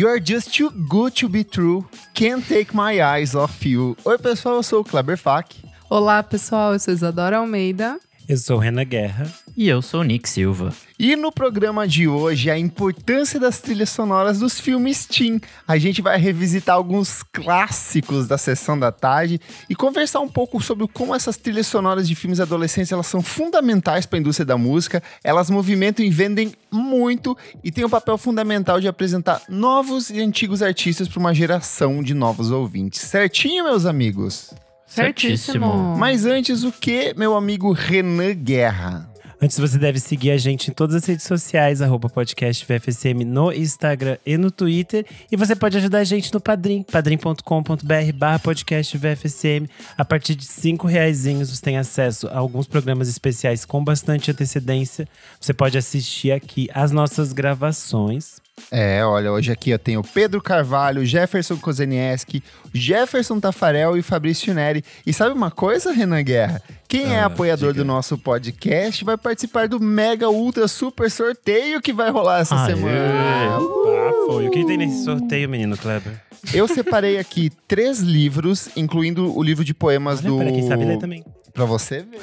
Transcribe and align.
You're 0.00 0.18
just 0.18 0.54
too 0.54 0.70
good 0.88 1.14
to 1.16 1.28
be 1.28 1.44
true. 1.44 1.86
Can't 2.14 2.42
take 2.48 2.72
my 2.72 3.02
eyes 3.02 3.34
off 3.34 3.66
you. 3.66 3.94
Oi, 4.06 4.16
pessoal, 4.16 4.54
eu 4.54 4.62
sou 4.62 4.80
o 4.80 4.82
Kleber 4.82 5.18
Fak. 5.18 5.54
Olá, 5.90 6.22
pessoal, 6.22 6.72
eu 6.72 6.78
sou 6.78 6.94
Isadora 6.94 7.36
Almeida. 7.36 8.00
Eu 8.26 8.38
sou 8.38 8.56
Renan 8.56 8.86
Guerra. 8.86 9.30
E 9.60 9.68
eu 9.68 9.82
sou 9.82 10.00
o 10.00 10.02
Nick 10.02 10.26
Silva. 10.26 10.72
E 10.98 11.14
no 11.14 11.30
programa 11.30 11.86
de 11.86 12.08
hoje, 12.08 12.50
a 12.50 12.58
importância 12.58 13.38
das 13.38 13.60
trilhas 13.60 13.90
sonoras 13.90 14.38
dos 14.38 14.58
filmes 14.58 15.04
Teen. 15.04 15.38
A 15.68 15.76
gente 15.76 16.00
vai 16.00 16.18
revisitar 16.18 16.76
alguns 16.76 17.22
clássicos 17.22 18.26
da 18.26 18.38
sessão 18.38 18.78
da 18.78 18.90
tarde 18.90 19.38
e 19.68 19.74
conversar 19.74 20.20
um 20.20 20.28
pouco 20.30 20.62
sobre 20.62 20.88
como 20.88 21.14
essas 21.14 21.36
trilhas 21.36 21.66
sonoras 21.66 22.08
de 22.08 22.14
filmes 22.14 22.40
adolescentes 22.40 22.90
elas 22.90 23.06
são 23.06 23.20
fundamentais 23.20 24.06
para 24.06 24.18
a 24.18 24.20
indústria 24.20 24.46
da 24.46 24.56
música. 24.56 25.02
Elas 25.22 25.50
movimentam 25.50 26.02
e 26.02 26.08
vendem 26.08 26.54
muito 26.72 27.36
e 27.62 27.70
têm 27.70 27.84
um 27.84 27.90
papel 27.90 28.16
fundamental 28.16 28.80
de 28.80 28.88
apresentar 28.88 29.42
novos 29.46 30.08
e 30.08 30.22
antigos 30.22 30.62
artistas 30.62 31.06
para 31.06 31.20
uma 31.20 31.34
geração 31.34 32.02
de 32.02 32.14
novos 32.14 32.50
ouvintes. 32.50 33.02
Certinho, 33.02 33.64
meus 33.64 33.84
amigos? 33.84 34.54
Certíssimo. 34.86 35.98
Mas 35.98 36.24
antes, 36.24 36.64
o 36.64 36.72
que, 36.72 37.12
meu 37.14 37.36
amigo 37.36 37.72
Renan 37.72 38.32
Guerra? 38.32 39.09
Antes, 39.42 39.58
você 39.58 39.78
deve 39.78 39.98
seguir 39.98 40.32
a 40.32 40.36
gente 40.36 40.70
em 40.70 40.74
todas 40.74 40.96
as 40.96 41.06
redes 41.06 41.24
sociais, 41.24 41.80
arroba 41.80 42.10
podcast 42.10 42.66
VFSM 42.66 43.24
no 43.24 43.50
Instagram 43.50 44.18
e 44.26 44.36
no 44.36 44.50
Twitter. 44.50 45.06
E 45.32 45.36
você 45.36 45.56
pode 45.56 45.78
ajudar 45.78 46.00
a 46.00 46.04
gente 46.04 46.30
no 46.34 46.38
Padrim, 46.38 46.82
padrim.com.br 46.82 48.12
barra 48.14 48.38
podcast 48.38 48.98
VFSM. 48.98 49.66
A 49.96 50.04
partir 50.04 50.34
de 50.34 50.44
cinco 50.44 50.86
reaisinhos 50.86 51.48
você 51.48 51.62
tem 51.62 51.78
acesso 51.78 52.28
a 52.28 52.36
alguns 52.36 52.66
programas 52.66 53.08
especiais 53.08 53.64
com 53.64 53.82
bastante 53.82 54.30
antecedência. 54.30 55.08
Você 55.40 55.54
pode 55.54 55.78
assistir 55.78 56.32
aqui 56.32 56.68
as 56.74 56.92
nossas 56.92 57.32
gravações. 57.32 58.39
É, 58.70 59.04
olha, 59.04 59.30
hoje 59.32 59.50
aqui 59.52 59.70
eu 59.70 59.78
tenho 59.78 60.02
Pedro 60.02 60.40
Carvalho, 60.42 61.04
Jefferson 61.04 61.56
Kozenieski, 61.56 62.42
Jefferson 62.72 63.38
Tafarel 63.40 63.96
e 63.96 64.02
Fabrício 64.02 64.52
Neri. 64.54 64.84
E 65.06 65.12
sabe 65.12 65.34
uma 65.34 65.50
coisa, 65.50 65.92
Renan 65.92 66.22
Guerra? 66.22 66.62
Quem 66.88 67.14
é 67.14 67.20
Ah, 67.20 67.26
apoiador 67.26 67.72
diga. 67.72 67.84
do 67.84 67.86
nosso 67.86 68.18
podcast 68.18 69.04
vai 69.04 69.16
participar 69.16 69.68
do 69.68 69.78
mega 69.80 70.28
ultra 70.28 70.66
super 70.68 71.10
sorteio 71.10 71.80
que 71.80 71.92
vai 71.92 72.10
rolar 72.10 72.40
essa 72.40 72.56
Aê. 72.64 72.74
semana. 72.74 73.56
Ah, 73.58 74.10
foi. 74.26 74.48
O 74.48 74.50
que 74.50 74.64
tem 74.66 74.76
nesse 74.76 75.04
sorteio, 75.04 75.48
menino 75.48 75.76
Kleber? 75.76 76.20
Eu 76.54 76.66
separei 76.66 77.18
aqui 77.18 77.50
três 77.68 78.00
livros, 78.00 78.68
incluindo 78.76 79.36
o 79.36 79.42
livro 79.42 79.64
de 79.64 79.74
poemas 79.74 80.20
Olha, 80.20 80.28
do. 80.28 80.36
para 80.38 80.50
quem 80.52 80.66
sabe 80.66 80.84
ler 80.84 80.98
também. 80.98 81.22
Pra 81.52 81.64
você 81.64 82.00
ver. 82.02 82.20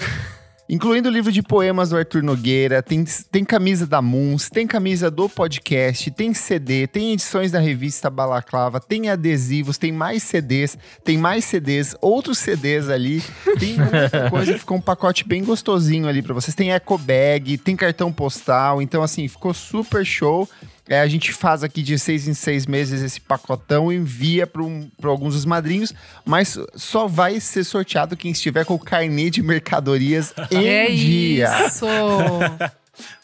Incluindo 0.69 1.07
o 1.07 1.11
livro 1.11 1.31
de 1.31 1.41
poemas 1.41 1.91
do 1.91 1.97
Arthur 1.97 2.21
Nogueira, 2.21 2.83
tem, 2.83 3.05
tem 3.31 3.45
camisa 3.45 3.87
da 3.87 4.01
Moons, 4.01 4.49
tem 4.49 4.67
camisa 4.67 5.09
do 5.09 5.29
podcast, 5.29 6.11
tem 6.11 6.33
CD, 6.33 6.85
tem 6.87 7.13
edições 7.13 7.51
da 7.51 7.59
revista 7.59 8.09
Balaclava, 8.09 8.77
tem 8.81 9.09
adesivos, 9.09 9.77
tem 9.77 9.93
mais 9.93 10.23
CDs, 10.23 10.77
tem 11.05 11.17
mais 11.17 11.45
CDs, 11.45 11.95
outros 12.01 12.39
CDs 12.39 12.89
ali, 12.89 13.23
tem 13.57 13.77
muita 13.77 14.29
coisa, 14.29 14.57
ficou 14.57 14.75
um 14.75 14.81
pacote 14.81 15.25
bem 15.25 15.41
gostosinho 15.41 16.05
ali 16.05 16.21
pra 16.21 16.33
vocês. 16.33 16.53
Tem 16.53 16.73
eco 16.73 16.97
bag, 16.97 17.57
tem 17.59 17.75
cartão 17.75 18.11
postal, 18.11 18.81
então 18.81 19.01
assim, 19.01 19.25
ficou 19.29 19.53
super 19.53 20.05
show. 20.05 20.49
É, 20.87 21.01
a 21.01 21.07
gente 21.07 21.33
faz 21.33 21.63
aqui 21.63 21.83
de 21.83 21.99
seis 21.99 22.27
em 22.27 22.33
seis 22.33 22.65
meses 22.65 23.01
esse 23.01 23.19
pacotão, 23.19 23.91
envia 23.91 24.47
para 24.47 24.63
um, 24.63 24.89
alguns 25.03 25.33
dos 25.33 25.45
madrinhos, 25.45 25.93
mas 26.25 26.57
só 26.75 27.07
vai 27.07 27.39
ser 27.39 27.63
sorteado 27.63 28.15
quem 28.15 28.31
estiver 28.31 28.65
com 28.65 28.75
o 28.75 28.79
carnê 28.79 29.29
de 29.29 29.41
mercadorias 29.41 30.33
em 30.49 30.65
é 30.65 30.89
dia. 30.89 31.67
isso! 31.67 31.85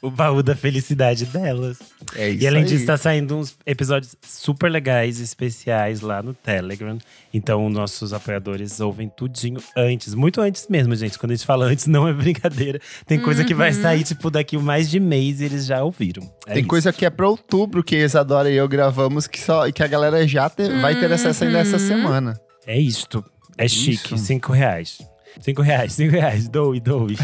O 0.01 0.11
baú 0.11 0.43
da 0.43 0.55
felicidade 0.55 1.25
delas. 1.25 1.77
É 2.15 2.29
isso 2.29 2.43
E 2.43 2.47
além 2.47 2.63
aí. 2.63 2.67
disso, 2.69 2.85
tá 2.85 2.97
saindo 2.97 3.37
uns 3.37 3.55
episódios 3.65 4.15
super 4.21 4.69
legais, 4.69 5.19
especiais 5.19 6.01
lá 6.01 6.21
no 6.21 6.33
Telegram. 6.33 6.97
Então, 7.33 7.69
nossos 7.69 8.13
apoiadores 8.13 8.79
ouvem 8.79 9.09
tudinho 9.09 9.59
antes. 9.75 10.13
Muito 10.13 10.39
antes 10.41 10.67
mesmo, 10.69 10.95
gente. 10.95 11.17
Quando 11.17 11.31
a 11.31 11.35
gente 11.35 11.45
fala 11.45 11.65
antes, 11.65 11.87
não 11.87 12.07
é 12.07 12.13
brincadeira. 12.13 12.79
Tem 13.07 13.19
coisa 13.19 13.43
que 13.43 13.53
vai 13.53 13.73
sair, 13.73 14.03
tipo, 14.03 14.29
daqui 14.29 14.57
mais 14.57 14.89
de 14.89 14.99
mês 14.99 15.41
e 15.41 15.45
eles 15.45 15.65
já 15.65 15.83
ouviram. 15.83 16.23
É 16.45 16.53
Tem 16.53 16.59
isso. 16.61 16.69
coisa 16.69 16.93
que 16.93 17.05
é 17.05 17.09
pra 17.09 17.27
outubro 17.27 17.83
que 17.83 17.95
a 17.95 18.05
Isadora 18.05 18.51
e 18.51 18.55
eu 18.55 18.67
gravamos 18.67 19.25
que, 19.27 19.39
só, 19.39 19.71
que 19.71 19.81
a 19.81 19.87
galera 19.87 20.27
já 20.27 20.49
te- 20.49 20.69
vai 20.81 20.99
ter 20.99 21.11
acesso 21.11 21.43
ainda 21.45 21.59
essa 21.59 21.79
semana. 21.79 22.39
É 22.67 22.79
isto. 22.79 23.23
É 23.57 23.67
chique. 23.67 24.13
Isso. 24.15 24.17
Cinco 24.25 24.51
reais. 24.51 24.97
Cinco 25.41 25.61
reais, 25.61 25.93
cinco 25.93 26.11
reais. 26.11 26.47
Doe, 26.47 26.79
doe. 26.79 27.15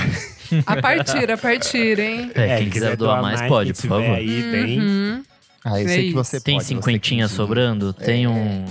A 0.65 0.81
partir, 0.81 1.31
a 1.31 1.37
partir, 1.37 1.99
hein? 1.99 2.31
É, 2.33 2.57
quem 2.57 2.69
quiser 2.69 2.95
doar 2.97 3.21
mais, 3.21 3.41
pode, 3.43 3.73
por 3.73 3.87
favor. 3.87 4.15
Aí, 4.15 4.41
tem. 4.51 4.79
Uhum. 4.81 5.23
Ah, 5.63 5.79
eu 5.81 5.85
É 5.85 5.89
sei 5.89 6.07
que 6.09 6.13
você 6.13 6.39
Tem 6.39 6.55
pode. 6.55 6.65
você 6.67 6.73
cinquentinha 6.75 7.27
que- 7.27 7.33
sobrando? 7.33 7.93
Tem 7.93 8.25
um, 8.27 8.65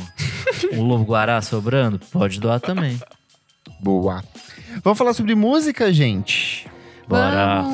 um 0.72 0.82
lobo 0.82 1.04
guará 1.04 1.40
sobrando? 1.42 1.98
Pode 2.10 2.40
doar 2.40 2.60
também. 2.60 2.98
Boa. 3.80 4.24
Vamos 4.82 4.98
falar 4.98 5.12
sobre 5.12 5.34
música, 5.34 5.92
gente? 5.92 6.66
Bora. 7.06 7.64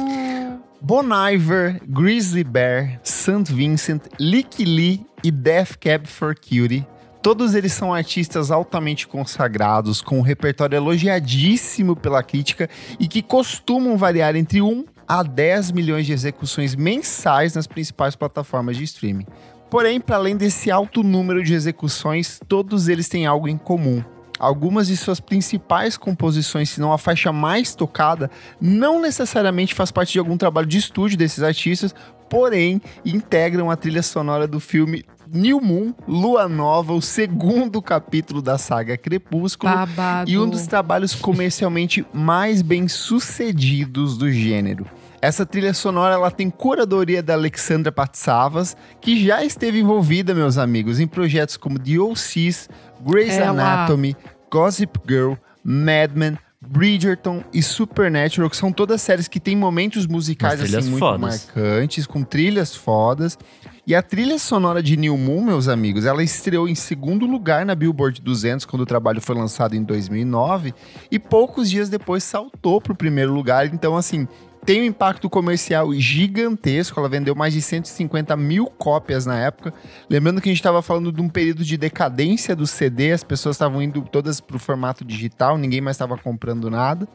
Bon 0.80 1.02
Iver, 1.30 1.80
Grizzly 1.88 2.44
Bear, 2.44 3.00
St. 3.02 3.50
Vincent, 3.50 4.02
Lick 4.20 4.62
Lee 4.64 5.06
e 5.22 5.30
Death 5.30 5.76
Cab 5.80 6.06
for 6.06 6.34
Cutie. 6.34 6.86
Todos 7.24 7.54
eles 7.54 7.72
são 7.72 7.94
artistas 7.94 8.50
altamente 8.50 9.08
consagrados, 9.08 10.02
com 10.02 10.18
um 10.18 10.20
repertório 10.20 10.76
elogiadíssimo 10.76 11.96
pela 11.96 12.22
crítica 12.22 12.68
e 13.00 13.08
que 13.08 13.22
costumam 13.22 13.96
variar 13.96 14.36
entre 14.36 14.60
1 14.60 14.84
a 15.08 15.22
10 15.22 15.70
milhões 15.70 16.04
de 16.04 16.12
execuções 16.12 16.74
mensais 16.74 17.54
nas 17.54 17.66
principais 17.66 18.14
plataformas 18.14 18.76
de 18.76 18.84
streaming. 18.84 19.24
Porém, 19.70 20.02
para 20.02 20.16
além 20.16 20.36
desse 20.36 20.70
alto 20.70 21.02
número 21.02 21.42
de 21.42 21.54
execuções, 21.54 22.38
todos 22.46 22.88
eles 22.88 23.08
têm 23.08 23.24
algo 23.24 23.48
em 23.48 23.56
comum. 23.56 24.04
Algumas 24.38 24.88
de 24.88 24.96
suas 24.96 25.18
principais 25.18 25.96
composições, 25.96 26.68
se 26.68 26.78
não 26.78 26.92
a 26.92 26.98
faixa 26.98 27.32
mais 27.32 27.74
tocada, 27.74 28.30
não 28.60 29.00
necessariamente 29.00 29.74
faz 29.74 29.90
parte 29.90 30.12
de 30.12 30.18
algum 30.18 30.36
trabalho 30.36 30.66
de 30.66 30.76
estúdio 30.76 31.16
desses 31.16 31.42
artistas, 31.42 31.94
porém 32.28 32.82
integram 33.02 33.70
a 33.70 33.76
trilha 33.76 34.02
sonora 34.02 34.46
do 34.46 34.60
filme 34.60 35.06
New 35.34 35.60
Moon, 35.60 35.92
Lua 36.06 36.48
Nova, 36.48 36.92
o 36.92 37.02
segundo 37.02 37.82
capítulo 37.82 38.40
da 38.40 38.56
saga 38.56 38.96
Crepúsculo, 38.96 39.74
Babado. 39.74 40.30
e 40.30 40.38
um 40.38 40.48
dos 40.48 40.66
trabalhos 40.68 41.12
comercialmente 41.12 42.06
mais 42.12 42.62
bem 42.62 42.86
sucedidos 42.86 44.16
do 44.16 44.30
gênero. 44.30 44.86
Essa 45.20 45.44
trilha 45.44 45.74
sonora 45.74 46.14
ela 46.14 46.30
tem 46.30 46.48
curadoria 46.50 47.22
da 47.22 47.32
Alexandra 47.32 47.90
Patsavas, 47.90 48.76
que 49.00 49.24
já 49.24 49.44
esteve 49.44 49.80
envolvida, 49.80 50.34
meus 50.34 50.56
amigos, 50.56 51.00
em 51.00 51.06
projetos 51.06 51.56
como 51.56 51.78
The 51.78 51.98
OCs, 51.98 52.68
Grey's 53.04 53.34
Ela. 53.34 53.50
Anatomy, 53.50 54.14
Gossip 54.52 55.00
Girl, 55.08 55.32
Mad 55.64 56.12
Men, 56.14 56.38
Bridgerton 56.68 57.44
e 57.52 57.62
Supernatural, 57.62 58.48
que 58.50 58.56
são 58.56 58.72
todas 58.72 59.02
séries 59.02 59.28
que 59.28 59.38
têm 59.38 59.56
momentos 59.56 60.06
musicais 60.06 60.60
assim 60.60 60.90
muito 60.90 60.98
fodas. 60.98 61.20
marcantes, 61.20 62.06
com 62.06 62.22
trilhas 62.22 62.74
fodas. 62.74 63.38
E 63.86 63.94
a 63.94 64.00
trilha 64.00 64.38
sonora 64.38 64.82
de 64.82 64.96
New 64.96 65.16
Moon, 65.18 65.44
meus 65.44 65.68
amigos, 65.68 66.06
ela 66.06 66.22
estreou 66.22 66.66
em 66.66 66.74
segundo 66.74 67.26
lugar 67.26 67.66
na 67.66 67.74
Billboard 67.74 68.20
200 68.22 68.64
quando 68.64 68.80
o 68.80 68.86
trabalho 68.86 69.20
foi 69.20 69.34
lançado 69.34 69.76
em 69.76 69.82
2009 69.82 70.72
e 71.10 71.18
poucos 71.18 71.68
dias 71.68 71.90
depois 71.90 72.24
saltou 72.24 72.80
para 72.80 72.94
o 72.94 72.96
primeiro 72.96 73.34
lugar. 73.34 73.66
Então, 73.66 73.94
assim, 73.94 74.26
tem 74.64 74.80
um 74.80 74.84
impacto 74.84 75.28
comercial 75.28 75.92
gigantesco. 75.94 76.98
Ela 76.98 77.08
vendeu 77.08 77.34
mais 77.34 77.52
de 77.52 77.60
150 77.60 78.36
mil 78.36 78.66
cópias 78.66 79.26
na 79.26 79.38
época. 79.38 79.74
Lembrando 80.08 80.40
que 80.40 80.48
a 80.48 80.52
gente 80.52 80.60
estava 80.60 80.80
falando 80.82 81.12
de 81.12 81.20
um 81.20 81.28
período 81.28 81.64
de 81.64 81.76
decadência 81.76 82.56
do 82.56 82.66
CD, 82.66 83.12
as 83.12 83.22
pessoas 83.22 83.56
estavam 83.56 83.82
indo 83.82 84.02
todas 84.02 84.40
para 84.40 84.56
o 84.56 84.58
formato 84.58 85.04
digital, 85.04 85.58
ninguém 85.58 85.80
mais 85.80 85.96
estava 85.96 86.16
comprando 86.16 86.70
nada. 86.70 87.06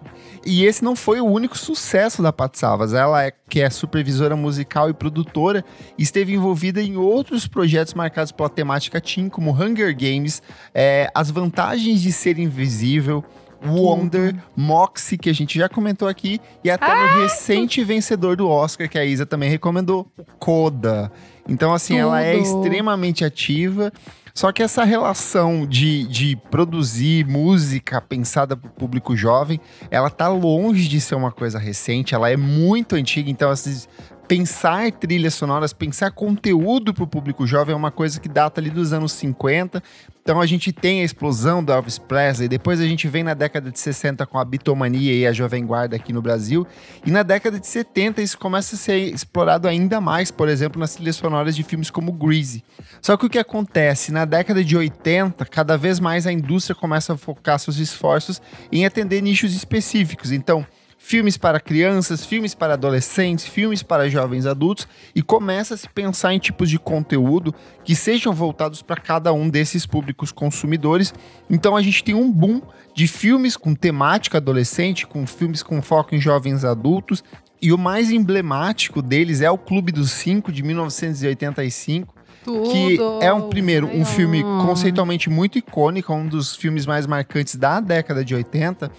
E 0.46 0.66
esse 0.66 0.84
não 0.84 0.96
foi 0.96 1.20
o 1.20 1.26
único 1.26 1.58
sucesso 1.58 2.22
da 2.22 2.32
Pat 2.32 2.56
Savas. 2.56 2.94
Ela, 2.94 3.26
é, 3.26 3.32
que 3.50 3.62
é 3.62 3.70
supervisora 3.70 4.36
musical 4.36 4.90
e 4.90 4.94
produtora, 4.94 5.66
esteve 5.98 6.34
envolvida 6.34 6.82
em 6.82 6.98
outros 6.98 7.48
projetos 7.48 7.94
marcados 7.94 8.32
pela 8.32 8.50
temática 8.50 9.02
teen, 9.02 9.30
como 9.30 9.52
Hunger 9.52 9.96
Games, 9.96 10.42
é, 10.74 11.10
As 11.16 11.32
Vantagens 11.32 12.02
de 12.02 12.12
Ser 12.12 12.38
Invisível, 12.38 13.24
Wonder, 13.66 14.36
Moxie, 14.56 15.18
que 15.18 15.30
a 15.30 15.34
gente 15.34 15.58
já 15.58 15.68
comentou 15.68 16.08
aqui, 16.08 16.40
e 16.64 16.70
até 16.70 16.88
no 16.88 17.22
recente 17.22 17.84
vencedor 17.84 18.36
do 18.36 18.48
Oscar, 18.48 18.90
que 18.90 18.98
a 18.98 19.06
Isa 19.06 19.26
também 19.26 19.50
recomendou, 19.50 20.08
Coda. 20.38 21.12
Então, 21.48 21.74
assim, 21.74 21.98
ela 21.98 22.22
é 22.22 22.38
Tudo. 22.38 22.64
extremamente 22.64 23.26
ativa. 23.26 23.92
Só 24.34 24.52
que 24.52 24.64
essa 24.64 24.84
relação 24.84 25.66
de, 25.66 26.08
de 26.08 26.38
produzir 26.50 27.26
música 27.26 28.00
pensada 28.00 28.56
para 28.56 28.70
o 28.70 28.72
público 28.72 29.16
jovem, 29.16 29.60
ela 29.92 30.10
tá 30.10 30.30
longe 30.30 30.88
de 30.88 31.02
ser 31.02 31.16
uma 31.16 31.32
coisa 31.32 31.60
recente, 31.60 32.16
ela 32.16 32.30
é 32.30 32.38
muito 32.38 32.96
antiga, 32.96 33.30
então 33.30 33.52
esses 33.52 33.90
pensar 34.30 34.92
trilhas 34.92 35.34
sonoras, 35.34 35.74
pensar 35.74 36.12
conteúdo 36.12 36.94
para 36.94 37.04
o 37.04 37.08
público 37.08 37.48
jovem 37.48 37.74
é 37.74 37.76
uma 37.76 37.90
coisa 37.90 38.20
que 38.20 38.30
data 38.30 38.62
ali 38.62 38.70
dos 38.70 38.94
anos 38.94 39.12
50. 39.14 39.82
Então 40.22 40.40
a 40.40 40.46
gente 40.46 40.72
tem 40.72 41.02
a 41.02 41.04
explosão 41.04 41.64
do 41.64 41.74
Elvis 41.74 41.98
Presley, 41.98 42.48
depois 42.48 42.80
a 42.80 42.86
gente 42.86 43.08
vem 43.08 43.24
na 43.24 43.34
década 43.34 43.72
de 43.72 43.80
60 43.80 44.28
com 44.28 44.38
a 44.38 44.46
bitomania 44.46 45.16
e 45.16 45.26
a 45.26 45.34
Jovem 45.34 45.66
Guarda 45.66 45.96
aqui 45.96 46.14
no 46.14 46.22
Brasil, 46.22 46.68
e 47.04 47.10
na 47.10 47.24
década 47.24 47.60
de 47.60 47.66
70 47.66 48.22
isso 48.22 48.38
começa 48.38 48.76
a 48.76 48.78
ser 48.78 49.00
explorado 49.00 49.68
ainda 49.68 50.00
mais, 50.00 50.30
por 50.30 50.48
exemplo, 50.48 50.80
nas 50.80 50.94
trilhas 50.94 51.16
sonoras 51.16 51.56
de 51.56 51.64
filmes 51.64 51.90
como 51.90 52.12
Greasy. 52.12 52.64
Só 53.02 53.18
que 53.18 53.26
o 53.26 53.30
que 53.30 53.40
acontece? 53.40 54.12
Na 54.12 54.26
década 54.26 54.64
de 54.64 54.78
80, 54.78 55.44
cada 55.46 55.76
vez 55.76 56.00
mais 56.00 56.28
a 56.28 56.32
indústria 56.32 56.76
começa 56.76 57.14
a 57.14 57.18
focar 57.18 57.58
seus 57.58 57.78
esforços 57.78 58.40
em 58.72 58.86
atender 58.86 59.24
nichos 59.24 59.56
específicos. 59.56 60.32
Então, 60.32 60.64
filmes 61.02 61.38
para 61.38 61.62
crianças, 61.62 62.26
filmes 62.26 62.54
para 62.54 62.74
adolescentes, 62.74 63.46
filmes 63.46 63.82
para 63.82 64.10
jovens 64.10 64.46
adultos 64.46 64.86
e 65.16 65.24
começa 65.24 65.74
a 65.74 65.78
se 65.78 65.90
pensar 65.90 66.34
em 66.34 66.40
tipos 66.40 66.70
de 66.70 66.78
conteúdo 66.78 67.56
que 67.86 67.96
sejam 67.96 68.34
voltados 68.34 68.82
para 68.82 69.00
cada 69.00 69.32
um 69.34 69.50
desses 69.50 69.86
públicos 69.86 70.32
consumidores. 70.32 71.14
Então 71.50 71.76
a 71.76 71.82
gente 71.82 72.04
tem 72.04 72.14
um 72.14 72.30
boom 72.30 72.62
de 72.94 73.08
filmes 73.08 73.56
com 73.56 73.74
temática 73.74 74.38
adolescente, 74.38 75.08
com 75.08 75.26
filmes 75.26 75.64
com 75.64 75.82
foco 75.82 76.14
em 76.14 76.20
jovens 76.20 76.66
adultos. 76.66 77.24
E 77.62 77.72
o 77.72 77.78
mais 77.78 78.12
emblemático 78.12 79.02
deles 79.02 79.42
é 79.42 79.50
o 79.50 79.58
Clube 79.58 79.92
dos 79.92 80.12
Cinco, 80.12 80.52
de 80.52 80.64
1985, 80.64 82.14
Tudo. 82.44 82.70
que 82.70 82.98
é 83.22 83.34
um 83.34 83.50
primeiro 83.50 83.88
um 83.88 84.06
filme 84.06 84.44
conceitualmente 84.44 85.30
muito 85.30 85.58
icônico, 85.58 86.14
um 86.14 86.28
dos 86.28 86.56
filmes 86.56 86.86
mais 86.86 87.06
marcantes 87.06 87.56
da 87.56 87.80
década 87.82 88.24
de 88.24 88.34
80, 88.34 88.90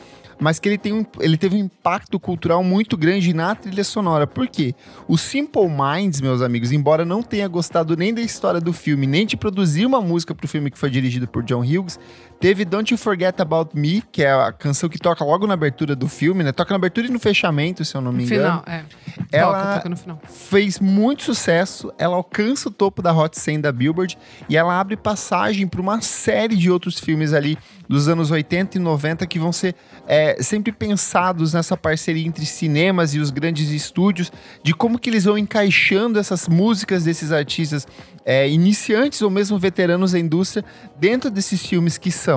mas 0.41 0.59
que 0.59 0.69
ele, 0.69 0.79
tem 0.79 0.93
um, 0.93 1.05
ele 1.21 1.37
teve 1.37 1.57
um 1.57 1.59
impacto 1.59 2.19
cultural 2.19 2.65
muito 2.65 2.97
grande 2.97 3.35
na 3.35 3.55
trilha 3.55 3.85
sonora. 3.85 4.27
Por 4.27 4.49
quê? 4.49 4.75
O 5.07 5.19
Simple 5.19 5.69
Minds, 5.69 6.21
meus 6.21 6.41
amigos, 6.41 6.73
embora 6.73 7.05
não 7.05 7.23
tenha 7.23 7.47
gostado 7.47 7.97
nem 7.97 8.15
da 8.15 8.21
história 8.21 8.61
do 8.61 8.73
filme, 8.73 9.07
nem 9.07 9.27
de 9.27 9.37
produzir 9.37 9.85
uma 9.85 10.01
música 10.01 10.35
para 10.35 10.47
o 10.47 10.49
filme 10.49 10.71
que 10.71 10.79
foi 10.79 10.91
dirigido 10.91 11.29
por 11.29 11.43
John 11.43 11.61
Hughes, 11.61 11.99
teve 12.41 12.65
Don't 12.65 12.93
You 12.93 12.97
Forget 12.99 13.39
About 13.41 13.79
Me, 13.79 14.03
que 14.11 14.23
é 14.25 14.33
a 14.33 14.51
canção 14.51 14.89
que 14.89 14.99
toca 14.99 15.23
logo 15.25 15.47
na 15.47 15.55
abertura 15.55 15.95
do 15.95 16.09
filme, 16.09 16.43
né? 16.43 16.53
Toca 16.53 16.71
na 16.73 16.77
abertura 16.77 17.07
e 17.07 17.11
no 17.11 17.21
fechamento, 17.21 17.85
se 17.85 17.95
eu 17.95 18.01
não 18.01 18.11
me 18.13 18.25
No 18.25 18.35
engano 18.35 18.63
final, 18.63 18.65
é. 18.67 18.85
Ela- 19.31 19.59
Toca, 19.63 19.75
toca 19.77 19.89
no 19.91 19.97
final. 19.97 20.21
fez 20.27 20.81
muito 20.81 21.23
sucesso, 21.23 21.93
ela 21.99 22.17
alcança 22.17 22.69
o 22.69 22.73
topo 22.73 23.03
da 23.03 23.13
Hot 23.13 23.39
100 23.39 23.61
da 23.61 23.71
Billboard 23.71 24.17
e 24.49 24.57
ela 24.57 24.81
abre 24.81 24.97
passagem 24.97 25.69
para 25.69 25.81
uma 25.81 26.01
série 26.01 26.57
de 26.57 26.71
outros 26.71 26.99
filmes 26.99 27.33
ali 27.35 27.59
dos 27.87 28.09
anos 28.09 28.31
80 28.31 28.79
e 28.79 28.81
90 28.81 29.27
que 29.27 29.39
vão 29.39 29.53
ser 29.53 29.75
é, 30.07 30.41
sempre 30.43 30.73
pensados 30.73 31.53
nessa 31.53 31.77
parceria 31.77 32.27
entre 32.27 32.47
cinemas 32.47 33.15
e 33.15 33.19
os 33.19 33.31
grandes 33.31 33.69
estúdios, 33.71 34.33
de 34.63 34.73
como 34.73 34.99
que 34.99 35.11
eles 35.11 35.25
vão 35.25 35.37
encaixando 35.37 36.19
essas 36.19 36.49
músicas 36.49 37.05
desses 37.05 37.33
artistas 37.33 37.87
é, 38.25 38.49
iniciantes 38.49 39.21
ou 39.23 39.29
mesmo 39.31 39.59
veteranos 39.59 40.13
da 40.13 40.19
indústria 40.19 40.65
dentro 40.99 41.31
desses 41.31 41.65
filmes 41.67 41.99
que 41.99 42.11
são 42.13 42.30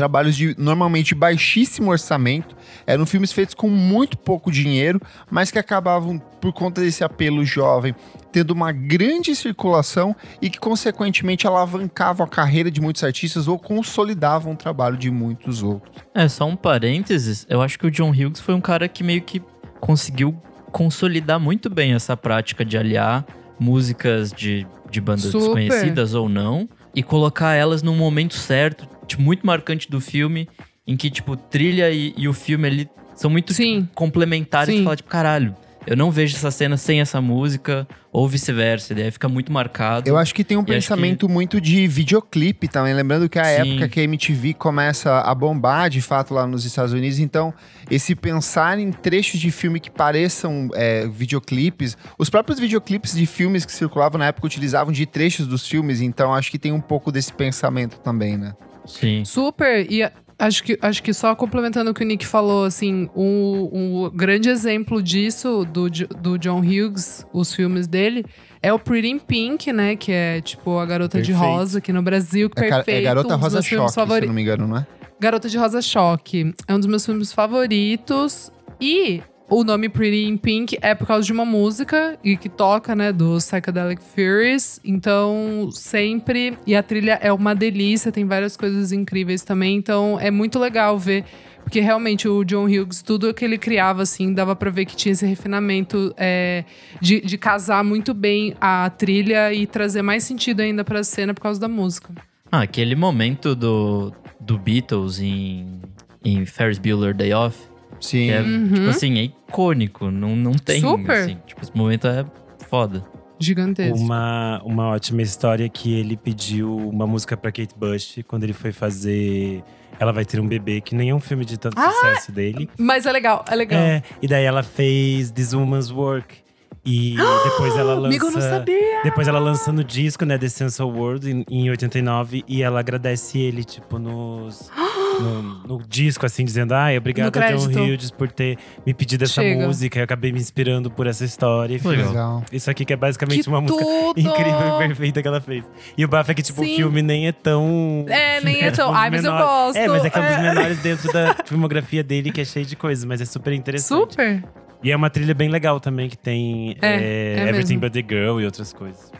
trabalhos 0.00 0.34
de 0.34 0.54
normalmente 0.56 1.14
baixíssimo 1.14 1.90
orçamento, 1.90 2.56
eram 2.86 3.04
filmes 3.04 3.32
feitos 3.32 3.54
com 3.54 3.68
muito 3.68 4.16
pouco 4.16 4.50
dinheiro, 4.50 4.98
mas 5.30 5.50
que 5.50 5.58
acabavam, 5.58 6.18
por 6.40 6.54
conta 6.54 6.80
desse 6.80 7.04
apelo 7.04 7.44
jovem, 7.44 7.94
tendo 8.32 8.52
uma 8.52 8.72
grande 8.72 9.36
circulação 9.36 10.16
e 10.40 10.48
que, 10.48 10.58
consequentemente, 10.58 11.46
alavancavam 11.46 12.24
a 12.24 12.28
carreira 12.28 12.70
de 12.70 12.80
muitos 12.80 13.04
artistas 13.04 13.46
ou 13.46 13.58
consolidavam 13.58 14.54
o 14.54 14.56
trabalho 14.56 14.96
de 14.96 15.10
muitos 15.10 15.62
outros. 15.62 15.92
É, 16.14 16.26
só 16.28 16.46
um 16.46 16.56
parênteses. 16.56 17.46
Eu 17.48 17.60
acho 17.60 17.78
que 17.78 17.86
o 17.86 17.90
John 17.90 18.10
Hughes 18.10 18.40
foi 18.40 18.54
um 18.54 18.60
cara 18.60 18.88
que 18.88 19.04
meio 19.04 19.20
que 19.20 19.42
conseguiu 19.80 20.34
consolidar 20.72 21.38
muito 21.38 21.68
bem 21.68 21.92
essa 21.92 22.16
prática 22.16 22.64
de 22.64 22.78
aliar 22.78 23.26
músicas 23.58 24.32
de, 24.32 24.66
de 24.90 25.00
bandas 25.00 25.24
Super. 25.24 25.40
desconhecidas 25.40 26.14
ou 26.14 26.28
não 26.28 26.66
e 26.94 27.02
colocar 27.02 27.54
elas 27.54 27.82
num 27.82 27.96
momento 27.96 28.34
certo, 28.34 28.88
tipo, 29.10 29.22
muito 29.22 29.46
marcante 29.46 29.90
do 29.90 30.00
filme, 30.00 30.48
em 30.86 30.96
que, 30.96 31.10
tipo, 31.10 31.36
trilha 31.36 31.90
e, 31.90 32.14
e 32.16 32.28
o 32.28 32.32
filme 32.32 32.66
ali 32.66 32.88
são 33.14 33.30
muito 33.30 33.52
Sim. 33.52 33.82
tipo, 33.82 33.94
complementares. 33.94 34.74
Sim. 34.74 34.80
E 34.80 34.84
fala, 34.84 34.96
tipo, 34.96 35.08
caralho, 35.08 35.54
eu 35.86 35.96
não 35.96 36.10
vejo 36.10 36.36
essa 36.36 36.50
cena 36.50 36.76
sem 36.76 37.00
essa 37.00 37.20
música, 37.20 37.86
ou 38.12 38.28
vice-versa. 38.28 38.94
Daí 38.94 39.10
fica 39.10 39.28
muito 39.28 39.52
marcado. 39.52 40.08
Eu 40.08 40.16
acho 40.16 40.34
que 40.34 40.44
tem 40.44 40.56
um 40.56 40.62
E 40.62 40.66
pensamento 40.66 41.28
muito 41.28 41.60
de 41.60 41.86
videoclipe 41.86 42.68
também. 42.68 42.92
Lembrando 42.92 43.28
que 43.28 43.38
é 43.38 43.42
a 43.42 43.64
Sim. 43.64 43.72
época 43.72 43.88
que 43.88 44.00
a 44.00 44.02
MTV 44.02 44.54
começa 44.54 45.20
a 45.20 45.34
bombar, 45.34 45.88
de 45.88 46.00
fato, 46.00 46.34
lá 46.34 46.46
nos 46.46 46.64
Estados 46.64 46.92
Unidos. 46.92 47.18
Então, 47.18 47.54
esse 47.90 48.14
pensar 48.14 48.78
em 48.78 48.92
trechos 48.92 49.40
de 49.40 49.50
filme 49.50 49.80
que 49.80 49.90
pareçam 49.90 50.68
é, 50.74 51.08
videoclipes. 51.08 51.96
Os 52.18 52.28
próprios 52.28 52.58
videoclipes 52.58 53.14
de 53.14 53.26
filmes 53.26 53.64
que 53.64 53.72
circulavam 53.72 54.18
na 54.18 54.26
época 54.26 54.46
utilizavam 54.46 54.92
de 54.92 55.06
trechos 55.06 55.46
dos 55.46 55.66
filmes. 55.66 56.00
Então, 56.00 56.34
acho 56.34 56.50
que 56.50 56.58
tem 56.58 56.72
um 56.72 56.80
pouco 56.80 57.10
desse 57.10 57.32
pensamento 57.32 57.98
também, 58.00 58.36
né? 58.36 58.54
Sim. 58.86 59.24
Super. 59.24 59.90
E 59.90 60.02
acho 60.38 60.62
que, 60.64 60.78
acho 60.80 61.02
que 61.02 61.12
só 61.12 61.34
complementando 61.34 61.90
o 61.90 61.94
que 61.94 62.02
o 62.02 62.06
Nick 62.06 62.26
falou, 62.26 62.64
assim, 62.64 63.08
um, 63.14 63.70
um 64.06 64.10
grande 64.10 64.48
exemplo 64.48 65.02
disso, 65.02 65.64
do, 65.70 65.88
do 65.90 66.38
John 66.38 66.60
Hughes, 66.60 67.26
os 67.32 67.54
filmes 67.54 67.86
dele, 67.86 68.24
é 68.62 68.72
o 68.72 68.78
Pretty 68.78 69.08
in 69.08 69.18
Pink, 69.18 69.72
né? 69.72 69.96
Que 69.96 70.12
é 70.12 70.40
tipo 70.40 70.78
a 70.78 70.86
Garota 70.86 71.20
de 71.20 71.30
Perfeito. 71.32 71.52
Rosa 71.52 71.78
aqui 71.78 71.92
no 71.92 72.02
Brasil. 72.02 72.50
É, 72.56 72.68
ca- 72.68 72.76
perfeito. 72.76 72.98
é 72.98 73.02
Garota 73.02 73.28
um 73.34 73.36
dos 73.36 73.42
Rosa 73.42 73.56
meus 73.56 73.66
filmes 73.66 73.82
Choque, 73.84 73.92
se 73.94 74.00
eu 74.00 74.06
favori- 74.06 74.26
não 74.26 74.34
me 74.34 74.42
engano, 74.42 74.66
não 74.66 74.76
é? 74.78 74.86
Garota 75.20 75.48
de 75.48 75.58
Rosa 75.58 75.82
Choque. 75.82 76.54
É 76.66 76.74
um 76.74 76.78
dos 76.78 76.86
meus 76.88 77.04
filmes 77.04 77.32
favoritos. 77.32 78.50
E 78.80 79.22
o 79.50 79.64
nome 79.64 79.88
Pretty 79.88 80.26
in 80.26 80.36
Pink 80.36 80.78
é 80.80 80.94
por 80.94 81.06
causa 81.06 81.26
de 81.26 81.32
uma 81.32 81.44
música 81.44 82.16
e 82.22 82.36
que 82.36 82.48
toca, 82.48 82.94
né, 82.94 83.12
do 83.12 83.36
Psychedelic 83.38 84.00
Furies. 84.00 84.80
Então, 84.84 85.68
sempre. 85.72 86.56
E 86.64 86.76
a 86.76 86.82
trilha 86.82 87.18
é 87.20 87.32
uma 87.32 87.54
delícia, 87.54 88.12
tem 88.12 88.24
várias 88.24 88.56
coisas 88.56 88.92
incríveis 88.92 89.42
também. 89.42 89.76
Então, 89.76 90.18
é 90.20 90.30
muito 90.30 90.58
legal 90.58 90.96
ver. 90.96 91.24
Porque 91.64 91.80
realmente 91.80 92.26
o 92.26 92.42
John 92.44 92.64
Hughes, 92.64 93.02
tudo 93.02 93.34
que 93.34 93.44
ele 93.44 93.58
criava, 93.58 94.02
assim, 94.02 94.32
dava 94.32 94.56
pra 94.56 94.70
ver 94.70 94.86
que 94.86 94.96
tinha 94.96 95.12
esse 95.12 95.26
refinamento 95.26 96.14
é, 96.16 96.64
de, 97.00 97.20
de 97.20 97.36
casar 97.36 97.84
muito 97.84 98.14
bem 98.14 98.54
a 98.60 98.88
trilha 98.90 99.52
e 99.52 99.66
trazer 99.66 100.00
mais 100.00 100.24
sentido 100.24 100.60
ainda 100.60 100.84
pra 100.84 101.04
cena 101.04 101.34
por 101.34 101.42
causa 101.42 101.60
da 101.60 101.68
música. 101.68 102.14
Ah, 102.50 102.62
aquele 102.62 102.96
momento 102.96 103.54
do, 103.54 104.12
do 104.40 104.58
Beatles 104.58 105.20
em, 105.20 105.80
em 106.24 106.46
Ferris 106.46 106.78
Bueller 106.78 107.14
Day 107.14 107.32
Off, 107.32 107.69
Sim. 108.00 108.26
que 108.26 108.32
é, 108.32 108.40
Uhum. 108.40 108.68
tipo 108.74 108.88
assim, 108.88 109.18
é 109.18 109.22
icônico. 109.24 110.10
Não, 110.10 110.34
não 110.34 110.52
tem, 110.52 110.80
Super. 110.80 111.10
assim. 111.10 111.36
Tipo, 111.46 111.62
esse 111.62 111.76
momento 111.76 112.06
é 112.06 112.24
foda. 112.68 113.04
Gigantesco. 113.38 113.96
Uma, 113.98 114.60
uma 114.64 114.88
ótima 114.88 115.22
história 115.22 115.68
que 115.68 115.98
ele 115.98 116.16
pediu 116.16 116.76
uma 116.76 117.06
música 117.06 117.36
pra 117.36 117.50
Kate 117.50 117.74
Bush 117.74 118.18
quando 118.28 118.44
ele 118.44 118.52
foi 118.52 118.70
fazer 118.70 119.62
Ela 119.98 120.12
Vai 120.12 120.26
Ter 120.26 120.38
um 120.40 120.46
Bebê, 120.46 120.80
que 120.82 120.94
nem 120.94 121.08
é 121.10 121.14
um 121.14 121.20
filme 121.20 121.44
de 121.46 121.58
tanto 121.58 121.78
Ah! 121.78 121.90
sucesso 121.90 122.32
dele. 122.32 122.68
Mas 122.78 123.06
é 123.06 123.12
legal, 123.12 123.42
é 123.50 123.54
legal. 123.54 123.80
É, 123.80 124.02
e 124.20 124.28
daí 124.28 124.44
ela 124.44 124.62
fez 124.62 125.30
This 125.30 125.54
Woman's 125.54 125.90
Work. 125.90 126.36
E 126.84 127.14
depois 127.44 127.76
ela 127.76 127.94
lança. 127.94 128.06
Amigo, 128.06 128.26
eu 128.26 128.30
não 128.32 128.40
sabia! 128.40 129.02
Depois 129.04 129.28
ela 129.28 129.38
lança 129.38 129.70
no 129.72 129.82
disco, 129.84 130.24
né, 130.24 130.36
The 130.38 130.48
Sense 130.48 130.82
of 130.82 130.96
World, 130.98 131.30
em, 131.30 131.44
em 131.50 131.70
89, 131.70 132.44
e 132.48 132.62
ela 132.62 132.80
agradece 132.80 133.38
ele, 133.38 133.64
tipo, 133.64 133.98
nos. 133.98 134.70
No, 135.20 135.42
no 135.42 135.82
disco, 135.86 136.24
assim, 136.24 136.46
dizendo: 136.46 136.72
Ai, 136.72 136.96
obrigado, 136.96 137.30
John. 137.38 137.68
Hughes, 137.84 138.10
por 138.10 138.30
ter 138.32 138.56
me 138.86 138.94
pedido 138.94 139.24
essa 139.24 139.42
Chega. 139.42 139.66
música. 139.66 139.98
Eu 139.98 140.04
acabei 140.04 140.32
me 140.32 140.38
inspirando 140.40 140.90
por 140.90 141.06
essa 141.06 141.26
história. 141.26 141.74
Enfim, 141.74 141.88
Legal. 141.88 142.08
Legal. 142.08 142.44
Isso 142.50 142.70
aqui 142.70 142.86
que 142.86 142.92
é 142.94 142.96
basicamente 142.96 143.42
Que 143.42 143.48
uma 143.50 143.60
música 143.60 143.84
tudo! 143.84 144.14
incrível 144.18 144.76
e 144.76 144.78
perfeita 144.78 145.20
que 145.20 145.28
ela 145.28 145.40
fez. 145.42 145.62
E 145.98 146.06
o 146.06 146.08
bafo 146.08 146.30
é 146.30 146.34
que, 146.34 146.40
tipo, 146.42 146.64
Sim. 146.64 146.72
o 146.72 146.76
filme 146.76 147.02
nem 147.02 147.26
é 147.26 147.32
tão. 147.32 148.06
É, 148.08 148.40
nem 148.40 148.62
é 148.62 148.70
tipo, 148.70 148.76
tão. 148.78 148.94
Ai, 148.94 149.10
mas 149.10 149.22
eu 149.22 149.30
menores. 149.32 149.52
gosto. 149.54 149.76
É, 149.76 149.88
mas 149.88 150.04
é 150.06 150.10
que 150.10 150.18
é 150.18 150.22
um 150.22 150.24
dos 150.24 150.34
É. 150.36 150.40
menores 150.42 150.78
dentro 150.78 151.12
da 151.12 151.36
filmografia 151.44 152.02
dele, 152.02 152.32
que 152.32 152.40
é 152.40 152.44
cheio 152.46 152.64
de 152.64 152.76
coisas, 152.76 153.04
mas 153.04 153.20
é 153.20 153.26
super 153.26 153.52
interessante. 153.52 154.12
Super. 154.12 154.42
E 154.82 154.90
é 154.90 154.96
uma 154.96 155.10
trilha 155.10 155.34
bem 155.34 155.48
legal 155.48 155.78
também, 155.80 156.08
que 156.08 156.16
tem 156.16 156.76
É, 156.80 156.88
é, 156.88 157.34
é 157.44 157.48
Everything 157.48 157.74
mesmo. 157.76 157.80
But 157.80 157.92
The 157.92 158.14
Girl 158.14 158.40
e 158.40 158.44
outras 158.44 158.72
coisas. 158.72 159.10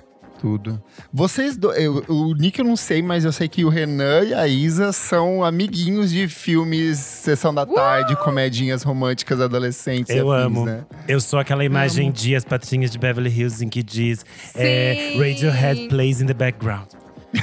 Tudo. 0.40 0.82
Vocês, 1.12 1.54
do, 1.54 1.70
eu- 1.74 2.02
o 2.08 2.32
Nick 2.34 2.58
eu 2.58 2.64
não 2.64 2.74
sei, 2.76 3.02
mas 3.02 3.26
eu 3.26 3.32
sei 3.32 3.46
que 3.46 3.62
o 3.62 3.68
Renan 3.68 4.22
e 4.24 4.32
a 4.32 4.48
Isa 4.48 4.90
são 4.90 5.44
amiguinhos 5.44 6.10
de 6.10 6.26
filmes 6.28 6.96
Sessão 6.96 7.52
da 7.52 7.66
Tarde, 7.66 8.16
comedinhas 8.16 8.82
românticas 8.82 9.38
adolescentes. 9.38 10.16
Eu 10.16 10.32
afins, 10.32 10.46
amo. 10.46 10.64
Né? 10.64 10.86
Eu 11.06 11.20
sou 11.20 11.38
aquela 11.38 11.62
imagem 11.62 12.06
Amo. 12.06 12.14
de 12.16 12.34
As 12.34 12.42
Patinhas 12.42 12.90
de 12.90 12.98
Beverly 12.98 13.28
Hills 13.28 13.62
em 13.62 13.68
que 13.68 13.82
diz 13.82 14.24
é. 14.54 15.12
Radiohead 15.18 15.88
plays 15.88 16.22
in 16.22 16.26
the 16.26 16.32
background. 16.32 16.88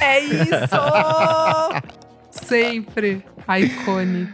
É 0.00 0.18
isso! 0.18 0.48
Sempre. 2.30 3.22
Iconic. 3.48 4.32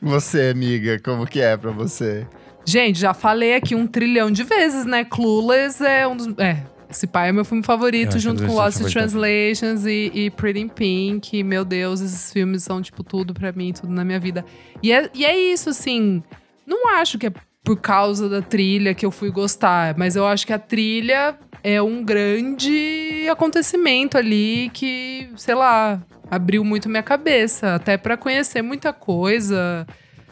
Você, 0.00 0.50
amiga, 0.50 1.00
como 1.00 1.26
que 1.26 1.40
é 1.40 1.56
pra 1.56 1.70
você? 1.72 2.26
Gente, 2.64 2.98
já 2.98 3.12
falei 3.12 3.54
aqui 3.54 3.74
um 3.74 3.86
trilhão 3.86 4.30
de 4.30 4.42
vezes, 4.42 4.84
né? 4.86 5.04
Clueless 5.04 5.84
é 5.84 6.06
um 6.06 6.16
dos. 6.16 6.28
É. 6.38 6.62
Esse 6.88 7.06
pai 7.08 7.30
é 7.30 7.32
meu 7.32 7.44
filme 7.44 7.62
favorito, 7.64 8.18
junto 8.20 8.44
é 8.44 8.46
com 8.46 8.52
o 8.52 8.54
meu 8.54 8.64
Lost 8.64 8.80
in 8.80 8.84
Translations 8.84 9.84
e, 9.84 10.12
e 10.14 10.30
Pretty 10.30 10.60
in 10.60 10.68
Pink. 10.68 11.42
Meu 11.42 11.64
Deus, 11.64 12.00
esses 12.00 12.32
filmes 12.32 12.62
são, 12.62 12.80
tipo, 12.80 13.02
tudo 13.02 13.34
pra 13.34 13.50
mim, 13.50 13.72
tudo 13.72 13.92
na 13.92 14.04
minha 14.04 14.20
vida. 14.20 14.44
E 14.80 14.92
é, 14.92 15.10
e 15.12 15.24
é 15.24 15.36
isso, 15.36 15.70
assim. 15.70 16.22
Não 16.64 16.96
acho 16.96 17.18
que 17.18 17.26
é 17.26 17.32
por 17.64 17.80
causa 17.80 18.28
da 18.28 18.40
trilha 18.40 18.94
que 18.94 19.04
eu 19.04 19.10
fui 19.10 19.30
gostar. 19.30 19.96
Mas 19.98 20.14
eu 20.14 20.24
acho 20.24 20.46
que 20.46 20.52
a 20.52 20.58
trilha 20.58 21.36
é 21.64 21.82
um 21.82 22.04
grande 22.04 23.26
acontecimento 23.28 24.16
ali 24.16 24.70
que, 24.72 25.28
sei 25.36 25.54
lá, 25.54 26.00
abriu 26.30 26.62
muito 26.62 26.88
minha 26.88 27.02
cabeça. 27.02 27.74
Até 27.74 27.96
para 27.96 28.16
conhecer 28.16 28.62
muita 28.62 28.92
coisa. 28.92 29.86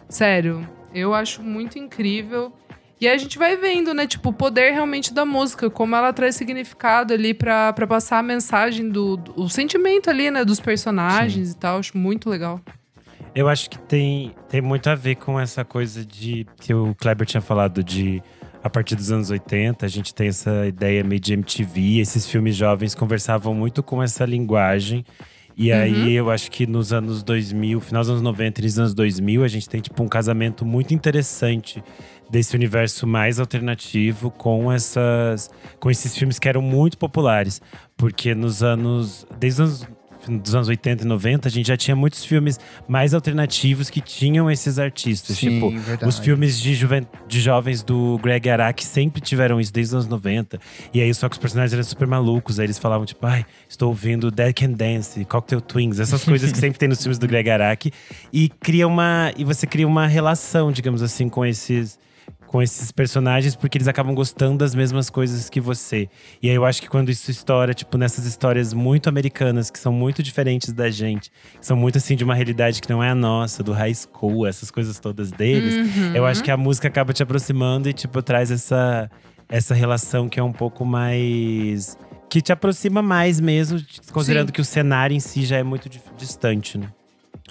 Sério, 0.09 0.65
eu 0.95 1.15
acho 1.15 1.43
muito 1.43 1.79
incrível. 1.79 2.53
E 3.01 3.09
aí 3.09 3.15
a 3.15 3.19
gente 3.19 3.37
vai 3.37 3.57
vendo, 3.57 3.93
né, 3.93 4.07
tipo, 4.07 4.29
o 4.29 4.33
poder 4.33 4.73
realmente 4.73 5.13
da 5.13 5.25
música, 5.25 5.69
como 5.69 5.97
ela 5.97 6.13
traz 6.13 6.37
significado 6.37 7.13
ali 7.13 7.35
para 7.35 7.73
passar 7.89 8.19
a 8.19 8.23
mensagem 8.23 8.89
do, 8.89 9.17
do 9.17 9.43
o 9.43 9.49
sentimento 9.49 10.09
ali, 10.09 10.31
né, 10.31 10.45
dos 10.45 10.61
personagens 10.61 11.49
Sim. 11.49 11.55
e 11.55 11.59
tal. 11.59 11.79
Acho 11.79 11.99
muito 11.99 12.31
legal. 12.31 12.61
Eu 13.35 13.49
acho 13.49 13.71
que 13.71 13.79
tem, 13.79 14.33
tem 14.49 14.61
muito 14.61 14.89
a 14.89 14.95
ver 14.95 15.17
com 15.17 15.41
essa 15.41 15.65
coisa 15.65 16.05
de 16.05 16.47
que 16.61 16.73
o 16.73 16.95
Kleber 16.95 17.27
tinha 17.27 17.41
falado 17.41 17.83
de 17.83 18.23
a 18.63 18.71
partir 18.71 18.95
dos 18.95 19.11
anos 19.11 19.31
80, 19.31 19.85
a 19.85 19.89
gente 19.89 20.15
tem 20.15 20.29
essa 20.29 20.67
ideia 20.67 21.03
meio 21.03 21.21
de 21.21 21.33
MTV, 21.33 21.99
esses 21.99 22.29
filmes 22.29 22.55
jovens 22.55 22.95
conversavam 22.95 23.53
muito 23.53 23.83
com 23.83 24.01
essa 24.01 24.25
linguagem. 24.25 25.05
E 25.57 25.71
uhum. 25.73 25.79
aí 25.79 26.13
eu 26.13 26.31
acho 26.31 26.51
que 26.51 26.67
nos 26.67 26.93
anos 26.93 27.23
2000, 27.23 27.81
final 27.81 28.03
dos 28.03 28.11
anos 28.11 28.23
90 28.23 28.61
e 28.61 28.65
nos 28.65 28.79
anos 28.79 28.95
2000, 28.95 29.45
a 29.45 29.49
gente 29.49 29.69
tem 29.69 29.81
tipo 29.81 30.03
um 30.03 30.09
casamento 30.09 30.65
muito 30.65 30.95
interessante 30.95 31.83
desse 32.31 32.57
universo 32.57 33.07
mais 33.07 33.39
alternativo 33.39 34.31
com 34.31 34.73
essas 34.73 35.51
com 35.79 35.91
esses 35.91 36.17
filmes 36.17 36.39
que 36.39 36.49
eram 36.49 36.63
muito 36.63 36.97
populares, 36.97 37.61
porque 37.97 38.35
nos 38.35 38.63
anos 38.63 39.27
desde 39.39 39.63
os 39.63 39.83
anos 39.83 40.02
dos 40.29 40.55
anos 40.55 40.69
80 40.69 41.05
e 41.05 41.07
90, 41.07 41.49
a 41.49 41.51
gente 41.51 41.67
já 41.67 41.77
tinha 41.77 41.97
muitos 41.97 42.25
filmes 42.25 42.59
mais 42.87 43.15
alternativos 43.15 43.91
que 43.91 44.01
tinham 44.01 44.51
esses 44.51 44.79
artistas. 44.79 45.37
Sim, 45.37 45.51
tipo, 45.51 45.71
verdade. 45.71 46.07
os 46.07 46.19
filmes 46.19 46.59
de, 46.61 46.77
de 47.29 47.41
jovens 47.41 47.83
do 47.83 48.19
Greg 48.23 48.49
Araki 48.49 48.85
sempre 48.85 49.21
tiveram 49.21 49.61
isso 49.61 49.73
desde 49.73 49.95
os 49.97 50.05
anos 50.05 50.09
90. 50.09 50.59
E 50.93 51.01
aí, 51.01 51.13
só 51.15 51.29
que 51.29 51.35
os 51.35 51.39
personagens 51.39 51.73
eram 51.73 51.83
super 51.83 52.07
malucos. 52.07 52.59
Aí 52.59 52.67
eles 52.67 52.79
falavam, 52.79 53.07
tipo, 53.07 53.27
ai, 53.27 53.45
estou 53.69 53.89
ouvindo 53.89 54.31
Dead 54.31 54.55
Can 54.55 54.73
Dance, 54.73 55.25
Cocktail 55.25 55.61
Twins, 55.61 55.99
essas 55.99 56.25
coisas 56.25 56.53
que 56.53 56.59
sempre 56.61 56.79
tem 56.79 56.89
nos 56.89 57.01
filmes 57.01 57.19
do 57.19 57.27
Greg 57.27 57.51
Araki. 57.51 57.93
E 58.33 58.49
cria 58.49 58.87
uma. 58.87 59.33
E 59.37 59.45
você 59.45 59.67
cria 59.67 59.87
uma 59.87 60.07
relação, 60.07 60.71
digamos 60.73 61.03
assim, 61.03 61.29
com 61.29 61.45
esses 61.45 61.99
com 62.53 62.61
esses 62.61 62.93
personagens 62.93 63.57
porque 63.57 63.79
eles 63.79 63.89
acabam 63.89 64.15
gostando 64.15 64.59
das 64.59 64.75
mesmas 64.75 65.09
coisas 65.09 65.49
que 65.49 65.59
você. 65.59 66.07
E 66.43 66.51
aí 66.51 66.55
eu 66.55 66.67
acho 66.67 66.83
que 66.83 66.89
quando 66.89 67.09
isso 67.09 67.31
estoura, 67.31 67.73
tipo, 67.73 67.97
nessas 67.97 68.27
histórias 68.27 68.75
muito 68.75 69.09
americanas, 69.09 69.71
que 69.71 69.79
são 69.79 69.91
muito 69.91 70.23
diferentes 70.23 70.71
da 70.71 70.91
gente, 70.91 71.33
que 71.59 71.65
são 71.67 71.75
muito 71.75 71.97
assim 71.97 72.15
de 72.15 72.23
uma 72.23 72.35
realidade 72.35 72.83
que 72.83 72.91
não 72.91 73.03
é 73.03 73.09
a 73.09 73.15
nossa, 73.15 73.63
do 73.63 73.73
high 73.73 73.95
school, 73.95 74.47
essas 74.47 74.71
coisas 74.71 75.01
todas 75.01 75.33
deles, 75.33 75.75
uhum. 75.75 76.15
eu 76.15 76.27
acho 76.27 76.45
que 76.45 76.51
a 76.51 76.57
música 76.59 76.89
acaba 76.89 77.15
te 77.15 77.23
aproximando 77.23 77.89
e, 77.89 77.95
tipo, 77.95 78.21
traz 78.21 78.51
essa, 78.51 79.11
essa 79.49 79.73
relação 79.73 80.29
que 80.29 80.39
é 80.39 80.43
um 80.43 80.53
pouco 80.53 80.85
mais. 80.85 81.97
que 82.29 82.43
te 82.43 82.53
aproxima 82.53 83.01
mais 83.01 83.41
mesmo, 83.41 83.81
considerando 84.13 84.49
Sim. 84.49 84.53
que 84.53 84.61
o 84.61 84.65
cenário 84.65 85.17
em 85.17 85.21
si 85.21 85.47
já 85.47 85.57
é 85.57 85.63
muito 85.63 85.89
distante, 86.19 86.77
né? 86.77 86.89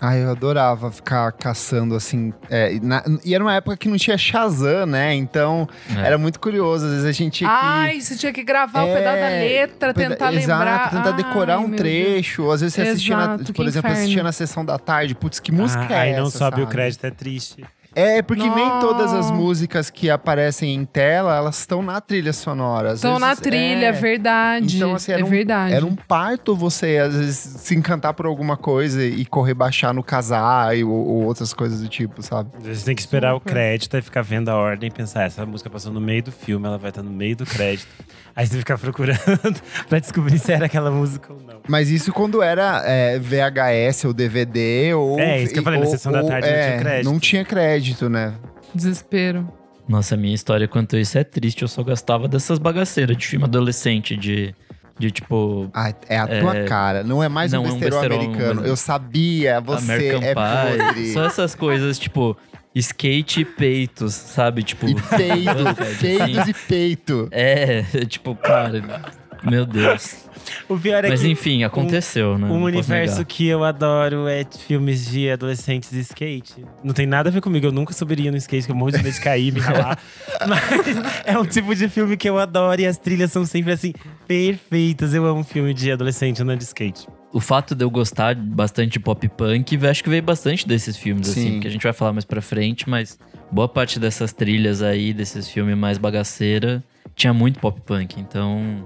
Ah, 0.04 0.18
eu 0.18 0.32
adorava 0.32 0.90
ficar 0.90 1.32
caçando 1.32 1.94
assim. 1.94 2.34
É, 2.50 2.80
na, 2.82 3.04
e 3.24 3.36
era 3.36 3.44
uma 3.44 3.54
época 3.54 3.78
que 3.78 3.88
não 3.88 3.98
tinha 3.98 4.18
Shazam, 4.18 4.88
né? 4.88 5.14
Então 5.14 5.70
é. 5.96 6.08
era 6.08 6.18
muito 6.18 6.40
curioso. 6.40 6.86
Às 6.86 6.92
vezes 6.92 7.06
a 7.06 7.12
gente 7.12 7.38
tinha 7.38 7.50
que. 7.52 7.56
Ai, 7.56 8.02
você 8.02 8.16
tinha 8.16 8.34
que 8.34 8.44
gravar 8.44 8.82
é, 8.82 8.92
o 8.92 8.98
pedaço 8.98 9.20
da 9.20 9.30
letra, 9.30 9.94
tentar 9.94 10.34
exato, 10.34 10.60
lembrar. 10.60 10.90
tentar 10.90 11.12
decorar 11.12 11.58
Ai, 11.58 11.66
um 11.66 11.72
trecho. 11.72 12.42
Deus. 12.42 12.56
Às 12.56 12.62
vezes 12.62 12.74
você 12.74 12.82
assistia, 12.82 13.16
na, 13.16 13.38
por 13.38 13.44
exemplo, 13.44 13.68
inferno. 13.68 13.92
assistia 13.92 14.24
na 14.24 14.32
sessão 14.32 14.66
da 14.66 14.80
tarde. 14.80 15.14
Putz, 15.14 15.40
que 15.40 15.52
música 15.52 15.86
ah, 15.88 15.94
é 15.94 16.00
aí 16.00 16.10
essa? 16.10 16.18
Aí 16.18 16.24
não 16.24 16.32
sobe 16.32 16.40
sabe? 16.40 16.62
o 16.64 16.68
crédito, 16.68 17.06
é 17.06 17.12
triste. 17.12 17.64
É, 17.94 18.22
porque 18.22 18.46
não. 18.46 18.56
nem 18.56 18.80
todas 18.80 19.14
as 19.14 19.30
músicas 19.30 19.90
que 19.90 20.10
aparecem 20.10 20.74
em 20.74 20.86
tela, 20.86 21.36
elas 21.36 21.60
estão 21.60 21.82
na 21.82 22.00
trilha 22.00 22.32
sonora. 22.32 22.94
Estão 22.94 23.20
na 23.20 23.36
trilha, 23.36 23.88
é 23.88 23.92
verdade. 23.92 24.78
Então, 24.78 24.96
assim, 24.96 25.12
era 25.12 25.22
é 25.22 25.26
um, 25.26 25.30
verdade. 25.30 25.74
Era 25.74 25.86
um 25.86 25.96
parto 25.96 26.56
você, 26.56 26.98
às 26.98 27.14
vezes, 27.14 27.38
se 27.38 27.76
encantar 27.76 28.14
por 28.14 28.26
alguma 28.26 28.56
coisa 28.56 29.04
e 29.04 29.26
correr 29.26 29.54
baixar 29.54 29.94
no 29.94 30.02
casar 30.02 30.74
ou, 30.78 30.90
ou 30.90 31.24
outras 31.24 31.54
coisas 31.54 31.82
do 31.82 31.90
tipo, 31.90 32.22
sabe? 32.22 32.50
Você 32.62 32.86
tem 32.86 32.96
que 32.96 33.02
esperar 33.02 33.34
Super. 33.34 33.50
o 33.50 33.54
crédito 33.54 33.98
e 33.98 34.02
ficar 34.02 34.22
vendo 34.22 34.50
a 34.50 34.56
ordem 34.56 34.88
e 34.88 34.92
pensar, 34.92 35.24
essa 35.24 35.46
música 35.46 35.70
passou 35.70 35.92
no 35.92 36.00
meio 36.00 36.24
do 36.24 36.32
filme, 36.32 36.66
ela 36.66 36.78
vai 36.78 36.90
estar 36.90 37.04
no 37.04 37.12
meio 37.12 37.36
do 37.36 37.46
crédito. 37.46 37.88
Aí 38.36 38.48
você 38.48 38.58
fica 38.60 38.78
procurando 38.78 39.20
pra 39.90 40.00
descobrir 40.00 40.40
se 40.40 40.54
era 40.54 40.66
aquela 40.66 40.90
música 40.90 41.34
ou 41.34 41.40
não. 41.42 41.62
Mas 41.68 41.90
isso 41.90 42.14
quando 42.14 42.42
era 42.42 42.82
é, 42.86 43.20
VHS 43.20 44.06
ou 44.06 44.14
DVD 44.14 44.94
ou. 44.94 45.20
É, 45.20 45.42
isso 45.42 45.54
que 45.54 45.60
eu 45.60 45.64
falei, 45.64 45.80
ou, 45.80 45.86
na 45.86 45.92
sessão 45.92 46.12
da 46.12 46.24
tarde 46.24 46.48
é, 46.48 46.54
não 46.54 46.64
tinha 46.64 46.80
crédito. 46.80 47.12
Não 47.12 47.20
tinha 47.20 47.46
crédito, 47.46 47.81
né? 48.10 48.36
Desespero. 48.74 49.52
Nossa, 49.88 50.16
a 50.16 50.18
minha 50.18 50.34
história 50.34 50.68
quanto 50.68 50.96
a 50.96 51.00
isso 51.00 51.18
é 51.18 51.24
triste. 51.24 51.64
Eu 51.64 51.68
só 51.68 51.84
gostava 51.84 52.28
dessas 52.28 52.58
bagaceiras 52.60 53.18
de 53.18 53.28
filme 53.28 53.46
adolescente, 53.46 54.16
de. 54.16 54.56
De 54.98 55.10
tipo. 55.10 55.70
Ah, 55.74 55.94
é 56.08 56.18
a 56.18 56.28
tua 56.28 56.56
é... 56.56 56.66
cara. 56.66 57.04
Não 57.04 57.24
é 57.24 57.28
mais 57.28 57.52
não, 57.52 57.62
um 57.62 57.64
besterol, 57.64 58.04
é 58.04 58.06
um 58.06 58.10
besterol 58.10 58.20
americano. 58.20 58.66
Eu 58.66 58.76
sabia, 58.76 59.60
você 59.60 59.92
American 59.92 60.22
é 60.22 60.36
Pie. 60.36 60.78
podre. 60.78 61.14
Só 61.14 61.26
essas 61.26 61.56
coisas, 61.56 61.98
tipo. 61.98 62.38
Skate 62.74 63.42
e 63.42 63.46
peitos, 63.46 64.14
sabe? 64.14 64.64
Tipo. 64.64 64.88
E 64.88 64.96
peido, 64.96 65.76
peidos 66.00 66.38
assim. 66.38 66.52
e 66.52 66.54
peito. 66.54 67.28
É, 67.32 67.82
tipo, 68.08 68.36
cara. 68.36 69.02
Meu 69.44 69.66
Deus. 69.66 70.30
O 70.68 70.78
pior 70.78 71.04
é 71.04 71.10
Mas 71.10 71.22
que 71.22 71.28
enfim, 71.28 71.64
aconteceu, 71.64 72.32
um, 72.32 72.38
né? 72.38 72.48
Um 72.48 72.64
universo 72.64 73.26
que 73.26 73.48
eu 73.48 73.64
adoro 73.64 74.28
é 74.28 74.46
filmes 74.46 75.06
de 75.06 75.30
adolescentes 75.30 75.92
de 75.92 76.00
skate. 76.00 76.66
Não 76.84 76.94
tem 76.94 77.06
nada 77.06 77.30
a 77.30 77.32
ver 77.32 77.42
comigo, 77.42 77.66
eu 77.66 77.72
nunca 77.72 77.94
subiria 77.94 78.32
no 78.32 78.38
skate, 78.38 78.66
que 78.66 78.72
eu 78.72 78.76
morro 78.76 78.92
de 78.92 78.98
medo 78.98 79.14
de 79.14 79.22
cair, 79.22 79.52
me 79.52 79.60
ralar. 79.60 79.98
Mas 80.48 80.98
é 81.26 81.38
um 81.38 81.46
tipo 81.46 81.76
de 81.76 81.90
filme 81.90 82.16
que 82.18 82.30
eu 82.30 82.38
adoro 82.38 82.82
e 82.82 82.86
as 82.86 82.98
trilhas 82.98 83.32
são 83.32 83.46
sempre 83.46 83.72
assim, 83.72 83.94
perfeitas. 84.28 85.14
Eu 85.14 85.26
amo 85.26 85.44
filme 85.44 85.74
de 85.74 85.92
adolescente 85.92 86.42
andando 86.42 86.60
de 86.60 86.66
skate 86.66 87.08
o 87.34 87.40
fato 87.40 87.74
de 87.74 87.84
eu 87.84 87.90
gostar 87.90 88.36
bastante 88.36 88.94
de 88.94 89.00
pop 89.00 89.28
punk, 89.30 89.80
acho 89.88 90.04
que 90.04 90.10
veio 90.10 90.22
bastante 90.22 90.68
desses 90.68 90.98
filmes, 90.98 91.30
assim, 91.30 91.42
Sim. 91.42 91.50
assim, 91.50 91.60
que 91.62 91.68
a 91.68 91.72
gente 91.72 91.84
vai 91.84 91.94
falar 91.94 92.12
mais 92.12 92.26
pra 92.26 92.42
frente, 92.42 92.90
mas 92.90 93.18
boa 93.50 93.70
parte 93.70 94.00
dessas 94.00 94.34
trilhas 94.34 94.82
aí, 94.82 95.14
desses 95.14 95.50
filmes 95.50 95.78
mais 95.78 95.98
bagaceira, 95.98 96.84
tinha 97.16 97.34
muito 97.34 97.60
pop 97.60 97.80
punk, 97.82 98.20
então 98.20 98.86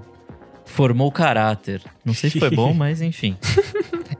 formou 0.66 1.10
caráter. 1.10 1.80
Não 2.04 2.12
sei 2.12 2.28
se 2.28 2.38
foi 2.38 2.50
bom, 2.50 2.74
mas 2.74 3.00
enfim. 3.00 3.36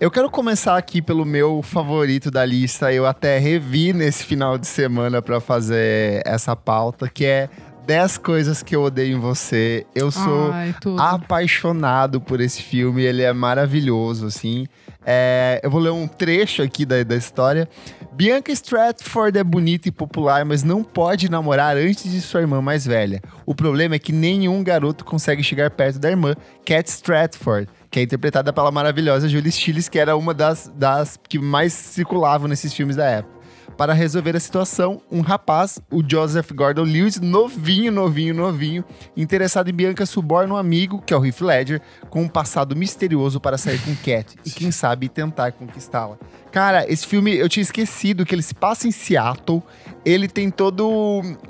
Eu 0.00 0.10
quero 0.10 0.30
começar 0.30 0.76
aqui 0.76 1.02
pelo 1.02 1.24
meu 1.24 1.60
favorito 1.62 2.30
da 2.30 2.44
lista. 2.44 2.92
Eu 2.92 3.06
até 3.06 3.38
revi 3.38 3.92
nesse 3.92 4.24
final 4.24 4.56
de 4.56 4.66
semana 4.66 5.20
para 5.20 5.40
fazer 5.40 6.22
essa 6.24 6.56
pauta, 6.56 7.08
que 7.08 7.24
é 7.24 7.48
10 7.86 8.18
coisas 8.18 8.62
que 8.62 8.74
eu 8.74 8.82
odeio 8.82 9.16
em 9.16 9.20
você. 9.20 9.86
Eu 9.94 10.10
sou 10.10 10.50
Ai, 10.52 10.74
apaixonado 10.98 12.20
por 12.20 12.40
esse 12.40 12.62
filme, 12.62 13.02
ele 13.02 13.22
é 13.22 13.32
maravilhoso, 13.32 14.26
assim. 14.26 14.66
É, 15.04 15.60
eu 15.62 15.70
vou 15.70 15.80
ler 15.80 15.92
um 15.92 16.08
trecho 16.08 16.62
aqui 16.62 16.84
da, 16.84 17.02
da 17.04 17.14
história. 17.14 17.68
Bianca 18.16 18.50
Stratford 18.50 19.37
é 19.37 19.44
bonita 19.44 19.90
e 19.90 19.92
popular, 19.92 20.42
mas 20.42 20.62
não 20.62 20.82
pode 20.82 21.30
namorar 21.30 21.76
antes 21.76 22.11
de 22.11 22.23
sua 22.23 22.40
irmã 22.40 22.62
mais 22.62 22.87
velha. 22.87 23.20
O 23.44 23.54
problema 23.54 23.96
é 23.96 23.99
que 23.99 24.11
nenhum 24.11 24.64
garoto 24.64 25.04
consegue 25.04 25.42
chegar 25.42 25.70
perto 25.70 25.99
da 25.99 26.08
irmã, 26.08 26.35
Cat 26.64 26.88
Stratford, 26.88 27.68
que 27.90 28.00
é 28.00 28.02
interpretada 28.02 28.54
pela 28.54 28.70
maravilhosa 28.70 29.28
Julie 29.28 29.52
Stiles, 29.52 29.90
que 29.90 29.99
era 29.99 30.16
uma 30.16 30.32
das, 30.32 30.73
das 30.75 31.20
que 31.28 31.38
mais 31.38 31.75
circulavam 31.75 32.49
nesses 32.49 32.73
filmes 32.73 32.96
da 32.96 33.04
época. 33.04 33.37
Para 33.76 33.92
resolver 33.92 34.35
a 34.35 34.40
situação, 34.40 35.02
um 35.12 35.20
rapaz, 35.20 35.78
o 35.90 36.02
Joseph 36.02 36.50
Gordon-Lewis, 36.52 37.20
novinho, 37.20 37.92
novinho, 37.92 38.35
novinho, 38.35 38.82
interessado 39.14 39.68
em 39.68 39.75
Bianca 39.75 40.06
suborna 40.06 40.54
um 40.54 40.56
amigo, 40.56 41.02
que 41.02 41.12
é 41.12 41.16
o 41.16 41.23
Heath 41.23 41.42
Ledger, 41.42 41.82
com 42.08 42.23
um 42.23 42.28
passado 42.28 42.75
misterioso 42.75 43.38
para 43.38 43.58
sair 43.58 43.78
com 43.80 43.94
Cat 43.96 44.35
e 44.46 44.50
quem 44.50 44.70
sabe 44.70 45.11
tentar 45.11 45.52
conquistá-la. 45.52 46.16
Cara, 46.56 46.90
esse 46.90 47.06
filme 47.06 47.36
eu 47.36 47.50
tinha 47.50 47.60
esquecido 47.60 48.25
que 48.25 48.34
ele 48.34 48.40
se 48.40 48.54
passa 48.54 48.88
em 48.88 48.90
Seattle. 48.90 49.62
Ele 50.06 50.26
tem 50.26 50.50
todo 50.50 50.88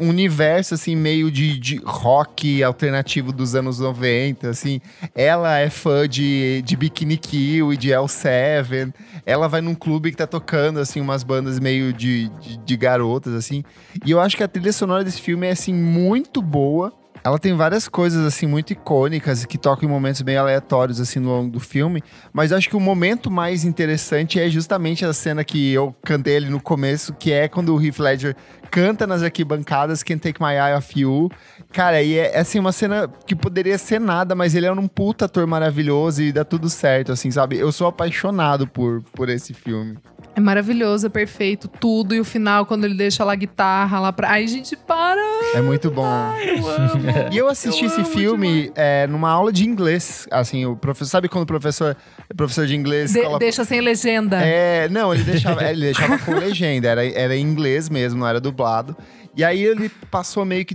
um 0.00 0.08
universo, 0.08 0.74
assim, 0.74 0.96
meio 0.96 1.30
de, 1.30 1.56
de 1.60 1.76
rock 1.84 2.60
alternativo 2.60 3.30
dos 3.30 3.54
anos 3.54 3.78
90, 3.78 4.50
assim. 4.50 4.80
Ela 5.14 5.58
é 5.58 5.70
fã 5.70 6.08
de, 6.08 6.60
de 6.62 6.76
Bikini 6.76 7.16
Kill 7.16 7.72
e 7.72 7.76
de 7.76 7.90
L7. 7.90 8.92
Ela 9.24 9.46
vai 9.46 9.60
num 9.60 9.76
clube 9.76 10.10
que 10.10 10.16
tá 10.16 10.26
tocando, 10.26 10.80
assim, 10.80 11.00
umas 11.00 11.22
bandas 11.22 11.60
meio 11.60 11.92
de, 11.92 12.28
de, 12.40 12.56
de 12.56 12.76
garotas, 12.76 13.32
assim. 13.32 13.62
E 14.04 14.10
eu 14.10 14.18
acho 14.18 14.36
que 14.36 14.42
a 14.42 14.48
trilha 14.48 14.72
sonora 14.72 15.04
desse 15.04 15.22
filme 15.22 15.46
é, 15.46 15.52
assim, 15.52 15.72
muito 15.72 16.42
boa 16.42 16.92
Ela 17.26 17.40
tem 17.40 17.56
várias 17.56 17.88
coisas, 17.88 18.24
assim, 18.24 18.46
muito 18.46 18.72
icônicas 18.72 19.44
que 19.44 19.58
tocam 19.58 19.88
em 19.88 19.90
momentos 19.90 20.22
bem 20.22 20.36
aleatórios, 20.36 21.00
assim, 21.00 21.18
no 21.18 21.30
longo 21.30 21.50
do 21.50 21.58
filme. 21.58 22.00
Mas 22.32 22.52
acho 22.52 22.68
que 22.68 22.76
o 22.76 22.80
momento 22.80 23.32
mais 23.32 23.64
interessante 23.64 24.38
é 24.38 24.48
justamente 24.48 25.04
a 25.04 25.12
cena 25.12 25.42
que 25.42 25.72
eu 25.72 25.92
cantei 26.04 26.36
ali 26.36 26.48
no 26.48 26.60
começo, 26.60 27.12
que 27.14 27.32
é 27.32 27.48
quando 27.48 27.74
o 27.74 27.84
Heath 27.84 27.98
Ledger 27.98 28.36
canta 28.70 29.08
nas 29.08 29.24
arquibancadas 29.24 30.04
Can't 30.04 30.20
Take 30.20 30.40
My 30.40 30.52
Eye 30.52 30.76
Off 30.76 31.00
You. 31.00 31.28
Cara, 31.76 32.02
e 32.02 32.16
é, 32.16 32.38
assim, 32.38 32.58
uma 32.58 32.72
cena 32.72 33.06
que 33.26 33.36
poderia 33.36 33.76
ser 33.76 34.00
nada, 34.00 34.34
mas 34.34 34.54
ele 34.54 34.64
é 34.64 34.72
um 34.72 34.88
puta 34.88 35.26
ator 35.26 35.46
maravilhoso 35.46 36.22
e 36.22 36.32
dá 36.32 36.42
tudo 36.42 36.70
certo, 36.70 37.12
assim, 37.12 37.30
sabe? 37.30 37.58
Eu 37.58 37.70
sou 37.70 37.86
apaixonado 37.86 38.66
por, 38.66 39.02
por 39.12 39.28
esse 39.28 39.52
filme. 39.52 39.98
É 40.34 40.40
maravilhoso, 40.40 41.06
é 41.06 41.10
perfeito, 41.10 41.68
tudo. 41.68 42.14
E 42.14 42.20
o 42.20 42.24
final, 42.24 42.64
quando 42.64 42.84
ele 42.86 42.94
deixa 42.94 43.22
lá 43.24 43.32
a 43.34 43.36
guitarra 43.36 44.00
lá 44.00 44.10
pra. 44.10 44.30
Ai, 44.30 44.46
gente, 44.46 44.74
para! 44.74 45.20
É 45.54 45.60
muito 45.60 45.90
bom. 45.90 46.06
Ai, 46.06 46.58
eu 46.60 46.64
amo. 46.72 47.04
E 47.30 47.36
eu 47.36 47.46
assisti 47.46 47.84
Eu 47.84 47.90
esse 47.90 48.04
filme 48.04 48.72
é, 48.74 49.06
numa 49.06 49.28
aula 49.30 49.52
de 49.52 49.66
inglês. 49.68 50.26
Assim, 50.30 50.64
o 50.64 50.76
professor. 50.76 51.10
Sabe 51.10 51.28
quando 51.28 51.44
o 51.44 51.46
professor, 51.46 51.94
professor 52.34 52.66
de 52.66 52.74
inglês. 52.74 53.12
De- 53.12 53.20
coloca- 53.20 53.38
deixa 53.38 53.64
sem 53.66 53.82
legenda. 53.82 54.40
É, 54.42 54.88
não, 54.88 55.12
ele 55.12 55.24
deixava, 55.24 55.62
ele 55.70 55.80
deixava 55.82 56.18
com 56.18 56.32
legenda, 56.34 56.88
era, 56.88 57.04
era 57.06 57.36
em 57.36 57.42
inglês 57.42 57.90
mesmo, 57.90 58.20
não 58.20 58.26
era 58.26 58.40
dublado. 58.40 58.96
E 59.36 59.44
aí 59.44 59.62
ele 59.62 59.90
passou 60.10 60.46
meio 60.46 60.64
que 60.64 60.74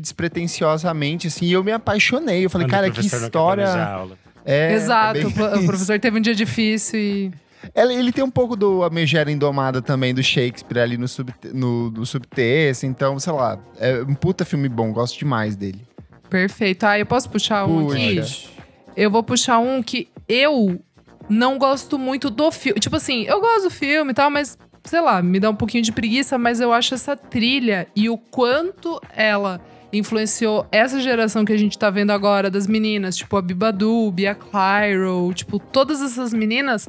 despretensiosamente, 0.91 1.27
assim, 1.27 1.45
e 1.45 1.53
eu 1.53 1.63
me 1.63 1.71
apaixonei. 1.71 2.45
Eu 2.45 2.50
falei, 2.50 2.67
Quando 2.67 2.71
cara, 2.71 2.91
que 2.91 3.00
história. 3.00 3.67
aula. 3.67 4.17
É, 4.43 4.74
Exato, 4.74 5.19
é 5.19 5.24
bem 5.24 5.63
o 5.63 5.65
professor 5.67 6.00
teve 6.00 6.17
um 6.17 6.21
dia 6.21 6.36
difícil 6.36 7.00
e. 7.00 7.31
Ele, 7.75 7.93
ele 7.93 8.12
tem 8.12 8.24
um 8.24 8.31
pouco 8.31 8.55
do 8.55 8.81
A 8.81 8.89
Megera 8.89 9.31
Indomada 9.31 9.83
também, 9.83 10.15
do 10.15 10.24
Shakespeare 10.24 10.79
ali 10.79 10.98
no, 10.98 11.07
sub, 11.07 11.31
no, 11.53 11.91
no 11.91 12.03
subtexto, 12.07 12.88
então, 12.88 13.19
sei 13.19 13.31
lá, 13.31 13.60
é 13.77 14.01
um 14.01 14.15
puta 14.15 14.43
filme 14.43 14.67
bom, 14.67 14.91
gosto 14.91 15.19
demais 15.19 15.55
dele. 15.55 15.79
Perfeito. 16.27 16.83
Ah, 16.86 16.98
eu 16.98 17.05
posso 17.05 17.29
puxar 17.29 17.67
um 17.67 17.86
Puxa. 17.86 17.98
aqui? 17.98 18.50
Eu 18.98 19.12
vou 19.12 19.21
puxar 19.21 19.60
um 19.60 19.83
que 19.83 20.10
eu 20.27 20.83
não 21.29 21.60
gosto 21.60 22.00
muito 22.00 22.31
do 22.31 22.51
filme. 22.51 22.79
Tipo 22.79 22.95
assim, 22.95 23.25
eu 23.25 23.39
gosto 23.39 23.65
do 23.65 23.69
filme 23.69 24.10
e 24.10 24.15
tal, 24.15 24.31
mas 24.31 24.57
sei 24.83 25.01
lá, 25.01 25.21
me 25.21 25.39
dá 25.39 25.50
um 25.50 25.55
pouquinho 25.55 25.83
de 25.83 25.91
preguiça, 25.91 26.38
mas 26.39 26.60
eu 26.60 26.74
acho 26.74 26.93
essa 26.93 27.15
trilha 27.15 27.88
e 27.95 28.10
o 28.10 28.17
quanto 28.17 29.00
ela 29.15 29.62
influenciou 29.93 30.65
essa 30.71 31.00
geração 31.00 31.43
que 31.45 31.51
a 31.53 31.57
gente 31.57 31.77
tá 31.77 31.89
vendo 31.89 32.12
agora 32.12 32.50
das 32.50 32.67
meninas, 32.67 33.17
tipo 33.17 33.36
a 33.38 33.41
Bibadu, 33.41 34.10
Bia 34.12 34.36
Clyro, 34.36 35.33
tipo 35.33 35.60
todas 35.60 36.01
essas 36.01 36.33
meninas, 36.33 36.88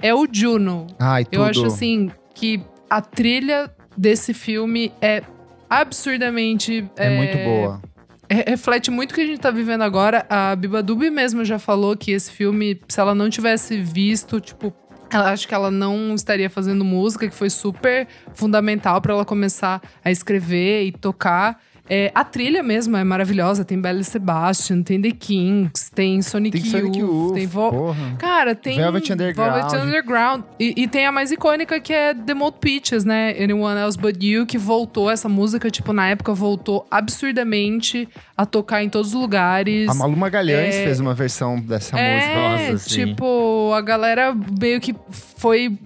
é 0.00 0.14
o 0.14 0.26
Juno. 0.30 0.86
Ai, 0.98 1.24
tudo. 1.24 1.34
Eu 1.36 1.44
acho 1.44 1.66
assim 1.66 2.10
que 2.34 2.60
a 2.90 3.00
trilha 3.00 3.70
desse 3.96 4.34
filme 4.34 4.92
é 5.00 5.22
absurdamente 5.68 6.88
É, 6.96 7.16
muito 7.16 7.36
boa. 7.38 7.82
re- 8.30 8.44
reflete 8.48 8.90
muito 8.90 9.12
o 9.12 9.14
que 9.14 9.20
a 9.20 9.26
gente 9.26 9.40
tá 9.40 9.50
vivendo 9.50 9.82
agora. 9.82 10.26
A 10.28 10.54
Biba 10.56 10.82
Dubi 10.82 11.10
mesmo 11.10 11.44
já 11.44 11.58
falou 11.58 11.96
que 11.96 12.10
esse 12.12 12.30
filme, 12.30 12.80
se 12.88 12.98
ela 13.00 13.14
não 13.14 13.28
tivesse 13.30 13.76
visto, 13.80 14.40
tipo, 14.40 14.72
ela 15.10 15.30
acho 15.30 15.46
que 15.46 15.54
ela 15.54 15.70
não 15.70 16.14
estaria 16.14 16.48
fazendo 16.48 16.84
música, 16.84 17.28
que 17.28 17.34
foi 17.34 17.50
super 17.50 18.08
fundamental 18.34 19.00
para 19.00 19.12
ela 19.12 19.24
começar 19.24 19.80
a 20.04 20.10
escrever 20.10 20.84
e 20.86 20.92
tocar. 20.92 21.60
É, 21.94 22.10
a 22.14 22.24
trilha 22.24 22.62
mesmo 22.62 22.96
é 22.96 23.04
maravilhosa. 23.04 23.66
Tem 23.66 23.78
Belle 23.78 24.02
Sebastian, 24.02 24.80
tem 24.82 24.98
The 24.98 25.10
Kings, 25.10 25.90
tem 25.94 26.22
Sonic, 26.22 26.58
Tem 26.58 26.70
Sonic 26.70 26.98
Youth, 26.98 27.10
Youth, 27.10 27.34
tem 27.34 27.46
Vo 27.46 27.70
porra. 27.70 28.16
Cara, 28.18 28.54
tem 28.54 28.78
Velvet 28.78 29.12
Underground. 29.12 29.52
Velvet 29.52 29.82
Underground. 29.86 30.44
E, 30.58 30.72
e 30.74 30.88
tem 30.88 31.04
a 31.04 31.12
mais 31.12 31.30
icônica 31.30 31.78
que 31.80 31.92
é 31.92 32.14
The 32.14 32.32
Mold 32.32 32.56
Peaches, 32.60 33.04
né? 33.04 33.36
Anyone 33.38 33.78
Else 33.78 33.98
But 33.98 34.22
You, 34.22 34.46
que 34.46 34.56
voltou, 34.56 35.10
essa 35.10 35.28
música, 35.28 35.70
tipo, 35.70 35.92
na 35.92 36.08
época 36.08 36.32
voltou 36.32 36.86
absurdamente 36.90 38.08
a 38.34 38.46
tocar 38.46 38.82
em 38.82 38.88
todos 38.88 39.08
os 39.08 39.20
lugares. 39.20 39.86
A 39.90 39.92
Malu 39.92 40.16
Magalhães 40.16 40.74
É- 40.74 40.84
fez 40.84 40.98
uma 40.98 41.12
versão 41.12 41.60
dessa 41.60 41.94
música. 41.94 42.00
É, 42.00 42.72
Nossa, 42.72 42.88
sim. 42.88 43.04
tipo, 43.06 43.70
a 43.74 43.82
galera 43.82 44.34
meio 44.58 44.80
que 44.80 44.94
foi. 45.10 45.78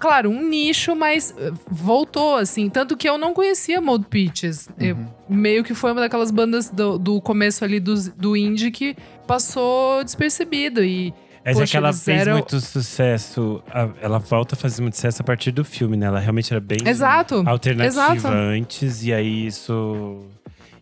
Claro, 0.00 0.30
um 0.30 0.48
nicho, 0.48 0.96
mas 0.96 1.32
eh, 1.38 1.52
voltou, 1.70 2.36
assim. 2.36 2.68
Tanto 2.68 2.96
que 2.96 3.08
eu 3.08 3.18
não 3.18 3.32
conhecia 3.34 3.80
Mold 3.80 4.06
Peaches. 4.08 4.68
Eu- 4.78 4.96
Uhum. 4.96 5.06
meio 5.28 5.62
que 5.62 5.74
foi 5.74 5.92
uma 5.92 6.00
daquelas 6.00 6.30
bandas 6.30 6.68
do, 6.70 6.98
do 6.98 7.20
começo 7.20 7.64
ali 7.64 7.78
do, 7.78 7.94
do 8.16 8.36
indie 8.36 8.70
que 8.70 8.96
passou 9.26 10.02
despercebido. 10.02 10.82
E 10.82 11.14
É 11.44 11.52
já 11.52 11.60
Poxa, 11.60 11.70
que 11.70 11.76
ela 11.76 11.92
fez 11.92 12.20
eram- 12.22 12.32
muito 12.34 12.60
sucesso, 12.60 13.62
ela 14.02 14.18
volta 14.18 14.54
a 14.54 14.58
fazer 14.58 14.82
muito 14.82 14.94
sucesso 14.96 15.22
a 15.22 15.24
partir 15.24 15.50
do 15.52 15.64
filme, 15.64 15.96
né? 15.96 16.06
Ela 16.06 16.18
realmente 16.20 16.52
era 16.52 16.60
bem 16.60 16.78
Exato. 16.84 17.42
alternativa 17.46 18.14
Exato. 18.14 18.28
antes, 18.28 19.04
e 19.04 19.12
aí 19.12 19.46
isso, 19.46 20.18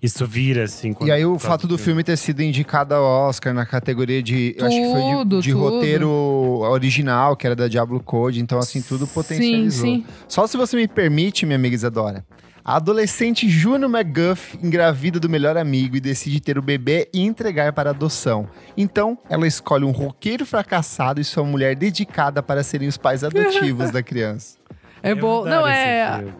isso 0.02 0.26
vira, 0.26 0.64
assim. 0.64 0.92
quando- 0.92 1.08
E 1.08 1.12
aí 1.12 1.24
o 1.24 1.38
fato 1.38 1.66
do 1.66 1.76
filme 1.78 2.04
ter 2.04 2.16
sido 2.16 2.42
indicado 2.42 2.94
ao 2.94 3.28
Oscar 3.28 3.52
na 3.52 3.66
categoria 3.66 4.22
de, 4.22 4.54
eu 4.58 4.66
acho 4.66 4.76
que 4.76 4.90
foi 4.90 5.00
de, 5.02 5.12
Tudo, 5.12 5.40
de 5.42 5.52
tudo. 5.52 5.60
roteiro 5.62 6.08
original, 6.10 7.36
que 7.36 7.46
era 7.46 7.56
da 7.56 7.68
Diablo 7.68 8.00
Code, 8.00 8.40
então 8.40 8.58
assim 8.58 8.80
tudo 8.80 9.06
potencializou. 9.06 9.86
Sim, 9.86 9.96
sim. 9.98 10.06
Só 10.28 10.46
se 10.46 10.56
você 10.56 10.76
me 10.76 10.86
permite, 10.88 11.44
minha 11.46 11.56
amiga 11.56 11.74
Isadora. 11.74 12.24
A 12.64 12.76
adolescente 12.76 13.48
Juno 13.48 13.86
McGuff 13.88 14.58
engravida 14.62 15.18
do 15.18 15.26
melhor 15.26 15.56
amigo 15.56 15.96
e 15.96 16.00
decide 16.00 16.38
ter 16.38 16.58
o 16.58 16.62
bebê 16.62 17.08
e 17.14 17.22
entregar 17.22 17.72
para 17.72 17.90
adoção. 17.90 18.46
Então, 18.76 19.16
ela 19.30 19.46
escolhe 19.46 19.84
um 19.86 19.90
roqueiro 19.90 20.44
fracassado 20.44 21.18
e 21.18 21.24
sua 21.24 21.44
mulher 21.44 21.74
dedicada 21.74 22.42
para 22.42 22.62
serem 22.62 22.86
os 22.86 22.98
pais 22.98 23.24
adotivos 23.24 23.90
da 23.92 24.02
criança. 24.02 24.58
É 25.02 25.12
Eu 25.12 25.16
bom. 25.16 25.46
Não, 25.46 25.66
é. 25.66 26.18
filme. 26.18 26.32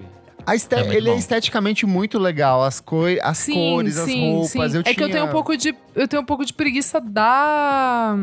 A 0.48 0.54
este- 0.54 0.74
É 0.74 0.78
muito 0.78 0.92
ele 0.96 1.08
é 1.08 1.12
bom. 1.12 1.18
esteticamente 1.18 1.84
muito 1.86 2.18
legal. 2.18 2.62
As, 2.64 2.80
coi 2.80 3.18
as 3.22 3.38
Sim, 3.38 3.52
cores, 3.54 3.98
as 3.98 4.04
sim, 4.10 4.32
roupas. 4.32 4.50
sim. 4.50 4.58
Eu 4.60 4.64
é 4.80 4.82
que 4.82 4.90
eu 4.90 4.94
tinha- 4.94 5.08
tenho 5.10 5.24
um 5.26 5.28
pouco 5.30 5.56
de. 5.56 5.74
Eu 5.94 6.08
tenho 6.08 6.22
um 6.22 6.26
pouco 6.26 6.44
de 6.44 6.52
preguiça 6.52 7.00
da. 7.00 8.16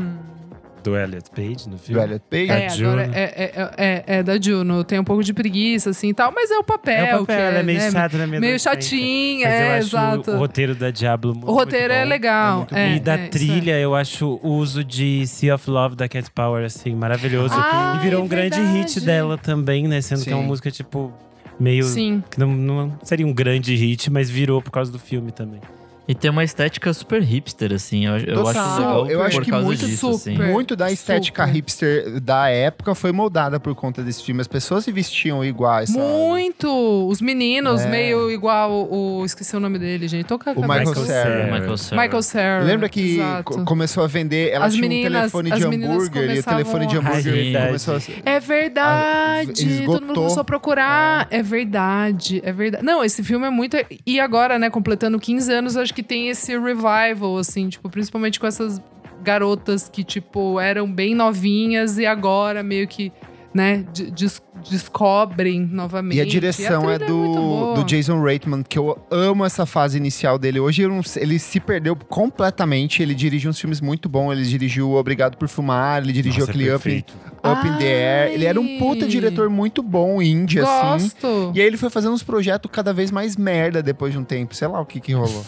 Do 0.84 0.96
Elliot 0.96 1.32
Page 1.32 1.68
no 1.68 1.78
Do 1.78 1.78
filme. 1.80 2.04
Elliot 2.04 2.24
Page. 2.30 2.46
Da 2.48 2.54
É, 2.54 2.68
agora 2.68 2.76
Juno. 2.76 3.00
é, 3.02 3.08
é, 3.16 3.70
é, 3.76 4.04
é 4.20 4.24
da 4.24 4.40
Juno. 4.40 4.78
Eu 4.78 4.84
tenho 4.84 5.02
um 5.02 5.06
pouco 5.06 5.24
de 5.24 5.34
preguiça, 5.34 5.90
assim 5.90 6.10
e 6.10 6.14
tal, 6.14 6.32
mas 6.32 6.52
é 6.52 6.58
o 6.60 6.64
papel. 6.64 6.94
É 7.06 7.16
o 7.16 7.20
papel, 7.22 7.26
que 7.26 7.32
ela 7.42 7.58
é 7.58 7.64
meio 7.64 7.80
né, 7.80 7.90
chata, 7.92 8.18
né? 8.20 8.28
meio 8.28 8.38
adolescente. 8.40 8.62
chatinha, 8.84 9.48
Mas 9.50 9.60
eu 9.60 9.66
é, 9.66 9.78
acho 9.80 9.88
exato. 9.88 10.32
o 10.32 10.38
roteiro 10.38 10.76
da 10.76 10.92
Diablo 10.92 11.34
muito, 11.34 11.50
O 11.50 11.54
roteiro 11.56 11.92
muito 11.92 12.02
é 12.04 12.06
legal. 12.06 12.68
é, 12.72 12.96
e 12.96 13.00
da 13.00 13.16
é, 13.16 13.28
trilha, 13.30 13.80
eu 13.80 13.96
acho 13.96 14.40
o 14.44 14.50
uso 14.52 14.84
de 14.84 15.26
Sea 15.26 15.56
of 15.56 15.68
Love 15.68 15.96
da 15.96 16.08
Cat 16.08 16.30
Power, 16.30 16.64
assim, 16.64 16.94
maravilhoso. 16.94 17.56
Ah, 17.58 17.98
e 18.00 18.04
virou 18.04 18.22
é 18.22 18.24
um 18.24 18.28
grande 18.28 18.62
hit 18.62 19.00
dela 19.02 19.40
também, 19.40 19.88
né? 19.88 20.02
Sendo 20.02 20.24
que 20.24 20.30
é 20.30 20.36
uma 20.36 20.44
música, 20.46 20.70
tipo, 20.70 21.12
é. 21.18 21.35
Meio. 21.60 21.84
Sim. 21.86 22.24
Que 22.30 22.40
não, 22.40 22.54
não 22.54 23.00
seria 23.04 23.26
um 23.26 23.34
grande 23.34 23.76
hit, 23.76 24.10
mas 24.10 24.30
virou 24.30 24.62
por 24.62 24.72
causa 24.72 24.92
do 24.92 25.00
filme 25.00 25.32
também. 25.32 25.62
E 26.08 26.14
tem 26.14 26.30
uma 26.30 26.44
estética 26.44 26.94
super 26.94 27.22
hipster, 27.22 27.74
assim. 27.74 28.06
Eu, 28.06 28.18
eu 28.18 28.48
acho 28.48 28.60
legal 28.78 29.10
Eu 29.10 29.22
acho 29.24 29.42
que 29.42 29.52
muito 29.52 29.86
disso, 29.86 30.10
assim. 30.12 30.34
super. 30.36 30.48
Muito 30.52 30.76
da 30.76 30.92
estética 30.92 31.44
Super. 31.44 31.56
hipster 31.56 32.20
da 32.22 32.48
época 32.50 32.94
foi 32.94 33.12
moldada 33.12 33.60
por 33.60 33.74
conta 33.74 34.04
desse 34.04 34.24
filme. 34.24 34.40
As 34.42 34.48
pessoas 34.48 34.84
se 34.84 34.92
vestiam 34.92 35.44
iguais, 35.44 35.90
sabe? 35.90 36.06
Muito! 36.06 37.08
Os 37.08 37.20
meninos, 37.22 37.82
É. 37.82 37.88
meio 37.90 38.30
igual 38.30 38.72
o. 38.92 39.24
Esqueci 39.26 39.56
o 39.56 39.60
nome 39.60 39.80
dele, 39.80 40.08
gente. 40.08 40.26
Tô 40.26 40.38
com 40.38 40.50
a 40.50 40.54
O. 40.54 40.62
Michael 40.62 40.96
Cera. 40.96 41.46
Michael 41.52 41.78
Cera. 41.78 42.02
Michael 42.02 42.22
Cera. 42.22 42.64
Lembra 42.64 42.88
que 42.90 43.20
começou 43.66 44.04
a 44.04 44.08
vender, 44.08 44.52
ela 44.52 44.66
As 44.66 44.74
tinha 44.74 44.88
meninas- 44.88 45.34
um 45.34 45.42
telefone 45.42 45.52
de 45.52 45.64
hambúrguer 45.66 46.36
e 46.36 46.40
o 46.40 46.44
telefone 46.44 46.86
de 46.88 46.96
a- 46.96 47.00
hambúrguer 47.00 47.34
verdade. 47.34 47.66
começou 47.68 47.96
a... 47.96 48.00
É 48.30 48.40
verdade! 48.40 48.86
Ah, 48.86 49.44
esgotou. 49.44 49.94
Todo 49.96 50.06
mundo 50.06 50.16
começou 50.16 50.42
a 50.42 50.44
procurar. 50.44 51.28
É. 51.32 51.42
verdade, 51.42 52.42
é 52.44 52.52
verdade. 52.52 52.84
Não, 52.84 53.04
esse 53.04 53.24
filme 53.24 53.46
é 53.48 53.50
muito. 53.50 53.76
E 54.06 54.20
agora, 54.20 54.60
né, 54.60 54.70
completando 54.70 55.20
15 55.20 55.52
anos, 55.52 55.76
acho 55.78 55.94
que 55.96 56.04
tem 56.04 56.28
esse 56.30 56.52
revival, 56.58 57.38
assim, 57.40 57.70
tipo, 57.70 57.90
principalmente 57.90 58.40
com 58.40 58.46
essas 58.46 58.80
garotas 59.24 59.90
que, 59.90 60.04
tipo, 60.04 60.60
eram 60.60 60.92
bem 60.92 61.16
novinhas 61.16 61.98
e 61.98 62.06
agora 62.06 62.62
meio 62.62 62.88
que, 62.88 63.12
né, 63.54 63.84
de- 63.92 64.12
des- 64.12 64.42
descobrem 64.70 65.62
novamente. 65.62 66.18
E 66.18 66.22
a 66.22 66.26
direção 66.26 66.90
é 66.90 66.98
trilha 67.00 67.12
muito 67.14 67.34
do, 67.34 67.42
boa. 67.42 67.76
do 67.76 67.84
Jason 67.84 68.22
Reitman, 68.22 68.64
que 68.64 68.78
eu 68.78 68.98
amo 69.10 69.46
essa 69.46 69.66
fase 69.66 69.98
inicial 69.98 70.38
dele. 70.38 70.60
Hoje 70.60 70.82
eu 70.84 70.90
não 70.90 71.02
ele 71.16 71.40
se 71.40 71.60
perdeu 71.60 71.96
completamente. 71.96 73.02
Ele 73.02 73.14
dirige 73.16 73.48
uns 73.48 73.60
filmes 73.60 73.80
muito 73.82 74.08
bons. 74.10 74.32
Ele 74.34 74.44
dirigiu 74.44 74.92
Obrigado 74.94 75.38
por 75.38 75.48
Fumar, 75.48 76.04
ele 76.04 76.12
dirigiu 76.14 76.42
Nossa, 76.42 76.52
é 76.52 76.54
aquele 76.54 76.74
Up, 76.74 76.84
perfeito. 76.84 77.14
Up 77.44 77.68
in 77.68 77.78
the 77.78 78.24
Air. 78.26 78.34
Ele 78.34 78.46
era 78.46 78.60
um 78.60 78.78
puta 78.78 79.08
diretor 79.08 79.50
muito 79.50 79.82
bom, 79.82 80.22
indie, 80.22 80.60
assim. 80.60 81.04
Gosto. 81.10 81.52
E 81.56 81.62
aí 81.62 81.68
ele 81.68 81.78
foi 81.78 81.90
fazendo 81.90 82.14
uns 82.14 82.24
projetos 82.24 82.70
cada 82.72 82.92
vez 82.94 83.12
mais 83.12 83.36
merda 83.38 83.82
depois 83.82 84.12
de 84.14 84.20
um 84.20 84.24
tempo. 84.24 84.56
Sei 84.56 84.68
lá 84.68 84.80
o 84.82 84.86
que 84.86 85.00
que 85.00 85.14
rolou. 85.14 85.46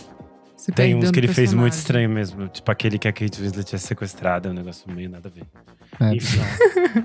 Se 0.68 0.74
Tem 0.74 0.94
uns 0.96 1.10
que 1.12 1.20
ele 1.20 1.30
fez 1.30 1.54
muito 1.54 1.72
estranho 1.74 2.10
mesmo. 2.10 2.46
Tipo 2.50 2.70
aquele 2.70 3.00
que 3.00 3.08
a 3.08 3.14
Kate 3.14 3.42
Winslet 3.42 3.74
é 3.74 3.78
sequestrada, 3.78 4.50
é 4.50 4.52
um 4.52 4.54
negócio 4.54 4.92
meio 4.92 5.10
nada 5.10 5.30
a 5.30 5.32
ver. 5.32 5.44
É. 6.12 6.14
Enfim. 6.16 6.42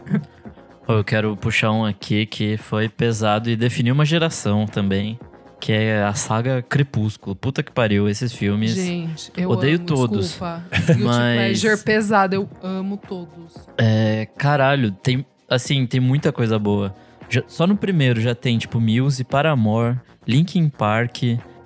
Pô, 0.85 0.95
Eu 0.95 1.05
quero 1.05 1.37
puxar 1.37 1.71
um 1.71 1.85
aqui 1.85 2.27
que 2.27 2.57
foi 2.57 2.89
pesado 2.89 3.49
e 3.49 3.55
definiu 3.55 3.95
uma 3.95 4.05
geração 4.05 4.67
também. 4.67 5.17
Que 5.61 5.71
é 5.71 6.03
a 6.03 6.13
saga 6.13 6.61
Crepúsculo. 6.61 7.37
Puta 7.37 7.63
que 7.63 7.71
pariu, 7.71 8.09
esses 8.09 8.33
filmes. 8.33 8.75
Gente, 8.75 9.31
eu 9.37 9.49
Odeio 9.49 9.77
amo, 9.77 9.87
todos. 9.87 10.27
Desculpa. 10.31 10.65
Mas- 10.99 11.37
pleasure 11.61 11.81
pesado, 11.85 12.35
eu 12.35 12.51
amo 12.61 12.97
todos. 12.97 13.55
É, 13.79 14.27
caralho, 14.37 14.91
tem. 14.91 15.25
Assim, 15.49 15.87
tem 15.87 16.01
muita 16.01 16.33
coisa 16.33 16.59
boa. 16.59 16.93
Já- 17.31 17.45
só 17.47 17.65
no 17.65 17.77
primeiro 17.77 18.21
já 18.21 18.35
tem, 18.35 18.59
tipo, 18.59 18.81
Muse, 18.81 19.23
Paramore, 19.23 20.01
Linkin 20.27 20.69
Park, 20.69 21.23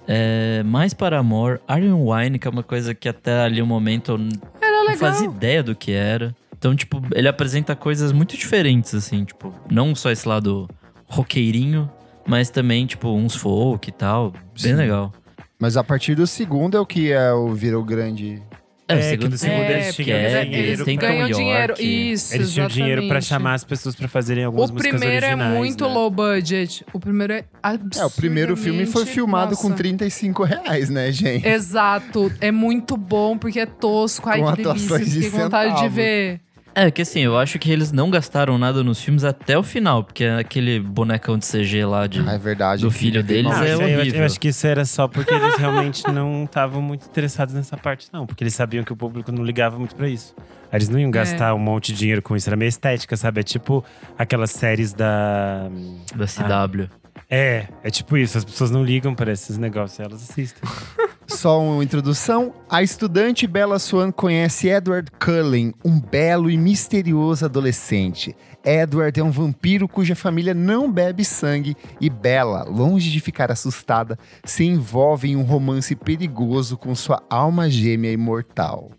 É, 0.07 0.62
mais 0.62 0.95
para 0.95 1.19
amor, 1.19 1.61
Iron 1.77 2.11
Wine, 2.11 2.38
que 2.38 2.47
é 2.47 2.51
uma 2.51 2.62
coisa 2.62 2.95
que 2.95 3.09
até 3.09 3.40
ali 3.40 3.61
o 3.61 3.66
momento 3.66 4.12
eu 4.12 4.19
não 4.19 4.97
fazia 4.97 5.27
ideia 5.27 5.62
do 5.62 5.75
que 5.75 5.92
era. 5.92 6.35
Então, 6.57 6.75
tipo, 6.75 7.03
ele 7.14 7.29
apresenta 7.29 7.77
coisas 7.77 8.12
muito 8.12 8.37
diferentes, 8.37 8.95
assim, 8.95 9.25
tipo, 9.25 9.53
não 9.71 9.95
só 9.95 10.11
esse 10.11 10.27
lado 10.27 10.69
roqueirinho, 11.07 11.90
mas 12.27 12.51
também, 12.51 12.87
tipo, 12.87 13.09
uns 13.11 13.37
folk 13.37 13.88
e 13.88 13.92
tal. 13.92 14.31
Bem 14.31 14.73
Sim. 14.73 14.75
legal. 14.75 15.12
Mas 15.59 15.77
a 15.77 15.85
partir 15.85 16.14
do 16.14 16.27
segundo 16.27 16.77
é 16.77 16.81
o 16.81 16.87
que 16.87 17.12
é 17.12 17.33
o 17.33 17.55
virou 17.55 17.83
grande. 17.83 18.42
É, 18.88 18.94
o 18.94 18.99
que 18.99 19.05
segundo 19.05 19.31
do 19.31 19.38
segundo 19.38 19.62
É, 19.62 19.72
eles 19.72 19.87
porque 19.96 20.05
tinham 20.05 20.18
é, 20.18 20.44
dinheiro 20.44 20.66
eles 20.68 20.85
tem 20.85 20.96
pra- 20.99 21.09
ganham 21.09 21.29
dinheiro. 21.31 21.75
Isso, 21.81 22.35
Eles 22.35 22.53
tinham 22.53 22.68
dinheiro 22.68 23.01
pra 23.09 23.18
exatamente. 23.18 23.25
chamar 23.27 23.55
as 23.55 23.64
pessoas 23.64 23.96
pra 23.96 24.07
fazerem 24.07 24.44
algumas 24.44 24.70
O 24.70 24.75
músicas 24.75 25.01
primeiro 25.01 25.27
é 25.27 25.29
originais, 25.31 25.57
muito 25.57 25.88
né? 25.88 25.92
low 25.94 26.11
budget. 26.11 26.87
O 26.92 27.01
primeiro 27.01 27.33
é 27.33 27.44
absurdamente... 27.61 27.99
É, 28.01 28.05
o 28.05 28.11
primeiro 28.11 28.57
filme 28.57 28.87
foi 28.87 29.05
filmado 29.05 29.57
com 29.57 29.64
nossa. 29.70 29.77
35 29.83 30.44
reais, 30.44 30.88
né, 30.88 31.11
gente? 31.11 31.46
Exato. 31.49 32.33
É 32.40 32.53
muito 32.53 32.96
bom 32.96 33.37
porque 33.37 33.59
é 33.59 33.66
tosco. 33.66 34.29
Ai, 34.29 34.38
Com 34.40 34.51
que 34.53 34.62
delícia. 34.62 34.72
atuações 34.87 35.07
de 35.11 35.14
Fiquei 35.22 35.31
com 35.31 35.38
vontade 35.38 35.81
de 35.83 35.88
ver. 35.88 36.40
É, 36.79 36.91
que 36.91 37.01
assim, 37.01 37.21
eu 37.21 37.39
acho 37.39 37.59
que 37.59 37.71
eles 37.73 37.91
não 37.91 38.11
gastaram 38.11 38.59
nada 38.59 38.85
nos 38.85 39.01
filmes 39.01 39.25
até 39.25 39.57
o 39.57 39.62
final, 39.62 40.05
porque 40.05 40.25
aquele 40.25 40.79
bonecão 40.79 41.39
de 41.39 41.47
CG 41.47 41.87
lá 41.87 42.07
de. 42.07 42.21
Ah, 42.21 42.35
é 42.35 42.39
verdade. 42.39 42.83
do 42.83 42.91
filho 42.91 43.23
deles 43.23 43.51
Ah, 43.51 43.67
é 43.67 43.73
eu, 43.73 43.81
horrível. 43.81 44.21
eu 44.21 44.27
acho 44.27 44.39
que 44.39 44.49
isso 44.49 44.67
era 44.67 44.85
só 44.85 45.09
porque 45.09 45.33
eles 45.33 45.57
realmente 45.57 46.03
não 46.12 46.45
estavam 46.45 46.83
muito 46.83 47.07
interessados 47.07 47.55
nessa 47.55 47.79
parte, 47.79 48.09
não. 48.12 48.27
Porque 48.27 48.45
eles 48.45 48.55
sabiam 48.55 48.85
que 48.85 48.93
o 48.93 48.97
público 48.97 49.33
não 49.33 49.43
ligava 49.43 49.79
muito 49.79 49.97
pra 49.97 50.07
isso. 50.07 50.35
Aí 50.71 50.77
Eles 50.77 50.91
não 50.91 50.99
iam 50.99 51.11
gastar 51.11 51.55
um 51.55 51.59
monte 51.59 51.93
de 51.95 51.99
dinheiro 51.99 52.21
com 52.21 52.37
isso. 52.37 52.47
Era 52.47 52.57
meio 52.57 52.69
estética, 52.69 53.17
sabe? 53.17 53.41
É 53.41 53.43
tipo 53.43 53.83
aquelas 54.19 54.51
séries 54.51 54.93
da. 54.93 55.71
Da 56.15 56.27
CW. 56.27 56.91
É, 57.29 57.67
é 57.83 57.91
tipo 57.91 58.17
isso. 58.17 58.39
As 58.39 58.45
pessoas 58.45 58.71
não 58.71 58.85
ligam 58.85 59.15
pra 59.15 59.33
esses 59.33 59.59
negócios, 59.59 59.99
elas 60.01 60.23
assistem. 60.31 60.62
Só 61.27 61.61
uma 61.61 61.83
introdução. 61.83 62.55
A 62.71 62.83
estudante 62.83 63.47
Bella 63.49 63.81
Swan 63.81 64.12
conhece 64.12 64.69
Edward 64.69 65.11
Cullen, 65.19 65.75
um 65.85 66.01
belo 66.01 66.49
e 66.49 66.57
misterioso 66.57 67.45
adolescente. 67.45 68.35
Edward 68.65 69.19
é 69.19 69.23
um 69.23 69.31
vampiro 69.31 69.89
cuja 69.89 70.15
família 70.15 70.55
não 70.55 70.91
bebe 70.91 71.25
sangue 71.25 71.77
e 72.01 72.09
Bella, 72.09 72.65
longe 72.65 73.11
de 73.11 73.21
ficar 73.21 73.51
assustada, 73.51 74.19
se 74.45 74.65
envolve 74.65 75.31
em 75.31 75.37
um 75.37 75.43
romance 75.43 75.95
perigoso 75.95 76.77
com 76.77 76.95
sua 76.95 77.23
alma 77.29 77.69
gêmea 77.69 78.12
imortal. 78.12 78.91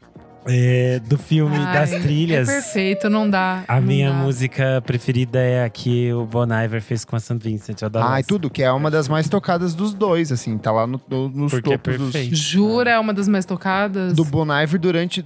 É, 0.49 0.99
do 0.99 1.17
filme, 1.17 1.55
Ai, 1.57 1.73
das 1.73 2.01
trilhas. 2.01 2.47
É 2.47 2.53
perfeito, 2.53 3.09
não 3.09 3.29
dá. 3.29 3.63
A 3.67 3.75
não 3.79 3.87
minha 3.87 4.09
dá. 4.09 4.15
música 4.15 4.81
preferida 4.85 5.39
é 5.39 5.63
a 5.65 5.69
que 5.69 6.11
o 6.13 6.25
Bon 6.25 6.45
Iver 6.45 6.81
fez 6.81 7.03
com 7.03 7.15
a 7.15 7.19
St. 7.19 7.37
Vincent. 7.39 7.81
Eu 7.81 7.87
adoro 7.87 8.05
Ah, 8.07 8.17
e 8.17 8.19
essa. 8.21 8.27
tudo, 8.27 8.49
que 8.49 8.63
é 8.63 8.71
uma 8.71 8.89
das 8.89 9.07
mais 9.07 9.27
tocadas 9.27 9.73
dos 9.73 9.93
dois, 9.93 10.31
assim, 10.31 10.57
tá 10.57 10.71
lá 10.71 10.87
no, 10.87 11.01
no- 11.09 11.29
nos 11.29 11.51
Porque 11.51 11.73
é 11.73 11.77
topos 11.77 11.97
dos, 11.97 12.11
perfeito. 12.11 12.35
Jura, 12.35 12.91
é 12.91 12.99
uma 12.99 13.13
das 13.13 13.27
mais 13.27 13.45
tocadas? 13.45 14.13
do 14.13 14.23
Bon 14.23 14.45
Iver 14.45 14.79
durante 14.79 15.25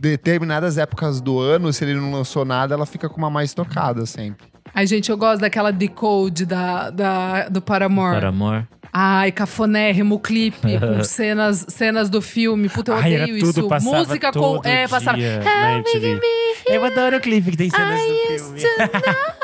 determinadas 0.00 0.78
épocas 0.78 1.20
do 1.20 1.38
ano, 1.38 1.72
se 1.72 1.84
ele 1.84 1.94
não 1.94 2.12
lançou 2.12 2.44
nada, 2.44 2.74
ela 2.74 2.86
fica 2.86 3.08
com 3.08 3.16
uma 3.18 3.30
mais 3.30 3.52
tocada 3.54 4.06
sempre. 4.06 4.46
Ai, 4.74 4.86
gente, 4.86 5.10
eu 5.10 5.16
gosto 5.16 5.40
daquela 5.40 5.70
decode 5.70 6.46
da, 6.46 6.88
da, 6.90 7.48
do 7.48 7.60
Paramore. 7.60 8.16
Para 8.18 8.28
amor. 8.28 8.66
Ai, 8.92 9.32
cafonérrimo 9.32 10.20
clipe 10.20 10.58
com 10.78 11.02
cenas, 11.02 11.64
cenas 11.68 12.10
do 12.10 12.20
filme. 12.20 12.68
Puta, 12.68 12.92
eu 12.92 12.96
Ai, 12.96 13.22
odeio 13.22 13.36
isso. 13.38 13.68
Música 13.80 14.30
com. 14.30 14.60
É, 14.64 14.86
passava. 14.86 15.16
dia 15.16 15.40
na 15.40 15.78
MTV. 15.78 16.20
Eu 16.66 16.84
adoro 16.84 17.16
o 17.16 17.20
clipe 17.20 17.52
que 17.52 17.56
tem 17.56 17.70
cenas 17.70 18.00
do 18.00 18.54
filme. 18.54 18.60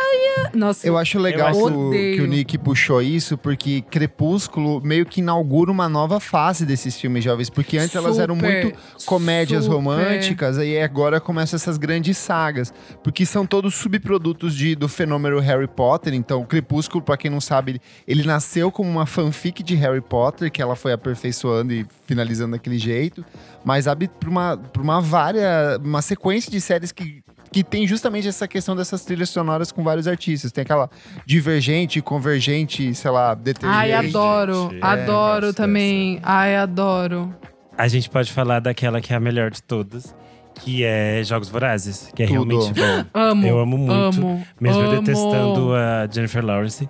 Nossa, 0.54 0.86
Eu 0.86 0.96
acho 0.96 1.18
legal 1.18 1.48
acho- 1.48 1.58
que 1.58 1.64
o- 1.74 1.90
que 1.90 2.20
o 2.22 2.26
Nick 2.26 2.58
puxou 2.58 3.02
isso, 3.02 3.36
porque 3.36 3.82
Crepúsculo 3.82 4.80
meio 4.82 5.04
que 5.04 5.20
inaugura 5.20 5.70
uma 5.70 5.88
nova 5.88 6.20
fase 6.20 6.64
desses 6.64 6.98
filmes 6.98 7.22
jovens. 7.22 7.50
Porque 7.50 7.76
antes 7.78 7.94
elas 7.94 8.18
eram 8.18 8.34
Super, 8.36 8.64
muito 8.64 8.78
comédias 9.04 9.64
super. 9.64 9.76
românticas, 9.76 10.56
e 10.58 10.78
agora 10.78 11.20
começam 11.20 11.56
essas 11.56 11.76
grandes 11.76 12.16
sagas. 12.16 12.72
Porque 13.02 13.26
são 13.26 13.44
todos 13.46 13.74
subprodutos 13.74 14.54
de, 14.54 14.74
do 14.74 14.88
fenômeno 14.88 15.38
Harry 15.40 15.66
Potter. 15.68 16.14
Então, 16.14 16.40
o 16.40 16.46
Crepúsculo, 16.46 17.02
pra 17.02 17.16
quem 17.16 17.30
não 17.30 17.40
sabe, 17.40 17.80
ele, 18.06 18.24
nasceu 18.24 18.70
como 18.72 18.90
uma 18.90 19.06
fanfic 19.06 19.62
de 19.62 19.74
Harry 19.74 20.00
Potter, 20.00 20.50
que 20.50 20.60
ela 20.62 20.76
foi 20.76 20.92
aperfeiçoando 20.92 21.72
e 21.72 21.86
finalizando 22.06 22.52
daquele 22.52 22.78
jeito. 22.78 23.24
Mas 23.64 23.86
abre 23.86 24.08
pra 24.08 24.28
uma, 24.30 24.56
pra 24.56 24.82
uma 24.82 25.00
vária, 25.00 25.78
uma 25.84 26.00
sequência 26.02 26.50
de 26.50 26.60
séries 26.60 26.90
que 26.92 27.22
que 27.58 27.64
tem 27.64 27.86
justamente 27.88 28.28
essa 28.28 28.46
questão 28.46 28.76
dessas 28.76 29.04
trilhas 29.04 29.30
sonoras 29.30 29.72
com 29.72 29.82
vários 29.82 30.06
artistas. 30.06 30.52
Tem 30.52 30.62
aquela 30.62 30.88
divergente, 31.26 32.00
convergente, 32.00 32.94
sei 32.94 33.10
lá, 33.10 33.34
detergente. 33.34 33.76
Ai, 33.76 33.92
adoro. 33.92 34.68
gente. 34.70 34.84
adoro 34.84 35.52
também. 35.52 36.20
Ai, 36.22 36.54
adoro. 36.54 37.34
A 37.76 37.88
gente 37.88 38.08
pode 38.08 38.32
falar 38.32 38.60
daquela 38.60 39.00
que 39.00 39.12
é 39.12 39.16
a 39.16 39.20
melhor 39.20 39.50
de 39.50 39.60
todas, 39.60 40.14
que 40.54 40.84
é 40.84 41.20
Jogos 41.24 41.48
Vorazes, 41.48 42.12
que 42.14 42.22
é 42.22 42.26
Tudo. 42.26 42.48
realmente 42.48 42.72
bom. 42.74 43.04
Amo. 43.12 43.46
Eu 43.46 43.58
amo 43.58 43.76
muito, 43.76 44.20
Amo. 44.20 44.46
Mesmo 44.60 44.80
eu 44.80 44.90
amo. 44.90 45.00
detestando 45.00 45.74
a 45.74 46.08
Jennifer 46.08 46.44
Lawrence. 46.44 46.88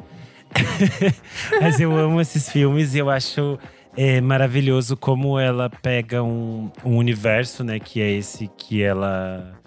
Mas 1.63 1.81
eu 1.81 1.97
amo 1.97 2.21
esses 2.21 2.51
filmes 2.51 2.95
e 2.95 2.99
eu 2.99 3.09
acho 3.09 3.59
é, 3.97 4.21
maravilhoso 4.21 4.97
como 4.97 5.39
ela 5.39 5.69
pega 5.69 6.23
um, 6.23 6.71
um 6.85 6.97
universo, 6.97 7.65
né? 7.65 7.81
Que 7.81 8.01
é 8.01 8.13
esse 8.13 8.49
que 8.57 8.83
ela. 8.83 9.58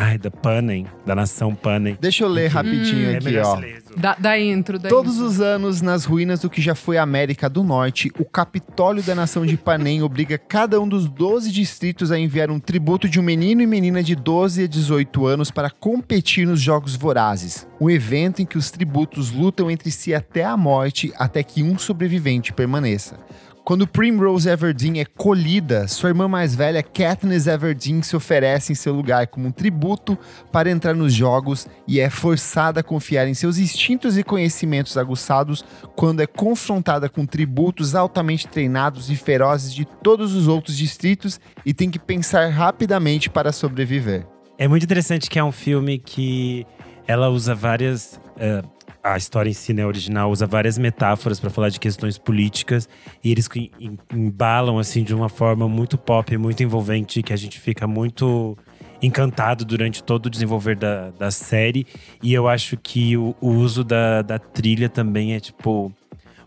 Ai, 0.00 0.16
da 0.16 0.30
Panem, 0.30 0.86
da 1.04 1.12
nação 1.12 1.52
Panem. 1.56 1.98
Deixa 2.00 2.22
eu 2.22 2.28
ler 2.28 2.46
rapidinho 2.46 3.10
É 3.10 3.16
aqui, 3.16 3.24
melhor 3.24 3.60
ó. 3.60 4.00
Da, 4.00 4.14
da 4.14 4.38
intro, 4.38 4.78
da 4.78 4.88
Todos 4.88 5.16
intro. 5.16 5.26
os 5.26 5.40
anos, 5.40 5.82
nas 5.82 6.04
ruínas 6.04 6.38
do 6.38 6.48
que 6.48 6.62
já 6.62 6.76
foi 6.76 6.96
a 6.98 7.02
América 7.02 7.50
do 7.50 7.64
Norte, 7.64 8.08
o 8.16 8.24
Capitólio 8.24 9.02
da 9.02 9.12
Nação 9.12 9.44
de 9.44 9.56
Panem 9.56 10.00
obriga 10.04 10.38
cada 10.38 10.80
um 10.80 10.88
dos 10.88 11.08
12 11.08 11.50
distritos 11.50 12.12
a 12.12 12.18
enviar 12.18 12.48
um 12.48 12.60
tributo 12.60 13.08
de 13.08 13.18
um 13.18 13.24
menino 13.24 13.60
e 13.60 13.66
menina 13.66 14.00
de 14.00 14.14
12 14.14 14.62
a 14.62 14.66
18 14.68 15.26
anos 15.26 15.50
para 15.50 15.68
competir 15.68 16.46
nos 16.46 16.60
Jogos 16.60 16.94
Vorazes, 16.94 17.66
um 17.80 17.90
evento 17.90 18.40
em 18.40 18.46
que 18.46 18.56
os 18.56 18.70
tributos 18.70 19.32
lutam 19.32 19.68
entre 19.68 19.90
si 19.90 20.14
até 20.14 20.44
a 20.44 20.56
morte, 20.56 21.12
até 21.18 21.42
que 21.42 21.64
um 21.64 21.76
sobrevivente 21.76 22.52
permaneça. 22.52 23.18
Quando 23.68 23.86
Primrose 23.86 24.48
Everdeen 24.48 24.98
é 24.98 25.04
colhida, 25.04 25.86
sua 25.88 26.08
irmã 26.08 26.26
mais 26.26 26.54
velha, 26.54 26.82
Katniss 26.82 27.46
Everdeen, 27.46 28.00
se 28.00 28.16
oferece 28.16 28.72
em 28.72 28.74
seu 28.74 28.94
lugar 28.94 29.26
como 29.26 29.48
um 29.48 29.50
tributo 29.50 30.16
para 30.50 30.70
entrar 30.70 30.94
nos 30.94 31.12
jogos 31.12 31.66
e 31.86 32.00
é 32.00 32.08
forçada 32.08 32.80
a 32.80 32.82
confiar 32.82 33.28
em 33.28 33.34
seus 33.34 33.58
instintos 33.58 34.16
e 34.16 34.24
conhecimentos 34.24 34.96
aguçados 34.96 35.62
quando 35.94 36.22
é 36.22 36.26
confrontada 36.26 37.10
com 37.10 37.26
tributos 37.26 37.94
altamente 37.94 38.48
treinados 38.48 39.10
e 39.10 39.16
ferozes 39.16 39.74
de 39.74 39.84
todos 39.84 40.34
os 40.34 40.48
outros 40.48 40.74
distritos 40.74 41.38
e 41.62 41.74
tem 41.74 41.90
que 41.90 41.98
pensar 41.98 42.48
rapidamente 42.48 43.28
para 43.28 43.52
sobreviver. 43.52 44.26
É 44.56 44.66
muito 44.66 44.84
interessante 44.84 45.28
que 45.28 45.38
é 45.38 45.44
um 45.44 45.52
filme 45.52 45.98
que 45.98 46.66
ela 47.06 47.28
usa 47.28 47.54
várias. 47.54 48.18
eh, 48.38 48.62
a 49.14 49.16
história 49.18 49.50
em 49.50 49.52
si, 49.54 49.72
né, 49.72 49.84
original, 49.86 50.30
usa 50.30 50.46
várias 50.46 50.78
metáforas 50.78 51.38
para 51.40 51.50
falar 51.50 51.68
de 51.68 51.78
questões 51.80 52.18
políticas 52.18 52.88
e 53.22 53.30
eles 53.30 53.48
em- 53.54 53.70
em- 53.80 53.98
embalam 54.12 54.78
assim 54.78 55.02
de 55.02 55.14
uma 55.14 55.28
forma 55.28 55.68
muito 55.68 55.96
pop, 55.98 56.36
muito 56.36 56.62
envolvente, 56.62 57.22
que 57.22 57.32
a 57.32 57.36
gente 57.36 57.58
fica 57.60 57.86
muito 57.86 58.56
encantado 59.00 59.64
durante 59.64 60.02
todo 60.02 60.26
o 60.26 60.30
desenvolver 60.30 60.76
da, 60.76 61.10
da 61.10 61.30
série. 61.30 61.86
E 62.22 62.32
eu 62.34 62.48
acho 62.48 62.76
que 62.76 63.16
o, 63.16 63.34
o 63.40 63.50
uso 63.50 63.84
da, 63.84 64.22
da 64.22 64.38
trilha 64.38 64.88
também 64.88 65.34
é 65.34 65.40
tipo 65.40 65.92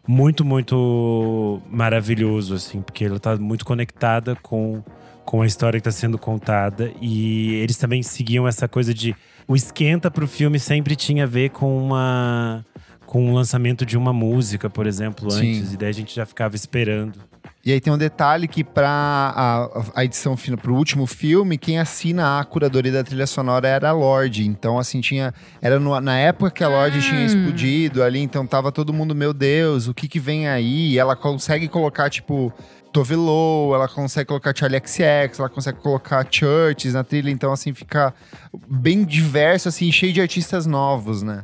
muito, 0.08 0.44
muito 0.44 1.62
maravilhoso, 1.70 2.56
assim, 2.56 2.82
porque 2.82 3.06
ela 3.06 3.20
tá 3.20 3.36
muito 3.38 3.64
conectada 3.66 4.36
com, 4.42 4.84
com 5.24 5.42
a 5.42 5.46
história 5.46 5.80
que 5.80 5.88
está 5.88 5.98
sendo 5.98 6.18
contada. 6.18 6.92
E 7.00 7.54
eles 7.56 7.78
também 7.78 8.04
seguiam 8.04 8.48
essa 8.48 8.68
coisa 8.68 8.94
de. 8.94 9.16
O 9.52 9.56
esquenta 9.56 10.10
pro 10.10 10.28
filme 10.28 10.58
sempre 10.58 10.96
tinha 10.96 11.26
a 11.26 11.28
ver 11.28 11.50
com 11.50 11.78
uma. 11.78 12.66
Com 13.06 13.30
o 13.30 13.34
lançamento 13.36 13.86
de 13.86 13.98
uma 13.98 14.14
música, 14.14 14.70
por 14.70 14.88
exemplo, 14.88 15.30
Sim. 15.30 15.58
antes. 15.58 15.74
E 15.74 15.78
daí 15.78 15.90
a 15.90 15.94
gente 15.94 16.16
já 16.16 16.26
ficava 16.26 16.56
esperando. 16.56 17.20
E 17.66 17.72
aí 17.74 17.82
tem 17.82 17.92
um 17.92 17.98
detalhe 17.98 18.48
que 18.48 18.64
para 18.64 18.88
a, 18.90 19.84
a 19.96 20.06
edição 20.06 20.38
final, 20.38 20.58
pro 20.58 20.74
último 20.74 21.06
filme, 21.06 21.58
quem 21.58 21.78
assina 21.78 22.40
a 22.40 22.44
curadoria 22.46 22.92
da 22.92 23.04
trilha 23.04 23.28
sonora 23.28 23.68
era 23.68 23.90
a 23.90 23.92
Lorde. 23.92 24.48
Então, 24.48 24.80
assim, 24.80 25.02
tinha. 25.02 25.34
Era 25.62 25.78
no- 25.80 26.00
na 26.00 26.18
época 26.18 26.50
que 26.52 26.64
a 26.64 26.70
Lorde 26.70 27.00
Hum. 27.00 27.02
tinha 27.02 27.26
explodido 27.26 28.02
ali, 28.02 28.20
então 28.20 28.48
tava 28.48 28.72
todo 28.72 28.94
mundo, 28.94 29.14
meu 29.14 29.34
Deus, 29.34 29.88
o 29.88 29.94
que 29.94 30.08
que 30.08 30.20
vem 30.20 30.48
aí? 30.48 30.94
E 30.94 30.98
ela 30.98 31.16
consegue 31.16 31.68
colocar, 31.68 32.10
tipo. 32.10 32.54
Tove 32.92 33.16
Lo, 33.16 33.74
ela 33.74 33.88
consegue 33.88 34.28
colocar 34.28 34.54
Charlie 34.56 34.82
XX, 34.86 35.40
ela 35.40 35.50
consegue 35.50 35.80
colocar 35.80 36.26
Churches 36.30 36.94
na 36.94 37.04
trilha, 37.04 37.30
então 37.30 37.52
assim 37.52 37.74
fica 37.74 38.14
bem 38.68 39.04
diverso, 39.04 39.70
assim, 39.70 39.92
cheio 39.92 40.12
de 40.14 40.22
artistas 40.22 40.66
novos, 40.66 41.24
né? 41.24 41.44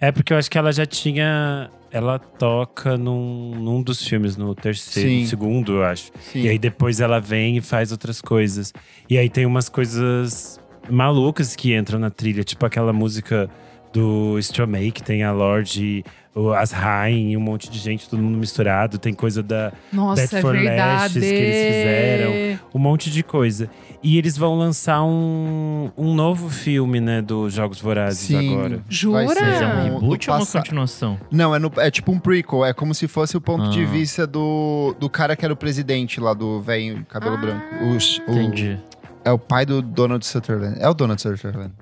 É 0.00 0.10
porque 0.10 0.32
eu 0.32 0.38
acho 0.38 0.50
que 0.50 0.56
ela 0.56 0.72
já 0.72 0.86
tinha. 0.86 1.70
Ela 1.92 2.18
toca 2.18 2.96
num, 2.96 3.50
num 3.56 3.82
dos 3.82 4.06
filmes, 4.06 4.36
no 4.36 4.54
terceiro, 4.54 5.08
Sim. 5.08 5.20
no 5.22 5.26
segundo, 5.26 5.72
eu 5.76 5.84
acho. 5.84 6.10
Sim. 6.20 6.42
E 6.42 6.48
aí 6.48 6.58
depois 6.58 7.00
ela 7.00 7.20
vem 7.20 7.56
e 7.56 7.60
faz 7.60 7.90
outras 7.90 8.20
coisas. 8.20 8.72
E 9.08 9.18
aí 9.18 9.28
tem 9.28 9.44
umas 9.44 9.68
coisas 9.68 10.60
malucas 10.88 11.56
que 11.56 11.74
entram 11.76 11.98
na 11.98 12.10
trilha, 12.10 12.44
tipo 12.44 12.64
aquela 12.64 12.92
música 12.92 13.50
do 13.92 14.38
Stromae, 14.38 14.90
que 14.92 15.02
tem 15.02 15.24
a 15.24 15.32
Lorde, 15.32 16.04
o- 16.34 16.52
as 16.52 16.70
Rain, 16.70 17.36
um 17.36 17.40
monte 17.40 17.68
de 17.70 17.78
gente, 17.78 18.08
todo 18.08 18.22
mundo 18.22 18.38
misturado. 18.38 18.98
Tem 18.98 19.12
coisa 19.12 19.42
da 19.42 19.72
Nossa, 19.92 20.22
Death 20.22 20.32
é 20.34 20.40
for. 20.40 20.54
Lashes 20.54 21.12
que 21.22 21.24
eles 21.28 21.66
fizeram. 21.66 22.60
um 22.74 22.78
monte 22.78 23.10
de 23.10 23.22
coisa. 23.22 23.68
E 24.02 24.16
eles 24.16 24.36
vão 24.38 24.56
lançar 24.56 25.02
um, 25.02 25.90
um 25.96 26.14
novo 26.14 26.48
filme, 26.48 27.00
né, 27.00 27.20
dos 27.20 27.52
Jogos 27.52 27.80
Vorazes 27.80 28.20
Sim. 28.28 28.54
agora. 28.54 28.82
Jura? 28.88 29.24
Vai 29.26 29.34
ser 29.34 29.42
Mas 29.42 29.60
é 29.60 29.66
um 29.66 29.82
reboot 30.00 30.30
ou 30.30 30.36
uma 30.36 30.46
continuação? 30.46 31.18
Não, 31.30 31.54
é, 31.54 31.58
no- 31.58 31.72
é 31.76 31.90
tipo 31.90 32.10
um 32.12 32.18
prequel. 32.18 32.64
É 32.64 32.72
como 32.72 32.94
se 32.94 33.06
fosse 33.06 33.36
o 33.36 33.40
ponto 33.40 33.68
de 33.70 33.82
Ah. 33.82 33.86
vista 33.86 34.26
do, 34.26 34.94
do 34.98 35.10
cara 35.10 35.36
que 35.36 35.44
era 35.44 35.52
o 35.52 35.56
presidente 35.56 36.18
lá, 36.20 36.32
do 36.32 36.62
velho 36.62 37.04
cabelo 37.10 37.34
Ah. 37.34 37.40
branco. 37.40 37.64
O, 37.82 38.30
o- 38.32 38.34
Entendi. 38.38 38.78
é 39.24 39.30
o 39.32 39.38
pai 39.38 39.66
do 39.66 39.82
Donald 39.82 40.24
Sutherland. 40.24 40.78
É 40.80 40.88
o 40.88 40.94
Donald 40.94 41.20
Sutherland. 41.20 41.72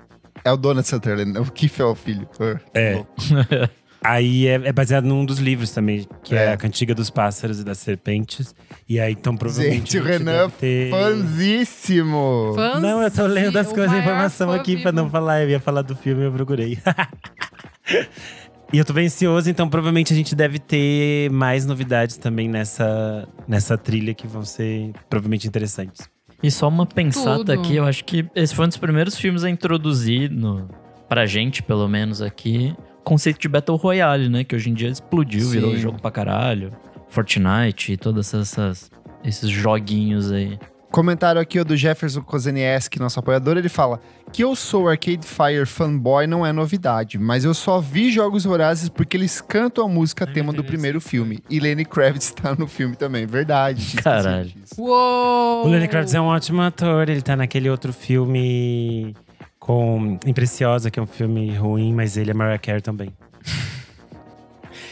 É 0.43 0.51
o 0.51 0.57
Donald 0.57 0.87
Sutherland. 0.87 1.37
O 1.39 1.51
Keith 1.51 1.79
é 1.79 1.83
o 1.85 1.95
filho. 1.95 2.27
É. 2.73 3.03
Aí 4.01 4.47
é, 4.47 4.53
é 4.53 4.71
baseado 4.71 5.03
num 5.03 5.25
dos 5.25 5.39
livros 5.39 5.71
também, 5.71 6.07
que 6.23 6.33
é. 6.33 6.45
É. 6.45 6.53
a 6.53 6.57
Cantiga 6.57 6.95
dos 6.95 7.09
Pássaros 7.09 7.59
e 7.59 7.65
das 7.65 7.79
Serpentes. 7.79 8.55
E 8.87 8.97
aí, 8.97 9.11
então, 9.11 9.35
provavelmente. 9.35 9.91
Gente, 9.91 9.99
o 9.99 10.03
Renan 10.03 10.47
deve 10.47 10.53
ter... 10.53 10.89
Fanzíssimo! 10.89 12.53
Fãs- 12.55 12.81
Não, 12.81 13.01
eu 13.01 13.11
tô 13.11 13.27
lendo 13.27 13.57
as 13.57 13.67
o 13.67 13.73
coisas, 13.73 13.91
maior 13.91 14.01
informação 14.01 14.51
aqui 14.53 14.77
pra 14.81 14.91
vivo. 14.91 15.03
não 15.03 15.09
falar. 15.09 15.43
Eu 15.43 15.49
ia 15.49 15.59
falar 15.59 15.81
do 15.81 15.97
filme, 15.97 16.23
eu 16.23 16.31
procurei. 16.31 16.79
e 18.71 18.77
eu 18.77 18.85
tô 18.85 18.93
bem 18.93 19.07
ansioso, 19.07 19.49
então 19.49 19.67
provavelmente 19.69 20.13
a 20.13 20.15
gente 20.15 20.33
deve 20.33 20.59
ter 20.59 21.29
mais 21.29 21.65
novidades 21.65 22.15
também 22.17 22.47
nessa, 22.47 23.27
nessa 23.47 23.77
trilha 23.77 24.13
que 24.13 24.25
vão 24.27 24.45
ser 24.45 24.93
provavelmente 25.09 25.45
interessantes. 25.45 26.09
E 26.41 26.49
só 26.49 26.67
uma 26.67 26.85
pensada 26.85 27.37
Tudo. 27.37 27.51
aqui, 27.51 27.75
eu 27.75 27.85
acho 27.85 28.05
que 28.05 28.25
esse 28.33 28.55
foi 28.55 28.65
um 28.65 28.67
dos 28.69 28.77
primeiros 28.77 29.17
filmes 29.17 29.43
a 29.43 29.49
introduzir, 29.49 30.31
no, 30.31 30.69
pra 31.07 31.25
gente, 31.25 31.61
pelo 31.61 31.87
menos 31.87 32.21
aqui, 32.21 32.73
o 32.99 33.03
conceito 33.03 33.39
de 33.39 33.49
Battle 33.49 33.77
Royale, 33.77 34.29
né? 34.29 34.43
Que 34.43 34.55
hoje 34.55 34.69
em 34.69 34.73
dia 34.73 34.89
explodiu, 34.89 35.41
Sim. 35.41 35.51
virou 35.51 35.75
jogo 35.77 36.01
pra 36.01 36.11
caralho. 36.11 36.71
Fortnite 37.09 37.93
e 37.93 37.97
todas 37.97 38.33
essas, 38.33 38.89
esses 39.23 39.49
joguinhos 39.49 40.31
aí. 40.31 40.57
Comentário 40.91 41.39
aqui 41.39 41.59
ó, 41.59 41.63
do 41.63 41.77
Jefferson 41.77 42.21
Kozenieski, 42.21 42.99
nosso 42.99 43.19
apoiador, 43.19 43.57
ele 43.57 43.69
fala 43.69 43.99
que 44.31 44.43
eu 44.43 44.55
sou 44.55 44.87
Arcade 44.87 45.25
Fire 45.25 45.65
fanboy 45.65 46.25
não 46.25 46.45
é 46.45 46.51
novidade, 46.51 47.17
mas 47.17 47.45
eu 47.45 47.53
só 47.53 47.79
vi 47.79 48.11
Jogos 48.11 48.43
Vorazes 48.43 48.89
porque 48.89 49.15
eles 49.15 49.39
cantam 49.39 49.85
a 49.85 49.87
música 49.87 50.25
tema 50.25 50.51
do 50.51 50.63
primeiro 50.63 50.99
filme. 50.99 51.39
E 51.49 51.59
Lenny 51.59 51.85
Kravitz 51.85 52.31
tá 52.31 52.55
no 52.55 52.67
filme 52.67 52.95
também, 52.95 53.25
verdade. 53.25 53.97
Caralho. 53.97 54.51
Uou! 54.77 55.67
O 55.67 55.69
Lenny 55.69 55.87
Kravitz 55.87 56.13
é 56.13 56.21
um 56.21 56.25
ótimo 56.25 56.61
ator, 56.61 57.07
ele 57.07 57.21
tá 57.21 57.35
naquele 57.35 57.69
outro 57.69 57.93
filme 57.93 59.15
com 59.59 60.17
Impreciosa, 60.25 60.89
que 60.89 60.99
é 60.99 61.03
um 61.03 61.07
filme 61.07 61.55
ruim, 61.55 61.93
mas 61.93 62.17
ele 62.17 62.31
é 62.31 62.33
Mariah 62.33 62.57
Carey 62.57 62.81
também. 62.81 63.13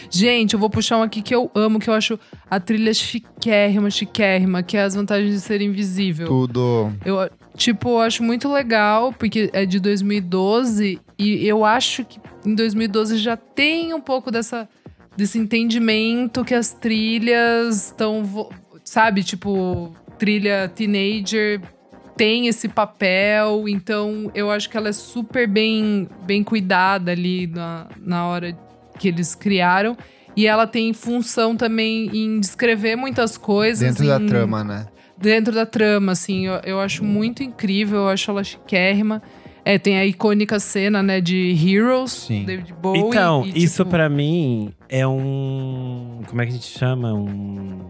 Gente, 0.10 0.54
eu 0.54 0.60
vou 0.60 0.70
puxar 0.70 0.98
um 0.98 1.04
aqui 1.04 1.22
que 1.22 1.34
eu 1.34 1.52
amo, 1.54 1.80
que 1.80 1.89
eu 1.89 1.93
acho 1.93 2.20
a 2.50 2.60
trilha 2.60 2.93
chiquérrima, 2.93 3.89
chiquérrima, 3.89 4.63
que 4.63 4.78
é 4.78 4.84
as 4.84 4.96
vantagens 4.96 5.34
de 5.34 5.41
ser 5.41 5.62
invisível. 5.62 6.28
Tudo. 6.28 6.91
Eu, 7.06 7.30
tipo, 7.56 7.89
eu 7.89 8.00
acho 8.00 8.24
muito 8.24 8.52
legal, 8.52 9.13
porque 9.13 9.50
é 9.54 9.65
de 9.65 9.80
2012, 9.80 11.00
e 11.17 11.48
eu 11.48 11.65
acho 11.65 12.06
que 12.06 12.20
em 12.46 12.56
2012 12.56 13.17
já 13.17 13.36
tem 13.36 13.93
um 13.93 14.02
pouco 14.02 14.32
dessa, 14.32 14.67
desse 15.15 15.38
entendimento 15.38 16.46
que 16.46 16.54
as 16.54 16.74
trilhas 16.74 17.88
estão, 17.88 18.50
sabe, 18.84 19.24
tipo, 19.24 19.93
trilha 20.17 20.72
teenager 20.74 21.62
tem 22.17 22.48
esse 22.48 22.67
papel, 22.67 23.70
então 23.70 24.32
eu 24.34 24.50
acho 24.50 24.67
que 24.67 24.76
ela 24.76 24.89
é 24.89 24.91
super 24.91 25.48
bem, 25.48 26.10
bem 26.26 26.43
cuidada 26.43 27.12
ali 27.12 27.46
na, 27.46 27.88
na 28.02 28.26
hora 28.26 28.58
que 28.98 29.08
eles 29.08 29.34
criaram. 29.36 29.96
E 30.36 30.46
ela 30.46 30.68
tem 30.68 30.94
função 30.94 31.56
também 31.56 32.10
em 32.14 32.40
descrever 32.40 32.96
muitas 32.96 33.38
coisas. 33.38 33.88
Dentro 33.88 34.06
da 34.08 34.22
em- 34.22 34.26
trama, 34.28 34.64
né? 34.64 34.86
dentro 35.18 35.52
da 35.54 35.66
trama, 35.66 36.12
assim. 36.12 36.46
Eu, 36.46 36.62
eu 36.64 36.80
acho 36.80 37.04
muito 37.04 37.42
incrível, 37.42 38.02
eu 38.02 38.08
acho 38.10 38.30
ela 38.30 38.44
chiquérrima. 38.44 39.22
É, 39.66 39.78
tem 39.80 39.98
a 39.98 40.06
icônica 40.06 40.60
cena, 40.60 41.02
né, 41.04 41.20
de 41.20 41.54
Heroes, 41.62 42.12
Sim. 42.12 42.46
David 42.46 42.74
Bowie. 42.74 43.02
então, 43.02 43.44
e, 43.46 43.64
isso 43.64 43.78
tipo, 43.84 43.90
pra 43.90 44.08
mim 44.08 44.70
é 44.88 45.06
um. 45.08 46.22
Como 46.28 46.42
é 46.42 46.46
que 46.46 46.52
a 46.52 46.56
gente 46.56 46.68
chama? 46.68 47.14
Um. 47.14 47.82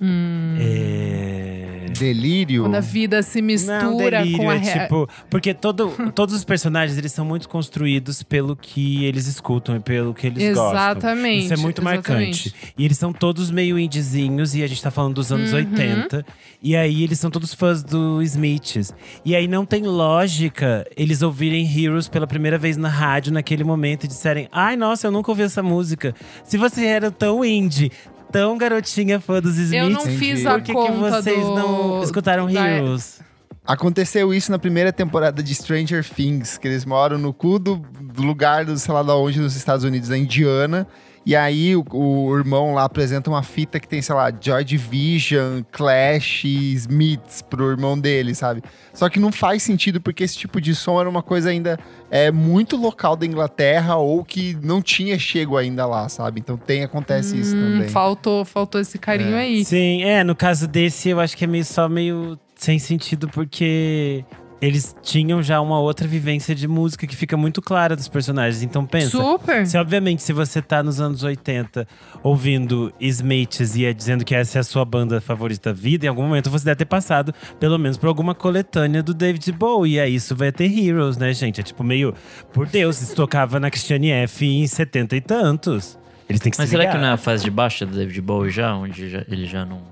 hum, 0.00 0.56
É. 0.60 1.71
Delírio. 1.90 2.62
Quando 2.62 2.74
a 2.74 2.80
vida 2.80 3.22
se 3.22 3.40
Não, 3.40 3.46
mistura 3.46 4.18
delírio, 4.22 4.38
com 4.38 4.50
a... 4.50 4.56
é 4.56 4.60
tipo, 4.82 5.08
porque 5.30 5.52
todo, 5.54 5.92
todos 6.14 6.34
os 6.34 6.44
personagens 6.44 6.98
eles 6.98 7.12
são 7.12 7.24
muito 7.24 7.48
construídos 7.48 8.22
pelo 8.22 8.54
que 8.56 9.04
eles 9.04 9.26
escutam 9.26 9.76
e 9.76 9.80
pelo 9.80 10.14
que 10.14 10.26
eles 10.26 10.54
gostam. 10.54 10.70
Exatamente. 10.72 11.44
Isso 11.44 11.54
é 11.54 11.56
muito 11.56 11.80
exatamente. 11.82 12.48
marcante. 12.50 12.72
E 12.76 12.84
eles 12.84 12.98
são 12.98 13.12
todos 13.12 13.50
meio 13.50 13.78
indizinhos, 13.78 14.54
e 14.54 14.62
a 14.62 14.66
gente 14.66 14.82
tá 14.82 14.90
falando 14.90 15.14
dos 15.14 15.32
anos 15.32 15.52
Uhum. 15.52 15.58
80. 15.58 16.24
E 16.62 16.76
aí 16.76 17.02
eles 17.02 17.18
são 17.18 17.30
todos 17.30 17.52
fãs 17.54 17.82
do 17.82 18.22
Smiths. 18.22 18.94
E 19.24 19.34
aí 19.34 19.48
não 19.48 19.66
tem 19.66 19.82
lógica 19.82 20.86
eles 20.96 21.22
ouvirem 21.22 21.66
Heroes 21.66 22.08
pela 22.08 22.26
primeira 22.26 22.56
vez 22.58 22.76
na 22.76 22.88
rádio 22.88 23.32
naquele 23.32 23.64
momento 23.64 24.04
e 24.04 24.08
disserem: 24.08 24.48
Ai, 24.52 24.76
nossa, 24.76 25.06
eu 25.06 25.10
nunca 25.10 25.30
ouvi 25.30 25.42
essa 25.42 25.62
música. 25.62 26.14
Se 26.44 26.56
você 26.56 26.84
era 26.86 27.10
tão 27.10 27.44
indie, 27.44 27.90
tão 28.32 28.56
garotinha 28.58 29.20
fã 29.20 29.40
dos 29.40 29.56
Smiths, 29.58 29.72
Eu 29.84 29.90
não 29.90 30.00
Entendi. 30.00 30.16
fiz 30.18 30.46
a 30.46 30.52
por 30.52 30.62
que, 30.62 30.72
vocês 30.72 31.40
do... 31.40 31.54
não 31.54 32.02
escutaram 32.02 32.50
da- 32.52 32.68
Heroes? 32.68 33.20
Aconteceu 33.64 34.34
isso 34.34 34.50
na 34.50 34.58
primeira 34.58 34.92
temporada 34.92 35.40
de 35.40 35.54
Stranger 35.54 36.04
Things, 36.08 36.58
que 36.58 36.66
eles 36.66 36.84
moram 36.84 37.16
no 37.16 37.32
cu 37.32 37.60
do, 37.60 37.76
do 37.76 38.22
lugar, 38.22 38.64
do, 38.64 38.76
sei 38.76 38.92
lá 38.92 39.04
de 39.04 39.10
onde, 39.12 39.38
nos 39.40 39.54
Estados 39.54 39.84
Unidos, 39.84 40.08
na 40.08 40.18
Indiana. 40.18 40.86
E 41.24 41.36
aí 41.36 41.76
o, 41.76 41.84
o 41.92 42.36
irmão 42.36 42.74
lá 42.74 42.84
apresenta 42.84 43.30
uma 43.30 43.44
fita 43.44 43.78
que 43.78 43.86
tem, 43.86 44.02
sei 44.02 44.14
lá, 44.14 44.32
Joy 44.40 44.64
Division, 44.64 45.62
Clash, 45.70 46.44
Smiths 46.44 47.42
pro 47.42 47.70
irmão 47.70 47.96
dele, 47.98 48.34
sabe? 48.34 48.60
Só 48.92 49.08
que 49.08 49.20
não 49.20 49.30
faz 49.30 49.62
sentido 49.62 50.00
porque 50.00 50.24
esse 50.24 50.36
tipo 50.36 50.60
de 50.60 50.74
som 50.74 51.00
era 51.00 51.08
uma 51.08 51.22
coisa 51.22 51.50
ainda 51.50 51.78
é, 52.10 52.30
muito 52.32 52.76
local 52.76 53.14
da 53.16 53.24
Inglaterra 53.24 53.96
ou 53.96 54.24
que 54.24 54.58
não 54.62 54.82
tinha 54.82 55.16
chego 55.18 55.56
ainda 55.56 55.86
lá, 55.86 56.08
sabe? 56.08 56.40
Então 56.40 56.56
tem, 56.56 56.82
acontece 56.82 57.38
isso 57.38 57.54
Hum, 57.56 57.74
também. 57.74 57.88
faltou, 57.88 58.44
faltou 58.44 58.80
esse 58.80 58.98
carinho 58.98 59.36
É. 59.36 59.40
aí. 59.42 59.64
Sim, 59.64 60.02
é, 60.02 60.24
no 60.24 60.34
caso 60.34 60.66
desse 60.66 61.08
eu 61.08 61.20
acho 61.20 61.36
que 61.36 61.44
é 61.44 61.46
meio 61.46 61.64
só 61.64 61.88
meio 61.88 62.36
sem 62.56 62.78
sentido 62.80 63.28
porque 63.28 64.24
eles 64.62 64.94
tinham 65.02 65.42
já 65.42 65.60
uma 65.60 65.80
outra 65.80 66.06
vivência 66.06 66.54
de 66.54 66.68
música 66.68 67.04
que 67.04 67.16
fica 67.16 67.36
muito 67.36 67.60
clara 67.60 67.96
dos 67.96 68.06
personagens. 68.06 68.62
Então 68.62 68.86
pensa, 68.86 69.10
Super. 69.18 69.66
se 69.66 69.76
obviamente 69.76 70.22
se 70.22 70.32
você 70.32 70.62
tá 70.62 70.82
nos 70.84 71.00
anos 71.00 71.24
80 71.24 71.86
ouvindo 72.22 72.92
Smiths 73.00 73.74
e 73.74 73.84
é 73.84 73.92
dizendo 73.92 74.24
que 74.24 74.34
essa 74.34 74.58
é 74.58 74.60
a 74.60 74.64
sua 74.64 74.84
banda 74.84 75.20
favorita 75.20 75.72
da 75.72 75.78
vida, 75.78 76.06
em 76.06 76.08
algum 76.08 76.22
momento 76.22 76.48
você 76.48 76.64
deve 76.64 76.76
ter 76.76 76.84
passado 76.84 77.34
pelo 77.58 77.76
menos 77.76 77.98
por 77.98 78.06
alguma 78.06 78.34
coletânea 78.36 79.02
do 79.02 79.12
David 79.12 79.50
Bowie. 79.52 79.94
E 79.94 80.00
aí 80.00 80.14
isso 80.14 80.36
vai 80.36 80.52
ter 80.52 80.70
Heroes, 80.72 81.16
né, 81.16 81.32
gente? 81.34 81.60
É 81.60 81.64
tipo 81.64 81.82
meio, 81.82 82.14
por 82.52 82.66
Deus, 82.68 83.02
isso 83.02 83.16
tocava 83.16 83.58
na 83.58 83.68
Christiane 83.68 84.10
F 84.12 84.46
em 84.46 84.66
70 84.66 85.16
e 85.16 85.20
tantos. 85.20 85.98
Eles 86.28 86.40
têm 86.40 86.52
que 86.52 86.58
Mas 86.58 86.68
se 86.68 86.70
será 86.70 86.84
ligar. 86.84 86.94
que 86.94 87.00
não 87.02 87.08
é 87.08 87.12
a 87.12 87.16
fase 87.16 87.42
de 87.42 87.50
baixa 87.50 87.84
do 87.84 87.96
David 87.96 88.20
Bowie 88.22 88.50
já? 88.52 88.74
Onde 88.76 89.10
já- 89.10 89.24
ele 89.28 89.44
já 89.44 89.66
não, 89.66 89.82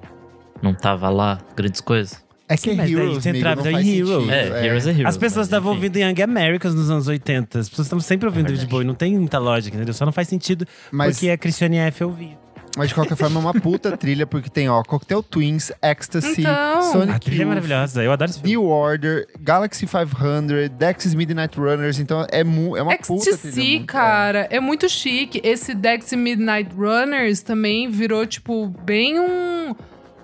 não 0.63 0.73
tava 0.73 1.11
lá, 1.11 1.39
grandes 1.57 1.81
coisas? 1.81 2.23
É 2.51 2.57
que 2.57 2.63
Sim, 2.63 2.71
é 2.73 2.75
daí 2.75 2.93
Heroes, 2.93 3.23
você 3.23 3.29
amigo, 3.31 3.39
entrava 3.39 3.63
não 3.63 3.71
em 3.71 3.75
faz 3.75 3.87
Heroes. 3.89 4.09
sentido. 4.27 4.31
É, 4.33 4.67
Heroes 4.67 4.87
é 4.87 4.91
Heroes. 4.91 5.07
As 5.07 5.17
pessoas 5.17 5.47
estavam 5.47 5.73
enfim. 5.73 5.87
ouvindo 5.87 5.97
Young 5.99 6.23
Americans 6.23 6.75
nos 6.75 6.91
anos 6.91 7.07
80. 7.09 7.59
As 7.61 7.69
pessoas 7.69 7.87
estavam 7.87 8.03
sempre 8.03 8.27
ouvindo 8.27 8.47
David 8.47 8.59
verdade. 8.59 8.71
Bowie. 8.73 8.87
Não 8.87 8.95
tem 8.95 9.17
muita 9.17 9.39
lógica, 9.39 9.77
entendeu? 9.77 9.95
Só 9.95 10.05
não 10.05 10.13
faz 10.13 10.27
sentido 10.29 10.67
Mas 10.91 11.15
porque 11.17 11.31
a 11.31 11.39
Christiane 11.39 11.79
F 11.79 12.03
ouvia. 12.05 12.39
Mas 12.77 12.89
de 12.89 12.95
qualquer 12.95 13.17
forma 13.17 13.41
é 13.41 13.43
uma 13.43 13.53
puta 13.55 13.95
trilha, 13.99 14.25
porque 14.27 14.49
tem, 14.49 14.69
ó, 14.69 14.81
Cocktail 14.85 15.23
Twins, 15.25 15.73
Ecstasy, 15.83 16.43
Então. 16.43 16.83
Sonic 16.93 17.13
A 17.17 17.19
trilha 17.19 17.39
é 17.39 17.43
Youth, 17.43 17.49
maravilhosa. 17.49 18.03
Eu 18.05 18.13
adoro 18.13 18.31
esse 18.31 18.41
filme. 18.41 18.51
New 18.57 18.65
Order, 18.65 19.27
Galaxy 19.41 19.87
500, 19.89 20.69
Dexys 20.79 21.15
Midnight 21.15 21.59
Runners, 21.59 21.99
então 21.99 22.25
é, 22.31 22.45
mu 22.45 22.77
é 22.77 22.83
uma 22.83 22.97
puta 22.97 23.23
trilha. 23.25 23.35
Ecstasy, 23.35 23.61
muito- 23.73 23.87
cara, 23.87 24.47
é. 24.51 24.61
muito 24.61 24.89
chique. 24.89 25.41
Esse 25.45 25.75
Dex 25.75 26.13
Midnight 26.13 26.71
Runners 26.77 27.43
também 27.43 27.91
virou, 27.91 28.25
tipo, 28.25 28.69
bem 28.85 29.19
um, 29.19 29.75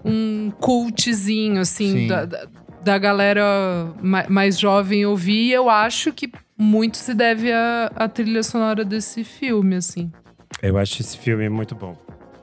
um 0.06 0.50
cultzinho, 0.60 1.60
assim, 1.60 1.92
Sim. 1.92 2.06
da, 2.06 2.24
da, 2.24 2.46
da 2.82 2.98
galera 2.98 3.92
ma- 4.02 4.26
mais 4.28 4.58
jovem 4.58 5.04
ouvir. 5.06 5.48
E 5.48 5.52
eu 5.52 5.68
acho 5.68 6.12
que 6.12 6.30
muito 6.56 6.96
se 6.96 7.12
deve 7.14 7.52
à, 7.52 7.90
à 7.94 8.08
trilha 8.08 8.42
sonora 8.42 8.84
desse 8.84 9.24
filme, 9.24 9.76
assim. 9.76 10.10
Eu 10.62 10.78
acho 10.78 11.02
esse 11.02 11.18
filme 11.18 11.48
muito 11.48 11.74
bom. 11.74 11.96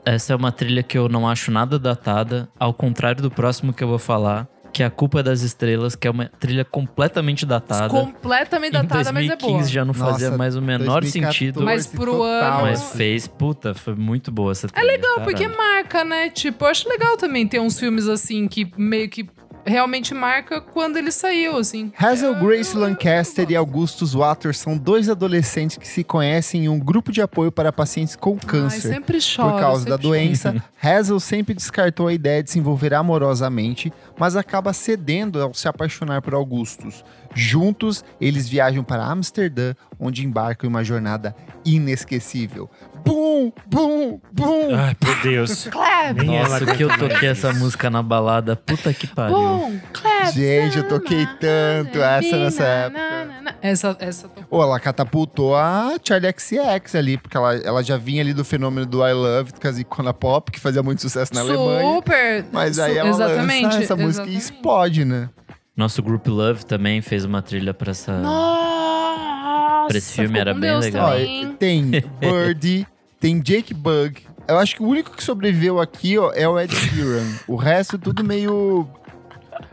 Essa 0.04 0.34
é 0.34 0.36
uma 0.36 0.52
trilha 0.52 0.82
que 0.82 0.96
eu 0.98 1.08
não 1.08 1.26
acho 1.28 1.50
nada 1.50 1.78
datada, 1.78 2.48
ao 2.58 2.74
contrário 2.74 3.22
do 3.22 3.30
próximo 3.30 3.72
que 3.72 3.82
eu 3.82 3.88
vou 3.88 3.98
falar, 3.98 4.46
que 4.74 4.82
é 4.82 4.86
A 4.86 4.90
Culpa 4.90 5.22
das 5.22 5.42
Estrelas, 5.42 5.94
que 5.94 6.08
é 6.08 6.10
uma 6.10 6.26
trilha 6.26 6.64
completamente 6.64 7.46
datada. 7.46 7.88
Completamente 7.88 8.72
datada, 8.72 9.12
mas 9.12 9.24
é 9.26 9.36
2015 9.36 9.46
boa. 9.52 9.62
já 9.68 9.84
não 9.84 9.94
fazia 9.94 10.26
Nossa, 10.26 10.38
mais 10.38 10.56
o 10.56 10.60
menor 10.60 11.00
2014, 11.00 11.10
sentido. 11.12 11.62
Mas 11.62 11.86
pro 11.86 12.10
total, 12.10 12.58
ano- 12.58 12.62
Mas 12.62 12.90
fez, 12.92 13.28
puta, 13.28 13.72
foi 13.72 13.94
muito 13.94 14.32
boa 14.32 14.50
essa 14.50 14.66
trilha. 14.68 14.90
É 14.92 15.20
Porque 15.20 15.46
marca, 15.46 16.04
né? 16.04 16.28
Tipo, 16.28 16.64
eu 16.64 16.68
acho 16.68 16.88
legal 16.88 17.16
também 17.16 17.46
ter 17.46 17.60
uns 17.60 17.78
filmes 17.78 18.08
assim 18.08 18.48
que 18.48 18.68
meio 18.76 19.08
que 19.08 19.24
realmente 19.64 20.14
marca 20.14 20.60
quando 20.60 20.96
ele 20.96 21.10
saiu, 21.10 21.56
assim. 21.56 21.92
Hazel 21.98 22.34
Grace 22.36 22.76
Lancaster 22.76 23.50
e 23.50 23.56
Augustus 23.56 24.14
Waters 24.14 24.58
são 24.58 24.76
dois 24.76 25.08
adolescentes 25.08 25.76
que 25.76 25.88
se 25.88 26.04
conhecem 26.04 26.64
em 26.64 26.68
um 26.68 26.78
grupo 26.78 27.10
de 27.10 27.22
apoio 27.22 27.50
para 27.50 27.72
pacientes 27.72 28.16
com 28.16 28.34
Ai, 28.40 28.46
câncer. 28.46 28.92
sempre 28.92 29.18
chora. 29.18 29.52
Por 29.52 29.60
causa 29.60 29.84
da 29.86 29.96
doença, 29.96 30.54
Hazel 30.82 31.20
sempre 31.20 31.54
descartou 31.54 32.08
a 32.08 32.12
ideia 32.12 32.42
de 32.42 32.50
se 32.50 32.58
envolver 32.58 32.94
amorosamente, 32.94 33.92
mas 34.18 34.36
acaba 34.36 34.72
cedendo 34.72 35.40
ao 35.40 35.54
se 35.54 35.66
apaixonar 35.68 36.22
por 36.22 36.34
Augustus. 36.34 37.04
Juntos, 37.34 38.04
eles 38.20 38.48
viajam 38.48 38.84
para 38.84 39.04
Amsterdã, 39.04 39.74
onde 39.98 40.24
embarcam 40.24 40.66
em 40.66 40.70
uma 40.70 40.84
jornada 40.84 41.34
inesquecível. 41.64 42.70
Bum, 43.04 43.52
bum, 43.66 44.18
bum! 44.32 44.74
Ai, 44.74 44.96
meu 45.02 45.22
Deus. 45.22 45.64
Clap! 45.70 46.16
Nem 46.16 46.26
Nossa, 46.26 46.64
que 46.64 46.82
eu 46.82 46.88
toquei 46.96 47.28
essa 47.28 47.52
música 47.52 47.90
na 47.90 48.02
balada. 48.02 48.56
Puta 48.56 48.94
que 48.94 49.06
pariu. 49.06 49.36
Bum, 49.36 49.80
clap! 49.92 50.32
Gente, 50.32 50.78
eu 50.78 50.88
toquei 50.88 51.26
tanto 51.38 51.98
essa 51.98 52.36
nessa 52.36 52.64
época. 52.64 53.54
Essa, 53.60 53.96
essa 54.00 54.30
Ou 54.50 54.62
ela 54.62 54.80
catapultou 54.80 55.54
a 55.54 55.96
Charlie 56.02 56.32
XX 56.36 56.94
ali, 56.94 57.18
porque 57.18 57.36
ela, 57.36 57.54
ela 57.56 57.82
já 57.82 57.98
vinha 57.98 58.22
ali 58.22 58.32
do 58.32 58.44
fenômeno 58.44 58.86
do 58.86 59.06
I 59.06 59.12
Love, 59.12 59.52
com 59.60 59.68
as 59.68 59.78
icona 59.78 60.14
pop, 60.14 60.50
que 60.50 60.60
fazia 60.60 60.82
muito 60.82 61.02
sucesso 61.02 61.34
na 61.34 61.40
Alemanha. 61.40 61.94
Super! 61.96 62.44
Mas 62.52 62.78
aí 62.78 62.96
ela 62.96 63.10
exatamente, 63.10 63.64
lança 63.64 63.82
essa 63.82 63.96
música 63.96 64.26
e 64.26 64.36
exatamente. 64.36 64.36
explode, 64.38 65.04
né? 65.04 65.28
Nosso 65.76 66.02
Group 66.02 66.26
Love 66.28 66.64
também 66.64 67.02
fez 67.02 67.24
uma 67.24 67.42
trilha 67.42 67.74
pra 67.74 67.90
essa. 67.90 68.20
Nossa! 68.20 69.88
Pra 69.88 69.98
esse 69.98 70.12
filme 70.12 70.38
era 70.38 70.54
bem 70.54 70.70
Deus 70.70 70.84
legal. 70.84 71.10
Ó, 71.10 71.52
tem 71.58 71.90
Birdie, 72.20 72.86
tem 73.18 73.40
Jake 73.40 73.74
Bug. 73.74 74.22
Eu 74.46 74.58
acho 74.58 74.76
que 74.76 74.82
o 74.82 74.86
único 74.86 75.10
que 75.16 75.24
sobreviveu 75.24 75.80
aqui 75.80 76.16
ó, 76.16 76.30
é 76.32 76.48
o 76.48 76.58
Ed 76.58 76.74
Sheeran. 76.74 77.26
o 77.48 77.56
resto 77.56 77.98
tudo 77.98 78.22
meio... 78.22 78.88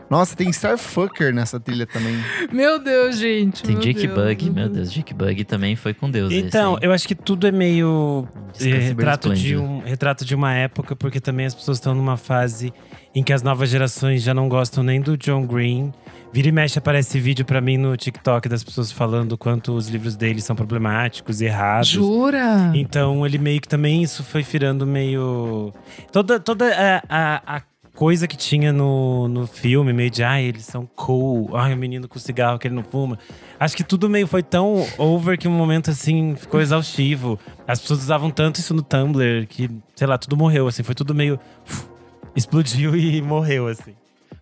Nossa, 0.08 0.36
tem 0.36 0.50
Starfucker 0.50 1.34
nessa 1.34 1.58
trilha 1.58 1.86
também. 1.86 2.14
Meu 2.52 2.78
Deus, 2.78 3.16
gente. 3.16 3.62
Tem 3.62 3.76
Jake 3.78 4.06
Deus, 4.06 4.14
Bug, 4.14 4.50
meu 4.50 4.68
Deus, 4.68 4.92
Jake 4.92 5.14
Bug 5.14 5.44
também 5.44 5.74
foi 5.74 5.94
com 5.94 6.10
Deus. 6.10 6.32
Então, 6.32 6.78
eu 6.82 6.92
acho 6.92 7.08
que 7.08 7.14
tudo 7.14 7.46
é 7.46 7.52
meio 7.52 8.28
é, 8.60 8.64
bem 8.64 8.80
retrato, 8.80 9.32
de 9.32 9.56
um, 9.56 9.80
retrato 9.80 10.24
de 10.24 10.34
uma 10.34 10.52
época, 10.52 10.94
porque 10.94 11.20
também 11.20 11.46
as 11.46 11.54
pessoas 11.54 11.78
estão 11.78 11.94
numa 11.94 12.16
fase 12.16 12.72
em 13.14 13.22
que 13.22 13.32
as 13.32 13.42
novas 13.42 13.70
gerações 13.70 14.22
já 14.22 14.34
não 14.34 14.48
gostam 14.48 14.82
nem 14.84 15.00
do 15.00 15.16
John 15.16 15.46
Green. 15.46 15.92
Vira 16.32 16.48
e 16.48 16.52
mexe 16.52 16.78
aparece 16.78 17.20
vídeo 17.20 17.44
pra 17.44 17.60
mim 17.60 17.76
no 17.76 17.94
TikTok 17.94 18.48
das 18.48 18.64
pessoas 18.64 18.90
falando 18.90 19.32
o 19.32 19.38
quanto 19.38 19.72
os 19.72 19.88
livros 19.88 20.16
dele 20.16 20.40
são 20.40 20.56
problemáticos 20.56 21.42
e 21.42 21.44
errados. 21.44 21.88
Jura? 21.88 22.70
Então 22.74 23.26
ele 23.26 23.36
meio 23.36 23.60
que 23.60 23.68
também 23.68 24.02
isso 24.02 24.24
foi 24.24 24.42
virando 24.42 24.86
meio. 24.86 25.74
Toda, 26.10 26.40
toda 26.40 26.66
a, 26.74 27.02
a, 27.08 27.56
a 27.56 27.62
coisa 27.94 28.26
que 28.26 28.36
tinha 28.36 28.72
no, 28.72 29.28
no 29.28 29.46
filme, 29.46 29.92
meio 29.92 30.10
de 30.10 30.22
ai, 30.24 30.44
eles 30.44 30.64
são 30.64 30.86
cool, 30.96 31.54
ai, 31.56 31.74
o 31.74 31.76
menino 31.76 32.08
com 32.08 32.18
cigarro 32.18 32.58
que 32.58 32.66
ele 32.68 32.74
não 32.74 32.82
fuma. 32.82 33.18
Acho 33.60 33.76
que 33.76 33.84
tudo 33.84 34.08
meio 34.08 34.26
foi 34.26 34.42
tão 34.42 34.86
over 34.98 35.38
que 35.38 35.46
um 35.46 35.52
momento 35.52 35.90
assim 35.90 36.34
ficou 36.34 36.60
exaustivo. 36.60 37.38
As 37.66 37.80
pessoas 37.80 38.00
usavam 38.00 38.30
tanto 38.30 38.56
isso 38.60 38.74
no 38.74 38.82
Tumblr 38.82 39.46
que, 39.46 39.70
sei 39.94 40.06
lá, 40.06 40.16
tudo 40.18 40.36
morreu, 40.36 40.66
assim, 40.66 40.82
foi 40.82 40.94
tudo 40.94 41.14
meio. 41.14 41.38
uf, 41.68 41.86
explodiu 42.34 42.96
e 42.96 43.20
morreu, 43.22 43.66
assim. 43.68 43.94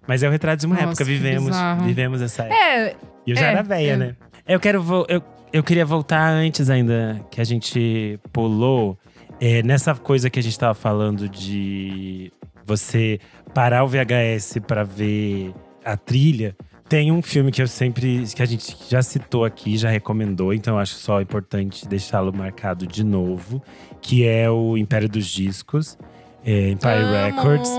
Mas 0.07 0.23
é 0.23 0.29
o 0.29 0.31
retrato 0.31 0.61
de 0.61 0.67
uma 0.67 0.75
Nossa, 0.77 0.89
época, 0.89 1.05
vivemos, 1.05 1.47
bizarro. 1.47 1.85
vivemos 1.85 2.23
essa 2.23 2.45
época. 2.45 2.57
É, 2.59 2.97
E 3.27 3.31
eu 3.33 3.37
já 3.37 3.47
É, 3.47 3.51
era 3.53 3.63
velha, 3.63 3.93
é. 3.93 3.97
né? 3.97 4.17
Eu 4.47 4.59
quero 4.59 4.83
eu, 5.09 5.23
eu 5.53 5.63
queria 5.63 5.85
voltar 5.85 6.29
antes 6.31 6.71
ainda 6.71 7.21
que 7.31 7.41
a 7.41 7.45
gente 7.45 8.19
pulou 8.33 8.99
é, 9.41 9.63
nessa 9.63 9.95
coisa 9.95 10.29
que 10.31 10.39
a 10.39 10.43
gente 10.43 10.59
tava 10.59 10.75
falando 10.75 11.29
de 11.29 12.33
você 12.65 13.21
parar 13.55 13.85
o 13.85 13.89
VHS 13.89 14.59
pra 14.67 14.85
ver 14.85 15.55
a 15.85 15.97
trilha. 15.97 16.57
Tem 16.89 17.13
um 17.13 17.23
filme 17.23 17.53
que 17.53 17.63
eu 17.63 17.69
sempre 17.69 18.25
que 18.35 18.43
a 18.43 18.47
gente 18.47 18.77
já 18.89 19.01
citou 19.01 19.45
aqui, 19.45 19.77
já 19.77 19.89
recomendou, 19.89 20.53
então 20.53 20.77
acho 20.77 20.95
só 20.95 21.21
importante 21.21 21.87
deixá-lo 21.87 22.33
marcado 22.33 22.87
de 22.87 23.05
novo, 23.05 23.63
que 24.03 24.27
é 24.27 24.51
o 24.51 24.77
Império 24.77 25.09
dos 25.09 25.27
Discos, 25.27 25.97
é, 26.45 26.71
Empire. 26.71 27.05
Records 27.27 27.71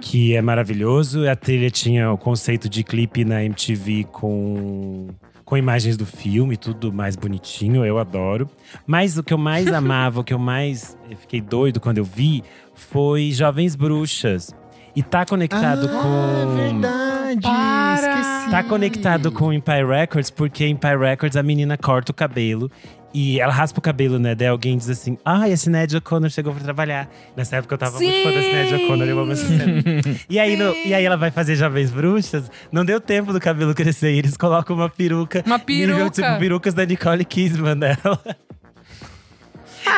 que 0.00 0.34
é 0.34 0.42
maravilhoso. 0.42 1.28
A 1.28 1.36
trilha 1.36 1.70
tinha 1.70 2.10
o 2.12 2.18
conceito 2.18 2.68
de 2.68 2.82
clipe 2.84 3.24
na 3.24 3.44
MTV 3.44 4.04
com, 4.10 5.08
com 5.44 5.56
imagens 5.56 5.96
do 5.96 6.06
filme, 6.06 6.56
tudo 6.56 6.92
mais 6.92 7.16
bonitinho, 7.16 7.84
eu 7.84 7.98
adoro. 7.98 8.48
Mas 8.86 9.18
o 9.18 9.22
que 9.22 9.32
eu 9.32 9.38
mais 9.38 9.66
amava, 9.72 10.20
o 10.20 10.24
que 10.24 10.34
eu 10.34 10.38
mais 10.38 10.96
fiquei 11.20 11.40
doido 11.40 11.80
quando 11.80 11.98
eu 11.98 12.04
vi, 12.04 12.42
foi 12.74 13.30
Jovens 13.32 13.74
Bruxas. 13.74 14.54
E 14.98 15.02
tá 15.04 15.24
conectado 15.24 15.88
ah, 15.92 16.02
com. 16.02 16.56
verdade. 16.56 17.40
Para! 17.40 17.94
Esqueci. 18.20 18.50
Tá 18.50 18.64
conectado 18.64 19.30
com 19.30 19.46
o 19.46 19.52
Empire 19.52 19.86
Records, 19.86 20.28
porque 20.28 20.66
Empire 20.66 20.98
Records 20.98 21.36
a 21.36 21.42
menina 21.44 21.78
corta 21.78 22.10
o 22.10 22.14
cabelo. 22.14 22.68
E 23.14 23.38
ela 23.38 23.52
raspa 23.52 23.78
o 23.78 23.82
cabelo, 23.82 24.18
né? 24.18 24.34
Daí 24.34 24.48
alguém 24.48 24.76
diz 24.76 24.90
assim: 24.90 25.16
Ah, 25.24 25.44
a 25.44 25.56
Sinéad 25.56 25.96
O'Connor 25.96 26.28
chegou 26.30 26.52
pra 26.52 26.64
trabalhar. 26.64 27.08
Nessa 27.36 27.56
época 27.56 27.74
eu 27.74 27.78
tava 27.78 27.96
muito 27.96 28.22
fã 28.24 28.32
da 28.32 28.42
Sinéad 28.42 28.68
Sim! 28.70 28.84
O'Connor, 28.84 29.06
eu 29.08 29.18
amo 29.20 29.32
essa 29.32 29.46
cena. 29.46 29.82
E 30.28 30.36
aí, 30.36 30.56
no- 30.56 30.74
e 30.74 30.92
aí 30.92 31.04
ela 31.04 31.16
vai 31.16 31.30
fazer 31.30 31.54
Jovens 31.54 31.92
Bruxas. 31.92 32.50
Não 32.72 32.84
deu 32.84 33.00
tempo 33.00 33.32
do 33.32 33.38
cabelo 33.38 33.72
crescer. 33.76 34.12
E 34.14 34.18
eles 34.18 34.36
colocam 34.36 34.74
uma 34.74 34.88
peruca. 34.88 35.44
Uma 35.46 35.58
Nível, 35.58 35.96
peruca. 35.96 36.10
tipo, 36.10 36.38
perucas 36.40 36.74
da 36.74 36.84
Nicole 36.84 37.24
Kidman 37.24 37.76
dela. 37.78 38.20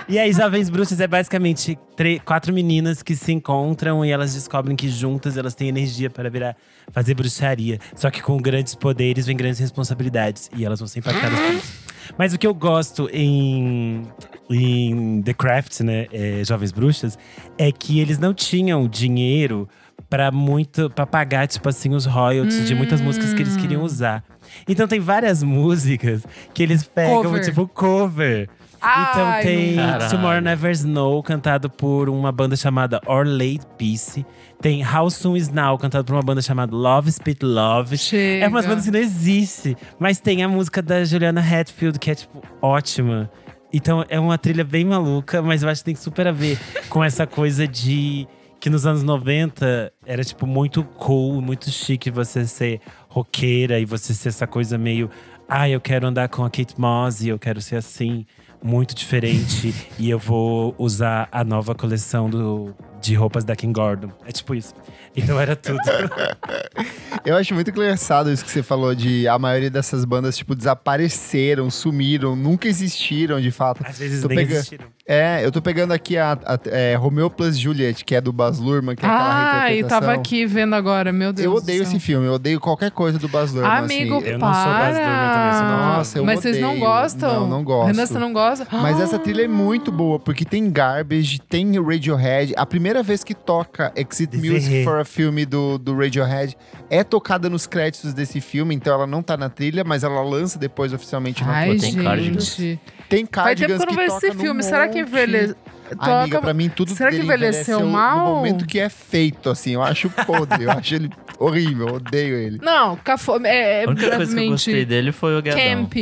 E 0.09 0.18
aí, 0.18 0.33
Jovens 0.33 0.68
Bruxas 0.68 1.00
é 1.00 1.07
basicamente 1.07 1.79
quatro 2.24 2.53
meninas 2.53 3.03
que 3.03 3.14
se 3.14 3.33
encontram 3.33 4.05
e 4.05 4.11
elas 4.11 4.35
descobrem 4.35 4.74
que 4.74 4.88
juntas 4.88 5.37
elas 5.37 5.55
têm 5.55 5.68
energia 5.68 6.11
para 6.11 6.29
virar 6.29 6.57
fazer 6.90 7.14
bruxaria. 7.14 7.79
Só 7.94 8.11
que 8.11 8.22
com 8.22 8.37
grandes 8.37 8.74
poderes 8.74 9.26
vem 9.26 9.37
grandes 9.37 9.61
responsabilidades. 9.61 10.50
E 10.57 10.64
elas 10.64 10.81
vão 10.81 10.88
ser 10.88 10.98
impactadas 10.98 11.38
por 11.38 11.55
isso. 11.55 11.90
Mas 12.18 12.33
o 12.33 12.38
que 12.38 12.46
eu 12.46 12.55
gosto 12.55 13.09
em, 13.12 14.03
em 14.50 15.22
The 15.22 15.35
Craft, 15.35 15.81
né, 15.81 16.07
é, 16.12 16.42
Jovens 16.44 16.72
Bruxas, 16.72 17.18
é 17.57 17.70
que 17.70 18.00
eles 18.00 18.18
não 18.18 18.35
tinham 18.35 18.88
dinheiro 18.88 19.68
para 20.09 20.33
muito 20.33 20.90
para 20.90 21.07
pagar 21.07 21.46
tipo 21.46 21.68
assim 21.68 21.94
os 21.94 22.05
royalties 22.05 22.66
de 22.66 22.74
muitas 22.74 23.00
músicas 23.00 23.33
que 23.33 23.42
eles 23.42 23.57
queriam 23.57 23.83
usar. 23.83 24.24
Então 24.68 24.88
tem 24.88 24.98
várias 24.98 25.40
músicas 25.44 26.26
que 26.53 26.62
eles 26.62 26.83
pegam 26.83 27.22
Cover. 27.22 27.44
tipo 27.44 27.68
cover. 27.68 28.48
Então 28.81 29.27
Ai, 29.27 29.43
tem 29.43 29.75
não 29.75 29.99
dá. 29.99 30.09
Tomorrow 30.09 30.40
Never 30.40 30.71
Snow, 30.73 31.23
cantado 31.23 31.69
por 31.69 32.09
uma 32.09 32.33
banda 32.33 32.57
chamada 32.57 33.01
Our 33.07 33.27
Late 33.27 33.66
Peace. 33.77 34.25
Tem 34.61 34.83
How 34.83 35.11
Soon 35.11 35.37
Is 35.37 35.51
Now, 35.51 35.77
cantado 35.77 36.05
por 36.05 36.14
uma 36.14 36.23
banda 36.23 36.40
chamada 36.40 36.75
Love 36.75 37.12
Spit 37.12 37.45
Love. 37.45 37.99
Chega. 37.99 38.47
É 38.47 38.49
umas 38.49 38.66
bandas 38.66 38.87
que 38.87 38.90
não 38.90 38.99
existe. 39.01 39.77
Mas 39.99 40.19
tem 40.19 40.43
a 40.43 40.49
música 40.49 40.81
da 40.81 41.05
Juliana 41.05 41.40
Hatfield, 41.40 41.99
que 41.99 42.11
é, 42.11 42.14
tipo, 42.14 42.43
ótima. 42.62 43.31
Então 43.73 44.05
é 44.09 44.19
uma 44.19 44.37
trilha 44.37 44.64
bem 44.64 44.85
maluca, 44.85 45.40
mas 45.43 45.62
eu 45.62 45.69
acho 45.69 45.83
que 45.83 45.87
tem 45.87 45.95
super 45.95 46.27
a 46.27 46.33
ver 46.33 46.59
com 46.88 47.05
essa 47.05 47.27
coisa 47.27 47.69
de. 47.69 48.27
Que 48.59 48.69
nos 48.69 48.85
anos 48.85 49.03
90 49.03 49.90
era, 50.05 50.23
tipo, 50.23 50.47
muito 50.47 50.85
cool, 50.85 51.40
muito 51.40 51.71
chique 51.71 52.11
você 52.11 52.47
ser 52.47 52.81
roqueira 53.09 53.79
e 53.79 53.87
você 53.87 54.12
ser 54.12 54.29
essa 54.29 54.47
coisa 54.47 54.77
meio. 54.77 55.11
Ah, 55.49 55.69
eu 55.69 55.81
quero 55.81 56.07
andar 56.07 56.29
com 56.29 56.45
a 56.45 56.51
Kate 56.51 56.79
Moss 56.79 57.23
e 57.23 57.29
eu 57.29 57.38
quero 57.38 57.61
ser 57.61 57.77
assim, 57.77 58.27
muito 58.62 58.94
diferente. 58.94 59.75
e 59.99 60.11
eu 60.11 60.18
vou 60.18 60.75
usar 60.79 61.29
a 61.31 61.42
nova 61.44 61.75
coleção 61.75 62.29
do, 62.29 62.75
de 63.01 63.14
roupas 63.14 63.44
da 63.44 63.57
Kim 63.57 63.73
Gordon. 63.73 64.11
É 64.27 64.33
tipo 64.33 64.55
isso. 64.55 64.75
Então 65.16 65.40
era 65.40 65.57
tudo. 65.57 65.79
Eu 67.25 67.37
acho 67.37 67.53
muito 67.55 67.70
engraçado 67.70 68.31
isso 68.33 68.44
que 68.44 68.51
você 68.51 68.62
falou 68.62 68.94
de 68.94 69.27
a 69.29 69.38
maioria 69.38 69.68
dessas 69.70 70.05
bandas, 70.05 70.37
tipo, 70.37 70.55
desapareceram, 70.55 71.68
sumiram, 71.70 72.35
nunca 72.37 72.68
existiram, 72.68 73.40
de 73.40 73.51
fato. 73.51 73.83
Às 73.85 73.99
vezes 73.99 74.23
Tô 74.23 74.29
nem 74.29 74.38
pega- 74.38 74.55
existiram. 74.55 74.87
É, 75.07 75.44
eu 75.44 75.51
tô 75.51 75.61
pegando 75.61 75.92
aqui 75.92 76.16
a, 76.16 76.38
a 76.46 76.59
é, 76.66 76.94
Romeo 76.94 77.29
plus 77.29 77.59
Juliet, 77.59 78.05
que 78.05 78.14
é 78.14 78.20
do 78.20 78.33
Baz 78.33 78.61
Luhrmann, 78.61 78.94
que 78.94 79.05
é 79.05 79.09
aquela 79.09 79.25
Ai, 79.25 79.68
reinterpretação. 79.73 80.01
tava 80.07 80.12
aqui 80.20 80.46
vendo 80.46 80.75
agora, 80.75 81.12
meu 81.12 81.33
Deus. 81.33 81.44
Eu 81.44 81.51
do 81.53 81.57
odeio 81.59 81.85
céu. 81.85 81.92
esse 81.96 82.01
filme, 82.01 82.27
eu 82.29 82.35
odeio 82.35 82.61
qualquer 82.61 82.92
coisa 82.92 83.18
do 83.18 83.29
Baz 83.29 83.53
Luhrmann, 83.53 83.79
Amigo, 83.79 84.18
assim. 84.18 84.27
eu 84.29 84.38
não 84.38 84.55
sou 84.55 84.64
Baz 84.64 84.96
Luhrmann 84.96 85.33
também, 85.33 85.53
sou 85.53 85.62
para. 85.62 85.96
Nossa, 85.96 86.18
eu 86.18 86.25
Mas 86.25 86.40
vocês 86.40 86.61
não 86.61 86.68
odeio. 86.70 86.85
gostam? 86.85 87.40
Não, 87.40 87.49
não 87.49 87.64
gosto. 87.64 87.87
Renan, 87.88 88.07
você 88.07 88.18
não 88.20 88.33
gosta? 88.33 88.66
Mas 88.70 89.01
essa 89.01 89.18
trilha 89.18 89.42
é 89.42 89.49
muito 89.49 89.90
boa, 89.90 90.20
porque 90.20 90.44
tem 90.44 90.70
Garbage, 90.70 91.40
tem 91.40 91.73
Radiohead. 91.83 92.55
A 92.57 92.64
primeira 92.64 93.03
vez 93.03 93.25
que 93.25 93.35
toca 93.35 93.92
Exit. 93.96 94.37
Music 94.37 94.85
for 94.85 95.00
a 95.01 95.05
filme 95.05 95.45
do, 95.45 95.79
do 95.79 95.97
Radiohead 95.97 96.57
é 96.89 97.03
tocada 97.03 97.49
nos 97.51 97.67
créditos 97.67 98.13
desse 98.15 98.41
filme, 98.41 98.75
então 98.75 98.93
ela 98.95 99.07
não 99.07 99.23
tá 99.23 99.37
na 99.37 99.49
trilha, 99.49 99.83
mas 99.85 100.05
ela 100.05 100.23
lança 100.23 100.59
depois 100.59 100.93
oficialmente 100.93 101.43
na 101.45 101.53
Ai, 101.53 101.77
tem 101.77 101.95
cardigans. 102.03 102.57
Tem 102.57 102.77
Faz 102.79 103.09
tempo 103.09 103.31
Cardigans 103.31 103.79
que 103.79 103.83
eu 103.83 103.87
não 103.87 103.95
vejo 103.97 104.15
toca 104.15 104.27
esse 104.27 104.37
filme. 104.37 104.63
Será 104.63 104.89
que 104.89 105.01
envelheceu? 105.01 105.57
Ai, 105.99 106.13
amiga, 106.21 106.41
pra 106.41 106.55
mim 106.55 106.69
tudo 106.69 106.93
Será 106.95 107.11
que 107.11 107.17
envelheceu 107.17 107.79
envelheceu 107.81 107.87
mal? 107.89 108.19
no 108.29 108.35
momento 108.37 108.65
que 108.65 108.79
é 108.79 108.89
feito, 108.89 109.51
assim. 109.51 109.73
Eu 109.73 109.83
acho 109.83 110.09
podre, 110.25 110.63
eu 110.65 110.71
acho 110.71 110.95
ele 110.95 111.11
horrível, 111.39 111.89
eu 111.89 111.95
odeio 111.97 112.37
ele. 112.37 112.61
Não, 112.63 112.95
cafo... 112.97 113.45
é, 113.45 113.83
é 113.83 113.85
A 113.87 113.91
única 113.91 114.17
coisa 114.17 114.33
que 114.37 114.41
eu 114.45 114.51
gostei 114.51 114.85
dele 114.85 115.11
foi 115.11 115.37
o 115.37 115.43
Gadão. 115.43 115.59
camp. 115.61 115.95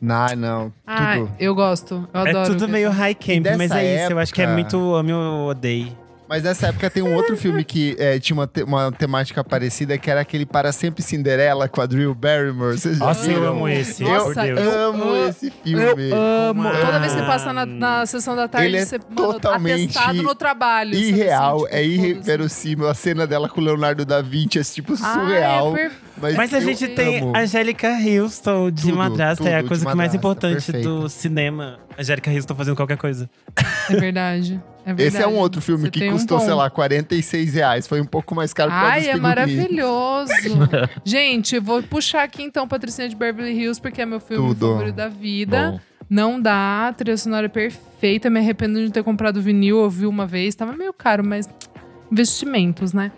Não, 0.00 0.26
não, 0.36 0.72
tudo. 0.86 1.30
eu 1.40 1.54
gosto. 1.54 2.06
Eu 2.12 2.26
É 2.26 2.30
adoro. 2.30 2.50
tudo 2.50 2.68
meio 2.68 2.90
high 2.90 3.14
camp, 3.14 3.46
mas 3.56 3.70
é 3.72 4.02
isso. 4.04 4.12
Eu 4.12 4.18
acho 4.18 4.34
que 4.34 4.40
é 4.40 4.44
época- 4.44 4.54
muito 4.54 4.94
ame 4.94 5.12
ou 5.12 5.48
odeio. 5.48 5.96
Mas 6.28 6.42
nessa 6.42 6.68
época 6.68 6.88
tem 6.88 7.02
um 7.02 7.14
outro 7.14 7.36
filme 7.36 7.62
que 7.64 7.94
é, 7.98 8.18
tinha 8.18 8.34
uma, 8.34 8.46
te- 8.46 8.62
uma 8.62 8.90
temática 8.90 9.44
parecida, 9.44 9.98
que 9.98 10.10
era 10.10 10.20
aquele 10.22 10.46
Para 10.46 10.72
Sempre 10.72 11.02
Cinderela 11.02 11.68
com 11.68 11.80
a 11.82 11.86
Drew 11.86 12.14
Barrymore. 12.14 12.78
Vocês 12.78 12.96
já 12.96 13.04
Nossa, 13.04 13.30
eu 13.30 13.46
amo 13.46 13.68
esse, 13.68 14.02
Eu 14.02 14.24
por 14.24 14.34
Deus. 14.34 14.60
amo 14.60 15.04
Eu 15.04 15.28
esse 15.28 15.50
filme. 15.50 16.10
Amo. 16.12 16.62
Mano. 16.62 16.78
Toda 16.86 16.98
vez 16.98 17.12
que 17.12 17.18
você 17.20 17.26
passa 17.26 17.52
na, 17.52 17.66
na 17.66 18.06
sessão 18.06 18.34
da 18.34 18.48
tarde, 18.48 18.68
Ele 18.68 18.78
é 18.78 18.84
você 18.86 18.98
mano, 18.98 19.14
totalmente 19.14 19.98
atestado 19.98 20.22
no 20.22 20.34
trabalho. 20.34 20.94
sabe 20.94 21.06
Irreal, 21.08 21.56
assim, 21.56 21.64
é 21.64 21.82
tipo, 21.82 21.94
foda-se. 21.94 22.08
irreverossímil. 22.08 22.88
A 22.88 22.94
cena 22.94 23.26
dela 23.26 23.48
com 23.48 23.60
o 23.60 23.64
Leonardo 23.64 24.04
da 24.06 24.22
Vinci 24.22 24.58
é 24.58 24.62
tipo 24.64 24.94
Ah, 24.94 24.96
surreal. 24.96 25.76
é 25.76 25.88
per- 25.88 25.92
mas, 26.16 26.36
Mas 26.36 26.54
a 26.54 26.56
eu 26.58 26.60
gente 26.62 26.88
tem 26.88 27.20
amo. 27.20 27.36
a 27.36 27.40
Angélica 27.40 27.88
Houston 27.90 28.70
de 28.70 28.82
Tudo, 28.84 28.96
madrasta. 28.96 29.48
é 29.48 29.54
a 29.56 29.58
tudo 29.58 29.68
coisa 29.68 29.84
de 29.84 29.90
que 29.90 29.96
mais 29.96 30.12
madrasta, 30.12 30.16
importante 30.16 30.54
perfeito. 30.72 31.00
do 31.00 31.08
cinema. 31.08 31.78
Angélica 31.98 32.30
Houston 32.30 32.54
fazendo 32.54 32.76
qualquer 32.76 32.96
coisa. 32.96 33.28
É 33.90 33.96
verdade. 33.96 34.60
É. 34.84 34.94
Esse 35.02 35.22
é 35.22 35.26
um 35.26 35.36
outro 35.36 35.60
filme 35.62 35.84
Você 35.84 35.90
que 35.90 36.00
tem 36.00 36.10
um 36.10 36.12
custou, 36.12 36.38
sei 36.40 36.52
lá, 36.52 36.68
46 36.68 37.54
reais. 37.54 37.86
Foi 37.86 38.00
um 38.00 38.04
pouco 38.04 38.34
mais 38.34 38.52
caro 38.52 38.70
causa 38.70 38.86
Ai, 38.86 39.08
é 39.08 39.16
maravilhoso. 39.16 40.32
Gente, 41.04 41.56
eu 41.56 41.62
vou 41.62 41.82
puxar 41.82 42.22
aqui 42.22 42.42
então 42.42 42.68
Patricinha 42.68 43.08
de 43.08 43.16
Beverly 43.16 43.52
Hills, 43.52 43.80
porque 43.80 44.02
é 44.02 44.06
meu 44.06 44.20
filme 44.20 44.48
Tudo. 44.48 44.72
favorito 44.72 44.94
da 44.94 45.08
vida. 45.08 45.72
Bom, 45.72 45.80
Não 46.10 46.40
dá, 46.40 46.88
a 46.88 46.92
trilha 46.92 47.16
sonora 47.16 47.46
é 47.46 47.48
perfeita. 47.48 48.28
Me 48.28 48.40
arrependo 48.40 48.78
de 48.78 48.84
não 48.84 48.90
ter 48.90 49.02
comprado 49.02 49.40
vinil, 49.40 49.82
eu 49.82 49.90
vi 49.90 50.06
uma 50.06 50.26
vez. 50.26 50.54
Tava 50.54 50.72
meio 50.72 50.92
caro, 50.92 51.24
mas 51.24 51.48
investimentos, 52.12 52.92
né? 52.92 53.10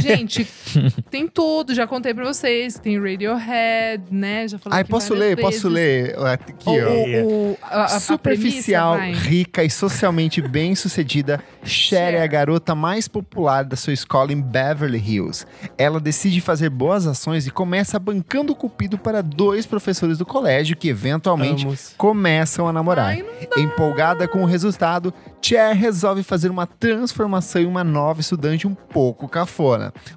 Gente, 0.00 0.46
tem 1.10 1.26
tudo. 1.28 1.74
Já 1.74 1.86
contei 1.86 2.14
pra 2.14 2.24
vocês. 2.24 2.78
Tem 2.78 2.98
Radiohead, 3.00 4.04
né? 4.10 4.46
Já 4.48 4.58
falei 4.58 4.78
Ai, 4.78 4.84
posso 4.84 5.14
ler? 5.14 5.36
Posso 5.36 5.70
vezes. 5.70 6.16
ler? 6.16 6.18
Aqui, 6.26 6.52
O, 6.66 6.70
ó. 6.70 6.74
o, 6.74 7.50
o, 7.52 7.58
a, 7.62 7.76
a- 7.80 7.84
a 7.84 8.00
Superficial, 8.00 8.96
premissa, 8.96 9.20
vai. 9.20 9.28
rica 9.30 9.64
e 9.64 9.70
socialmente 9.70 10.40
bem-sucedida, 10.42 11.40
Cher 11.62 12.14
é 12.14 12.22
a 12.22 12.26
garota 12.26 12.74
mais 12.74 13.08
popular 13.08 13.64
da 13.64 13.76
sua 13.76 13.92
escola 13.92 14.32
em 14.32 14.40
Beverly 14.40 14.98
Hills. 14.98 15.46
Ela 15.78 15.98
decide 16.00 16.40
fazer 16.40 16.70
boas 16.70 17.06
ações 17.06 17.46
e 17.46 17.50
começa 17.50 17.98
bancando 17.98 18.52
o 18.52 18.56
cupido 18.56 18.98
para 18.98 19.22
dois 19.22 19.66
professores 19.66 20.18
do 20.18 20.26
colégio 20.26 20.76
que 20.76 20.88
eventualmente 20.88 21.66
Amo. 21.66 21.76
começam 21.96 22.68
a 22.68 22.72
namorar. 22.72 23.06
Ai, 23.08 23.24
Empolgada 23.56 24.26
com 24.28 24.42
o 24.42 24.46
resultado, 24.46 25.12
Cher 25.40 25.74
resolve 25.74 26.22
fazer 26.22 26.50
uma 26.50 26.66
transformação 26.66 27.60
em 27.62 27.66
uma 27.66 27.84
nova 27.84 28.20
estudante 28.20 28.66
um 28.66 28.74
pouco 28.74 29.28
cafona. 29.28 29.63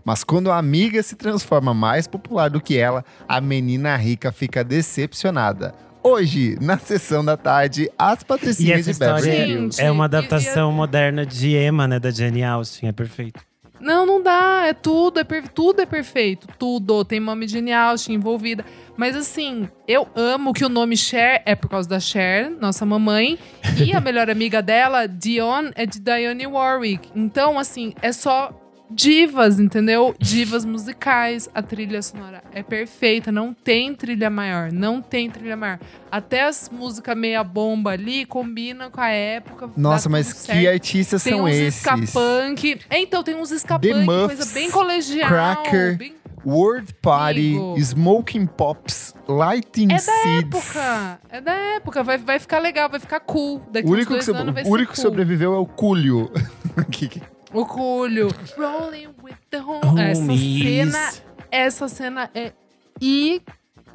Mas 0.03 0.23
quando 0.23 0.51
a 0.51 0.57
amiga 0.57 1.01
se 1.03 1.15
transforma 1.15 1.73
mais 1.73 2.07
popular 2.07 2.49
do 2.49 2.59
que 2.61 2.77
ela, 2.77 3.03
a 3.27 3.39
menina 3.41 3.95
rica 3.95 4.31
fica 4.31 4.63
decepcionada. 4.63 5.73
Hoje, 6.03 6.57
na 6.61 6.77
sessão 6.77 7.23
da 7.23 7.35
tarde, 7.35 7.89
as 7.97 8.21
E 8.21 8.25
patricinhas 8.25 8.87
essa 8.87 8.93
de 8.93 8.99
Beverly. 9.21 9.53
Gente, 9.53 9.81
é 9.81 9.91
uma 9.91 10.05
adaptação 10.05 10.71
moderna 10.71 11.25
de 11.25 11.55
Emma, 11.57 11.87
né? 11.87 11.99
Da 11.99 12.11
Jane 12.11 12.43
Austen. 12.43 12.87
É 12.87 12.91
perfeito. 12.93 13.41
Não, 13.79 14.05
não 14.05 14.23
dá. 14.23 14.63
É 14.65 14.73
tudo, 14.73 15.19
é 15.19 15.23
per- 15.23 15.49
tudo 15.49 15.81
é 15.81 15.85
perfeito. 15.85 16.47
Tudo. 16.57 17.03
Tem 17.03 17.19
Mami 17.19 17.47
Jane 17.47 17.73
Austen 17.73 18.15
envolvida. 18.15 18.63
Mas 18.95 19.15
assim, 19.15 19.67
eu 19.87 20.07
amo 20.15 20.53
que 20.53 20.63
o 20.65 20.69
nome 20.69 20.95
Cher 20.97 21.43
é 21.45 21.53
por 21.55 21.69
causa 21.69 21.87
da 21.89 21.99
Cher, 21.99 22.49
nossa 22.49 22.85
mamãe. 22.85 23.37
E 23.77 23.93
a 23.93 23.99
melhor 23.99 24.29
amiga 24.29 24.61
dela, 24.61 25.07
Dion, 25.07 25.71
é 25.75 25.85
de 25.85 25.99
Dionne 25.99 26.47
Warwick. 26.47 27.09
Então, 27.15 27.59
assim, 27.59 27.93
é 28.01 28.11
só 28.11 28.49
divas, 28.89 29.59
entendeu? 29.59 30.15
Divas 30.19 30.63
musicais. 30.65 31.49
A 31.53 31.61
trilha 31.61 32.01
sonora 32.01 32.43
é 32.53 32.63
perfeita. 32.63 33.31
Não 33.31 33.53
tem 33.53 33.93
trilha 33.93 34.29
maior. 34.29 34.71
Não 34.71 35.01
tem 35.01 35.29
trilha 35.29 35.55
maior. 35.57 35.79
Até 36.11 36.43
as 36.43 36.69
músicas 36.69 37.15
meia 37.17 37.43
bomba 37.43 37.91
ali 37.91 38.25
combinam 38.25 38.89
com 38.89 39.01
a 39.01 39.09
época. 39.09 39.69
Nossa, 39.75 40.09
mas 40.09 40.27
tudo 40.27 40.35
que 40.37 40.45
certo. 40.47 40.67
artistas 40.69 41.23
Tem 41.23 41.33
são 41.33 41.43
uns 41.45 41.51
esses? 41.51 41.81
ska-punk. 41.81 42.79
É, 42.89 42.99
então, 42.99 43.23
tem 43.23 43.35
uns 43.35 43.51
Muffs, 44.05 44.37
coisa 44.37 44.53
bem 44.53 44.71
colegial. 44.71 45.27
Cracker, 45.29 45.97
bem- 45.97 46.15
World 46.45 46.93
Party, 47.01 47.39
Amigo. 47.57 47.75
Smoking 47.79 48.45
Pops, 48.45 49.13
Lighting 49.27 49.87
É 49.91 49.95
da 49.95 49.99
Seeds. 49.99 50.43
época. 50.77 51.19
É 51.29 51.41
da 51.41 51.53
época. 51.75 52.03
Vai, 52.03 52.17
vai 52.17 52.39
ficar 52.39 52.59
legal, 52.59 52.89
vai 52.89 52.99
ficar 53.01 53.19
cool. 53.19 53.61
Daqui 53.69 53.85
O 53.87 53.91
único, 53.91 54.17
que, 54.17 54.31
o 54.31 54.71
único 54.71 54.91
que 54.93 54.95
cool. 54.95 55.03
sobreviveu 55.03 55.53
é 55.53 55.57
o 55.57 55.65
Cúlio. 55.65 56.31
O 57.53 57.65
Culho. 57.65 58.27
Rolling 58.57 59.07
with 59.23 59.35
the 59.49 59.59
home. 59.59 60.01
Essa 60.01 60.35
cena, 60.35 61.11
essa 61.51 61.87
cena 61.87 62.29
é 62.35 62.51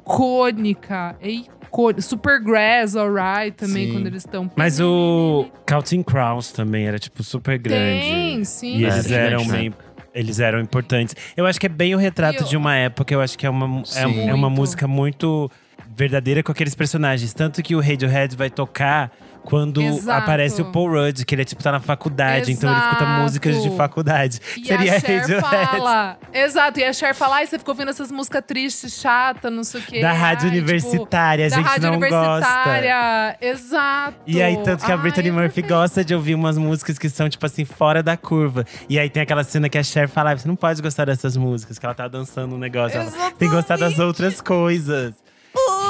icônica. 0.03 1.15
É 1.21 1.29
icônica. 1.29 2.01
Supergrass, 2.01 2.95
alright, 2.95 3.55
também, 3.57 3.87
Sim. 3.87 3.93
quando 3.93 4.07
eles 4.07 4.23
estão... 4.23 4.49
Mas 4.55 4.79
o 4.79 5.47
Counting 5.67 6.03
Crows 6.03 6.51
também 6.51 6.85
era, 6.87 6.99
tipo, 6.99 7.23
super 7.23 7.57
grande. 7.57 8.01
Tem, 8.01 8.43
sim. 8.45 8.77
E 8.77 8.85
eles 8.85 9.09
eram 9.11 9.47
bem. 9.47 9.73
Eles 10.13 10.39
eram 10.39 10.59
importantes. 10.59 11.15
Eu 11.35 11.47
acho 11.47 11.59
que 11.59 11.65
é 11.65 11.69
bem 11.69 11.95
o 11.95 11.97
retrato 11.97 12.43
eu- 12.43 12.47
de 12.47 12.55
uma 12.55 12.75
época. 12.75 13.11
Eu 13.11 13.21
acho 13.21 13.35
que 13.35 13.47
é 13.47 13.49
uma, 13.49 13.81
é, 13.95 14.27
é 14.29 14.33
uma 14.33 14.49
música 14.51 14.87
muito 14.87 15.49
verdadeira 15.95 16.43
com 16.43 16.51
aqueles 16.51 16.75
personagens. 16.75 17.33
Tanto 17.33 17.63
que 17.63 17.75
o 17.75 17.79
Radiohead 17.81 18.35
vai 18.35 18.51
tocar 18.51 19.11
quando 19.43 19.81
Exato. 19.81 20.23
aparece 20.23 20.61
o 20.61 20.71
Paul 20.71 20.89
Rudd, 20.91 21.23
que 21.25 21.35
ele 21.35 21.41
é 21.41 21.45
tipo 21.45 21.61
tá 21.61 21.71
na 21.71 21.79
faculdade, 21.79 22.51
então 22.51 22.69
ele 22.71 22.79
escuta 22.79 23.03
Exato. 23.03 23.21
músicas 23.21 23.63
de 23.63 23.69
faculdade. 23.75 24.39
E 24.57 24.65
Seria 24.65 24.95
a 24.95 24.99
Cher 24.99 25.19
Radiohead. 25.21 25.41
fala. 25.41 26.17
Exato, 26.33 26.79
e 26.79 26.83
a 26.83 26.93
Cher 26.93 27.13
fala, 27.13 27.35
ai, 27.37 27.45
você 27.47 27.59
ficou 27.59 27.73
ouvindo 27.73 27.89
essas 27.89 28.11
músicas 28.11 28.41
tristes, 28.47 28.93
chata, 28.99 29.49
não 29.51 29.63
sei 29.63 29.81
o 29.81 29.83
quê. 29.83 30.01
Da 30.01 30.13
rádio 30.13 30.45
Ai, 30.49 30.51
tipo, 30.55 30.63
universitária, 30.63 31.45
a 31.45 31.49
da 31.49 31.55
gente 31.57 31.65
rádio 31.65 31.91
não 31.91 31.99
gosta. 31.99 32.15
universitária. 32.25 33.37
Exato. 33.41 34.17
E 34.25 34.41
aí, 34.41 34.57
tanto 34.63 34.85
que 34.85 34.91
a 34.91 34.95
Ai, 34.95 35.01
Brittany 35.01 35.29
é 35.29 35.31
Murphy 35.31 35.45
perfeito. 35.61 35.67
gosta 35.69 36.03
de 36.05 36.15
ouvir 36.15 36.35
umas 36.35 36.57
músicas 36.57 36.97
que 36.97 37.09
são, 37.09 37.29
tipo 37.29 37.45
assim, 37.45 37.65
fora 37.65 38.01
da 38.01 38.15
curva. 38.17 38.65
E 38.89 38.97
aí 38.97 39.09
tem 39.09 39.21
aquela 39.23 39.43
cena 39.43 39.67
que 39.69 39.77
a 39.77 39.83
Cher 39.83 40.07
fala: 40.07 40.31
"Ah, 40.31 40.37
você 40.37 40.47
não 40.47 40.55
pode 40.55 40.81
gostar 40.81 41.05
dessas 41.05 41.35
músicas, 41.37 41.77
que 41.77 41.85
ela 41.85 41.93
tá 41.95 42.07
dançando 42.07 42.55
um 42.55 42.57
negócio. 42.57 42.99
Ela 42.99 43.11
tem 43.37 43.49
que 43.49 43.53
gostar 43.55 43.75
das 43.77 43.93
Exatamente. 43.93 44.01
outras 44.07 44.41
coisas. 44.41 45.13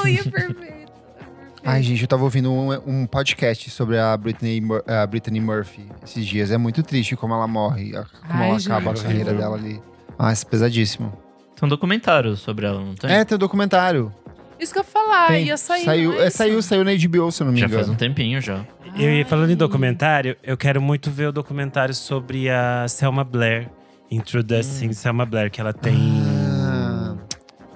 Ui, 0.03 0.19
é 0.19 0.23
perfeito. 0.23 0.82
É 1.63 1.69
Ai, 1.69 1.81
gente, 1.83 2.01
eu 2.01 2.07
tava 2.07 2.23
ouvindo 2.23 2.51
um, 2.51 2.71
um 2.85 3.05
podcast 3.05 3.69
sobre 3.69 3.97
a 3.97 4.15
Britney, 4.17 4.61
a 4.87 5.05
Brittany 5.07 5.39
Murphy 5.39 5.85
esses 6.03 6.25
dias. 6.25 6.51
É 6.51 6.57
muito 6.57 6.83
triste 6.83 7.15
como 7.15 7.33
ela 7.33 7.47
morre, 7.47 7.91
como 7.91 8.05
Ai, 8.29 8.49
ela 8.49 8.59
gente. 8.59 8.71
acaba 8.71 8.91
a 8.91 8.93
carreira 8.95 9.33
dela 9.33 9.55
ali. 9.55 9.81
Ah, 10.19 10.31
isso 10.33 10.45
é 10.45 10.49
pesadíssimo. 10.49 11.11
Tem 11.55 11.65
um 11.65 11.69
documentário 11.69 12.35
sobre 12.35 12.65
ela, 12.65 12.79
não 12.81 12.93
tem? 12.95 13.09
É, 13.11 13.23
tem 13.23 13.35
um 13.35 13.39
documentário. 13.39 14.13
Isso 14.59 14.71
que 14.71 14.79
eu 14.79 14.83
ia 14.83 14.89
falar, 14.89 15.27
Tem. 15.27 15.47
ia 15.47 15.57
sair. 15.57 15.83
Saiu, 15.83 16.21
é, 16.21 16.27
isso? 16.27 16.37
saiu, 16.37 16.61
saiu 16.61 16.83
na 16.85 16.91
HBO, 16.93 17.31
se 17.31 17.41
eu 17.41 17.45
não 17.45 17.53
me 17.53 17.59
Já 17.59 17.65
engano. 17.65 17.83
faz 17.83 17.89
um 17.89 17.95
tempinho 17.95 18.39
já. 18.39 18.63
Eu 18.97 19.11
ia 19.11 19.25
falando 19.25 19.49
em 19.51 19.55
documentário, 19.55 20.37
eu 20.43 20.55
quero 20.55 20.81
muito 20.81 21.09
ver 21.09 21.27
o 21.29 21.31
documentário 21.31 21.93
sobre 21.93 22.49
a 22.49 22.85
Selma 22.87 23.23
Blair, 23.23 23.69
Introducing 24.11 24.93
Selma 24.93 25.25
Blair, 25.25 25.49
que 25.51 25.59
ela 25.59 25.73
tem. 25.73 26.21
Ah, 26.61 27.15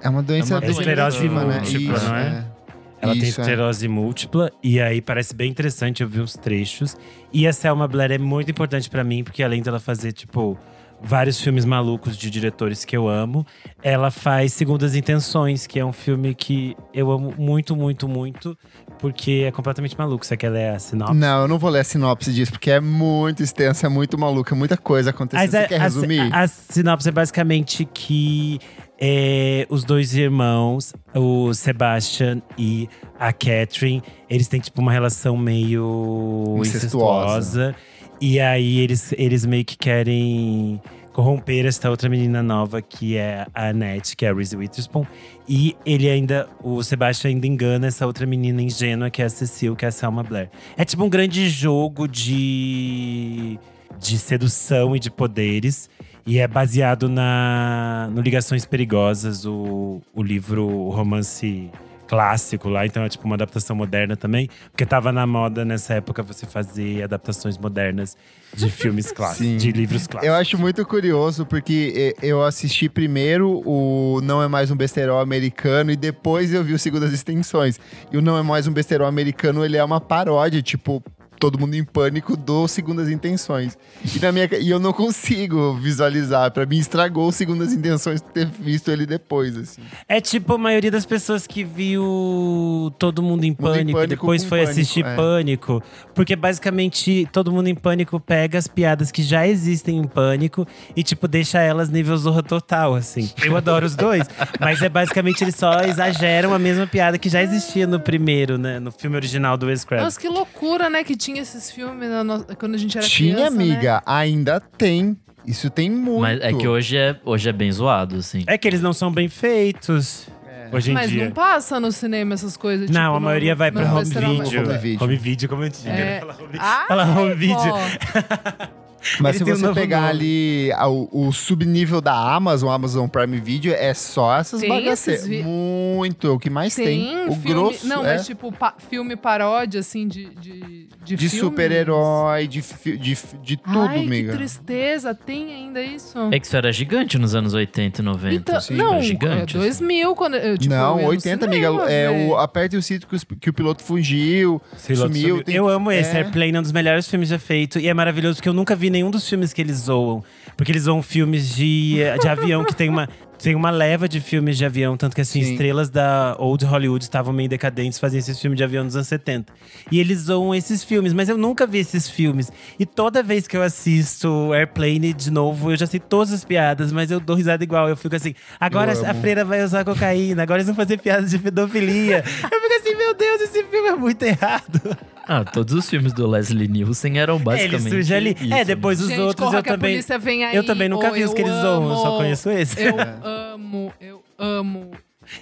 é 0.02 0.10
uma 0.10 0.22
doença 0.22 0.54
É 0.54 0.56
uma 0.56 0.62
doença 0.62 0.80
degenerativa, 0.80 1.44
né? 1.44 1.56
múltipla, 1.56 1.96
Isso, 1.98 2.06
não 2.08 2.16
é? 2.16 2.22
é. 2.28 2.57
Ela 3.02 3.14
tem 3.14 3.24
Isso, 3.24 3.40
é. 3.40 3.44
esclerose 3.44 3.88
múltipla 3.88 4.52
e 4.64 4.80
aí 4.82 5.02
parece 5.02 5.34
bem 5.36 5.50
interessante 5.52 6.02
eu 6.02 6.10
vi 6.10 6.20
uns 6.20 6.34
trechos. 6.34 6.96
E 7.32 7.46
a 7.48 7.54
Selma 7.54 7.88
Blair 7.88 8.12
é 8.12 8.18
muito 8.18 8.50
importante 8.50 8.90
pra 8.90 9.04
mim 9.04 9.24
porque 9.24 9.44
além 9.44 9.62
dela 9.62 9.80
fazer 9.80 10.12
tipo 10.14 10.58
vários 11.00 11.40
filmes 11.40 11.64
malucos 11.64 12.18
de 12.18 12.28
diretores 12.28 12.84
que 12.84 12.98
eu 12.98 13.08
amo, 13.08 13.46
ela 13.84 14.10
faz 14.10 14.52
Segundas 14.54 14.96
Intenções, 14.96 15.68
que 15.68 15.80
é 15.80 15.86
um 15.86 15.94
filme 15.94 16.34
que 16.34 16.76
eu 16.92 17.12
amo 17.12 17.32
muito, 17.38 17.76
muito, 17.76 18.08
muito, 18.08 18.58
porque 18.98 19.44
é 19.48 19.52
completamente 19.52 19.96
maluco. 19.96 20.26
Você 20.26 20.36
quer 20.36 20.50
ler 20.50 20.70
a 20.70 20.80
sinopse? 20.80 21.14
Não, 21.14 21.44
eu 21.44 21.48
não 21.48 21.60
vou 21.60 21.70
ler 21.70 21.82
a 21.82 21.84
sinopse 21.84 22.34
disso, 22.34 22.52
porque 22.52 22.72
é 22.72 22.80
muito 22.80 23.44
extensa, 23.44 23.86
é 23.86 23.90
muito 23.92 24.18
maluca, 24.18 24.56
muita 24.56 24.76
coisa 24.76 25.12
acontecendo. 25.12 25.42
Mas 25.44 25.52
Você 25.52 25.58
a, 25.58 25.68
quer 25.68 25.80
a- 25.80 25.84
resumir? 25.84 26.34
A, 26.34 26.48
sinopse 26.48 27.10
é 27.10 27.12
basicamente 27.12 27.86
que 27.94 28.58
é, 29.00 29.66
os 29.70 29.84
dois 29.84 30.16
irmãos, 30.16 30.94
o 31.14 31.54
Sebastian 31.54 32.42
e 32.58 32.90
a 33.20 33.32
Catherine, 33.32 34.02
eles 34.30 34.48
têm 34.48 34.60
tipo 34.60 34.82
uma 34.82 34.92
relação 34.92 35.38
meio 35.38 36.58
Incestuosa. 36.60 37.72
incestuosa. 37.72 37.76
E 38.20 38.40
aí 38.40 38.80
eles, 38.80 39.14
eles 39.18 39.46
meio 39.46 39.64
que 39.64 39.78
querem 39.78 40.82
corromper 41.14 41.66
esta 41.66 41.90
outra 41.90 42.08
menina 42.10 42.44
nova 42.44 42.80
que 42.80 43.18
é 43.18 43.48
a 43.54 43.70
Annette, 43.70 44.16
que 44.16 44.26
é 44.26 44.30
a 44.30 44.34
Reese 44.34 44.56
Witherspoon. 44.56 45.06
E 45.48 45.76
ele 45.86 46.10
ainda, 46.10 46.48
o 46.64 46.84
Sebastian 46.84 47.30
ainda 47.30 47.48
engana 47.48 47.88
essa 47.88 48.06
outra 48.06 48.26
menina 48.26 48.62
ingênua 48.62 49.10
que 49.10 49.22
é 49.22 49.26
a 49.26 49.30
Cecile, 49.30 49.76
que 49.76 49.86
é 49.86 49.88
a 49.88 49.92
Selma 49.92 50.24
Blair. 50.24 50.50
É 50.76 50.86
tipo 50.86 51.04
um 51.04 51.10
grande 51.10 51.50
jogo 51.50 52.08
de, 52.08 53.60
de 54.00 54.18
sedução 54.18 54.96
e 54.96 55.00
de 55.00 55.10
poderes. 55.10 55.90
E 56.28 56.40
é 56.40 56.48
baseado 56.48 57.08
na, 57.08 58.10
no 58.12 58.20
Ligações 58.20 58.66
Perigosas, 58.66 59.46
o, 59.46 60.02
o 60.14 60.22
livro, 60.22 60.68
o 60.68 60.90
romance 60.90 61.72
clássico 62.06 62.68
lá. 62.68 62.86
Então 62.86 63.02
é 63.04 63.08
tipo 63.08 63.24
uma 63.24 63.36
adaptação 63.36 63.74
moderna 63.74 64.18
também. 64.18 64.50
Porque 64.70 64.86
tava 64.86 65.14
na 65.14 65.26
moda 65.26 65.64
nessa 65.64 65.94
época 65.94 66.22
você 66.22 66.46
fazer 66.46 67.02
adaptações 67.02 67.58
modernas 67.58 68.18
de 68.54 68.70
filmes 68.70 69.10
clássicos, 69.14 69.64
de 69.64 69.72
livros 69.72 70.06
clássicos. 70.06 70.28
Eu 70.28 70.38
acho 70.38 70.58
muito 70.58 70.86
curioso, 70.86 71.46
porque 71.46 72.14
eu 72.22 72.44
assisti 72.44 72.90
primeiro 72.90 73.62
o 73.66 74.20
Não 74.22 74.44
é 74.44 74.50
Mais 74.50 74.70
um 74.70 74.76
Besterol 74.76 75.22
Americano 75.22 75.92
e 75.92 75.96
depois 75.96 76.54
eu 76.54 76.62
vi 76.62 76.74
o 76.74 76.80
Segundas 76.80 77.14
Extensões. 77.14 77.80
E 78.12 78.18
o 78.18 78.22
Não 78.22 78.38
é 78.38 78.42
Mais 78.42 78.68
um 78.68 78.74
Besterol 78.74 79.08
Americano, 79.08 79.64
ele 79.64 79.78
é 79.78 79.84
uma 79.84 80.02
paródia, 80.02 80.62
tipo, 80.62 81.02
Todo 81.40 81.60
Mundo 81.60 81.76
em 81.76 81.84
Pânico 81.84 82.36
do 82.36 82.68
Segundas 82.68 83.10
Intenções. 83.10 83.78
E, 84.16 84.20
na 84.20 84.32
minha, 84.32 84.50
e 84.60 84.70
eu 84.70 84.80
não 84.80 84.94
consigo 84.94 85.74
visualizar. 85.76 86.52
Pra 86.52 86.66
mim, 86.66 86.78
estragou 86.78 87.28
o 87.28 87.32
Segundas 87.32 87.74
Intenções 87.74 88.22
ter 88.22 88.46
visto 88.46 88.92
ele 88.92 89.06
depois, 89.06 89.58
assim. 89.58 89.82
É 90.08 90.20
tipo 90.20 90.54
a 90.54 90.58
maioria 90.58 90.92
das 90.92 91.06
pessoas 91.06 91.48
que 91.48 91.64
viu 91.64 92.94
Todo 92.98 93.22
Mundo 93.22 93.44
em 93.44 93.48
Mundo 93.48 93.48
em 93.48 93.54
Pânico, 93.54 93.98
Pânico 93.98 94.08
depois 94.08 94.44
foi 94.44 94.60
Pânico, 94.60 94.72
assistir 94.72 95.06
é. 95.06 95.16
Pânico. 95.16 95.84
Porque 96.14 96.36
basicamente 96.36 97.28
Todo 97.32 97.52
Mundo 97.52 97.68
em 97.68 97.76
Pânico 97.76 98.20
pega 98.20 98.58
as 98.58 98.68
piadas 98.68 99.12
que 99.12 99.22
já 99.22 99.48
existem 99.48 99.98
em 99.98 100.08
Pânico 100.08 100.68
e, 100.96 101.04
tipo, 101.04 101.28
deixa 101.28 101.60
elas 101.60 101.90
nível 101.90 102.18
zorra 102.18 102.44
total, 102.44 102.96
assim. 102.96 103.30
Eu 103.44 103.56
adoro 103.56 103.86
os 103.86 103.96
dois, 103.96 104.28
mas 104.60 104.82
é 104.82 104.90
basicamente 104.90 105.44
eles 105.44 105.56
só 105.56 105.82
exageram 105.82 106.54
a 106.54 106.60
mesma 106.60 106.88
piada 106.88 107.18
que 107.18 107.30
já 107.30 107.42
existia 107.42 107.86
no 107.86 108.00
primeiro, 108.00 108.58
né? 108.58 108.80
No 108.80 108.92
filme 108.92 109.16
original 109.16 109.58
do 109.58 109.68
Wes 109.68 109.84
Craven. 109.84 110.06
Nossa, 110.06 110.20
que 110.20 110.28
loucura, 110.28 110.90
né? 110.90 111.04
Que 111.04 111.16
tinha 111.28 111.42
esses 111.42 111.70
filmes 111.72 112.10
na 112.10 112.24
no- 112.24 112.46
quando 112.58 112.76
a 112.76 112.78
gente 112.78 112.98
era 112.98 113.06
Tinha, 113.06 113.36
criança, 113.36 113.56
né? 113.56 113.64
amiga. 113.64 114.02
Ainda 114.06 114.60
tem. 114.60 115.18
Isso 115.46 115.70
tem 115.70 115.90
muito. 115.90 116.22
Mas 116.22 116.40
é 116.42 116.54
que 116.54 116.68
hoje 116.68 116.98
é, 116.98 117.16
hoje 117.26 117.48
é 117.50 117.54
bem 117.54 117.72
zoado, 117.72 118.16
assim. 118.18 118.44
É 118.48 118.58
que 118.58 118.68
eles 118.68 118.82
não 118.82 118.94
são 118.94 119.12
bem 119.12 119.28
feitos 119.30 120.28
hoje 120.72 120.92
em 120.92 120.94
Mas 120.94 121.10
dia. 121.10 121.26
não 121.26 121.32
passa 121.32 121.80
no 121.80 121.92
cinema 121.92 122.34
essas 122.34 122.58
coisas. 122.58 122.90
Não, 122.90 123.02
tipo, 123.02 123.16
a 123.16 123.20
no- 123.20 123.26
maioria 123.26 123.56
vai 123.56 123.72
pra 123.72 123.92
home 123.94 124.04
video. 124.06 124.30
Home 124.30 124.78
video. 124.78 125.04
Home 125.04 125.16
video, 125.16 125.50
como 125.50 125.64
eu 125.64 125.70
tinha. 125.70 125.94
É. 125.94 126.20
Fala 126.20 126.36
home, 126.40 126.58
Ah, 126.60 126.86
fala 126.90 127.04
home 127.06 127.32
é, 127.32 127.36
video. 127.36 127.58
Mas 129.20 129.36
Ele 129.36 129.46
se 129.46 129.52
um 129.52 129.56
você 129.56 129.62
novo 129.64 129.76
pegar 129.76 129.98
nome. 130.02 130.10
ali 130.10 130.72
a- 130.74 130.88
o, 130.88 131.10
o 131.28 131.32
subnível 131.34 132.02
da 132.02 132.14
Amazon, 132.36 132.70
Amazon 132.72 133.08
Prime 133.08 133.40
Video, 133.40 133.74
é 133.74 133.94
só 133.94 134.38
essas 134.38 134.62
Tem 134.62 134.70
bagaceiras. 134.70 135.26
vi- 135.28 135.44
Muito, 135.44 136.34
o 136.34 136.40
que 136.40 136.50
mais 136.50 136.76
tem. 136.76 136.86
Tem 136.86 137.28
O 137.28 137.32
filme. 137.36 137.48
grosso 137.54 137.88
não, 137.88 138.06
é 138.06 138.16
mas 138.18 138.26
tipo, 138.26 138.52
pa- 138.52 138.76
filme 138.90 139.16
paródia, 139.16 139.80
assim, 139.80 140.08
de. 140.08 140.28
De, 140.38 140.88
de, 141.04 141.16
de 141.16 141.30
super-herói, 141.30 142.48
de, 142.48 142.62
de, 142.98 143.18
de 143.42 143.58
tudo, 143.58 143.80
Ai, 143.82 144.00
amiga. 144.04 144.32
que 144.32 144.38
tristeza. 144.38 145.14
Tem 145.16 145.54
ainda 145.54 145.82
isso? 145.82 146.18
É 146.32 146.40
que 146.40 146.46
isso 146.46 146.56
era 146.58 146.72
gigante 146.72 147.18
nos 147.18 147.34
anos 147.34 147.54
80 147.54 148.02
e 148.02 148.04
90. 148.04 148.36
Então, 148.36 148.60
sim, 148.62 148.76
não, 148.76 148.94
era 148.96 149.02
gigante, 149.02 149.56
é 149.56 149.60
2000, 149.60 150.16
quando 150.16 150.36
eu, 150.36 150.58
tipo, 150.58 150.74
não, 150.74 150.96
eu 150.96 151.00
ia 151.00 151.04
no 151.04 151.10
80, 151.12 151.46
amiga. 151.46 151.68
cinema 151.68 151.90
É 151.90 152.08
ver. 152.10 152.28
o 152.30 152.36
Aperte 152.38 152.76
o 152.78 152.82
cinto 152.82 153.08
que, 153.08 153.16
os- 153.16 153.24
que 153.40 153.50
o 153.50 153.54
piloto 153.54 153.84
fugiu. 153.84 154.62
Piloto 154.86 155.08
Sumiu, 155.14 155.28
sumiu. 155.30 155.44
tem- 155.44 155.56
Eu 155.56 155.68
amo 155.70 155.92
esse, 155.92 156.12
é. 156.16 156.18
Airplane 156.18 156.56
é 156.56 156.60
um 156.60 156.62
dos 156.62 156.72
melhores 156.72 157.08
filmes 157.08 157.30
já 157.30 157.40
feito. 157.40 157.80
E 157.80 157.88
é 157.88 157.94
maravilhoso 157.94 158.36
porque 158.38 158.50
eu 158.50 158.54
nunca 158.54 158.76
vi 158.76 158.90
nenhum 158.98 159.12
dos 159.12 159.28
filmes 159.28 159.54
que 159.54 159.62
eles 159.62 159.78
zoam. 159.78 160.24
Porque 160.56 160.72
eles 160.72 160.84
zoam 160.84 161.02
filmes 161.02 161.56
de, 161.56 161.98
de 162.20 162.28
avião 162.28 162.64
que 162.66 162.76
tem 162.76 162.90
uma. 162.90 163.08
Tem 163.38 163.54
uma 163.54 163.70
leva 163.70 164.10
de 164.10 164.20
filmes 164.20 164.58
de 164.58 164.66
avião, 164.66 164.98
tanto 164.98 165.14
que 165.14 165.22
assim, 165.22 165.44
Sim. 165.44 165.52
estrelas 165.52 165.92
da 165.92 166.36
Old 166.40 166.66
Hollywood 166.66 167.04
estavam 167.06 167.32
meio 167.32 167.48
decadentes, 167.48 168.00
faziam 168.00 168.18
esses 168.18 168.42
filmes 168.42 168.58
de 168.58 168.64
avião 168.64 168.84
nos 168.84 168.96
anos 168.96 169.08
70. 169.08 169.54
E 169.92 170.00
eles 170.00 170.22
zoam 170.22 170.56
esses 170.56 170.84
filmes, 170.84 171.14
mas 171.14 171.30
eu 171.30 171.38
nunca 171.38 171.68
vi 171.68 171.78
esses 171.78 172.10
filmes. 172.10 172.52
E 172.80 172.86
toda 172.86 173.22
vez 173.22 173.48
que 173.48 173.56
eu 173.56 173.62
assisto 173.62 174.52
Airplane 174.54 175.14
de 175.14 175.30
novo, 175.30 175.72
eu 175.72 175.78
já 175.78 175.86
sei 175.86 176.00
todas 176.00 176.34
as 176.34 176.44
piadas, 176.44 176.92
mas 176.92 177.12
eu 177.12 177.20
dou 177.20 177.36
risada 177.36 177.64
igual. 177.64 177.88
Eu 177.88 177.96
fico 177.96 178.16
assim, 178.16 178.34
agora 178.60 178.94
a 178.94 179.14
freira 179.14 179.46
vai 179.46 179.64
usar 179.64 179.86
cocaína, 179.86 180.42
agora 180.42 180.58
eles 180.58 180.66
vão 180.66 180.76
fazer 180.76 180.98
piadas 180.98 181.30
de 181.30 181.38
pedofilia. 181.38 182.24
eu 182.26 182.62
fico 182.62 182.74
assim, 182.82 182.87
meu 183.08 183.14
Deus, 183.16 183.42
esse 183.42 183.64
filme 183.64 183.88
é 183.90 183.96
muito 183.96 184.22
errado. 184.24 184.98
Ah, 185.30 185.44
todos 185.44 185.74
os 185.74 185.90
filmes 185.90 186.14
do 186.14 186.26
Leslie 186.28 186.68
Nielsen 186.68 187.18
eram 187.20 187.34
É, 187.34 187.38
ele 187.38 187.44
basicamente. 187.46 187.90
surge 187.90 188.14
ali. 188.14 188.38
isso, 188.40 188.54
é, 188.54 188.64
depois 188.66 189.02
os 189.02 189.10
outros 189.18 189.36
corra 189.36 189.60
eu 189.60 189.64
que 189.64 189.70
a 189.70 189.74
também. 189.74 189.92
polícia 189.94 190.18
vem 190.18 190.46
aí, 190.46 190.56
Eu 190.56 190.66
também 190.66 190.88
nunca 190.88 191.12
vi 191.12 191.24
os 191.24 191.34
que 191.34 191.42
eles 191.42 191.52
zoam, 191.54 191.90
eu 191.90 191.96
só 191.98 192.18
conheço 192.18 192.50
esse. 192.50 192.82
Eu 192.82 192.96
amo, 193.24 193.94
eu 194.00 194.24
amo. 194.38 194.92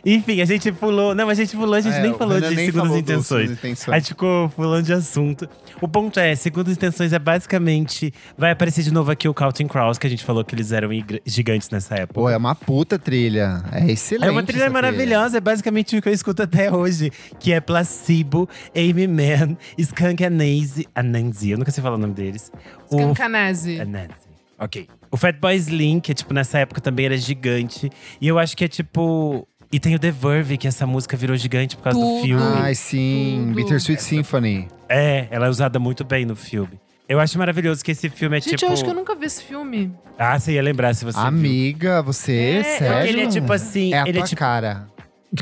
Enfim, 0.06 0.42
a 0.42 0.46
gente 0.46 0.72
pulou. 0.72 1.14
Não, 1.16 1.30
a 1.30 1.34
gente 1.34 1.56
pulou, 1.56 1.76
a 1.76 1.82
gente 1.82 1.96
É, 1.96 2.02
nem 2.02 2.14
falou 2.14 2.40
de 2.40 2.48
nem 2.56 2.66
segundas 2.66 2.88
falou 2.88 2.98
intenções. 2.98 3.52
Intenções. 3.52 3.90
A 3.94 4.00
gente 4.00 4.10
ficou 4.10 4.50
pulando 4.50 4.86
de 4.86 4.94
assunto. 4.94 5.48
O 5.82 5.88
ponto 5.88 6.20
é, 6.20 6.36
segundas 6.36 6.74
intenções 6.74 7.14
é 7.14 7.20
basicamente. 7.20 8.14
Vai 8.38 8.52
aparecer 8.52 8.84
de 8.84 8.94
novo 8.94 9.12
aqui 9.12 9.28
o 9.28 9.34
Counting 9.34 9.68
Crows, 9.68 9.98
que 9.98 10.08
a 10.08 10.10
gente 10.10 10.24
falou 10.24 10.44
que 10.44 10.56
eles 10.56 10.72
eram 10.72 10.90
gigantes 11.26 11.70
nessa 11.70 11.96
época. 11.96 12.14
Pô, 12.14 12.30
é 12.30 12.38
uma 12.38 12.56
puta 12.56 12.98
trilha. 12.98 13.64
É 13.72 13.92
excelente. 13.92 14.28
É 14.28 14.32
uma 14.32 14.44
trilha 14.44 14.64
essa 14.64 14.74
maravilhosa, 14.74 15.38
é 15.38 15.42
basicamente 15.42 15.98
o 15.98 16.02
que 16.02 16.10
eu 16.10 16.14
escuto 16.14 16.42
até 16.44 16.72
hoje. 16.72 17.12
Que 17.40 17.54
é 17.54 17.60
Placebo, 17.60 18.50
Amy 18.76 19.08
Man, 19.08 19.58
Skunk 19.78 20.24
Anansi. 20.24 20.88
Anansi, 20.96 21.52
eu 21.52 21.58
nunca 21.58 21.72
sei 21.72 21.84
falar 21.84 21.96
o 21.96 22.00
nome 22.00 22.14
deles. 22.14 22.52
Scancanese. 22.92 23.80
É 23.80 23.86
Nancy. 23.86 24.26
Ok. 24.58 24.88
O 25.12 25.18
Fatboy 25.18 25.56
Slim, 25.56 26.00
que 26.00 26.14
tipo, 26.14 26.34
nessa 26.34 26.60
época 26.60 26.80
também 26.80 27.06
era 27.06 27.18
gigante. 27.18 27.90
E 28.22 28.28
eu 28.28 28.40
acho 28.40 28.56
que 28.56 28.64
é 28.66 28.68
tipo. 28.68 29.48
E 29.76 29.80
tem 29.80 29.94
o 29.94 30.00
The 30.00 30.10
Verve, 30.10 30.58
que 30.58 30.70
essa 30.70 30.88
música 30.88 31.18
virou 31.18 31.36
gigante 31.36 31.76
por 31.76 31.84
causa 31.84 32.00
do 32.00 32.06
Tudo. 32.06 32.22
filme. 32.24 32.44
Ai, 32.62 32.74
sim. 32.74 33.44
Tudo. 33.48 33.56
Bittersweet 33.56 34.02
Symphony. 34.02 34.70
É, 34.88 35.28
ela 35.30 35.48
é 35.48 35.50
usada 35.50 35.78
muito 35.80 36.06
bem 36.06 36.24
no 36.26 36.34
filme. 36.34 36.80
Eu 37.10 37.20
acho 37.20 37.38
maravilhoso 37.38 37.84
que 37.84 37.92
esse 37.92 38.10
filme 38.10 38.38
é 38.38 38.40
Gente, 38.40 38.52
tipo. 38.56 38.66
eu 38.66 38.72
acho 38.74 38.86
que 38.86 38.90
eu 38.90 38.94
nunca 38.94 39.14
vi 39.16 39.26
esse 39.26 39.44
filme. 39.44 39.94
Ah, 40.18 40.40
você 40.40 40.54
ia 40.54 40.62
lembrar 40.62 40.94
se 40.94 41.04
você. 41.04 41.18
viu. 41.20 41.28
Amiga, 41.28 42.02
você, 42.02 42.62
É, 42.62 42.64
sério? 42.64 42.96
porque 42.96 43.10
ele 43.10 43.22
é 43.22 43.28
tipo 43.28 43.52
assim, 43.52 43.94
É 43.94 44.00
a 44.00 44.08
ele 44.08 44.18
é 44.18 44.22
tua 44.22 44.28
tipo- 44.30 44.40
cara. 44.40 44.88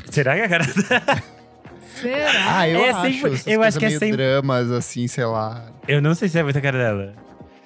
Será 0.10 0.36
que 0.36 0.42
a 0.42 0.50
cara. 0.50 0.64
Será? 1.96 2.32
Ah, 2.58 2.68
eu 2.68 2.80
É 2.80 2.90
acho. 2.90 3.02
sempre- 3.02 3.34
essas 3.34 3.48
eu 3.48 3.62
acho 3.62 3.78
que 3.80 3.86
é 3.86 3.90
sempre- 3.92 4.12
dramas, 4.18 4.72
assim, 4.72 5.08
sei 5.08 5.26
lá. 5.26 5.66
eu 5.88 6.02
não 6.02 6.16
sei 6.16 6.28
se 6.28 6.40
é 6.40 6.44
muita 6.44 6.60
cara 6.60 6.78
dela. 6.78 7.14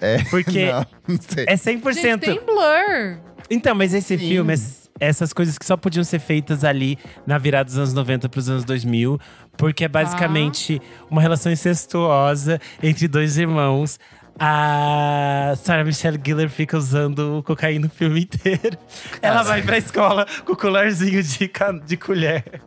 É, 0.02 0.18
Porque 0.30 0.66
não, 0.72 0.86
não 1.08 1.18
sei. 1.22 1.46
é 1.48 1.56
100%. 1.56 1.94
Gente, 1.94 2.20
tem 2.20 2.46
Blur. 2.46 3.20
Então, 3.50 3.74
mas 3.74 3.94
esse 3.94 4.18
Sim. 4.18 4.28
filme, 4.28 4.54
es- 4.54 4.87
essas 5.00 5.34
coisas 5.34 5.58
que 5.58 5.66
só 5.66 5.76
podiam 5.78 6.04
ser 6.04 6.20
feitas 6.20 6.64
ali 6.64 6.98
na 7.26 7.38
virada 7.38 7.66
dos 7.66 7.78
anos 7.78 7.94
90 7.94 8.30
pros 8.30 8.50
anos 8.50 8.64
2000, 8.66 9.20
porque 9.58 9.86
é 9.86 9.88
basicamente 9.88 10.82
uma 11.10 11.22
relação 11.22 11.52
incestuosa 11.52 12.60
entre 12.82 13.08
dois 13.08 13.38
irmãos. 13.38 14.00
A 14.40 15.54
Sarah 15.64 15.84
Michelle 15.84 16.20
Gellar 16.24 16.48
fica 16.50 16.78
usando 16.78 17.42
cocaína 17.46 17.88
o 17.88 17.90
filme 17.90 18.22
inteiro. 18.22 18.78
Ela 19.22 19.42
vai 19.44 19.64
pra 19.64 19.78
escola 19.80 20.28
com 20.46 20.54
o 20.54 20.56
colarzinho 20.56 21.24
de, 21.24 21.52
de 21.86 21.98
colher. 21.98 22.62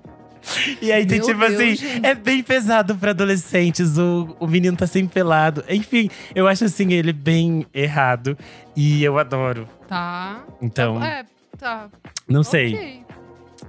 E 0.81 0.91
aí 0.91 1.05
tem 1.07 1.19
Meu 1.19 1.27
tipo 1.29 1.39
Deus, 1.39 1.53
assim, 1.55 1.77
gente. 1.77 2.05
é 2.07 2.15
bem 2.15 2.43
pesado 2.43 2.97
pra 2.97 3.11
adolescentes. 3.11 3.97
O, 3.99 4.37
o 4.41 4.47
menino 4.47 4.77
tá 4.77 4.87
sempre 4.87 5.15
pelado. 5.15 5.63
Enfim, 5.69 6.11
eu 6.35 6.49
acho 6.49 6.65
assim 6.65 6.93
ele 6.93 7.13
bem 7.13 7.65
errado. 7.75 8.37
E 8.75 9.05
eu 9.05 9.19
adoro. 9.19 9.69
Tá. 9.87 10.43
Então, 10.61 11.03
É, 11.05 11.25
tá. 11.61 11.89
não 12.29 12.43
sei. 12.43 12.75
Ok. 12.75 13.05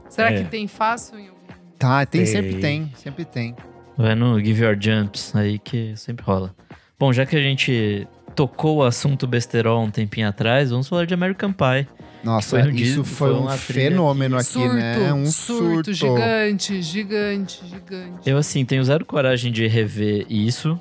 Será 0.10 0.32
É. 0.32 0.38
que 0.44 0.50
tem 0.50 0.68
fácil 0.68 1.20
em 1.20 1.28
algum 1.28 1.42
Tá, 1.78 2.06
tem, 2.06 2.24
Tem. 2.24 2.32
sempre 2.32 2.56
tem. 2.60 2.92
Sempre 2.96 3.26
tem. 3.26 3.56
Vai 3.98 4.14
no 4.16 4.40
Give 4.40 4.64
Your 4.64 4.78
Jumps 4.80 5.36
aí 5.36 5.58
que 5.58 5.96
sempre 5.98 6.24
rola. 6.24 6.54
Bom, 7.00 7.12
já 7.12 7.26
que 7.26 7.36
a 7.36 7.42
gente 7.42 8.08
tocou 8.36 8.78
o 8.78 8.84
assunto 8.84 9.26
besterol 9.28 9.82
um 9.84 9.90
tempinho 9.90 10.30
atrás, 10.30 10.70
vamos 10.70 10.88
falar 10.88 11.06
de 11.06 11.14
American 11.14 11.52
Pie. 11.52 11.88
Nossa, 12.24 12.50
Foi 12.62 12.62
um 12.72 12.76
isso 12.76 13.04
foi, 13.04 13.30
foi 13.30 13.36
um 13.38 13.42
uma 13.42 13.58
trilha 13.58 13.90
fenômeno 13.90 14.44
surto, 14.44 14.68
aqui, 14.68 14.76
né? 14.78 15.14
Um 15.14 15.26
surto. 15.26 15.92
gigante, 15.92 16.82
gigante, 16.84 17.62
gigante. 17.68 18.30
Eu, 18.30 18.38
assim, 18.38 18.64
tenho 18.64 18.84
zero 18.84 19.04
coragem 19.04 19.52
de 19.52 19.66
rever 19.66 20.28
isso. 20.30 20.80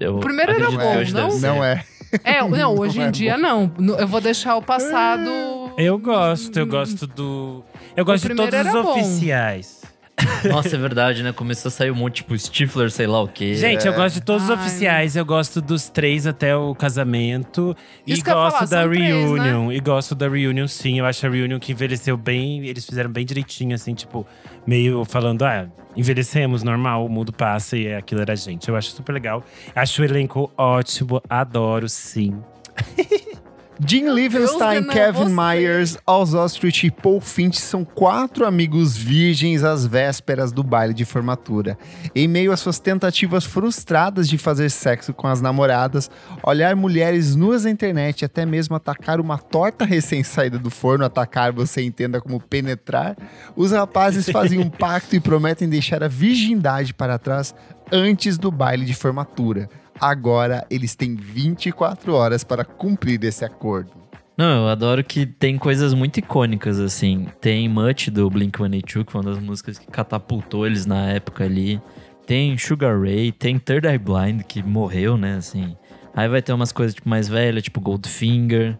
Eu 0.00 0.16
O 0.16 0.20
primeiro 0.20 0.50
era 0.50 0.64
acredito 0.64 0.80
que 0.80 0.84
bom, 0.84 0.98
hoje 0.98 1.14
não? 1.14 1.30
ser. 1.30 1.46
Não 1.46 1.64
é. 1.64 1.84
É, 2.24 2.42
não, 2.48 2.74
hoje 2.78 2.98
Não 2.98 3.04
é 3.04 3.08
em 3.08 3.12
dia 3.12 3.36
não. 3.38 3.72
No- 3.78 3.94
Eu 3.94 4.08
vou 4.08 4.20
deixar 4.20 4.56
o 4.56 4.62
passado. 4.62 5.30
Eu 5.76 5.98
gosto, 5.98 6.56
eu 6.56 6.66
gosto 6.66 7.06
do. 7.06 7.64
Eu 7.96 8.04
gosto 8.04 8.28
de 8.28 8.34
todos 8.34 8.66
os 8.66 8.72
bom. 8.72 8.92
oficiais. 8.92 9.82
Nossa, 10.48 10.76
é 10.76 10.78
verdade, 10.78 11.22
né? 11.24 11.32
Começou 11.32 11.68
a 11.68 11.72
sair 11.72 11.90
um 11.90 11.96
monte, 11.96 12.16
tipo, 12.16 12.38
Stifler, 12.38 12.88
sei 12.90 13.06
lá 13.06 13.20
o 13.20 13.26
quê. 13.26 13.54
Gente, 13.54 13.84
eu 13.84 13.92
gosto 13.92 14.14
de 14.14 14.20
todos 14.20 14.44
os 14.44 14.50
Ai. 14.50 14.56
oficiais. 14.56 15.16
Eu 15.16 15.24
gosto 15.24 15.60
dos 15.60 15.88
três 15.88 16.26
até 16.26 16.54
o 16.56 16.72
casamento. 16.74 17.76
Isso 18.06 18.20
e 18.20 18.22
gosto 18.22 18.52
falar, 18.52 18.60
da 18.60 18.66
são 18.66 18.88
três, 18.90 19.32
né? 19.32 19.42
reunion. 19.42 19.72
E 19.72 19.80
gosto 19.80 20.14
da 20.14 20.28
reunion, 20.28 20.68
sim. 20.68 21.00
Eu 21.00 21.06
acho 21.06 21.26
a 21.26 21.28
reunion 21.30 21.58
que 21.58 21.72
envelheceu 21.72 22.16
bem. 22.16 22.64
Eles 22.64 22.86
fizeram 22.86 23.10
bem 23.10 23.26
direitinho, 23.26 23.74
assim, 23.74 23.94
tipo, 23.94 24.24
meio 24.64 25.04
falando, 25.04 25.44
ah, 25.44 25.66
envelhecemos, 25.96 26.62
normal, 26.62 27.04
o 27.04 27.08
mundo 27.08 27.32
passa 27.32 27.76
e 27.76 27.92
aquilo 27.92 28.20
era 28.20 28.34
a 28.34 28.36
gente. 28.36 28.68
Eu 28.68 28.76
acho 28.76 28.90
super 28.90 29.12
legal. 29.12 29.42
Acho 29.74 30.02
o 30.02 30.04
elenco 30.04 30.52
ótimo, 30.56 31.20
adoro, 31.28 31.88
sim. 31.88 32.38
Jim 33.80 34.08
Livenstein, 34.08 34.84
Kevin. 34.84 35.34
Myers, 35.34 35.96
Oz 36.06 36.32
Ostrich 36.32 36.86
e 36.86 36.90
Paul 36.90 37.20
Finch 37.20 37.58
são 37.58 37.84
quatro 37.84 38.46
amigos 38.46 38.96
virgens 38.96 39.64
às 39.64 39.84
vésperas 39.84 40.52
do 40.52 40.62
baile 40.62 40.94
de 40.94 41.04
formatura. 41.04 41.76
Em 42.14 42.28
meio 42.28 42.52
às 42.52 42.60
suas 42.60 42.78
tentativas 42.78 43.44
frustradas 43.44 44.28
de 44.28 44.38
fazer 44.38 44.70
sexo 44.70 45.12
com 45.12 45.26
as 45.26 45.40
namoradas, 45.40 46.08
olhar 46.44 46.76
mulheres 46.76 47.34
nuas 47.34 47.64
na 47.64 47.70
internet 47.70 48.22
e 48.22 48.24
até 48.24 48.46
mesmo 48.46 48.76
atacar 48.76 49.20
uma 49.20 49.38
torta 49.38 49.84
recém-saída 49.84 50.58
do 50.58 50.70
forno, 50.70 51.04
atacar 51.04 51.52
você 51.52 51.82
entenda 51.82 52.20
como 52.20 52.40
penetrar, 52.40 53.16
os 53.56 53.72
rapazes 53.72 54.28
fazem 54.28 54.60
um 54.60 54.70
pacto 54.70 55.16
e 55.16 55.20
prometem 55.20 55.68
deixar 55.68 56.04
a 56.04 56.08
virgindade 56.08 56.94
para 56.94 57.18
trás 57.18 57.54
antes 57.90 58.38
do 58.38 58.50
baile 58.50 58.84
de 58.84 58.94
formatura. 58.94 59.68
Agora 60.00 60.66
eles 60.70 60.94
têm 60.94 61.14
24 61.14 62.12
horas 62.14 62.44
para 62.44 62.64
cumprir 62.64 63.22
esse 63.24 63.44
acordo. 63.44 63.92
Não, 64.36 64.64
eu 64.64 64.68
adoro 64.68 65.04
que 65.04 65.24
tem 65.24 65.56
coisas 65.56 65.94
muito 65.94 66.18
icônicas, 66.18 66.80
assim. 66.80 67.28
Tem 67.40 67.68
Much 67.68 68.08
do 68.10 68.28
Blink-182, 68.28 69.04
que 69.04 69.12
foi 69.12 69.20
uma 69.20 69.30
das 69.30 69.40
músicas 69.40 69.78
que 69.78 69.86
catapultou 69.86 70.66
eles 70.66 70.86
na 70.86 71.08
época 71.10 71.44
ali. 71.44 71.80
Tem 72.26 72.58
Sugar 72.58 73.00
Ray, 73.00 73.30
tem 73.30 73.58
Third 73.58 73.86
Eye 73.86 73.98
Blind, 73.98 74.42
que 74.42 74.62
morreu, 74.62 75.16
né, 75.16 75.36
assim. 75.36 75.76
Aí 76.16 76.28
vai 76.28 76.42
ter 76.42 76.52
umas 76.52 76.72
coisas 76.72 76.94
tipo, 76.94 77.08
mais 77.08 77.28
velhas, 77.28 77.62
tipo 77.62 77.80
Goldfinger. 77.80 78.76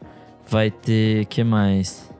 Vai 0.48 0.70
ter, 0.70 1.26
que 1.26 1.44
mais? 1.44 2.12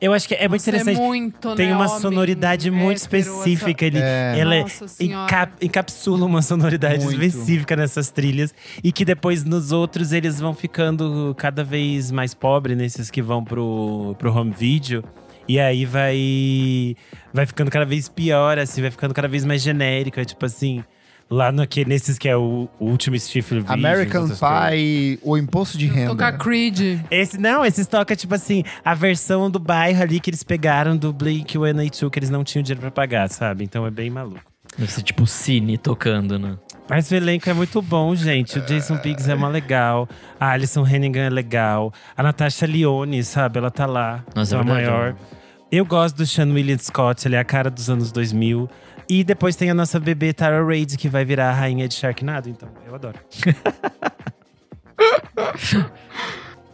Eu 0.00 0.12
acho 0.12 0.26
que 0.26 0.34
é 0.34 0.48
muito 0.48 0.60
Nossa, 0.60 0.70
interessante. 0.70 0.96
É 0.98 1.00
muito, 1.06 1.54
Tem 1.54 1.68
né, 1.68 1.74
uma 1.74 1.86
homem 1.88 2.00
sonoridade 2.00 2.70
muito 2.70 3.02
hétero, 3.04 3.18
específica. 3.20 3.84
Ele, 3.86 3.98
É. 3.98 4.34
ela 4.38 4.68
senhora. 4.68 5.24
enca- 5.24 5.52
encapsula 5.60 6.24
uma 6.26 6.42
sonoridade 6.42 7.04
Muito. 7.04 7.22
específica 7.22 7.76
nessas 7.76 8.10
trilhas. 8.10 8.54
E 8.82 8.90
que 8.92 9.04
depois 9.04 9.44
nos 9.44 9.72
outros 9.72 10.12
eles 10.12 10.40
vão 10.40 10.54
ficando 10.54 11.34
cada 11.38 11.62
vez 11.64 12.10
mais 12.10 12.34
pobres, 12.34 12.76
nesses 12.76 13.10
que 13.10 13.20
vão 13.22 13.44
pro, 13.44 14.14
pro 14.18 14.32
home 14.34 14.52
video. 14.56 15.04
E 15.48 15.58
aí 15.58 15.84
vai, 15.84 16.96
vai 17.32 17.46
ficando 17.46 17.70
cada 17.70 17.84
vez 17.84 18.08
pior, 18.08 18.58
assim, 18.58 18.80
vai 18.80 18.90
ficando 18.90 19.12
cada 19.12 19.26
vez 19.28 19.44
mais 19.44 19.60
genérico. 19.62 20.20
É 20.20 20.24
tipo 20.24 20.44
assim, 20.46 20.82
lá 21.32 21.50
no, 21.50 21.66
que, 21.66 21.84
nesses 21.86 22.18
que 22.18 22.28
é 22.28 22.36
o, 22.36 22.68
o 22.78 22.84
último 22.84 23.18
Stifle 23.18 23.60
Visions, 23.60 23.70
American. 23.70 24.28
Pie, 24.28 25.18
o 25.22 25.38
imposto 25.38 25.78
de 25.78 25.86
renda. 25.86 26.10
Tocar 26.10 26.36
Creed. 26.36 27.00
Esse, 27.10 27.38
não, 27.38 27.64
esses 27.64 27.86
toca, 27.86 28.14
tipo 28.14 28.34
assim, 28.34 28.62
a 28.84 28.94
versão 28.94 29.50
do 29.50 29.58
bairro 29.58 30.02
ali 30.02 30.20
que 30.20 30.28
eles 30.28 30.42
pegaram 30.42 30.94
do 30.94 31.10
Blink 31.10 31.52
182, 31.52 32.12
que 32.12 32.18
eles 32.18 32.28
não 32.28 32.44
tinham 32.44 32.62
dinheiro 32.62 32.82
pra 32.82 32.90
pagar, 32.90 33.30
sabe? 33.30 33.64
Então 33.64 33.86
é 33.86 33.90
bem 33.90 34.10
maluco. 34.10 34.42
Deve 34.76 34.92
ser 34.92 35.02
tipo 35.02 35.26
Cine 35.26 35.78
tocando, 35.78 36.38
né? 36.38 36.56
Mas 36.88 37.10
o 37.10 37.14
elenco 37.14 37.48
é 37.48 37.54
muito 37.54 37.80
bom, 37.80 38.14
gente. 38.14 38.58
O 38.58 38.62
Jason 38.62 38.96
Biggs 38.98 39.30
é 39.30 39.34
uma 39.34 39.48
legal. 39.48 40.08
A 40.38 40.50
Alison 40.50 40.84
Hannigan 40.84 41.22
é 41.22 41.30
legal. 41.30 41.92
A 42.16 42.22
Natasha 42.22 42.66
Lyonne, 42.66 43.22
sabe? 43.24 43.58
Ela 43.58 43.70
tá 43.70 43.86
lá. 43.86 44.24
Nossa, 44.34 44.56
é 44.56 44.60
a 44.60 44.64
maior. 44.64 45.14
Eu 45.70 45.86
gosto 45.86 46.16
do 46.16 46.26
Sean 46.26 46.52
William 46.52 46.76
Scott, 46.76 47.26
ele 47.26 47.34
é 47.34 47.38
a 47.38 47.44
cara 47.44 47.70
dos 47.70 47.88
anos 47.88 48.12
2000. 48.12 48.68
E 49.14 49.22
depois 49.22 49.54
tem 49.54 49.68
a 49.68 49.74
nossa 49.74 50.00
bebê 50.00 50.32
Tara 50.32 50.64
Reid, 50.64 50.96
que 50.96 51.06
vai 51.06 51.22
virar 51.22 51.50
a 51.50 51.52
rainha 51.52 51.86
de 51.86 51.92
Sharknado. 51.92 52.48
Então, 52.48 52.70
eu 52.86 52.94
adoro. 52.94 53.18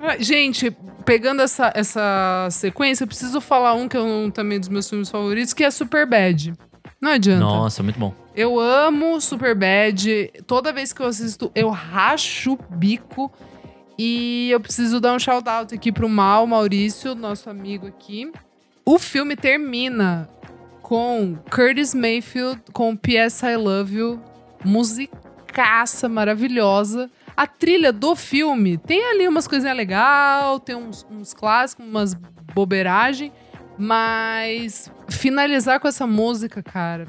Ah, 0.01 0.17
Gente, 0.21 0.71
pegando 1.05 1.43
essa, 1.43 1.73
essa 1.75 2.47
sequência, 2.53 3.03
eu 3.03 3.09
preciso 3.09 3.41
falar 3.41 3.75
um 3.75 3.89
que 3.89 3.97
é 3.97 4.01
um 4.01 4.31
também 4.31 4.61
dos 4.61 4.69
meus 4.69 4.89
filmes 4.89 5.11
favoritos, 5.11 5.53
que 5.53 5.65
é 5.65 5.71
Superbad. 5.73 6.55
Não 7.01 7.11
adianta. 7.11 7.41
Nossa, 7.41 7.83
muito 7.83 7.99
bom. 7.99 8.15
Eu 8.37 8.61
amo 8.61 9.21
Superbad. 9.21 10.31
Toda 10.47 10.73
vez 10.73 10.93
que 10.93 11.03
eu 11.03 11.07
assisto, 11.07 11.51
eu 11.53 11.69
racho 11.71 12.53
o 12.53 12.59
bico. 12.77 13.33
E 13.99 14.49
eu 14.53 14.61
preciso 14.61 15.01
dar 15.01 15.15
um 15.15 15.19
shout-out 15.19 15.75
aqui 15.75 15.91
pro 15.91 16.09
Mal 16.09 16.47
Maurício, 16.47 17.17
nosso 17.17 17.51
amigo 17.51 17.89
aqui. 17.89 18.31
O 18.85 19.01
filme 19.01 19.35
termina 19.35 20.31
com 20.89 21.37
Curtis 21.51 21.93
Mayfield 21.93 22.63
com 22.73 22.97
P.S. 22.97 23.45
I 23.45 23.57
Love 23.57 23.95
You. 23.95 24.21
Musicaça 24.65 26.09
maravilhosa. 26.09 27.11
A 27.37 27.47
trilha 27.47 27.93
do 27.93 28.17
filme 28.17 28.79
tem 28.79 29.05
ali 29.11 29.29
umas 29.29 29.47
coisinhas 29.47 29.77
legais, 29.77 30.59
tem 30.65 30.75
uns, 30.75 31.07
uns 31.11 31.35
clássicos, 31.35 31.85
umas 31.85 32.15
bobeiragem. 32.55 33.31
Mas 33.77 34.91
finalizar 35.11 35.79
com 35.79 35.87
essa 35.87 36.07
música, 36.07 36.63
cara, 36.63 37.07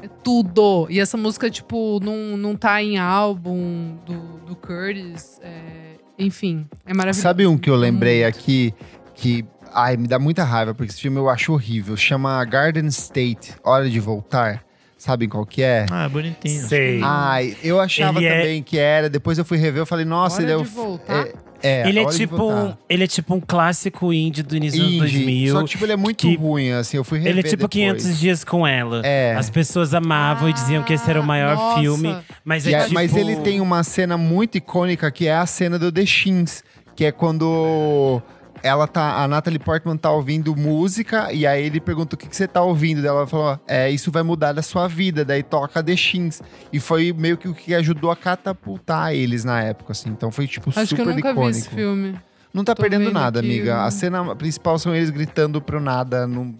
é 0.00 0.06
tudo. 0.22 0.86
E 0.88 1.00
essa 1.00 1.16
música, 1.16 1.50
tipo, 1.50 1.98
não, 2.00 2.36
não 2.36 2.54
tá 2.54 2.80
em 2.80 2.96
álbum 2.96 3.96
do, 4.06 4.38
do 4.46 4.54
Curtis. 4.54 5.40
é, 5.42 5.96
enfim, 6.16 6.64
é 6.86 6.94
maravilhoso. 6.94 7.22
Sabe 7.22 7.44
um 7.44 7.58
que 7.58 7.68
eu 7.68 7.74
lembrei 7.74 8.22
Muito. 8.22 8.38
aqui 8.38 8.74
que. 9.14 9.44
Ai, 9.74 9.96
me 9.96 10.06
dá 10.08 10.18
muita 10.18 10.44
raiva, 10.44 10.74
porque 10.74 10.90
esse 10.92 11.00
filme 11.00 11.18
eu 11.18 11.28
acho 11.28 11.52
horrível. 11.52 11.96
Chama 11.96 12.44
Garden 12.44 12.86
State, 12.86 13.54
Hora 13.64 13.88
de 13.88 14.00
Voltar. 14.00 14.62
Sabem 14.98 15.28
qual 15.28 15.46
que 15.46 15.62
é? 15.62 15.86
Ah, 15.90 16.08
bonitinho. 16.08 16.68
Sei. 16.68 17.00
Ai, 17.02 17.56
eu 17.62 17.80
achava 17.80 18.18
Ele 18.18 18.26
é- 18.26 18.38
também 18.40 18.62
que 18.62 18.76
era. 18.78 19.08
Depois 19.08 19.38
eu 19.38 19.44
fui 19.46 19.56
rever, 19.56 19.80
eu 19.80 19.86
falei, 19.86 20.04
nossa, 20.04 20.36
Hora 20.36 20.44
ele 20.44 20.52
é 20.52 20.56
de 20.56 20.62
o. 20.62 20.64
voltar? 20.72 21.26
É, 21.62 21.82
é, 21.82 21.88
ele, 21.88 22.00
é 22.00 22.06
tipo 22.06 22.36
Voltar. 22.36 22.64
um, 22.64 22.74
ele 22.86 23.04
é 23.04 23.06
tipo 23.06 23.34
um 23.34 23.40
clássico 23.40 24.12
indie 24.12 24.42
do 24.42 24.54
início 24.56 24.78
dos 24.78 24.86
anos 24.88 25.10
Indie, 25.10 25.12
2000. 25.24 25.52
Só 25.54 25.62
que, 25.62 25.68
tipo, 25.70 25.84
ele 25.86 25.92
é 25.92 25.96
muito 25.96 26.26
que- 26.26 26.36
ruim, 26.36 26.72
assim. 26.72 26.98
Eu 26.98 27.04
fui 27.04 27.18
rever 27.18 27.32
Ele 27.32 27.40
é 27.40 27.42
tipo 27.44 27.66
depois. 27.68 27.70
500 27.72 28.20
dias 28.20 28.44
com 28.44 28.66
ela. 28.66 29.00
É. 29.04 29.34
As 29.36 29.48
pessoas 29.48 29.94
amavam 29.94 30.50
e 30.50 30.52
diziam 30.52 30.82
que 30.82 30.92
esse 30.92 31.08
era 31.08 31.18
o 31.20 31.24
maior 31.24 31.56
Nossa. 31.56 31.80
filme. 31.80 32.16
Mas 32.44 32.66
é 32.66 32.72
é- 32.72 32.80
tipo... 32.82 32.94
Mas 32.94 33.16
ele 33.16 33.36
tem 33.36 33.58
uma 33.62 33.82
cena 33.82 34.18
muito 34.18 34.58
icônica 34.58 35.10
que 35.10 35.26
é 35.28 35.34
a 35.34 35.46
cena 35.46 35.78
do 35.78 35.90
The 35.90 36.04
Shins, 36.04 36.62
que 36.94 37.06
é 37.06 37.12
quando 37.12 38.20
ela 38.62 38.86
tá, 38.86 39.22
a 39.22 39.28
Natalie 39.28 39.58
Portman 39.58 39.96
tá 39.96 40.10
ouvindo 40.10 40.54
música 40.56 41.32
e 41.32 41.46
aí 41.46 41.64
ele 41.64 41.80
pergunta 41.80 42.14
o 42.14 42.18
que, 42.18 42.28
que 42.28 42.36
você 42.36 42.46
tá 42.46 42.62
ouvindo. 42.62 43.00
Daí 43.00 43.10
ela 43.10 43.26
falou: 43.26 43.58
é, 43.66 43.90
isso 43.90 44.10
vai 44.10 44.22
mudar 44.22 44.52
da 44.52 44.62
sua 44.62 44.86
vida. 44.88 45.24
Daí 45.24 45.42
toca 45.42 45.82
The 45.82 45.96
Shins. 45.96 46.42
E 46.72 46.78
foi 46.80 47.12
meio 47.12 47.36
que 47.36 47.48
o 47.48 47.54
que 47.54 47.74
ajudou 47.74 48.10
a 48.10 48.16
catapultar 48.16 49.14
eles 49.14 49.44
na 49.44 49.62
época, 49.62 49.92
assim. 49.92 50.10
Então 50.10 50.30
foi, 50.30 50.46
tipo, 50.46 50.70
Acho 50.70 50.94
que 50.94 51.00
eu 51.00 51.04
super 51.04 51.14
nunca 51.16 51.30
icônico. 51.30 51.52
vi 51.52 51.58
esse 51.58 51.68
filme. 51.68 52.14
Não 52.52 52.64
tá 52.64 52.74
Tô 52.74 52.82
perdendo 52.82 53.10
nada, 53.12 53.40
aqui. 53.40 53.48
amiga. 53.48 53.84
A 53.84 53.90
cena 53.90 54.34
principal 54.34 54.78
são 54.78 54.94
eles 54.94 55.08
gritando 55.10 55.60
pro 55.62 55.80
nada 55.80 56.26
num- 56.26 56.54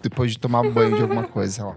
depois 0.00 0.30
de 0.32 0.38
tomar 0.38 0.62
banho 0.70 0.94
de 0.96 1.02
alguma 1.02 1.24
coisa, 1.28 1.52
sei 1.52 1.64
lá. 1.64 1.76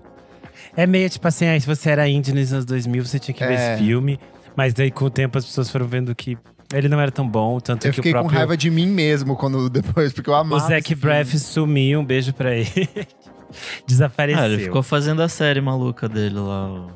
É 0.78 0.86
meio 0.86 1.10
tipo 1.10 1.28
assim, 1.28 1.48
ah, 1.48 1.60
se 1.60 1.66
você 1.66 1.90
era 1.90 2.08
indie 2.08 2.32
nos 2.34 2.54
anos 2.54 2.66
2000, 2.66 3.06
você 3.06 3.18
tinha 3.18 3.34
que 3.34 3.44
ver 3.46 3.54
É. 3.58 3.74
esse 3.74 3.84
filme. 3.84 4.20
Mas 4.56 4.74
daí 4.74 4.92
com 4.92 5.06
o 5.06 5.10
tempo 5.10 5.38
as 5.38 5.46
pessoas 5.46 5.70
foram 5.70 5.88
vendo 5.88 6.14
que 6.14 6.38
ele 6.74 6.88
não 6.90 7.00
era 7.00 7.12
tão 7.12 7.28
bom. 7.28 7.60
Tanto 7.60 7.86
Eu 7.88 7.92
que 7.92 7.96
fiquei 7.98 8.12
o 8.12 8.16
com 8.16 8.20
próprio... 8.22 8.38
raiva 8.38 8.56
de 8.58 8.70
mim 8.70 8.88
mesmo 8.88 9.36
quando 9.36 9.70
depois, 9.72 10.12
porque 10.14 10.30
eu 10.30 10.34
O 10.34 10.38
amava. 10.38 10.62
Zac 10.68 10.78
esse 10.80 10.88
filme. 10.88 11.02
Braff 11.02 11.40
sumiu, 11.40 12.00
um 12.02 12.06
beijo 12.06 12.34
pra 12.34 12.54
ele. 12.56 12.70
Desapareceu. 13.88 14.44
Ah, 14.44 14.48
ele 14.48 14.60
ficou 14.64 14.84
fazendo 14.84 15.22
a 15.22 15.28
série 15.28 15.60
maluca 15.62 16.08
dele 16.08 16.36
lá, 16.36 16.70
o- 16.70 16.88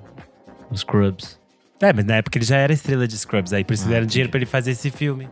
os 0.70 0.82
Scrubs. 0.82 1.40
É, 1.82 1.92
mas 1.92 2.06
na 2.06 2.16
época 2.18 2.38
ele 2.38 2.46
já 2.46 2.58
era 2.58 2.72
estrela 2.72 3.08
de 3.08 3.18
Scrubs, 3.18 3.52
aí 3.54 3.64
precisaram 3.64 4.04
Ah, 4.04 4.06
dinheiro 4.08 4.30
pra 4.30 4.38
ele 4.40 4.46
fazer 4.46 4.72
esse 4.72 4.90
filme. 4.90 5.28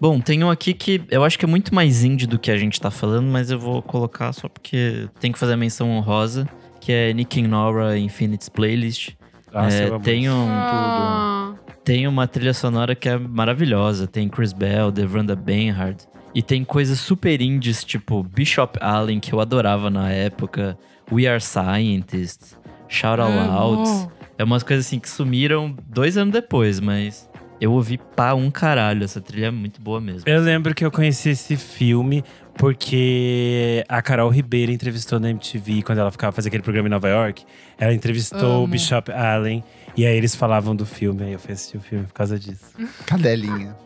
Bom, 0.00 0.20
tem 0.20 0.42
um 0.42 0.50
aqui 0.50 0.74
que 0.74 1.00
eu 1.10 1.24
acho 1.24 1.38
que 1.38 1.44
é 1.44 1.48
muito 1.48 1.74
mais 1.74 2.02
indie 2.04 2.26
do 2.26 2.38
que 2.38 2.50
a 2.50 2.56
gente 2.56 2.80
tá 2.80 2.90
falando, 2.90 3.26
mas 3.28 3.50
eu 3.50 3.58
vou 3.58 3.80
colocar 3.80 4.32
só 4.32 4.48
porque 4.48 5.08
tem 5.20 5.30
que 5.32 5.38
fazer 5.38 5.52
a 5.54 5.56
menção 5.56 5.88
honrosa, 5.90 6.46
que 6.80 6.92
é 6.92 7.12
Nick 7.14 7.40
and 7.42 7.48
Nora 7.48 7.96
Infinity's 7.96 8.48
Playlist. 8.48 9.10
Nossa, 9.52 9.76
É, 9.76 9.88
eu 9.88 10.00
tem, 10.00 10.28
um, 10.28 10.48
Ah, 10.50 11.54
tem 11.84 12.08
uma 12.08 12.26
trilha 12.26 12.54
sonora 12.54 12.94
que 12.94 13.08
é 13.08 13.18
maravilhosa. 13.18 14.06
Tem 14.06 14.28
Chris 14.28 14.52
Bell, 14.52 14.90
Devanda 14.90 15.36
Benhard. 15.36 15.98
E 16.34 16.42
tem 16.42 16.64
coisas 16.64 16.98
super 16.98 17.40
indies, 17.40 17.84
tipo 17.84 18.22
Bishop 18.22 18.78
Allen, 18.80 19.20
que 19.20 19.32
eu 19.32 19.40
adorava 19.40 19.90
na 19.90 20.10
época. 20.10 20.76
We 21.12 21.26
Are 21.26 21.40
Scientists. 21.40 22.58
Shout 22.88 23.20
Out 23.20 23.32
é, 23.32 23.46
Loud. 23.46 24.08
É 24.38 24.44
umas 24.44 24.62
coisas 24.62 24.86
assim 24.86 24.98
que 24.98 25.08
sumiram 25.08 25.76
dois 25.86 26.16
anos 26.16 26.32
depois, 26.32 26.80
mas 26.80 27.28
eu 27.60 27.72
ouvi 27.72 27.98
pá 27.98 28.34
um 28.34 28.50
caralho. 28.50 29.04
Essa 29.04 29.20
trilha 29.20 29.46
é 29.46 29.50
muito 29.50 29.80
boa 29.80 30.00
mesmo. 30.00 30.22
Eu 30.26 30.40
lembro 30.40 30.74
que 30.74 30.84
eu 30.84 30.90
conheci 30.90 31.30
esse 31.30 31.56
filme 31.56 32.24
porque 32.56 33.84
a 33.88 34.00
Carol 34.00 34.30
Ribeiro 34.30 34.72
entrevistou 34.72 35.20
na 35.20 35.30
MTV 35.30 35.82
quando 35.82 35.98
ela 35.98 36.10
ficava 36.10 36.32
fazendo 36.32 36.48
aquele 36.48 36.62
programa 36.62 36.88
em 36.88 36.90
Nova 36.90 37.08
York. 37.08 37.44
Ela 37.78 37.92
entrevistou 37.92 38.60
o 38.60 38.64
Amo. 38.64 38.68
Bishop 38.68 39.12
Allen 39.12 39.62
e 39.96 40.06
aí 40.06 40.16
eles 40.16 40.34
falavam 40.34 40.74
do 40.74 40.84
filme. 40.86 41.22
Aí 41.24 41.32
eu 41.32 41.38
fui 41.38 41.52
assistir 41.52 41.76
o 41.76 41.80
filme 41.80 42.04
por 42.06 42.14
causa 42.14 42.38
disso. 42.38 42.64
Cadelinha. 43.06 43.76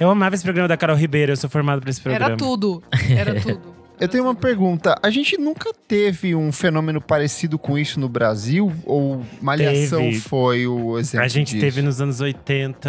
Eu 0.00 0.08
amava 0.10 0.34
esse 0.34 0.44
programa 0.44 0.68
da 0.68 0.76
Carol 0.76 0.96
Ribeiro, 0.96 1.32
eu 1.32 1.36
sou 1.36 1.50
formado 1.50 1.80
pra 1.80 1.90
esse 1.90 2.00
programa. 2.00 2.26
Era 2.26 2.36
tudo. 2.36 2.82
Era 3.10 3.34
tudo. 3.40 3.78
Eu 4.00 4.06
tenho 4.06 4.22
uma 4.24 4.34
pergunta. 4.34 4.94
A 5.02 5.10
gente 5.10 5.36
nunca 5.36 5.72
teve 5.88 6.34
um 6.34 6.52
fenômeno 6.52 7.00
parecido 7.00 7.58
com 7.58 7.76
isso 7.76 7.98
no 7.98 8.08
Brasil? 8.08 8.72
Ou 8.86 9.22
Malhação 9.42 10.02
Teve. 10.02 10.20
foi 10.20 10.66
o 10.68 10.96
exemplo 10.98 11.24
A 11.24 11.28
gente 11.28 11.48
disso? 11.48 11.60
teve 11.60 11.82
nos 11.82 12.00
anos 12.00 12.20
80 12.20 12.88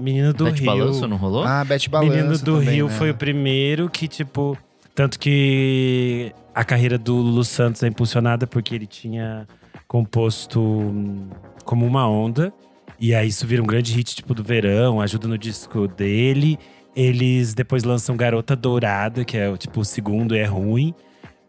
Menino 0.00 0.32
do 0.32 0.44
Bete 0.44 0.62
Rio. 0.62 0.66
Balanço 0.66 1.06
não 1.06 1.16
rolou? 1.16 1.44
Ah, 1.44 1.64
Bete 1.64 1.88
Balanço 1.88 2.10
Menino 2.12 2.36
do 2.38 2.58
também, 2.58 2.74
Rio 2.74 2.88
né? 2.88 2.92
foi 2.92 3.10
o 3.10 3.14
primeiro 3.14 3.88
que, 3.88 4.08
tipo. 4.08 4.58
Tanto 4.94 5.18
que 5.18 6.32
a 6.54 6.64
carreira 6.64 6.98
do 6.98 7.14
Lulu 7.14 7.44
Santos 7.44 7.82
é 7.82 7.86
impulsionada 7.86 8.46
porque 8.46 8.74
ele 8.74 8.86
tinha 8.86 9.46
composto 9.86 10.60
hum, 10.60 11.28
como 11.64 11.86
uma 11.86 12.08
onda. 12.08 12.52
E 13.00 13.14
aí 13.14 13.28
isso 13.28 13.46
vira 13.46 13.62
um 13.62 13.66
grande 13.66 13.92
hit, 13.94 14.14
tipo, 14.14 14.32
do 14.34 14.42
verão, 14.44 15.00
ajuda 15.00 15.26
no 15.26 15.36
disco 15.38 15.88
dele. 15.88 16.58
Eles 16.94 17.54
depois 17.54 17.82
lançam 17.84 18.16
Garota 18.16 18.54
Dourada, 18.54 19.24
que 19.24 19.36
é 19.36 19.56
tipo 19.56 19.80
o 19.80 19.84
segundo 19.84 20.36
e 20.36 20.38
é 20.38 20.44
ruim. 20.44 20.94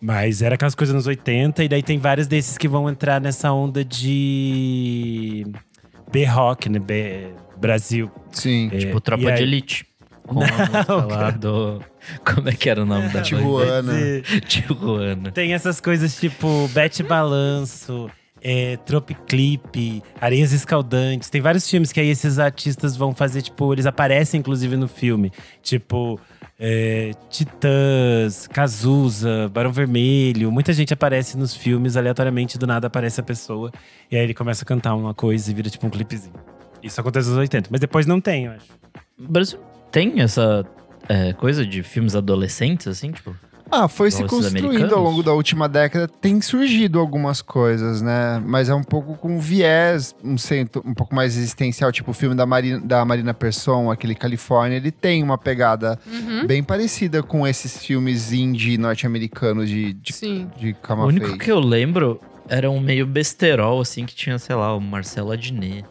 Mas 0.01 0.41
era 0.41 0.55
aquelas 0.55 0.75
coisas 0.75 0.93
nos 0.95 1.07
80, 1.07 1.63
e 1.63 1.67
daí 1.69 1.81
tem 1.83 1.97
vários 1.97 2.27
desses 2.27 2.57
que 2.57 2.67
vão 2.67 2.89
entrar 2.89 3.21
nessa 3.21 3.51
onda 3.53 3.85
de 3.85 5.45
B-Rock, 6.11 6.69
né? 6.69 6.79
B 6.79 7.29
Brasil. 7.57 8.11
Sim. 8.31 8.69
É, 8.73 8.77
Tipo, 8.79 8.99
Tropa 8.99 9.29
aí- 9.29 9.35
de 9.35 9.43
Elite. 9.43 9.85
Com 10.27 10.39
a 10.41 10.47
música 10.47 10.93
lá 11.05 11.31
do. 11.35 11.81
Como 12.25 12.47
é 12.47 12.53
que 12.53 12.69
era 12.69 12.81
o 12.81 12.85
nome 12.85 13.09
da 13.09 13.21
Tijuana. 13.21 13.93
Tijuana. 14.47 15.31
Tem 15.31 15.53
essas 15.53 15.81
coisas 15.81 16.17
tipo 16.17 16.67
Bete 16.69 17.03
Balanço, 17.03 18.09
é, 18.43 18.77
Tropiclip, 18.77 20.03
Areias 20.19 20.51
Escaldantes. 20.51 21.29
Tem 21.29 21.41
vários 21.41 21.67
filmes 21.69 21.91
que 21.91 21.99
aí 21.99 22.09
esses 22.09 22.37
artistas 22.37 22.97
vão 22.97 23.15
fazer, 23.15 23.41
tipo, 23.41 23.73
eles 23.73 23.85
aparecem 23.85 24.39
inclusive 24.39 24.75
no 24.75 24.87
filme. 24.87 25.31
Tipo, 25.61 26.19
é, 26.59 27.11
Titãs, 27.29 28.47
Cazuza, 28.47 29.49
Barão 29.49 29.71
Vermelho. 29.71 30.51
Muita 30.51 30.73
gente 30.73 30.93
aparece 30.93 31.37
nos 31.37 31.55
filmes, 31.55 31.95
aleatoriamente, 31.95 32.57
do 32.57 32.67
nada 32.67 32.87
aparece 32.87 33.21
a 33.21 33.23
pessoa. 33.23 33.71
E 34.11 34.17
aí 34.17 34.23
ele 34.23 34.33
começa 34.33 34.63
a 34.63 34.65
cantar 34.65 34.93
uma 34.95 35.13
coisa 35.13 35.49
e 35.49 35.53
vira 35.53 35.69
tipo 35.69 35.87
um 35.87 35.89
clipezinho. 35.89 36.35
Isso 36.81 36.99
acontece 36.99 37.29
nos 37.29 37.37
80, 37.37 37.69
mas 37.71 37.79
depois 37.79 38.05
não 38.05 38.19
tem, 38.19 38.45
eu 38.45 38.51
acho. 38.51 38.65
O 39.17 39.31
Brasil 39.31 39.59
tem 39.89 40.19
essa 40.19 40.65
é, 41.07 41.31
coisa 41.31 41.65
de 41.65 41.81
filmes 41.81 42.15
adolescentes, 42.15 42.87
assim, 42.87 43.11
tipo. 43.11 43.33
Ah, 43.73 43.87
foi 43.87 44.11
se 44.11 44.23
construindo 44.23 44.65
americanos? 44.67 44.93
ao 44.93 45.03
longo 45.03 45.23
da 45.23 45.33
última 45.33 45.67
década. 45.67 46.07
Tem 46.07 46.39
surgido 46.41 46.99
algumas 46.99 47.41
coisas, 47.41 48.01
né? 48.01 48.41
Mas 48.45 48.69
é 48.69 48.75
um 48.75 48.83
pouco 48.83 49.15
com 49.15 49.39
viés, 49.39 50.15
um, 50.23 50.37
centro, 50.37 50.83
um 50.85 50.93
pouco 50.93 51.15
mais 51.15 51.35
existencial. 51.35 51.91
Tipo 51.91 52.11
o 52.11 52.13
filme 52.13 52.35
da 52.35 52.45
Marina, 52.45 52.79
da 52.79 53.03
Marina 53.03 53.33
Persson, 53.33 53.89
aquele 53.91 54.13
Califórnia. 54.15 54.77
Ele 54.77 54.91
tem 54.91 55.23
uma 55.23 55.37
pegada 55.37 55.99
Uhum. 56.05 56.45
bem 56.45 56.63
parecida 56.63 57.23
com 57.23 57.47
esses 57.47 57.83
filmes 57.83 58.31
indie 58.31 58.77
norte-americanos 58.77 59.67
de, 59.67 59.93
de, 59.93 60.13
Sim. 60.13 60.49
de 60.57 60.75
o 60.89 61.05
único 61.05 61.27
fake. 61.27 61.39
que 61.45 61.51
eu 61.51 61.59
lembro 61.59 62.19
era 62.47 62.69
um 62.69 62.79
meio 62.79 63.05
besterol, 63.07 63.81
assim, 63.81 64.05
que 64.05 64.13
tinha, 64.13 64.37
sei 64.37 64.55
lá, 64.55 64.75
o 64.75 64.79
Marcelo 64.79 65.31
Adnet. 65.31 65.85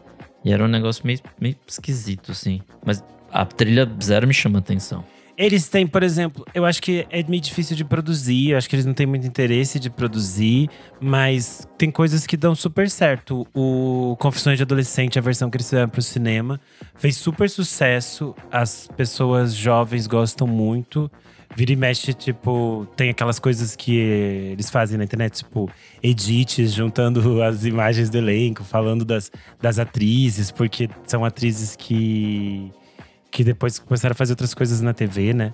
E 0.45 0.51
era 0.51 0.63
um 0.63 0.67
negócio 0.67 1.05
meio, 1.05 1.19
meio 1.39 1.55
esquisito, 1.67 2.31
assim. 2.31 2.61
Mas 2.85 3.03
a 3.31 3.45
trilha 3.45 3.89
zero 4.01 4.27
me 4.27 4.33
chama 4.33 4.59
atenção. 4.59 5.03
Eles 5.35 5.67
têm, 5.67 5.87
por 5.87 6.03
exemplo, 6.03 6.45
eu 6.53 6.63
acho 6.63 6.79
que 6.79 7.07
é 7.09 7.23
meio 7.23 7.41
difícil 7.41 7.75
de 7.75 7.83
produzir, 7.83 8.51
eu 8.51 8.57
acho 8.57 8.69
que 8.69 8.75
eles 8.75 8.85
não 8.85 8.93
têm 8.93 9.07
muito 9.07 9.25
interesse 9.25 9.79
de 9.79 9.89
produzir, 9.89 10.69
mas 11.01 11.67
tem 11.75 11.89
coisas 11.89 12.27
que 12.27 12.37
dão 12.37 12.53
super 12.53 12.87
certo. 12.87 13.47
O 13.53 14.15
Confissões 14.19 14.57
de 14.57 14.63
Adolescente, 14.63 15.17
a 15.17 15.21
versão 15.21 15.49
que 15.49 15.57
eles 15.57 15.67
fizeram 15.67 15.89
pro 15.89 16.03
cinema, 16.03 16.61
fez 16.95 17.17
super 17.17 17.49
sucesso, 17.49 18.35
as 18.51 18.87
pessoas 18.95 19.55
jovens 19.55 20.05
gostam 20.05 20.45
muito. 20.45 21.09
Vira 21.55 21.71
e 21.71 21.75
mexe, 21.75 22.13
tipo, 22.13 22.87
tem 22.95 23.09
aquelas 23.09 23.37
coisas 23.37 23.75
que 23.75 23.95
eles 23.95 24.69
fazem 24.71 24.97
na 24.97 25.03
internet, 25.03 25.37
tipo, 25.37 25.69
edits, 26.01 26.71
juntando 26.73 27.41
as 27.41 27.63
imagens 27.65 28.09
do 28.09 28.17
elenco, 28.17 28.63
falando 28.63 29.03
das, 29.03 29.31
das 29.61 29.77
atrizes, 29.77 30.51
porque 30.51 30.89
são 31.05 31.23
atrizes 31.25 31.75
que 31.75 32.71
que 33.33 33.43
depois 33.43 33.79
começaram 33.79 34.11
a 34.13 34.15
fazer 34.15 34.33
outras 34.33 34.53
coisas 34.53 34.79
na 34.81 34.93
TV, 34.93 35.33
né? 35.33 35.53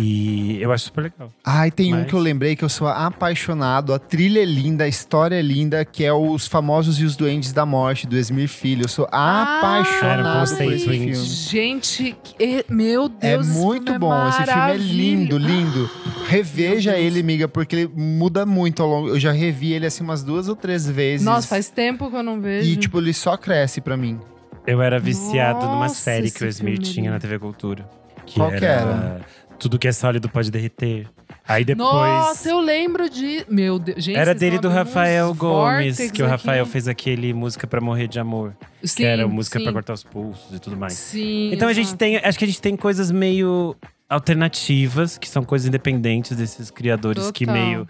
E 0.00 0.58
eu 0.62 0.70
acho 0.70 0.84
super 0.84 1.00
legal. 1.04 1.32
Ai, 1.44 1.72
tem 1.72 1.92
um 1.92 1.98
Mas- 1.98 2.06
que 2.06 2.14
eu 2.14 2.20
lembrei 2.20 2.54
que 2.54 2.64
eu 2.64 2.68
sou 2.68 2.86
apaixonado. 2.86 3.92
A 3.92 3.98
trilha 3.98 4.40
é 4.40 4.44
linda, 4.44 4.84
a 4.84 4.88
história 4.88 5.34
é 5.34 5.42
linda, 5.42 5.84
que 5.84 6.04
é 6.04 6.12
Os 6.12 6.46
Famosos 6.46 7.00
e 7.00 7.04
os 7.04 7.16
Duendes 7.16 7.52
da 7.52 7.66
Morte, 7.66 8.06
do 8.06 8.16
Esmir 8.16 8.48
Filho. 8.48 8.84
Eu 8.84 8.88
sou 8.88 9.08
Ah, 9.10 9.58
apaixonado 9.58 10.52
um 10.52 10.56
por 10.56 10.72
esse 10.72 10.84
filme. 10.88 11.14
Gente, 11.14 12.16
que- 12.22 12.64
meu 12.68 13.06
É 13.20 13.32
Deus. 13.32 13.48
esse 13.48 13.58
muito 13.58 13.84
filme 13.86 13.98
bom, 13.98 14.28
esse 14.28 14.44
filme 14.44 14.70
é 14.70 14.76
lindo, 14.76 15.36
lindo. 15.36 15.90
Reveja 16.28 16.92
Meu 16.92 17.00
Deus. 17.00 17.10
ele, 17.12 17.20
amiga, 17.20 17.48
porque 17.48 17.74
ele 17.74 17.90
muda 17.96 18.46
muito 18.46 18.80
ao 18.84 18.88
longo. 18.88 19.08
Eu 19.08 19.18
já 19.18 19.32
revi 19.32 19.72
ele 19.72 19.86
assim 19.86 20.04
umas 20.04 20.22
duas 20.22 20.48
ou 20.48 20.54
três 20.54 20.88
vezes. 20.88 21.24
Nossa, 21.26 21.48
faz 21.48 21.70
tempo 21.70 22.08
que 22.08 22.14
eu 22.16 22.22
não 22.22 22.40
vejo. 22.40 22.70
E, 22.70 22.76
tipo, 22.76 22.98
ele 22.98 23.12
só 23.12 23.36
cresce 23.36 23.80
pra 23.80 23.96
mim. 23.96 24.20
Eu 24.68 24.82
era 24.82 24.98
viciado 24.98 25.60
numa 25.66 25.84
Nossa, 25.84 25.94
série 25.94 26.30
que 26.30 26.44
o 26.44 26.46
Esmir 26.46 26.74
filme 26.74 26.88
é 26.88 26.92
tinha 26.92 27.10
na. 27.10 27.18
TV 27.18 27.38
Cultura. 27.38 27.88
Que 28.26 28.34
Qual 28.34 28.50
que 28.50 28.64
era? 28.64 29.20
Tudo 29.58 29.78
que 29.78 29.88
é 29.88 29.92
sólido 29.92 30.28
pode 30.28 30.50
derreter. 30.50 31.08
Aí 31.46 31.64
depois. 31.64 31.88
Nossa, 31.88 32.50
eu 32.50 32.60
lembro 32.60 33.08
de. 33.08 33.46
Meu 33.48 33.78
Deus. 33.78 34.04
Gente, 34.04 34.18
Era 34.18 34.34
dele 34.34 34.58
do 34.58 34.68
Rafael 34.68 35.34
Gomes, 35.34 36.10
que 36.10 36.22
o 36.22 36.26
Rafael 36.26 36.64
aqui. 36.64 36.72
fez 36.72 36.86
aquele 36.86 37.32
música 37.32 37.66
pra 37.66 37.80
morrer 37.80 38.06
de 38.06 38.20
amor. 38.20 38.54
Sim, 38.84 38.96
que 38.98 39.04
era 39.04 39.26
música 39.26 39.58
pra 39.58 39.72
cortar 39.72 39.94
os 39.94 40.04
pulsos 40.04 40.54
e 40.54 40.60
tudo 40.60 40.76
mais. 40.76 40.92
Sim. 40.92 41.50
Então 41.52 41.66
a 41.66 41.72
gente 41.72 41.96
tem, 41.96 42.18
acho 42.18 42.38
que 42.38 42.44
a 42.44 42.48
gente 42.48 42.60
tem 42.60 42.76
coisas 42.76 43.10
meio 43.10 43.74
alternativas, 44.08 45.16
que 45.16 45.28
são 45.28 45.42
coisas 45.42 45.66
independentes 45.66 46.36
desses 46.36 46.70
criadores 46.70 47.30
que 47.30 47.46
Total. 47.46 47.60
meio 47.62 47.88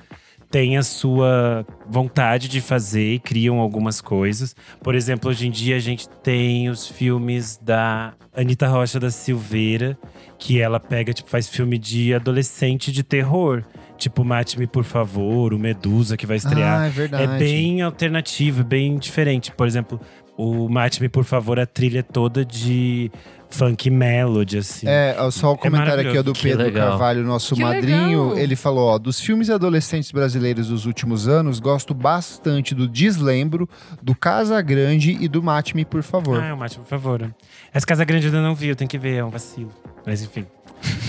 têm 0.51 0.77
a 0.77 0.83
sua 0.83 1.67
vontade 1.87 2.49
de 2.49 2.61
fazer 2.61 3.15
e 3.15 3.19
criam 3.19 3.59
algumas 3.59 4.01
coisas. 4.01 4.55
Por 4.83 4.95
exemplo, 4.95 5.31
hoje 5.31 5.47
em 5.47 5.51
dia 5.51 5.77
a 5.77 5.81
gente 5.81 6.09
tem 6.09 6.69
os 6.69 6.87
filmes 6.87 7.59
da 7.63 8.15
Anitta 8.35 8.69
Rocha 8.69 8.99
da 8.99 9.11
Silveira, 9.11 9.99
que 10.39 10.61
ela 10.61 10.81
pega, 10.81 11.13
tipo, 11.13 11.29
faz 11.29 11.49
filme 11.49 11.79
de 11.79 12.15
adolescente 12.15 12.93
de 12.93 13.03
terror. 13.03 13.65
Tipo, 13.99 14.25
Mate-me, 14.25 14.67
por 14.67 14.85
favor, 14.85 15.53
o 15.53 15.59
Medusa, 15.59 16.17
que 16.17 16.25
vai 16.25 16.37
estrear. 16.37 16.83
Ah, 16.83 16.87
é 16.87 16.91
verdade. 16.91 17.25
É 17.25 17.39
bem 17.39 17.83
alternativo, 17.83 18.63
bem 18.63 18.97
diferente. 18.97 19.51
Por 19.51 19.67
exemplo, 19.67 20.01
o 20.37 20.69
Mate-me, 20.69 21.09
por 21.09 21.25
favor, 21.25 21.59
a 21.59 21.67
trilha 21.67 21.99
é 21.99 22.03
toda 22.03 22.45
de 22.45 23.11
funk 23.51 23.91
melody, 23.91 24.59
assim. 24.59 24.87
É, 24.89 25.17
só 25.33 25.53
o 25.53 25.59
comentário 25.59 26.09
aqui 26.09 26.17
ó, 26.17 26.23
do 26.23 26.33
Que 26.33 26.43
Pedro 26.43 26.65
legal. 26.65 26.91
Carvalho, 26.91 27.25
nosso 27.25 27.57
Que 27.57 27.63
madrinho. 27.63 28.29
legal. 28.29 28.39
Ele 28.39 28.55
falou: 28.55 28.89
ó, 28.91 28.99
dos 28.99 29.21
filmes 29.21 29.51
adolescentes 29.51 30.13
brasileiros 30.13 30.69
dos 30.69 30.87
últimos 30.87 31.27
anos, 31.27 31.59
gosto 31.59 31.93
bastante 31.93 32.77
do 32.77 32.87
Deslembro, 32.89 33.69
do 34.01 34.15
Casa 34.15 34.61
Grande 34.63 35.17
e 35.21 35.27
do 35.27 35.43
Mate-me, 35.43 35.85
por 35.85 36.05
favor. 36.05 36.41
Ah, 36.41 36.55
o 36.55 36.57
Mate, 36.57 36.79
por 36.79 36.87
favor. 36.87 37.35
Essa 37.75 37.85
Casa 37.87 38.05
Grande 38.05 38.29
eu 38.29 38.33
ainda 38.33 38.47
não 38.47 38.55
vi, 38.55 38.69
eu 38.69 38.77
tenho 38.77 38.89
que 38.89 38.99
ver, 38.99 39.17
é 39.17 39.25
um 39.25 39.31
vacilo. 39.31 39.73
Mas 40.07 40.23
enfim. 40.23 40.47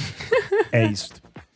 é 0.71 0.87
isso. 0.87 1.09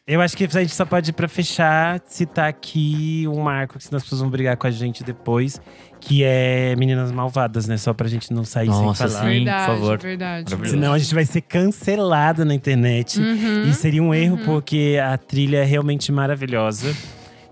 Eu 0.06 0.20
acho 0.20 0.36
que 0.36 0.44
a 0.44 0.48
gente 0.48 0.76
só 0.76 0.86
pode, 0.86 1.14
pra 1.14 1.30
fechar, 1.30 2.02
citar 2.06 2.50
aqui 2.50 3.26
um 3.26 3.40
marco, 3.40 3.78
que 3.78 3.86
senão 3.86 3.96
as 3.96 4.04
pessoas 4.04 4.20
vão 4.20 4.30
brigar 4.30 4.58
com 4.58 4.68
a 4.68 4.72
gente 4.72 5.02
depois, 5.02 5.62
que 6.02 6.26
é 6.26 6.76
Meninas 6.76 7.10
Malvadas, 7.10 7.70
né? 7.70 7.78
Só 7.78 7.94
pra 7.94 8.10
gente 8.10 8.34
não 8.34 8.44
sair 8.44 8.68
Nossa, 8.68 9.08
sem 9.08 9.16
falar. 9.16 9.32
sim. 9.32 9.38
Verdade, 9.38 9.66
por 9.66 9.74
favor. 9.74 9.98
verdade. 10.00 10.70
Senão 10.70 10.92
a 10.92 11.00
gente 11.00 11.16
vai 11.16 11.24
ser 11.24 11.40
cancelado 11.40 12.44
na 12.44 12.54
internet. 12.54 13.18
Uhum. 13.18 13.64
E 13.64 13.74
seria 13.74 14.04
um 14.04 14.14
erro, 14.14 14.40
porque 14.44 15.00
a 15.02 15.18
trilha 15.18 15.60
é 15.60 15.64
realmente 15.64 16.12
maravilhosa. 16.12 16.94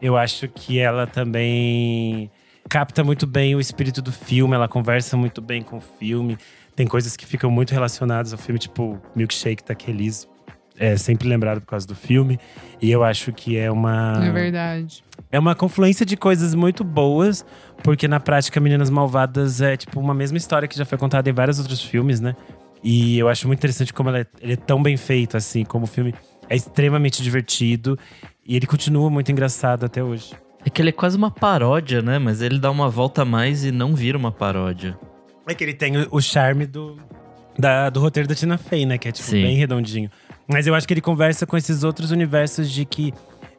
Eu 0.02 0.18
acho 0.18 0.50
que 0.50 0.78
ela 0.78 1.08
também 1.08 2.30
capta 2.68 3.02
muito 3.02 3.26
bem 3.26 3.56
o 3.56 3.62
espírito 3.62 4.02
do 4.02 4.12
filme, 4.12 4.56
ela 4.56 4.68
conversa 4.68 5.16
muito 5.16 5.42
bem 5.42 5.62
com 5.62 5.78
o 5.78 5.82
filme. 6.00 6.38
Tem 6.76 6.86
coisas 6.86 7.16
que 7.16 7.26
ficam 7.26 7.50
muito 7.50 7.72
relacionadas 7.72 8.34
ao 8.34 8.40
filme, 8.40 8.60
tipo 8.60 9.02
Milkshake 9.16 9.64
da 9.66 9.74
Kelly's. 9.74 10.28
É 10.84 10.98
sempre 10.98 11.28
lembrado 11.30 11.62
por 11.62 11.68
causa 11.68 11.86
do 11.86 11.94
filme. 11.94 12.40
E 12.82 12.90
eu 12.90 13.04
acho 13.04 13.32
que 13.32 13.56
é 13.56 13.70
uma. 13.72 14.20
É 14.26 14.32
verdade. 14.32 15.04
É 15.32 15.38
uma 15.38 15.54
confluência 15.54 16.04
de 16.04 16.18
coisas 16.18 16.56
muito 16.56 16.84
boas, 16.84 17.46
porque 17.84 18.08
na 18.08 18.20
prática 18.20 18.60
Meninas 18.60 18.90
Malvadas 18.90 19.62
é 19.62 19.78
tipo 19.78 20.00
uma 20.00 20.14
mesma 20.14 20.38
história 20.40 20.68
que 20.68 20.76
já 20.76 20.84
foi 20.84 20.98
contada 20.98 21.30
em 21.30 21.34
vários 21.34 21.60
outros 21.60 21.82
filmes, 21.84 22.20
né? 22.20 22.36
E 22.84 23.20
eu 23.20 23.30
acho 23.30 23.46
muito 23.46 23.60
interessante 23.60 23.94
como 23.94 24.10
ela 24.10 24.22
é, 24.22 24.26
ele 24.42 24.54
é 24.54 24.58
tão 24.58 24.82
bem 24.82 24.98
feito, 24.98 25.38
assim, 25.38 25.64
como 25.64 25.84
o 25.86 25.88
filme 25.88 26.16
é 26.50 26.56
extremamente 26.56 27.22
divertido 27.22 27.96
e 28.44 28.56
ele 28.56 28.66
continua 28.66 29.08
muito 29.12 29.32
engraçado 29.32 29.86
até 29.86 30.04
hoje. 30.04 30.34
É 30.66 30.70
que 30.72 30.82
ele 30.82 30.90
é 30.90 30.92
quase 30.92 31.16
uma 31.16 31.30
paródia, 31.30 32.02
né? 32.02 32.18
Mas 32.18 32.42
ele 32.42 32.58
dá 32.58 32.72
uma 32.72 32.90
volta 32.90 33.22
a 33.22 33.26
mais 33.26 33.64
e 33.64 33.72
não 33.72 33.96
vira 33.96 34.18
uma 34.18 34.32
paródia. 34.32 34.98
É 35.48 35.54
que 35.54 35.64
ele 35.64 35.74
tem 35.76 35.96
o, 35.96 36.08
o 36.12 36.20
charme 36.22 36.66
do, 36.66 36.98
da- 37.58 37.90
do 37.92 38.00
roteiro 38.00 38.28
da 38.28 38.34
Tina 38.34 38.58
Fey, 38.58 38.86
né? 38.88 38.98
Que 38.98 39.10
é 39.10 39.12
tipo 39.12 39.30
Sim. 39.30 39.44
bem 39.44 39.56
redondinho. 39.56 40.10
Mas 40.52 40.68
eu 40.68 40.76
acho 40.76 40.88
que 40.88 40.94
ele 40.94 41.02
conversa 41.02 41.46
com 41.46 41.56
esses 41.58 41.84
outros 41.84 42.12
universos 42.12 42.70
de 42.70 42.86
que 42.86 43.14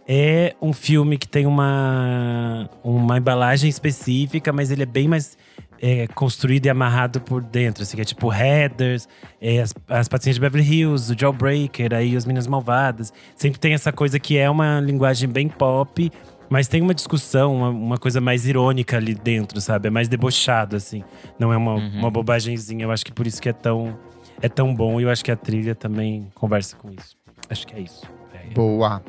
é 0.07 0.55
um 0.61 0.73
filme 0.73 1.17
que 1.17 1.29
tem 1.29 1.47
uma, 1.47 2.69
uma 2.83 3.19
embalagem 3.19 3.71
específica, 3.71 4.53
mas 4.53 4.71
ele 4.71 4.83
é 4.83 4.87
bem 4.87 5.07
mais 5.09 5.39
é, 5.81 6.07
construído 6.09 6.67
e 6.67 6.71
amarrado 6.71 7.21
por 7.21 7.43
dentro. 7.43 7.83
Assim, 7.83 7.97
que 7.97 8.03
é 8.03 8.05
tipo 8.05 8.29
Headers, 8.29 9.09
é, 9.41 9.61
as, 9.61 9.73
as 9.89 10.09
Patinhas 10.09 10.37
de 10.37 10.41
Beverly 10.41 10.69
Hills, 10.69 11.13
o 11.13 11.19
Jawbreaker, 11.19 11.95
aí 11.95 12.17
as 12.17 12.27
Minas 12.27 12.47
Malvadas. 12.47 13.13
Sempre 13.37 13.59
tem 13.59 13.75
essa 13.75 13.93
coisa 13.93 14.19
que 14.19 14.37
é 14.37 14.51
uma 14.51 14.81
linguagem 14.81 15.29
bem 15.29 15.49
pop, 15.49 16.11
mas 16.51 16.69
tem 16.69 16.83
uma 16.83 16.93
discussão, 16.95 17.55
uma, 17.57 17.69
uma 17.71 17.97
coisa 17.99 18.21
mais 18.21 18.47
irônica 18.47 18.97
ali 18.97 19.15
dentro, 19.15 19.61
sabe? 19.61 19.87
É 19.89 19.91
mais 19.91 20.09
debochado, 20.09 20.77
assim. 20.77 21.03
Não 21.39 21.53
é 21.53 21.57
uma, 21.57 21.75
Uhum. 21.75 21.99
uma 22.01 22.11
bobagemzinha. 22.11 22.85
Eu 22.85 22.91
acho 22.91 23.05
que 23.05 23.13
por 23.13 23.27
isso 23.27 23.41
que 23.41 23.49
é 23.49 23.53
tão, 23.53 23.97
é 24.43 24.49
tão 24.49 24.75
bom. 24.75 25.01
E 25.01 25.05
eu 25.05 25.11
acho 25.11 25.25
que 25.25 25.31
a 25.31 25.37
trilha 25.37 25.75
também 25.75 26.29
conversa 26.35 26.77
com 26.77 26.91
isso. 26.91 27.17
Acho 27.49 27.67
que 27.67 27.75
é 27.75 27.81
isso. 27.81 28.03
É. 28.35 28.53
Boa. 28.53 29.03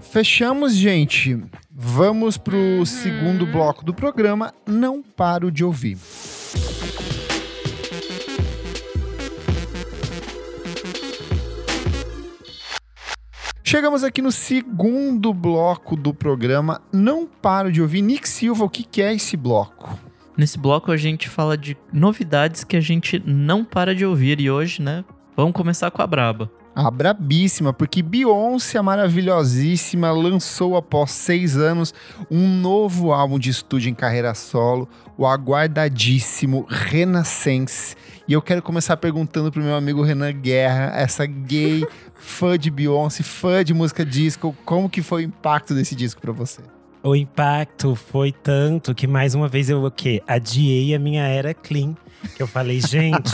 Fechamos, 0.00 0.74
gente. 0.74 1.38
Vamos 1.70 2.38
pro 2.38 2.84
segundo 2.86 3.46
bloco 3.46 3.84
do 3.84 3.92
programa. 3.92 4.54
Não 4.66 5.02
paro 5.02 5.52
de 5.52 5.62
ouvir. 5.62 5.98
Chegamos 13.62 14.02
aqui 14.02 14.20
no 14.20 14.32
segundo 14.32 15.32
bloco 15.32 15.94
do 15.94 16.12
programa. 16.12 16.80
Não 16.92 17.26
paro 17.26 17.70
de 17.70 17.80
ouvir. 17.80 18.02
Nick 18.02 18.28
Silva, 18.28 18.64
o 18.64 18.70
que 18.70 18.82
que 18.82 19.00
é 19.00 19.14
esse 19.14 19.36
bloco? 19.36 19.96
Nesse 20.40 20.58
bloco 20.58 20.90
a 20.90 20.96
gente 20.96 21.28
fala 21.28 21.54
de 21.54 21.76
novidades 21.92 22.64
que 22.64 22.74
a 22.74 22.80
gente 22.80 23.22
não 23.26 23.62
para 23.62 23.94
de 23.94 24.06
ouvir. 24.06 24.40
E 24.40 24.50
hoje, 24.50 24.80
né? 24.80 25.04
Vamos 25.36 25.52
começar 25.52 25.90
com 25.90 26.00
a 26.00 26.06
braba. 26.06 26.50
A 26.74 26.90
brabíssima, 26.90 27.74
porque 27.74 28.00
Beyoncé, 28.00 28.78
a 28.78 28.82
maravilhosíssima, 28.82 30.10
lançou 30.10 30.78
após 30.78 31.10
seis 31.10 31.58
anos 31.58 31.92
um 32.30 32.48
novo 32.48 33.12
álbum 33.12 33.38
de 33.38 33.50
estúdio 33.50 33.90
em 33.90 33.94
carreira 33.94 34.32
solo, 34.32 34.88
o 35.14 35.26
aguardadíssimo 35.26 36.64
Renaissance. 36.70 37.94
E 38.26 38.32
eu 38.32 38.40
quero 38.40 38.62
começar 38.62 38.96
perguntando 38.96 39.52
pro 39.52 39.62
meu 39.62 39.76
amigo 39.76 40.02
Renan 40.02 40.32
Guerra, 40.32 40.90
essa 40.94 41.26
gay 41.26 41.86
fã 42.16 42.58
de 42.58 42.70
Beyoncé, 42.70 43.22
fã 43.22 43.62
de 43.62 43.74
música 43.74 44.06
disco, 44.06 44.56
como 44.64 44.88
que 44.88 45.02
foi 45.02 45.24
o 45.24 45.26
impacto 45.26 45.74
desse 45.74 45.94
disco 45.94 46.18
pra 46.18 46.32
você? 46.32 46.62
O 47.02 47.16
impacto 47.16 47.94
foi 47.94 48.30
tanto 48.30 48.94
que 48.94 49.06
mais 49.06 49.34
uma 49.34 49.48
vez 49.48 49.70
eu 49.70 49.82
o 49.84 49.90
quê? 49.90 50.22
Adiei 50.26 50.94
a 50.94 50.98
minha 50.98 51.26
era 51.26 51.54
clean. 51.54 51.94
Que 52.36 52.42
eu 52.42 52.46
falei, 52.46 52.78
gente, 52.86 53.32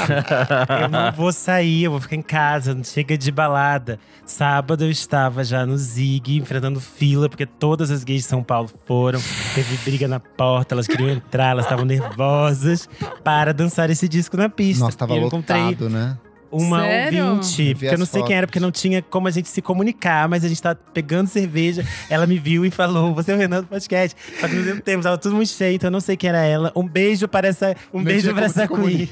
eu 0.80 0.88
não 0.88 1.10
vou 1.10 1.32
sair, 1.32 1.84
eu 1.84 1.90
vou 1.90 2.00
ficar 2.00 2.14
em 2.14 2.22
casa, 2.22 2.72
não 2.72 2.84
chega 2.84 3.18
de 3.18 3.32
balada. 3.32 3.98
Sábado 4.24 4.84
eu 4.84 4.90
estava 4.90 5.42
já 5.42 5.66
no 5.66 5.76
Zig, 5.76 6.36
enfrentando 6.36 6.80
fila, 6.80 7.28
porque 7.28 7.44
todas 7.44 7.90
as 7.90 8.04
gays 8.04 8.22
de 8.22 8.28
São 8.28 8.42
Paulo 8.42 8.70
foram. 8.86 9.20
Teve 9.54 9.76
briga 9.78 10.06
na 10.06 10.20
porta, 10.20 10.74
elas 10.74 10.86
queriam 10.86 11.10
entrar, 11.10 11.50
elas 11.50 11.64
estavam 11.64 11.84
nervosas 11.84 12.88
para 13.24 13.52
dançar 13.52 13.90
esse 13.90 14.08
disco 14.08 14.36
na 14.36 14.48
pista. 14.48 14.84
Nossa, 14.84 14.96
tava 14.96 15.14
lotado, 15.14 15.26
encontrei 15.26 15.88
né? 15.88 16.16
Uma 16.56 16.80
Sério? 16.80 17.26
ouvinte, 17.26 17.62
Vi 17.62 17.74
porque 17.74 17.94
eu 17.94 17.98
não 17.98 18.06
sei 18.06 18.22
quem 18.22 18.36
era, 18.36 18.46
porque 18.46 18.60
não 18.60 18.70
tinha 18.70 19.02
como 19.02 19.28
a 19.28 19.30
gente 19.30 19.48
se 19.48 19.60
comunicar, 19.62 20.28
mas 20.28 20.44
a 20.44 20.48
gente 20.48 20.60
tava 20.60 20.78
pegando 20.92 21.28
cerveja. 21.28 21.84
Ela 22.08 22.26
me 22.26 22.38
viu 22.38 22.64
e 22.64 22.70
falou: 22.70 23.14
Você 23.14 23.32
é 23.32 23.34
o 23.34 23.38
Renan 23.38 23.60
do 23.62 23.66
podcast. 23.66 24.16
Só 24.40 24.48
que 24.48 24.54
no 24.54 24.62
mesmo 24.62 24.80
tempo, 24.80 25.02
tava 25.02 25.18
tudo 25.18 25.34
muito 25.34 25.50
cheio, 25.50 25.74
então 25.76 25.88
eu 25.88 25.92
não 25.92 26.00
sei 26.00 26.16
quem 26.16 26.30
era 26.30 26.44
ela. 26.44 26.72
Um 26.74 26.86
beijo 26.86 27.28
para 27.28 27.48
essa. 27.48 27.76
Um 27.92 27.98
Não 27.98 28.04
beijo 28.04 28.32
para 28.34 28.46
essa 28.46 28.66
queen. 28.68 29.08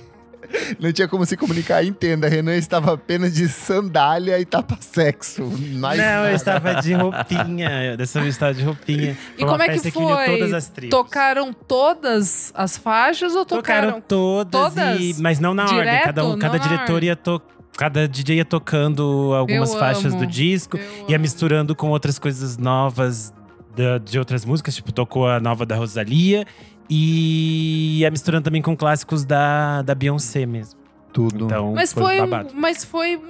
Não 0.78 0.92
tinha 0.92 1.09
como 1.09 1.24
se 1.26 1.36
comunicar, 1.36 1.84
entenda. 1.84 2.28
Renan 2.28 2.57
estava 2.57 2.94
apenas 2.94 3.34
de 3.34 3.48
sandália 3.48 4.38
e 4.38 4.44
tapa-sexo. 4.44 5.42
Mais 5.74 5.98
não, 5.98 6.05
nada. 6.05 6.30
eu 6.30 6.34
estava 6.36 6.74
de 6.80 6.92
roupinha. 6.94 7.96
Dessa 7.96 8.20
vez 8.20 8.26
eu 8.26 8.30
estava 8.30 8.55
de 8.55 8.62
roupinha. 8.62 9.16
E 9.36 9.40
Foi 9.40 9.48
como 9.48 9.62
é 9.62 9.68
que 9.78 9.90
foi? 9.90 10.26
todas 10.26 10.52
as 10.52 10.68
tribos. 10.68 10.90
Tocaram 10.98 11.52
todas 11.52 12.52
as 12.55 12.76
faixas 12.76 13.34
ou 13.34 13.44
Tocaram 13.44 14.00
tocaram? 14.00 14.00
todas, 14.07 14.74
todas? 14.74 15.00
e- 15.00 15.16
mas 15.20 15.38
não 15.40 15.55
na 15.55 15.64
ordem. 15.64 15.78
Direto? 15.80 16.05
Cada, 16.05 16.24
um, 16.24 16.38
cada 16.38 16.59
diretor 16.59 17.02
ia 17.05 17.16
to, 17.16 17.40
Cada 17.76 18.07
DJ 18.07 18.36
ia 18.36 18.44
tocando 18.44 19.32
algumas 19.34 19.72
Eu 19.72 19.78
faixas 19.80 20.12
amo. 20.12 20.18
do 20.20 20.26
disco. 20.28 20.76
Eu 20.76 20.82
ia 21.09 21.16
amo. 21.16 21.22
misturando 21.22 21.74
com 21.74 21.88
outras 21.90 22.20
coisas 22.20 22.57
novas 22.57 23.32
da- 23.76 23.98
de 23.98 24.16
outras 24.16 24.44
músicas, 24.44 24.76
tipo, 24.76 24.92
tocou 24.92 25.26
a 25.28 25.40
nova 25.40 25.66
da 25.66 25.74
Rosalia 25.74 26.46
e 26.89 27.99
ia 28.01 28.11
misturando 28.11 28.45
também 28.45 28.62
com 28.62 28.76
clássicos 28.76 29.24
da, 29.24 29.82
da 29.82 29.95
Beyoncé 29.95 30.47
mesmo. 30.47 30.78
Tudo. 31.12 31.45
Então, 31.47 31.72
Mas 31.74 31.93
foi, 31.93 32.18
foi, 32.18 32.22
um, 32.22 32.49
mas 32.55 32.85
foi 32.85 33.20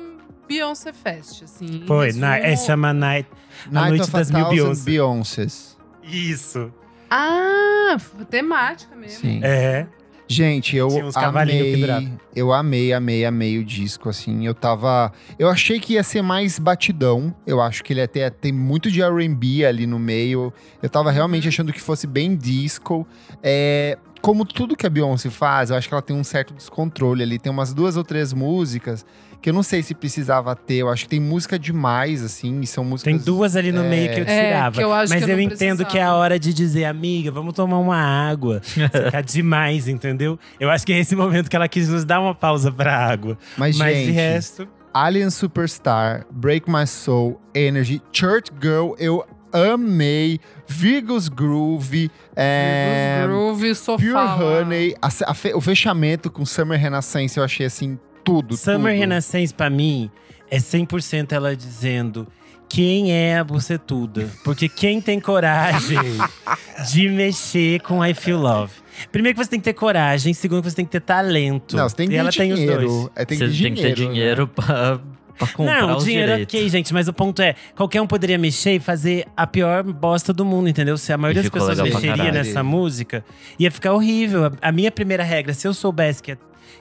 Beyoncé 0.48 0.92
Fest, 0.92 1.42
assim. 1.42 1.84
Foi, 1.86 2.12
na, 2.12 2.30
um- 2.30 2.34
é, 2.34 2.56
chama 2.56 2.92
Night. 2.92 3.28
Night 3.70 3.88
Noite 3.88 4.02
of 4.02 4.12
das 4.12 4.30
a 4.30 4.38
Mil 4.38 4.48
Beyoncé. 4.48 4.84
Beyoncés. 4.84 5.76
Isso. 6.02 6.72
Ah, 7.10 7.96
temática 8.28 8.94
mesmo. 8.96 9.20
Sim. 9.20 9.40
É. 9.42 9.86
Gente, 10.26 10.76
eu 10.76 10.88
cavalinhos 11.12 11.90
amei, 11.90 12.12
eu 12.34 12.52
amei, 12.52 12.92
amei, 12.92 13.24
amei 13.24 13.58
o 13.58 13.64
disco, 13.64 14.08
assim, 14.08 14.46
eu 14.46 14.54
tava, 14.54 15.12
eu 15.38 15.50
achei 15.50 15.78
que 15.78 15.94
ia 15.94 16.02
ser 16.02 16.22
mais 16.22 16.58
batidão, 16.58 17.34
eu 17.46 17.60
acho 17.60 17.84
que 17.84 17.92
ele 17.92 18.00
até 18.00 18.30
tem 18.30 18.50
muito 18.50 18.90
de 18.90 19.02
R&B 19.02 19.66
ali 19.66 19.86
no 19.86 19.98
meio, 19.98 20.52
eu 20.82 20.88
tava 20.88 21.10
realmente 21.10 21.46
achando 21.46 21.72
que 21.72 21.80
fosse 21.80 22.06
bem 22.06 22.34
disco, 22.34 23.06
é, 23.42 23.98
como 24.24 24.44
tudo 24.46 24.74
que 24.74 24.86
a 24.86 24.90
Beyoncé 24.90 25.28
faz, 25.28 25.68
eu 25.68 25.76
acho 25.76 25.86
que 25.86 25.92
ela 25.94 26.00
tem 26.02 26.16
um 26.16 26.24
certo 26.24 26.54
descontrole 26.54 27.22
ali, 27.22 27.38
tem 27.38 27.52
umas 27.52 27.74
duas 27.74 27.94
ou 27.98 28.02
três 28.02 28.32
músicas 28.32 29.04
que 29.42 29.50
eu 29.50 29.52
não 29.52 29.62
sei 29.62 29.82
se 29.82 29.94
precisava 29.94 30.56
ter, 30.56 30.76
eu 30.76 30.88
acho 30.88 31.02
que 31.04 31.10
tem 31.10 31.20
música 31.20 31.58
demais, 31.58 32.22
assim, 32.22 32.62
e 32.62 32.66
são 32.66 32.82
músicas... 32.82 33.12
Tem 33.12 33.22
duas 33.22 33.54
ali 33.54 33.70
no 33.70 33.82
É. 33.84 33.88
meio 33.90 34.14
que 34.14 34.20
eu 34.20 34.24
É, 34.26 34.46
tirava. 34.46 34.76
que 34.76 34.82
eu 34.82 34.90
acho 34.90 35.12
Mas 35.12 35.22
que 35.22 35.30
eu 35.30 35.34
eu, 35.36 35.40
entendo 35.42 35.84
que 35.84 35.98
é 35.98 36.00
a 36.00 36.04
precisava. 36.06 36.14
hora 36.16 36.38
de 36.38 36.54
dizer, 36.54 36.86
amiga, 36.86 37.30
vamos 37.30 37.52
tomar 37.52 37.78
uma 37.78 37.98
água. 37.98 38.62
Você 38.64 39.10
tá 39.10 39.20
demais, 39.20 39.86
entendeu? 39.86 40.38
Eu 40.58 40.70
acho 40.70 40.86
que 40.86 40.94
é 40.94 40.98
esse 40.98 41.14
momento 41.14 41.50
que 41.50 41.56
ela 41.56 41.68
quis 41.68 41.90
nos 41.90 42.06
dar 42.06 42.20
uma 42.22 42.34
pausa 42.34 42.72
pra 42.72 42.96
água. 42.96 43.36
Mas, 43.58 43.76
Mas 43.76 43.94
gente, 43.94 44.06
de 44.06 44.12
resto. 44.12 44.66
Alien 44.94 45.28
Superstar, 45.28 46.24
Break 46.30 46.70
My 46.70 46.86
Soul, 46.86 47.38
Energy, 47.54 48.00
Church 48.12 48.50
Girl, 48.62 48.92
eu 48.98 49.26
amei. 49.54 50.40
Virgos 50.66 51.28
Groove, 51.28 52.10
é, 52.34 53.22
Groove, 53.26 53.74
sofá. 53.74 53.98
Pure 54.02 54.12
lá. 54.12 54.36
Honey, 54.60 54.94
a 55.00 55.08
a 55.30 55.34
fe- 55.34 55.54
o 55.54 55.60
fechamento 55.60 56.30
com 56.30 56.44
Summer 56.46 56.78
Renaissance, 56.80 57.36
eu 57.38 57.44
achei 57.44 57.66
assim, 57.66 57.98
tudo, 58.24 58.56
Summer 58.56 58.92
tudo. 58.92 59.00
Renaissance, 59.00 59.52
pra 59.52 59.68
mim, 59.70 60.10
é 60.50 60.58
100% 60.58 61.32
ela 61.32 61.54
dizendo 61.54 62.26
quem 62.68 63.12
é 63.12 63.38
a 63.38 63.44
bucetuda. 63.44 64.28
Porque 64.42 64.68
quem 64.68 65.00
tem 65.00 65.20
coragem 65.20 65.98
de 66.90 67.08
mexer 67.10 67.80
com 67.82 68.04
I 68.04 68.14
Feel 68.14 68.38
Love? 68.40 68.72
Primeiro 69.12 69.36
que 69.38 69.44
você 69.44 69.50
tem 69.50 69.60
que 69.60 69.64
ter 69.64 69.74
coragem, 69.74 70.32
segundo 70.32 70.62
que 70.62 70.70
você 70.70 70.76
tem 70.76 70.84
que 70.86 70.90
ter 70.92 71.00
talento. 71.00 71.76
Não, 71.76 71.88
você 71.88 71.94
tem 71.96 72.08
que 72.08 72.14
e 72.14 72.16
ter 72.16 72.20
ela 72.20 72.30
tem 72.32 72.52
os 72.52 72.58
dois. 72.60 72.70
dinheiro. 72.70 73.10
É, 73.14 73.24
tem 73.24 73.38
que 73.38 73.46
Você 73.46 73.52
ter 73.52 73.62
tem 73.64 73.74
que 73.74 73.82
ter 73.82 73.92
dinheiro, 73.94 74.00
né? 74.08 74.14
dinheiro 74.14 74.48
pra, 74.48 75.00
pra 75.38 75.46
comprar 75.48 75.82
Não, 75.82 75.96
o 75.96 76.04
dinheiro 76.04 76.32
direitos. 76.32 76.54
ok, 76.54 76.68
gente, 76.68 76.92
mas 76.94 77.08
o 77.08 77.12
ponto 77.12 77.40
é, 77.42 77.54
qualquer 77.74 78.00
um 78.00 78.06
poderia 78.06 78.38
mexer 78.38 78.72
e 78.74 78.80
fazer 78.80 79.26
a 79.36 79.46
pior 79.46 79.82
bosta 79.82 80.32
do 80.32 80.44
mundo, 80.44 80.68
entendeu? 80.68 80.96
Se 80.96 81.12
a 81.12 81.18
maioria 81.18 81.42
das 81.42 81.50
pessoas 81.50 81.80
mexeria 81.80 82.32
nessa 82.32 82.62
música, 82.62 83.24
ia 83.58 83.70
ficar 83.70 83.92
horrível. 83.92 84.46
A, 84.46 84.52
a 84.68 84.72
minha 84.72 84.90
primeira 84.90 85.22
regra, 85.22 85.52
se 85.54 85.66
eu 85.66 85.74
soubesse 85.74 86.22
que, 86.22 86.36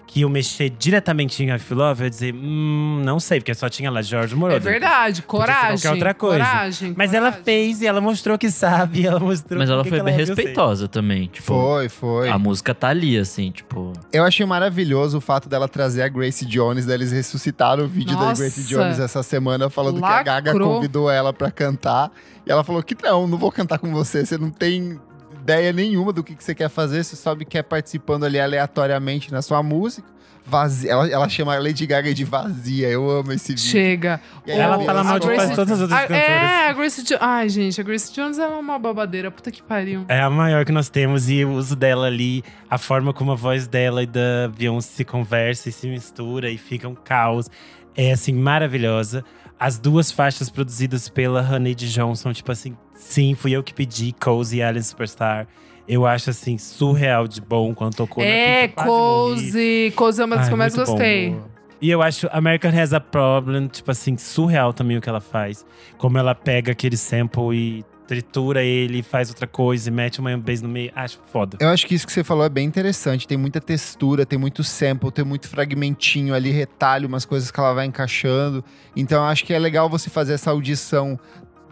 que 0.06 0.22
eu 0.22 0.30
mexer 0.30 0.70
diretamente 0.70 1.41
em 1.43 1.54
I 1.54 1.58
Feel 1.58 1.80
Love, 1.80 2.01
eu 2.01 2.06
ia 2.06 2.10
dizer, 2.10 2.34
hum, 2.36 3.01
não 3.04 3.20
sei, 3.20 3.39
porque 3.39 3.54
só 3.56 3.68
tinha 3.68 3.89
lá 3.89 4.01
George 4.01 4.34
É 4.34 4.38
Moroder. 4.38 4.62
verdade, 4.62 5.18
ser 5.18 5.22
coragem. 5.24 5.70
qualquer 5.78 5.89
outra 5.91 6.14
coisa. 6.14 6.45
Coragem, 6.45 6.93
Mas 6.95 7.14
ela 7.14 7.28
coragem. 7.32 7.43
fez 7.43 7.82
e 7.82 7.88
ela 7.88 7.99
mostrou 7.99 8.38
que 8.38 8.51
sabe, 8.51 9.06
ela 9.08 9.20
mostrou 9.20 9.58
Mas 9.60 9.70
ela 9.70 9.84
foi 9.84 9.97
que 9.97 10.04
bem 10.04 10.14
é 10.14 10.18
respeitosa 10.18 10.88
também. 10.88 11.28
Tipo, 11.28 11.45
Foi, 11.47 11.89
foi. 11.89 12.30
a 12.30 12.38
música 12.38 12.76
tá 12.76 12.89
ali, 12.89 13.18
assim, 13.18 13.49
tipo. 13.51 13.91
Eu 14.12 14.24
achei 14.24 14.45
maravilhoso 14.45 15.18
o 15.18 15.22
fato 15.22 15.49
dela 15.49 15.68
trazer 15.68 16.04
a 16.04 16.08
Grace 16.08 16.45
Jones, 16.45 16.86
deles 16.86 17.12
ressuscitaram 17.12 17.86
o 17.86 17.88
vídeo 17.88 18.16
da 18.16 18.26
Nossa. 18.26 18.41
Grace 18.41 18.68
Jones 18.68 18.99
essa 18.99 19.24
semana, 19.24 19.70
falando 19.70 19.99
que 19.99 20.06
a 20.06 20.22
Gaga 20.22 20.51
Lacrou. 20.51 20.76
convidou 20.76 21.10
ela 21.10 21.34
pra 21.34 21.49
cantar. 21.49 22.12
E 22.45 22.51
ela 22.51 22.64
falou 22.64 22.84
que 22.84 22.95
não, 23.01 23.26
não 23.26 23.38
vou 23.38 23.51
cantar 23.51 23.80
com 23.80 23.91
você, 23.91 24.26
você 24.26 24.38
não 24.38 24.49
tem 24.51 24.99
ideia 25.43 25.73
nenhuma 25.73 26.13
do 26.13 26.23
que, 26.23 26.35
que 26.35 26.43
você 26.43 26.55
quer 26.55 26.69
fazer, 26.69 27.03
você 27.03 27.15
só 27.15 27.35
me 27.35 27.43
quer 27.45 27.63
participando 27.63 28.23
ali 28.23 28.39
aleatoriamente 28.39 29.31
na 29.31 29.41
sua 29.41 29.61
música. 29.61 30.07
Vazia. 30.45 30.91
Ela, 30.91 31.07
ela 31.09 31.29
chama 31.29 31.55
a 31.55 31.59
Lady 31.59 31.85
Gaga 31.85 32.13
de 32.13 32.25
vazia, 32.25 32.89
eu 32.89 33.09
amo 33.09 33.31
esse 33.31 33.53
vídeo. 33.53 33.63
Chega. 33.63 34.19
Aí 34.45 34.59
Ela 34.59 34.75
a 34.75 34.79
fala 34.81 35.01
mal 35.01 35.17
de 35.17 35.25
quase 35.25 35.55
todas 35.55 35.71
as 35.71 35.79
outras 35.81 35.97
A- 35.99 36.01
cantoras. 36.07 36.21
é, 36.29 36.67
a 36.67 36.73
Grace 36.73 37.01
Jones. 37.03 37.21
Ai, 37.21 37.47
gente, 37.49 37.79
a 37.79 37.83
Grace 37.83 38.11
Jones 38.13 38.37
é 38.37 38.47
uma 38.47 38.77
babadeira. 38.77 39.31
Puta 39.31 39.49
que 39.51 39.63
pariu. 39.63 40.03
É 40.09 40.19
a 40.19 40.29
maior 40.29 40.65
que 40.65 40.71
nós 40.73 40.89
temos 40.89 41.29
e 41.29 41.45
o 41.45 41.51
uso 41.53 41.77
dela 41.77 42.07
ali, 42.07 42.43
a 42.69 42.77
forma 42.77 43.13
como 43.13 43.31
a 43.31 43.35
voz 43.35 43.67
dela 43.67 44.03
e 44.03 44.05
da 44.05 44.49
Beyoncé 44.57 44.89
se 44.97 45.05
conversa 45.05 45.69
e 45.69 45.71
se 45.71 45.87
mistura 45.87 46.49
e 46.49 46.57
fica 46.57 46.89
um 46.89 46.95
caos. 46.95 47.49
É 47.95 48.11
assim, 48.11 48.33
maravilhosa. 48.33 49.23
As 49.66 49.80
duas 49.80 50.11
faixas 50.11 50.49
produzidas 50.49 51.07
pela 51.07 51.39
Honey 51.41 51.74
Johnson, 51.74 52.34
tipo 52.34 52.51
assim, 52.51 52.76
sim, 52.93 53.34
fui 53.34 53.53
eu 53.53 53.64
que 53.64 53.74
pedi, 53.74 54.14
Cozy 54.20 54.57
e 54.57 54.61
Alien 54.61 54.84
Superstar. 54.84 55.47
Eu 55.88 56.05
acho 56.05 56.30
assim, 56.32 56.57
surreal 56.57 57.30
de 57.30 57.39
bom 57.39 57.74
quando 57.74 57.95
tocou 57.95 58.22
É, 58.22 58.64
na 58.64 58.68
pista. 58.68 58.84
Cozy. 58.84 59.93
Cozy 59.95 60.22
é 60.22 60.26
uma 60.26 60.36
das 60.36 60.47
que 60.49 60.53
eu 60.53 60.57
mais 60.57 60.76
muito 60.76 60.86
bom. 60.86 60.91
gostei. 60.91 61.36
E 61.82 61.89
eu 61.89 62.01
acho 62.01 62.28
American 62.34 62.72
Has 62.78 62.91
a 62.91 62.99
Problem, 62.99 63.68
tipo 63.68 63.89
assim, 63.89 64.18
surreal 64.18 64.74
também 64.74 64.97
o 64.97 65.01
que 65.01 65.07
ela 65.07 65.22
faz. 65.22 65.66
Como 65.97 66.18
ela 66.18 66.36
pega 66.36 66.74
aquele 66.74 66.97
sample 66.97 67.53
e 67.53 67.86
tritura 68.14 68.64
ele, 68.64 69.01
faz 69.01 69.30
outra 69.30 69.47
coisa 69.47 69.89
e 69.89 69.91
mete 69.91 70.20
uma 70.20 70.38
bass 70.38 70.61
no 70.61 70.70
meio. 70.70 70.91
Acho 70.95 71.20
foda. 71.32 71.57
Eu 71.59 71.70
acho 71.70 71.86
que 71.88 71.95
isso 71.95 72.05
que 72.05 72.14
você 72.14 72.24
falou 72.24 72.45
é 72.45 72.49
bem 72.49 72.66
interessante. 72.66 73.28
Tem 73.28 73.38
muita 73.38 73.59
textura, 73.59 74.26
tem 74.26 74.38
muito 74.38 74.64
sample, 74.64 75.11
tem 75.11 75.26
muito 75.26 75.47
fragmentinho 75.47 76.34
ali, 76.34 76.51
retalho, 76.51 77.07
umas 77.07 77.26
coisas 77.26 77.49
que 77.51 77.59
ela 77.59 77.74
vai 77.74 77.86
encaixando. 77.86 78.64
Então 78.95 79.18
eu 79.24 79.28
acho 79.28 79.43
que 79.45 79.53
é 79.53 79.59
legal 79.59 79.89
você 79.89 80.09
fazer 80.09 80.34
essa 80.34 80.51
audição. 80.51 81.20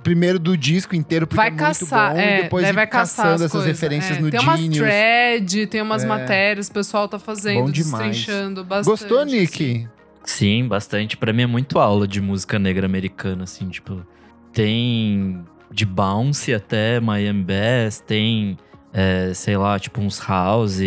Primeiro 0.03 0.39
do 0.39 0.57
disco 0.57 0.95
inteiro, 0.95 1.27
porque 1.27 1.37
Vai 1.37 1.49
é 1.49 1.51
muito 1.51 1.61
caçar, 1.61 2.13
bom, 2.13 2.19
é, 2.19 2.39
e 2.39 2.41
depois 2.41 2.71
vai 2.73 2.87
caçar 2.87 3.25
caçando 3.25 3.35
as 3.35 3.41
essas 3.41 3.51
coisas. 3.51 3.67
referências 3.67 4.17
é. 4.17 4.19
no 4.21 4.31
Tem 4.31 4.39
umas 4.39 4.59
Genius. 4.59 4.77
thread, 4.79 5.67
tem 5.67 5.79
umas 5.79 6.03
É. 6.03 6.07
matérias, 6.07 6.67
o 6.69 6.71
pessoal 6.71 7.07
tá 7.07 7.19
fazendo, 7.19 7.65
Bom 7.65 7.69
demais. 7.69 8.07
destrinchando 8.17 8.63
bastante. 8.65 8.91
Gostou, 8.99 9.19
assim. 9.19 9.31
Nick? 9.41 9.87
Sim, 10.23 10.67
bastante. 10.67 11.15
Pra 11.17 11.31
mim 11.31 11.43
é 11.43 11.45
muito 11.45 11.77
aula 11.77 12.07
de 12.07 12.19
música 12.19 12.57
negra 12.57 12.87
americana, 12.87 13.43
assim, 13.43 13.69
tipo. 13.69 14.03
Tem 14.51 15.43
de 15.71 15.85
bounce 15.85 16.53
até 16.53 16.99
Miami 16.99 17.43
Bass, 17.43 17.99
tem, 17.99 18.57
é, 18.93 19.33
sei 19.33 19.57
lá, 19.57 19.79
tipo 19.79 20.01
uns 20.01 20.19
house, 20.19 20.81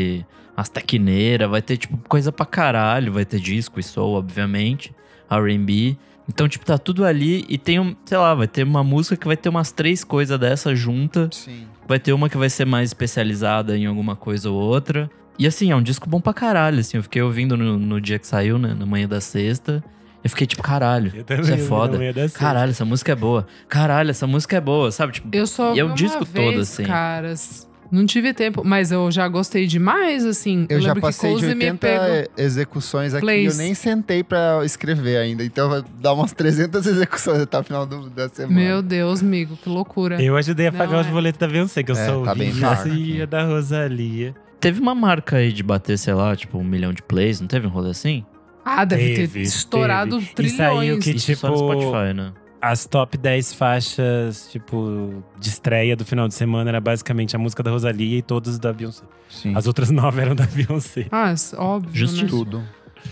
as 0.56 0.68
tequineiras, 0.68 1.50
vai 1.50 1.62
ter, 1.62 1.76
tipo, 1.76 1.96
coisa 2.08 2.30
pra 2.30 2.46
caralho, 2.46 3.12
vai 3.12 3.24
ter 3.24 3.40
disco 3.40 3.80
e 3.80 3.82
soul, 3.82 4.14
obviamente, 4.14 4.94
R&B. 5.30 5.96
Então, 6.28 6.48
tipo, 6.48 6.64
tá 6.64 6.78
tudo 6.78 7.04
ali 7.04 7.44
e 7.48 7.58
tem, 7.58 7.78
um, 7.78 7.94
sei 8.04 8.16
lá, 8.16 8.34
vai 8.34 8.46
ter 8.48 8.62
uma 8.62 8.84
música 8.84 9.16
que 9.16 9.26
vai 9.26 9.36
ter 9.36 9.48
umas 9.48 9.72
três 9.72 10.04
coisas 10.04 10.38
dessa 10.38 10.74
junta. 10.74 11.28
Sim. 11.32 11.66
Vai 11.86 11.98
ter 11.98 12.12
uma 12.12 12.30
que 12.30 12.36
vai 12.36 12.48
ser 12.48 12.64
mais 12.64 12.90
especializada 12.90 13.76
em 13.76 13.84
alguma 13.84 14.16
coisa 14.16 14.50
ou 14.50 14.56
outra. 14.56 15.10
E 15.38 15.46
assim, 15.46 15.70
é 15.70 15.76
um 15.76 15.82
disco 15.82 16.08
bom 16.08 16.20
pra 16.20 16.32
caralho, 16.32 16.78
assim. 16.78 16.96
Eu 16.96 17.02
fiquei 17.02 17.20
ouvindo 17.20 17.56
no, 17.56 17.78
no 17.78 18.00
dia 18.00 18.18
que 18.18 18.26
saiu, 18.26 18.58
né? 18.58 18.74
Na 18.78 18.86
manhã 18.86 19.06
da 19.06 19.20
sexta. 19.20 19.84
Eu 20.24 20.30
fiquei 20.30 20.46
tipo, 20.46 20.62
caralho, 20.62 21.12
Eu 21.14 21.22
também 21.22 21.42
isso 21.44 21.52
é 21.52 21.58
foda. 21.58 21.98
sexta. 21.98 22.38
Caralho, 22.38 22.70
essa 22.70 22.84
música 22.84 23.12
é 23.12 23.14
boa. 23.14 23.46
Caralho, 23.68 24.10
essa 24.10 24.26
música 24.26 24.56
é 24.56 24.60
boa, 24.60 24.90
sabe? 24.90 25.12
Tipo, 25.12 25.28
Eu 25.30 25.46
só 25.46 25.74
E 25.74 25.80
é 25.80 25.84
o 25.84 25.92
disco 25.92 26.16
uma 26.18 26.24
todo, 26.26 26.34
vez, 26.50 26.60
assim. 26.60 26.82
caras. 26.84 27.68
Não 27.92 28.06
tive 28.06 28.32
tempo, 28.34 28.62
mas 28.64 28.90
eu 28.90 29.08
já 29.12 29.28
gostei 29.28 29.66
demais, 29.66 30.24
assim. 30.24 30.66
Eu, 30.68 30.80
já 30.80 30.88
lembro 30.94 31.02
que 31.02 31.06
passei 31.06 31.28
de 31.28 31.34
Cozy 31.42 31.54
me 31.54 31.64
80 31.66 31.78
pegou- 31.78 32.30
execuções 32.44 33.14
aqui. 33.14 33.20
Plays. 33.20 33.56
Eu 33.58 33.64
nem 33.64 33.74
sentei 33.74 34.24
pra 34.24 34.62
escrever 34.64 35.18
ainda. 35.18 35.44
Então 35.44 35.68
vai 35.68 35.84
dar 36.00 36.14
umas 36.14 36.32
300 36.32 36.86
execuções 36.88 37.42
até 37.42 37.58
o 37.58 37.62
final 37.62 37.86
do- 37.86 38.08
da 38.10 38.28
semana. 38.30 38.54
Meu 38.58 38.82
Deus, 38.82 39.20
amigo, 39.22 39.56
que 39.56 39.68
loucura. 39.68 40.20
Eu 40.20 40.36
ajudei 40.36 40.68
a 40.68 40.72
Não, 40.72 40.78
pagar 40.78 41.02
os 41.02 41.06
é. 41.06 41.10
boletos 41.10 41.38
da 41.38 41.46
Beyoncé, 41.46 41.82
que 41.82 41.92
eu 41.92 41.96
É, 41.96 42.06
sou 42.06 42.24
tá 42.24 42.34
bem 42.34 42.48
ouvinte 42.48 42.66
fraco 42.66 42.88
e 42.88 43.22
a 43.22 43.26
da 43.26 43.44
Rosalia. 43.44 44.34
Teve 44.58 44.80
uma 44.80 44.94
marca 44.94 45.36
aí 45.36 45.52
de 45.52 45.62
bater, 45.62 45.96
sei 45.98 46.14
lá, 46.14 46.34
tipo, 46.34 46.58
um 46.58 46.64
milhão 46.64 46.92
de 46.92 47.02
plays, 47.02 47.38
não 47.40 47.46
teve 47.46 47.66
um 47.66 47.70
rolê 47.70 47.90
assim? 47.90 48.24
Ah, 48.64 48.84
deve 48.84 49.08
ter 49.08 49.14
Teve, 49.16 49.42
estourado 49.42 50.18
teve. 50.18 50.30
E 50.30 50.34
trilhões. 50.34 50.56
saiu 50.56 50.98
que- 50.98 51.10
Isso 51.10 51.26
tipo, 51.26 51.46
Spotify, 51.56 52.14
né? 52.14 52.32
As 52.60 52.86
top 52.86 53.18
10 53.18 53.52
faixas, 53.52 54.48
tipo, 54.50 55.22
de 55.38 55.48
estreia 55.50 55.94
do 55.94 56.02
final 56.04 56.26
de 56.26 56.32
semana 56.34 56.70
era 56.70 56.80
basicamente 56.80 57.36
a 57.36 57.38
música 57.38 57.62
da 57.62 57.70
Rosalia 57.70 58.18
e 58.18 58.22
todas 58.22 58.58
da 58.58 58.72
Beyoncé. 58.72 59.02
Sim. 59.28 59.54
As 59.54 59.66
outras 59.66 59.90
nove 59.92 60.22
eram 60.22 60.34
da 60.34 60.46
Beyoncé. 60.46 61.06
Ah, 61.12 61.30
s- 61.32 61.54
óbvio, 61.56 61.94
Justiça. 61.94 62.22
né? 62.24 62.28
Tudo. 62.30 62.64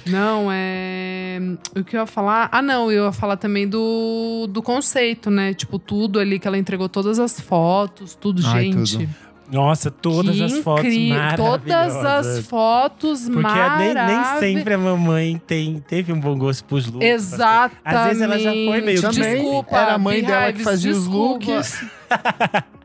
Não, 0.07 0.49
é. 0.51 1.39
O 1.77 1.85
que 1.85 1.97
eu 1.97 2.01
ia 2.01 2.07
falar? 2.07 2.49
Ah, 2.51 2.63
não, 2.63 2.91
eu 2.91 3.05
ia 3.05 3.13
falar 3.13 3.37
também 3.37 3.69
do, 3.69 4.47
do 4.49 4.63
conceito, 4.63 5.31
né? 5.31 5.53
Tipo, 5.53 5.79
tudo 5.79 6.19
ali 6.19 6.39
que 6.39 6.49
ela 6.49 6.57
entregou, 6.57 6.89
todas 6.89 7.19
as 7.19 7.39
fotos, 7.39 8.15
tudo, 8.15 8.41
Ai, 8.47 8.73
gente. 8.73 8.97
tudo. 9.01 9.09
Nossa, 9.53 9.91
todas 9.91 10.35
que 10.37 10.43
as 10.45 10.59
fotos 10.61 10.97
maravilhosas. 10.97 11.37
Todas 11.37 12.05
as 12.07 12.47
fotos 12.47 13.29
Porque 13.29 13.43
nem, 13.47 13.79
nem 13.79 13.95
maravilhosas. 13.95 14.41
sempre 14.41 14.75
a 14.75 14.79
mamãe 14.79 15.41
tem, 15.47 15.79
teve 15.87 16.11
um 16.13 16.19
bom 16.19 16.37
gosto 16.39 16.65
pros 16.65 16.87
looks. 16.87 17.07
Exatamente. 17.07 17.81
Às 17.85 18.05
vezes 18.07 18.23
ela 18.23 18.39
já 18.39 18.51
foi 18.51 18.81
meio 18.81 19.03
Também 19.03 19.35
Desculpa, 19.35 19.77
era 19.77 19.93
a 19.95 19.99
mãe 19.99 20.23
dela 20.25 20.53
que 20.55 20.63
fazia 20.65 20.91
os 20.93 21.01
desculpa. 21.05 21.45
looks. 21.53 21.85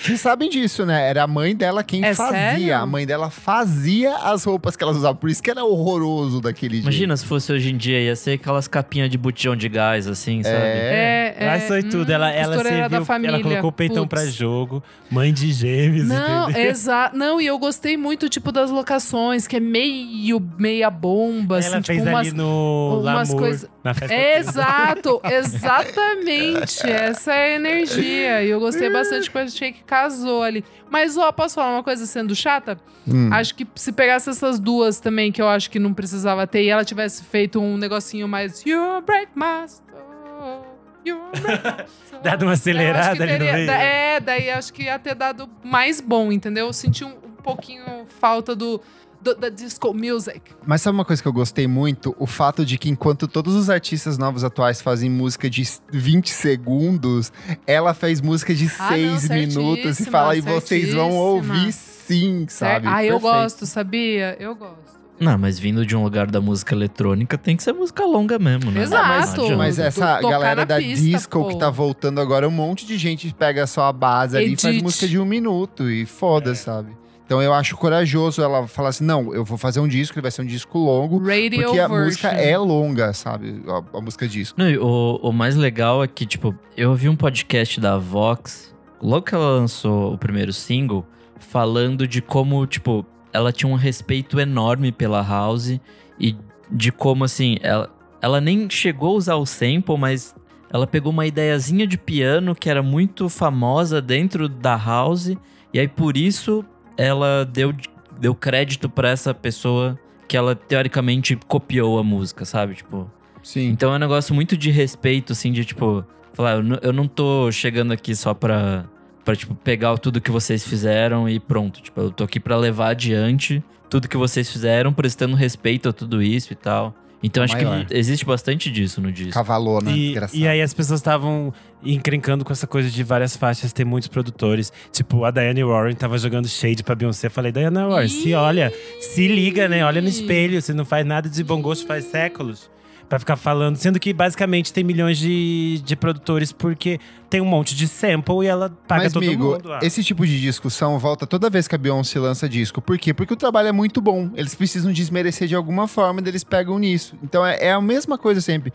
Vocês 0.00 0.20
sabem 0.20 0.48
disso, 0.48 0.86
né? 0.86 1.08
Era 1.10 1.24
a 1.24 1.26
mãe 1.26 1.54
dela 1.56 1.82
quem 1.82 2.04
É 2.04 2.14
fazia. 2.14 2.32
sério? 2.38 2.76
A 2.76 2.86
mãe 2.86 3.04
dela 3.06 3.30
fazia 3.30 4.14
as 4.16 4.44
roupas 4.44 4.76
que 4.76 4.82
elas 4.84 4.96
usavam. 4.96 5.16
Por 5.16 5.28
isso 5.28 5.42
que 5.42 5.50
era 5.50 5.64
horroroso 5.64 6.40
daquele 6.40 6.74
jeito. 6.76 6.84
Imagina 6.84 7.16
se 7.16 7.26
fosse 7.26 7.52
hoje 7.52 7.70
em 7.72 7.76
dia, 7.76 8.00
ia 8.00 8.14
ser 8.16 8.32
aquelas 8.32 8.68
capinhas 8.68 9.10
de 9.10 9.18
botijão 9.18 9.56
de 9.56 9.68
gás, 9.68 10.06
assim, 10.06 10.42
sabe? 10.42 10.54
É, 10.56 11.34
é, 11.38 11.44
Ela 11.46 11.60
foi 11.60 11.82
tudo. 11.82 12.08
hum, 12.10 12.14
Ela, 12.14 12.30
ela 12.30 12.62
serviu, 12.62 12.88
da 12.88 13.04
família. 13.04 13.34
ela 13.34 13.42
colocou 13.42 13.70
o 13.70 13.72
peitão 13.72 14.06
Putz. 14.06 14.22
pra 14.22 14.30
jogo. 14.30 14.82
Mãe 15.10 15.32
de 15.32 15.52
gêmeos, 15.52 16.06
Não, 16.06 16.50
exato. 16.50 17.16
Não, 17.16 17.40
e 17.40 17.46
eu 17.46 17.58
gostei 17.58 17.96
muito, 17.96 18.28
tipo, 18.28 18.52
das 18.52 18.70
locações, 18.70 19.46
que 19.46 19.56
é 19.56 19.60
meio, 19.60 20.40
meia 20.58 20.90
bomba, 20.90 21.56
Ela 21.58 21.78
assim, 21.78 21.82
fez 21.86 21.98
tipo, 21.98 22.10
umas. 22.10 22.26
ali 22.28 22.36
no 22.36 23.00
umas 23.02 23.28
Lamour, 23.30 23.36
coisas- 23.42 23.70
na 23.82 23.94
festa 23.94 24.14
Exato, 24.14 25.20
exatamente. 25.24 26.86
Essa 26.88 27.32
é 27.34 27.52
a 27.52 27.56
energia. 27.56 28.42
E 28.44 28.50
eu 28.50 28.60
gostei 28.60 28.90
bastante, 28.90 29.24
porque 29.30 29.38
eu 29.38 29.42
achei 29.42 29.72
que 29.72 29.82
casou 29.88 30.42
ali. 30.42 30.62
Mas, 30.90 31.16
ó, 31.16 31.32
posso 31.32 31.54
falar 31.56 31.72
uma 31.74 31.82
coisa 31.82 32.04
sendo 32.06 32.34
chata? 32.36 32.78
Hum. 33.06 33.30
Acho 33.32 33.54
que 33.54 33.66
se 33.74 33.90
pegasse 33.90 34.28
essas 34.30 34.60
duas 34.60 35.00
também, 35.00 35.32
que 35.32 35.40
eu 35.42 35.48
acho 35.48 35.70
que 35.70 35.78
não 35.78 35.92
precisava 35.94 36.46
ter, 36.46 36.62
e 36.64 36.68
ela 36.68 36.84
tivesse 36.84 37.24
feito 37.24 37.58
um 37.60 37.76
negocinho 37.78 38.28
mais. 38.28 38.62
You 38.66 39.02
break 39.04 39.28
my 39.34 39.66
soul, 39.66 40.66
you 41.04 41.18
break 41.40 41.62
my 41.64 41.84
soul." 42.10 42.20
Dado 42.22 42.42
uma 42.44 42.52
acelerada 42.52 43.24
ali 43.24 43.32
no 43.32 43.38
teria- 43.38 43.52
meio. 43.54 43.66
da- 43.66 43.78
É, 43.82 44.20
daí 44.20 44.50
acho 44.50 44.72
que 44.72 44.82
ia 44.84 44.98
ter 44.98 45.14
dado 45.14 45.48
mais 45.64 46.00
bom, 46.00 46.30
entendeu? 46.30 46.66
Eu 46.66 46.72
senti 46.72 47.04
um, 47.04 47.08
um 47.08 47.42
pouquinho 47.42 47.84
falta 48.20 48.54
do, 48.54 48.80
do- 49.20 49.34
da 49.34 49.48
disco 49.48 49.92
music. 49.94 50.40
Mas 50.66 50.82
sabe 50.82 50.96
uma 50.96 51.04
coisa 51.04 51.20
que 51.20 51.28
eu 51.28 51.32
gostei 51.32 51.66
muito? 51.66 52.14
O 52.18 52.26
fato 52.26 52.64
de 52.64 52.78
que 52.78 52.88
enquanto 52.88 53.26
todos 53.28 53.54
os 53.54 53.68
artistas 53.70 54.16
novos 54.18 54.44
atuais 54.44 54.80
fazem 54.80 55.10
música 55.10 55.48
de 55.50 55.62
20 55.92 56.30
segundos, 56.30 57.32
ela 57.66 57.94
fez 57.94 58.20
música 58.20 58.54
de 58.54 58.66
Ah, 58.78 58.88
6 58.88 59.28
não, 59.28 59.36
minutos 59.36 60.00
e 60.00 60.04
fala, 60.06 60.36
e 60.36 60.40
vocês 60.40 60.92
vão 60.94 61.12
ouvir 61.12 61.72
sim, 61.72 62.46
sabe? 62.48 62.86
Ah, 62.86 63.04
eu 63.04 63.20
Perfeito. 63.20 63.20
gosto, 63.42 63.66
sabia? 63.66 64.36
Eu 64.40 64.54
gosto. 64.54 64.98
Não, 65.20 65.36
mas 65.36 65.58
vindo 65.58 65.84
de 65.84 65.96
um 65.96 66.04
lugar 66.04 66.30
da 66.30 66.40
música 66.40 66.72
eletrônica, 66.76 67.36
tem 67.36 67.56
que 67.56 67.62
ser 67.64 67.72
música 67.72 68.04
longa 68.04 68.38
mesmo, 68.38 68.70
né? 68.70 68.82
Exato. 68.82 69.56
Mas 69.56 69.74
Tu- 69.74 69.82
essa 69.82 70.18
tocar 70.20 70.30
galera 70.30 70.64
da 70.64 70.76
pista, 70.76 71.04
disco 71.04 71.40
pô. 71.40 71.48
que 71.48 71.58
tá 71.58 71.68
voltando 71.70 72.20
agora, 72.20 72.46
um 72.46 72.52
monte 72.52 72.86
de 72.86 72.96
gente 72.96 73.34
pega 73.36 73.66
só 73.66 73.82
a 73.88 73.92
base 73.92 74.36
ali 74.36 74.52
e 74.52 74.56
faz 74.56 74.80
música 74.80 75.08
de 75.08 75.18
um 75.18 75.24
minuto 75.24 75.90
e 75.90 76.06
foda, 76.06 76.54
sabe? 76.54 76.92
Então 77.28 77.42
eu 77.42 77.52
acho 77.52 77.76
corajoso 77.76 78.40
ela 78.40 78.66
falar 78.66 78.88
assim: 78.88 79.04
não, 79.04 79.34
eu 79.34 79.44
vou 79.44 79.58
fazer 79.58 79.80
um 79.80 79.86
disco, 79.86 80.16
ele 80.16 80.22
vai 80.22 80.30
ser 80.30 80.40
um 80.40 80.46
disco 80.46 80.78
longo, 80.78 81.18
Radio 81.18 81.62
porque 81.62 81.78
a 81.78 81.86
version. 81.86 82.04
música 82.06 82.28
é 82.28 82.56
longa, 82.56 83.12
sabe? 83.12 83.62
A, 83.68 83.98
a 83.98 84.00
música 84.00 84.26
disco. 84.26 84.58
Não, 84.58 84.66
o, 84.82 85.16
o 85.28 85.30
mais 85.30 85.54
legal 85.54 86.02
é 86.02 86.08
que, 86.08 86.24
tipo, 86.24 86.54
eu 86.74 86.88
ouvi 86.88 87.06
um 87.06 87.14
podcast 87.14 87.78
da 87.78 87.98
Vox, 87.98 88.74
logo 89.02 89.26
que 89.26 89.34
ela 89.34 89.50
lançou 89.50 90.14
o 90.14 90.16
primeiro 90.16 90.54
single, 90.54 91.04
falando 91.38 92.08
de 92.08 92.22
como, 92.22 92.66
tipo, 92.66 93.04
ela 93.30 93.52
tinha 93.52 93.70
um 93.70 93.76
respeito 93.76 94.40
enorme 94.40 94.90
pela 94.90 95.22
House 95.22 95.78
e 96.18 96.34
de 96.72 96.90
como, 96.90 97.24
assim, 97.24 97.58
ela, 97.60 97.94
ela 98.22 98.40
nem 98.40 98.70
chegou 98.70 99.10
a 99.10 99.18
usar 99.18 99.34
o 99.34 99.44
sample, 99.44 99.98
mas 99.98 100.34
ela 100.72 100.86
pegou 100.86 101.12
uma 101.12 101.26
ideiazinha 101.26 101.86
de 101.86 101.98
piano 101.98 102.54
que 102.54 102.70
era 102.70 102.82
muito 102.82 103.28
famosa 103.28 104.00
dentro 104.00 104.48
da 104.48 104.78
House, 104.78 105.36
e 105.74 105.78
aí 105.78 105.86
por 105.86 106.16
isso 106.16 106.64
ela 106.98 107.44
deu, 107.46 107.72
deu 108.20 108.34
crédito 108.34 108.90
pra 108.90 109.08
essa 109.08 109.32
pessoa 109.32 109.98
que 110.26 110.36
ela 110.36 110.54
teoricamente 110.54 111.36
copiou 111.46 111.98
a 111.98 112.04
música, 112.04 112.44
sabe? 112.44 112.74
Tipo. 112.74 113.10
Sim. 113.42 113.68
Então 113.68 113.92
é 113.92 113.96
um 113.96 114.00
negócio 114.00 114.34
muito 114.34 114.56
de 114.56 114.70
respeito, 114.70 115.32
assim, 115.32 115.52
de 115.52 115.64
tipo, 115.64 116.04
falar, 116.34 116.56
eu 116.56 116.62
não, 116.62 116.78
eu 116.82 116.92
não 116.92 117.08
tô 117.08 117.50
chegando 117.50 117.92
aqui 117.92 118.14
só 118.14 118.34
pra, 118.34 118.84
pra, 119.24 119.34
tipo, 119.34 119.54
pegar 119.54 119.96
tudo 119.96 120.20
que 120.20 120.30
vocês 120.30 120.66
fizeram 120.66 121.28
e 121.28 121.40
pronto. 121.40 121.80
Tipo, 121.80 122.00
eu 122.00 122.10
tô 122.10 122.24
aqui 122.24 122.40
pra 122.40 122.56
levar 122.56 122.90
adiante 122.90 123.62
tudo 123.88 124.08
que 124.08 124.16
vocês 124.16 124.50
fizeram, 124.50 124.92
prestando 124.92 125.34
respeito 125.34 125.88
a 125.88 125.92
tudo 125.92 126.22
isso 126.22 126.52
e 126.52 126.56
tal. 126.56 126.94
Então 127.22 127.42
acho 127.42 127.54
Maior. 127.54 127.84
que 127.86 127.94
existe 127.96 128.24
bastante 128.24 128.70
disso 128.70 129.00
no 129.00 129.10
disco. 129.10 129.32
Cavalona, 129.32 129.90
E, 129.90 130.06
desgraçado. 130.10 130.38
e 130.38 130.46
aí 130.46 130.62
as 130.62 130.72
pessoas 130.72 131.00
estavam 131.00 131.52
encrencando 131.82 132.44
com 132.44 132.52
essa 132.52 132.66
coisa 132.66 132.88
de 132.90 133.02
várias 133.02 133.36
faixas, 133.36 133.72
ter 133.72 133.84
muitos 133.84 134.08
produtores. 134.08 134.72
Tipo, 134.92 135.24
a 135.24 135.30
Diane 135.30 135.64
Warren 135.64 135.94
tava 135.94 136.16
jogando 136.18 136.46
shade 136.48 136.82
pra 136.84 136.94
Beyoncé. 136.94 137.26
Eu 137.26 137.30
falei, 137.30 137.50
Diane 137.50 137.76
Warren, 137.76 138.08
se 138.08 138.34
olha, 138.34 138.72
se 139.00 139.26
liga, 139.26 139.68
né? 139.68 139.84
Olha 139.84 140.00
no 140.00 140.08
espelho, 140.08 140.60
você 140.62 140.72
não 140.72 140.84
faz 140.84 141.04
nada 141.04 141.28
de 141.28 141.42
bom 141.42 141.60
gosto 141.60 141.86
faz 141.86 142.04
séculos. 142.04 142.70
Pra 143.08 143.18
ficar 143.18 143.36
falando, 143.36 143.76
sendo 143.76 143.98
que 143.98 144.12
basicamente 144.12 144.70
tem 144.70 144.84
milhões 144.84 145.16
de, 145.16 145.80
de 145.82 145.96
produtores 145.96 146.52
porque 146.52 147.00
tem 147.30 147.40
um 147.40 147.46
monte 147.46 147.74
de 147.74 147.88
sample 147.88 148.44
e 148.44 148.46
ela 148.46 148.68
paga 148.86 149.04
Mas, 149.04 149.12
todo 149.14 149.22
amigo, 149.24 149.52
mundo. 149.52 149.72
ah. 149.72 149.78
esse 149.82 150.04
tipo 150.04 150.26
de 150.26 150.38
discussão 150.38 150.98
volta 150.98 151.26
toda 151.26 151.48
vez 151.48 151.66
que 151.66 151.74
a 151.74 151.78
Beyoncé 151.78 152.18
lança 152.18 152.46
disco. 152.46 152.82
Por 152.82 152.98
quê? 152.98 153.14
Porque 153.14 153.32
o 153.32 153.36
trabalho 153.36 153.68
é 153.68 153.72
muito 153.72 154.02
bom. 154.02 154.30
Eles 154.34 154.54
precisam 154.54 154.92
desmerecer 154.92 155.48
de 155.48 155.54
alguma 155.54 155.88
forma, 155.88 156.20
e 156.20 156.28
eles 156.28 156.44
pegam 156.44 156.78
nisso. 156.78 157.16
Então 157.22 157.46
é, 157.46 157.56
é 157.68 157.72
a 157.72 157.80
mesma 157.80 158.18
coisa 158.18 158.42
sempre. 158.42 158.74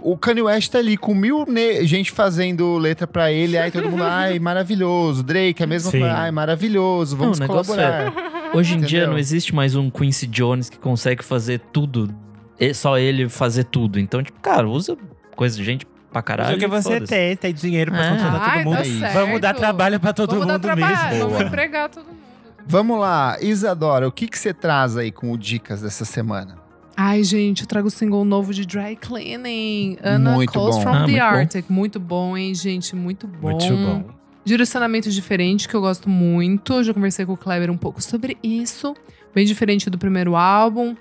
O 0.00 0.16
Kanye 0.16 0.42
West 0.42 0.72
tá 0.72 0.78
ali 0.78 0.96
com 0.96 1.14
mil 1.14 1.44
gente 1.82 2.10
fazendo 2.10 2.78
letra 2.78 3.06
pra 3.06 3.30
ele, 3.30 3.58
aí 3.58 3.70
todo 3.70 3.90
mundo, 3.90 4.02
ai, 4.02 4.38
maravilhoso. 4.38 5.22
Drake, 5.22 5.62
a 5.62 5.66
mesma 5.66 5.90
coisa, 5.90 6.12
ai, 6.12 6.30
maravilhoso, 6.30 7.16
vamos 7.16 7.38
Não, 7.38 7.46
negócio 7.46 7.74
colaborar. 7.74 8.12
Hoje 8.54 8.74
em 8.74 8.78
dia 8.80 8.98
Entendeu? 9.00 9.10
não 9.10 9.18
existe 9.18 9.54
mais 9.54 9.74
um 9.74 9.90
Quincy 9.90 10.26
Jones 10.26 10.70
que 10.70 10.78
consegue 10.78 11.22
fazer 11.24 11.60
tudo, 11.72 12.08
só 12.74 12.98
ele 12.98 13.28
fazer 13.28 13.64
tudo. 13.64 13.98
Então, 13.98 14.22
tipo, 14.22 14.38
cara, 14.40 14.68
usa 14.68 14.96
coisa 15.34 15.56
de 15.56 15.64
gente 15.64 15.86
pra 16.12 16.22
caralho. 16.22 16.56
o 16.56 16.58
que 16.58 16.66
você 16.66 17.00
tem, 17.00 17.36
tem 17.36 17.52
dinheiro 17.52 17.90
pra 17.90 18.04
É. 18.06 18.10
contratar 18.10 18.40
Ai, 18.50 18.64
todo 18.64 18.72
mundo. 18.74 18.76
tá 18.76 18.82
Vamos 19.08 19.12
Vamos 19.14 19.40
dar 19.40 19.54
trabalho 19.54 19.98
pra 20.00 20.12
todo 20.12 20.30
vamos 20.30 20.46
dar 20.46 20.52
mundo 20.54 20.62
trabalho, 20.62 21.08
mesmo. 21.10 21.28
vamos 21.30 21.46
empregar 21.46 21.88
todo 21.88 22.06
mundo. 22.06 22.18
Vamos 22.66 22.98
lá, 22.98 23.36
Isadora, 23.42 24.08
o 24.08 24.12
que 24.12 24.26
que 24.26 24.38
você 24.38 24.54
traz 24.54 24.96
aí 24.96 25.10
com 25.12 25.30
o 25.32 25.36
Dicas 25.36 25.82
dessa 25.82 26.04
semana? 26.04 26.56
Ai, 26.96 27.22
gente, 27.24 27.62
eu 27.62 27.66
trago 27.66 27.88
o 27.88 27.90
single 27.90 28.24
novo 28.24 28.54
de 28.54 28.64
Dry 28.64 28.94
Cleaning. 28.96 29.98
Ana 30.02 30.30
Muito 30.32 30.52
Close 30.52 30.78
bom. 30.78 30.82
from 30.82 30.90
Ah, 30.92 30.94
the 30.94 31.00
muito 31.02 31.18
bom. 31.18 31.24
Arctic. 31.24 31.64
Muito 31.68 32.00
bom, 32.00 32.36
hein, 32.36 32.54
gente? 32.54 32.94
Muito 32.94 33.26
bom. 33.26 33.50
Muito 33.50 33.66
bom. 33.76 34.04
Direcionamento 34.44 35.10
diferente, 35.10 35.68
que 35.68 35.74
eu 35.74 35.80
gosto 35.80 36.08
muito. 36.08 36.82
Já 36.84 36.94
conversei 36.94 37.26
com 37.26 37.32
o 37.32 37.36
Kleber 37.36 37.70
um 37.70 37.76
pouco 37.76 38.00
sobre 38.00 38.38
isso. 38.42 38.94
Bem 39.34 39.44
diferente 39.44 39.90
do 39.90 39.98
primeiro 39.98 40.36
álbum. 40.36 40.94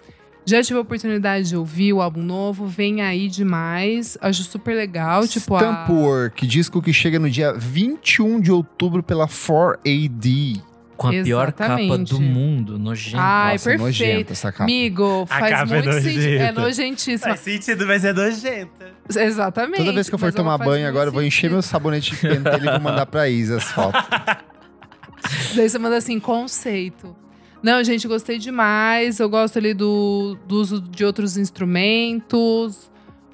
Já 0.45 0.61
tive 0.61 0.77
a 0.77 0.81
oportunidade 0.81 1.49
de 1.49 1.55
ouvir 1.55 1.93
o 1.93 2.01
álbum 2.01 2.21
novo. 2.21 2.67
Vem 2.67 3.01
aí 3.01 3.27
demais. 3.29 4.17
Acho 4.21 4.43
super 4.43 4.75
legal. 4.75 5.27
Tipo, 5.27 5.57
Stamp 5.57 5.89
a... 5.89 5.93
Work, 5.93 6.45
disco 6.45 6.81
que 6.81 6.91
chega 6.91 7.17
no 7.17 7.29
dia 7.29 7.53
21 7.53 8.41
de 8.41 8.51
outubro 8.51 9.01
pela 9.01 9.27
4AD. 9.27 10.61
Com 10.95 11.07
a 11.07 11.11
pior 11.11 11.51
capa 11.51 11.81
Exatamente. 11.81 12.09
do 12.13 12.21
mundo, 12.21 12.77
nojento. 12.77 13.17
Ai, 13.19 13.53
Nossa, 13.53 13.63
perfeito. 13.69 13.81
nojenta 13.81 14.33
essa 14.33 14.51
capa. 14.51 14.63
Amigo, 14.63 15.23
A 15.23 15.39
faz 15.39 15.49
capa 15.49 15.75
é 15.75 15.81
muito 15.81 15.93
sentido. 15.93 16.23
É 16.23 16.37
nojenta. 16.37 16.61
nojentíssima. 16.61 17.29
Faz 17.29 17.39
sentido, 17.39 17.87
mas 17.87 18.05
é 18.05 18.13
nojenta. 18.13 18.91
Exatamente. 19.15 19.77
Toda 19.77 19.91
vez 19.91 20.07
que 20.07 20.15
eu 20.15 20.19
for 20.19 20.31
tomar 20.31 20.57
banho 20.59 20.87
agora, 20.87 21.07
eu 21.09 21.13
vou 21.13 21.23
encher 21.23 21.49
meu 21.49 21.61
sabonete 21.61 22.11
de 22.11 22.17
pentelho 22.17 22.67
e 22.67 22.71
vou 22.71 22.79
mandar 22.79 23.05
pra 23.07 23.27
Isa 23.27 23.57
as 23.57 23.63
fotos. 23.63 24.01
Daí 25.55 25.67
você 25.69 25.79
manda 25.79 25.97
assim, 25.97 26.19
conceito. 26.19 27.15
Não, 27.63 27.81
gente, 27.83 28.07
gostei 28.07 28.37
demais. 28.37 29.19
Eu 29.19 29.29
gosto 29.29 29.57
ali 29.57 29.73
do, 29.73 30.37
do 30.47 30.55
uso 30.59 30.81
de 30.81 31.05
outros 31.05 31.37
instrumentos. 31.37 32.91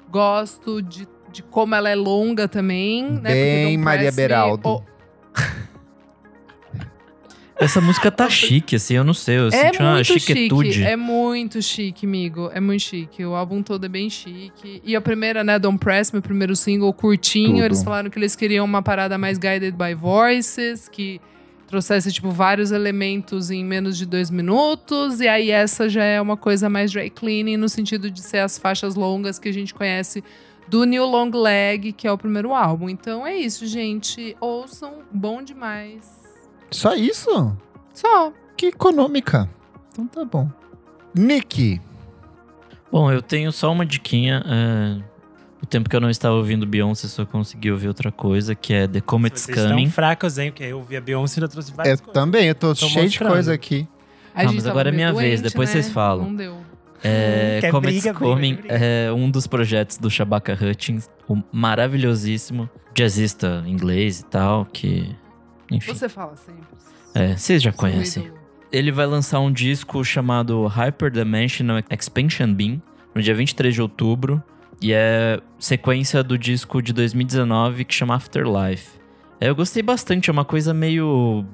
Gosto 0.08 0.80
de, 0.80 1.06
de 1.32 1.42
como 1.42 1.74
ela 1.74 1.90
é 1.90 1.94
longa 1.96 2.46
também. 2.46 3.02
né? 3.04 3.14
Porque 3.14 3.28
Bem 3.34 3.64
Don't 3.74 3.84
Maria 3.84 4.12
Beraldo. 4.12 4.68
Oh. 4.68 4.82
Essa 7.58 7.78
música 7.78 8.10
tá 8.10 8.26
chique, 8.30 8.74
assim, 8.76 8.94
eu 8.94 9.04
não 9.04 9.12
sei. 9.12 9.36
Eu 9.38 9.48
É 9.48 9.50
senti 9.50 9.80
uma 9.82 9.92
muito 9.94 10.06
chiquetude. 10.18 10.72
chique, 10.72 10.84
é 10.86 10.96
muito 10.96 11.60
chique, 11.60 12.06
amigo. 12.06 12.50
É 12.54 12.60
muito 12.60 12.80
chique. 12.80 13.22
O 13.22 13.34
álbum 13.34 13.62
todo 13.62 13.84
é 13.84 13.88
bem 13.88 14.08
chique. 14.08 14.80
E 14.82 14.96
a 14.96 15.00
primeira, 15.00 15.44
né, 15.44 15.58
Don't 15.58 15.78
Press, 15.78 16.10
meu 16.10 16.22
primeiro 16.22 16.56
single, 16.56 16.90
curtinho. 16.94 17.56
Tudo. 17.56 17.64
Eles 17.64 17.82
falaram 17.82 18.08
que 18.08 18.18
eles 18.18 18.34
queriam 18.34 18.64
uma 18.64 18.80
parada 18.80 19.18
mais 19.18 19.36
guided 19.36 19.72
by 19.76 19.92
voices, 19.94 20.88
que 20.88 21.20
trouxesse, 21.70 22.12
tipo, 22.12 22.30
vários 22.30 22.72
elementos 22.72 23.50
em 23.50 23.64
menos 23.64 23.96
de 23.96 24.04
dois 24.04 24.30
minutos. 24.30 25.20
E 25.20 25.28
aí 25.28 25.50
essa 25.50 25.88
já 25.88 26.04
é 26.04 26.20
uma 26.20 26.36
coisa 26.36 26.68
mais 26.68 26.90
dry 26.90 27.08
cleaning, 27.08 27.56
no 27.56 27.68
sentido 27.68 28.10
de 28.10 28.20
ser 28.20 28.38
as 28.38 28.58
faixas 28.58 28.94
longas 28.96 29.38
que 29.38 29.48
a 29.48 29.52
gente 29.52 29.72
conhece 29.72 30.22
do 30.68 30.84
New 30.84 31.06
Long 31.06 31.30
Leg, 31.30 31.92
que 31.92 32.06
é 32.06 32.12
o 32.12 32.18
primeiro 32.18 32.52
álbum. 32.52 32.88
Então 32.88 33.26
é 33.26 33.36
isso, 33.36 33.66
gente. 33.66 34.36
Ouçam, 34.40 34.98
bom 35.10 35.42
demais. 35.42 36.10
Só 36.70 36.94
isso? 36.94 37.56
Só. 37.94 38.32
Que 38.56 38.66
econômica. 38.66 39.48
Então 39.92 40.06
tá 40.06 40.24
bom. 40.24 40.48
Nick. 41.14 41.80
Bom, 42.90 43.10
eu 43.10 43.22
tenho 43.22 43.52
só 43.52 43.72
uma 43.72 43.86
diquinha. 43.86 44.42
é, 44.44 45.09
tempo 45.70 45.88
que 45.88 45.96
eu 45.96 46.00
não 46.00 46.10
estava 46.10 46.34
ouvindo 46.34 46.66
Beyoncé, 46.66 47.06
só 47.08 47.24
consegui 47.24 47.70
ouvir 47.70 47.88
outra 47.88 48.10
coisa, 48.12 48.54
que 48.54 48.72
é 48.74 48.86
The 48.86 49.00
Comet's 49.00 49.42
Vocês 49.42 49.56
Coming. 49.56 49.82
estão 49.84 49.92
fracos, 49.92 50.36
hein? 50.38 50.50
Porque 50.50 50.64
eu 50.64 50.78
ouvi 50.78 50.96
a 50.96 51.00
Beyoncé 51.00 51.40
e 51.40 51.44
eu 51.44 51.48
trouxe 51.48 51.70
Eu 51.70 51.76
várias 51.76 52.00
coisas. 52.00 52.14
também, 52.14 52.46
eu 52.48 52.54
tô 52.54 52.68
Tô 52.74 52.86
cheio 52.86 52.94
de 52.94 53.00
mostrando. 53.02 53.30
coisa 53.32 53.54
aqui. 53.54 53.88
A 54.34 54.42
Não, 54.44 54.50
gente 54.50 54.56
mas 54.62 54.66
agora 54.66 54.88
é 54.90 54.92
minha 54.92 55.12
vez, 55.12 55.40
doente, 55.40 55.50
depois 55.52 55.68
né? 55.68 55.74
vocês 55.80 55.92
falam. 55.92 56.26
Não 56.26 56.34
deu. 56.36 56.56
É, 57.02 57.58
Quer 57.62 57.70
Comet's 57.70 57.94
briga, 58.02 58.12
briga, 58.12 58.30
Coming 58.34 58.54
briga. 58.56 58.74
é 58.74 59.12
um 59.12 59.30
dos 59.30 59.46
projetos 59.46 59.96
do 59.96 60.10
Shabaka 60.10 60.52
Hutchins, 60.60 61.08
o 61.28 61.42
maravilhosíssimo 61.52 62.68
jazzista 62.94 63.62
inglês 63.66 64.20
e 64.20 64.24
tal, 64.26 64.64
que. 64.66 65.14
Enfim. 65.70 65.94
Você 65.94 66.08
fala 66.08 66.34
sempre. 66.36 66.62
É, 67.14 67.36
vocês 67.36 67.62
já 67.62 67.72
conhecem. 67.72 68.30
Ele 68.72 68.92
vai 68.92 69.06
lançar 69.06 69.40
um 69.40 69.52
disco 69.52 70.04
chamado 70.04 70.66
Hyperdimensional 70.66 71.78
Expansion 71.90 72.52
Beam 72.54 72.80
no 73.14 73.20
dia 73.22 73.34
23 73.34 73.74
de 73.74 73.82
outubro. 73.82 74.42
E 74.80 74.92
é 74.92 75.40
sequência 75.58 76.22
do 76.22 76.38
disco 76.38 76.80
de 76.80 76.92
2019 76.92 77.84
que 77.84 77.94
chama 77.94 78.14
Afterlife. 78.14 78.98
É, 79.40 79.48
eu 79.48 79.54
gostei 79.54 79.82
bastante, 79.82 80.30
é 80.30 80.32
uma 80.32 80.44
coisa 80.44 80.72
meio. 80.72 81.44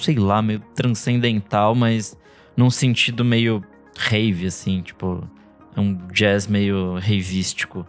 sei 0.00 0.16
lá, 0.16 0.42
meio 0.42 0.60
transcendental, 0.74 1.74
mas 1.74 2.16
num 2.56 2.70
sentido 2.70 3.24
meio 3.24 3.62
rave, 3.96 4.46
assim, 4.46 4.82
tipo. 4.82 5.28
É 5.76 5.80
um 5.80 5.94
jazz 6.12 6.48
meio 6.48 6.94
ravístico. 6.94 7.86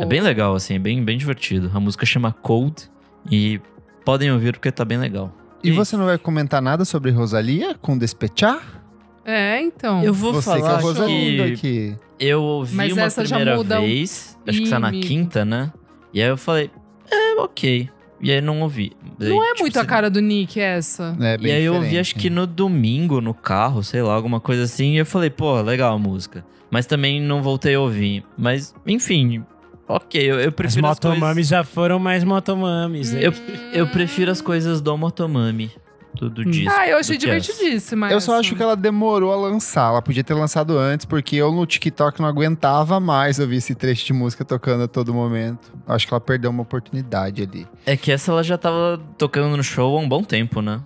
É 0.00 0.06
bem 0.06 0.20
legal, 0.20 0.54
assim, 0.54 0.74
é 0.74 0.78
bem, 0.78 1.02
bem 1.02 1.18
divertido. 1.18 1.70
A 1.74 1.80
música 1.80 2.06
chama 2.06 2.32
Cold 2.32 2.88
e 3.28 3.60
podem 4.04 4.30
ouvir 4.30 4.52
porque 4.52 4.70
tá 4.70 4.84
bem 4.84 4.98
legal. 4.98 5.34
E 5.64 5.70
você 5.70 5.96
não 5.96 6.04
vai 6.04 6.18
comentar 6.18 6.62
nada 6.62 6.84
sobre 6.84 7.10
Rosalia 7.10 7.74
com 7.74 7.96
Despechar? 7.96 8.81
É, 9.24 9.60
então. 9.60 10.02
Eu 10.02 10.12
vou 10.12 10.32
Você 10.34 10.50
que 10.52 10.56
é 10.56 10.60
falar 10.60 10.94
que 11.06 11.40
aqui. 11.52 11.96
eu 12.18 12.42
ouvi 12.42 12.74
Mas 12.74 12.92
uma 12.92 13.02
essa 13.02 13.24
já 13.24 13.36
primeira 13.36 13.56
muda 13.58 13.80
um- 13.80 13.84
vez, 13.86 14.38
acho 14.46 14.62
que 14.62 14.68
tá 14.70 14.78
na 14.80 14.90
quinta, 14.90 15.44
né? 15.44 15.72
E 16.12 16.20
aí 16.20 16.28
eu 16.28 16.36
falei, 16.36 16.70
é, 17.10 17.34
ok. 17.40 17.88
E 18.20 18.30
aí 18.30 18.40
não 18.40 18.60
ouvi. 18.62 18.92
Daí, 19.18 19.28
Não 19.30 19.42
é 19.42 19.48
tipo, 19.48 19.62
muito 19.62 19.78
a 19.80 19.84
cara 19.84 20.08
do 20.08 20.20
Nick 20.20 20.60
essa. 20.60 21.16
É 21.20 21.34
E 21.34 21.38
bem 21.38 21.52
aí 21.52 21.64
eu 21.64 21.74
ouvi 21.74 21.98
acho 21.98 22.14
que 22.14 22.30
no 22.30 22.46
domingo, 22.46 23.20
no 23.20 23.34
carro, 23.34 23.82
sei 23.82 24.00
lá, 24.02 24.14
alguma 24.14 24.38
coisa 24.40 24.62
assim. 24.64 24.92
E 24.94 24.98
eu 24.98 25.06
falei, 25.06 25.28
pô, 25.30 25.60
legal 25.60 25.94
a 25.94 25.98
música. 25.98 26.44
Mas 26.70 26.86
também 26.86 27.20
não 27.20 27.42
voltei 27.42 27.74
a 27.74 27.80
ouvir. 27.80 28.24
Mas, 28.38 28.74
enfim, 28.86 29.44
ok. 29.88 30.20
Eu, 30.22 30.40
eu 30.40 30.48
As 30.50 30.54
prefiro 30.54 30.86
as, 30.86 30.98
coisas... 30.98 31.18
motomames 31.18 31.48
já 31.48 31.64
foram 31.64 31.98
mais 31.98 32.22
motomames. 32.24 33.12
hein? 33.12 33.22
Eu, 33.22 33.32
eu 33.72 33.86
prefiro 33.88 34.30
as 34.30 34.40
coisas 34.40 34.80
do 34.80 34.96
Motomami. 34.96 35.70
Do, 36.14 36.28
do 36.28 36.44
disco. 36.44 36.72
Ah, 36.76 36.86
eu 36.86 36.98
achei 36.98 37.16
divertidíssima. 37.16 38.10
Eu 38.10 38.20
só 38.20 38.38
acho 38.38 38.54
que 38.54 38.62
ela 38.62 38.76
demorou 38.76 39.32
a 39.32 39.36
lançar. 39.36 39.90
Ela 39.90 40.02
podia 40.02 40.22
ter 40.22 40.34
lançado 40.34 40.76
antes, 40.78 41.06
porque 41.06 41.36
eu 41.36 41.50
no 41.50 41.64
TikTok 41.66 42.20
não 42.20 42.28
aguentava 42.28 43.00
mais 43.00 43.38
ouvir 43.38 43.56
esse 43.56 43.74
trecho 43.74 44.06
de 44.06 44.12
música 44.12 44.44
tocando 44.44 44.84
a 44.84 44.88
todo 44.88 45.12
momento. 45.14 45.72
Acho 45.86 46.06
que 46.06 46.12
ela 46.12 46.20
perdeu 46.20 46.50
uma 46.50 46.62
oportunidade 46.62 47.42
ali. 47.42 47.66
É 47.86 47.96
que 47.96 48.12
essa 48.12 48.30
ela 48.30 48.42
já 48.42 48.58
tava 48.58 49.00
tocando 49.16 49.56
no 49.56 49.64
show 49.64 49.96
há 49.96 50.00
um 50.00 50.08
bom 50.08 50.22
tempo, 50.22 50.60
né? 50.60 50.80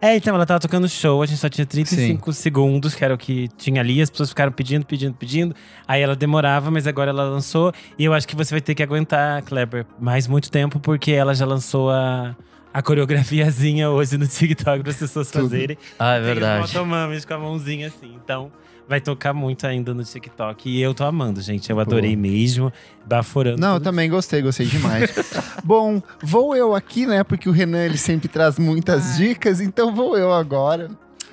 É, 0.00 0.16
então, 0.16 0.34
ela 0.34 0.46
tava 0.46 0.60
tocando 0.60 0.88
show, 0.88 1.22
a 1.22 1.26
gente 1.26 1.38
só 1.38 1.48
tinha 1.48 1.66
35 1.66 2.32
segundos, 2.32 2.94
que 2.94 3.04
era 3.04 3.14
o 3.14 3.18
que 3.18 3.48
tinha 3.56 3.80
ali, 3.80 4.00
as 4.00 4.10
pessoas 4.10 4.28
ficaram 4.28 4.52
pedindo, 4.52 4.84
pedindo, 4.84 5.14
pedindo. 5.14 5.54
Aí 5.86 6.02
ela 6.02 6.14
demorava, 6.14 6.70
mas 6.70 6.86
agora 6.86 7.10
ela 7.10 7.24
lançou. 7.24 7.72
E 7.98 8.04
eu 8.04 8.12
acho 8.12 8.28
que 8.28 8.36
você 8.36 8.54
vai 8.54 8.60
ter 8.60 8.74
que 8.74 8.82
aguentar, 8.82 9.42
Kleber, 9.42 9.86
mais 9.98 10.28
muito 10.28 10.50
tempo, 10.50 10.78
porque 10.78 11.12
ela 11.12 11.34
já 11.34 11.46
lançou 11.46 11.90
a, 11.90 12.36
a 12.78 12.82
coreografiazinha 12.82 13.90
hoje 13.90 14.16
no 14.16 14.24
TikTok 14.28 14.82
para 14.82 14.90
as 14.92 14.96
pessoas 14.96 15.28
Tudo. 15.32 15.50
fazerem. 15.50 15.76
Ah, 15.98 16.12
é 16.12 16.20
Tem 16.20 16.20
os 16.20 16.26
verdade. 16.26 17.26
com 17.26 17.34
a 17.34 17.38
mãozinha 17.38 17.88
assim. 17.88 18.14
Então, 18.22 18.52
vai 18.88 19.00
tocar 19.00 19.34
muito 19.34 19.66
ainda 19.66 19.92
no 19.92 20.04
TikTok. 20.04 20.70
E 20.70 20.80
eu 20.80 20.94
tô 20.94 21.02
amando, 21.02 21.40
gente. 21.40 21.68
Eu 21.68 21.80
adorei 21.80 22.14
mesmo. 22.14 22.72
Baforando. 23.04 23.60
Não, 23.60 23.74
eu 23.74 23.80
também 23.80 24.08
gostei, 24.08 24.42
gostei 24.42 24.66
demais. 24.66 25.12
Bom, 25.64 26.00
vou 26.22 26.54
eu 26.54 26.72
aqui, 26.72 27.04
né? 27.04 27.24
Porque 27.24 27.48
o 27.48 27.52
Renan 27.52 27.84
ele 27.84 27.98
sempre 27.98 28.28
traz 28.28 28.60
muitas 28.60 29.18
Ai. 29.18 29.26
dicas, 29.26 29.60
então 29.60 29.92
vou 29.92 30.16
eu 30.16 30.32
agora. 30.32 30.88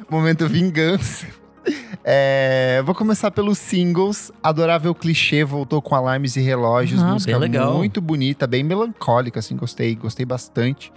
Momento 0.10 0.48
vingança. 0.48 1.28
É, 2.08 2.84
vou 2.86 2.94
começar 2.94 3.32
pelos 3.32 3.58
singles. 3.58 4.32
Adorável 4.44 4.94
Clichê 4.94 5.44
voltou 5.44 5.82
com 5.82 5.96
alarmes 5.96 6.36
e 6.36 6.40
relógios. 6.40 7.02
Ah, 7.02 7.14
música 7.14 7.40
muito 7.74 8.00
bonita, 8.00 8.46
bem 8.46 8.64
melancólica, 8.64 9.40
assim, 9.40 9.56
gostei, 9.56 9.96
gostei 9.96 10.24
bastante. 10.24 10.94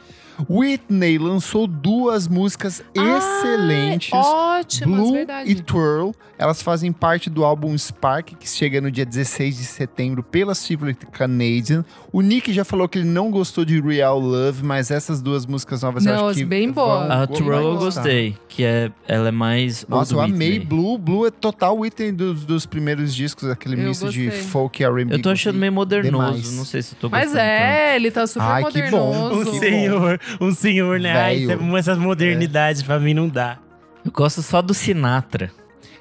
Whitney 0.48 1.18
lançou 1.18 1.66
duas 1.66 2.28
músicas 2.28 2.82
excelentes. 2.94 4.12
Ótimas, 4.12 5.00
Blue 5.00 5.12
verdade. 5.12 5.50
e 5.50 5.54
Twirl, 5.56 6.10
elas 6.38 6.62
fazem 6.62 6.92
parte 6.92 7.28
do 7.28 7.44
álbum 7.44 7.76
Spark, 7.76 8.34
que 8.38 8.48
chega 8.48 8.80
no 8.80 8.90
dia 8.90 9.04
16 9.04 9.56
de 9.56 9.64
setembro 9.64 10.22
pela 10.22 10.54
Secret 10.54 10.96
Canadian. 11.12 11.84
O 12.12 12.20
Nick 12.20 12.52
já 12.52 12.64
falou 12.64 12.88
que 12.88 12.98
ele 12.98 13.08
não 13.08 13.30
gostou 13.30 13.64
de 13.64 13.80
Real 13.80 14.18
Love, 14.18 14.62
mas 14.64 14.90
essas 14.90 15.20
duas 15.20 15.46
músicas 15.46 15.82
novas 15.82 16.04
eu 16.06 16.14
Não, 16.14 16.28
acho 16.28 16.38
que 16.38 16.44
bem 16.44 16.70
boa. 16.70 17.22
A 17.22 17.26
Twirl 17.26 17.54
eu 17.54 17.76
gostei, 17.78 18.36
que 18.48 18.64
é, 18.64 18.90
ela 19.06 19.28
é 19.28 19.32
mais. 19.32 19.84
Nossa, 19.88 20.14
eu 20.14 20.20
amei 20.20 20.52
Whitney. 20.52 20.66
Blue. 20.66 20.98
Blue 20.98 21.26
é 21.26 21.30
total 21.30 21.78
Whitney 21.78 22.12
dos, 22.12 22.44
dos 22.44 22.66
primeiros 22.66 23.14
discos, 23.14 23.48
aquele 23.48 23.74
Eu 23.80 23.88
misto 23.88 24.08
de 24.10 24.30
folk 24.30 24.82
e 24.82 24.84
R&B. 24.86 25.14
Eu 25.14 25.22
tô 25.22 25.30
achando 25.30 25.58
meio 25.58 25.72
modernoso, 25.72 26.32
demais. 26.34 26.56
não 26.56 26.64
sei 26.64 26.82
se 26.82 26.94
eu 26.94 26.98
tô 27.00 27.08
Mas 27.08 27.24
gostando 27.26 27.42
é, 27.44 27.96
ele 27.96 28.10
tá 28.10 28.26
super 28.26 28.42
Ai, 28.44 28.64
que 28.64 28.82
bom. 28.90 29.12
modernoso. 29.12 29.38
Um 29.50 29.52
Que 29.52 29.58
senhor, 29.58 30.20
um 30.40 30.52
senhor, 30.52 30.98
né? 31.00 31.12
Ai, 31.12 31.36
isso 31.36 31.52
é- 31.52 31.78
essas 31.78 31.98
modernidades 31.98 32.82
pra 32.82 32.98
mim 32.98 33.14
não 33.14 33.28
dá. 33.28 33.58
Eu 34.04 34.12
gosto 34.12 34.42
só 34.42 34.62
do 34.62 34.72
Sinatra. 34.74 35.50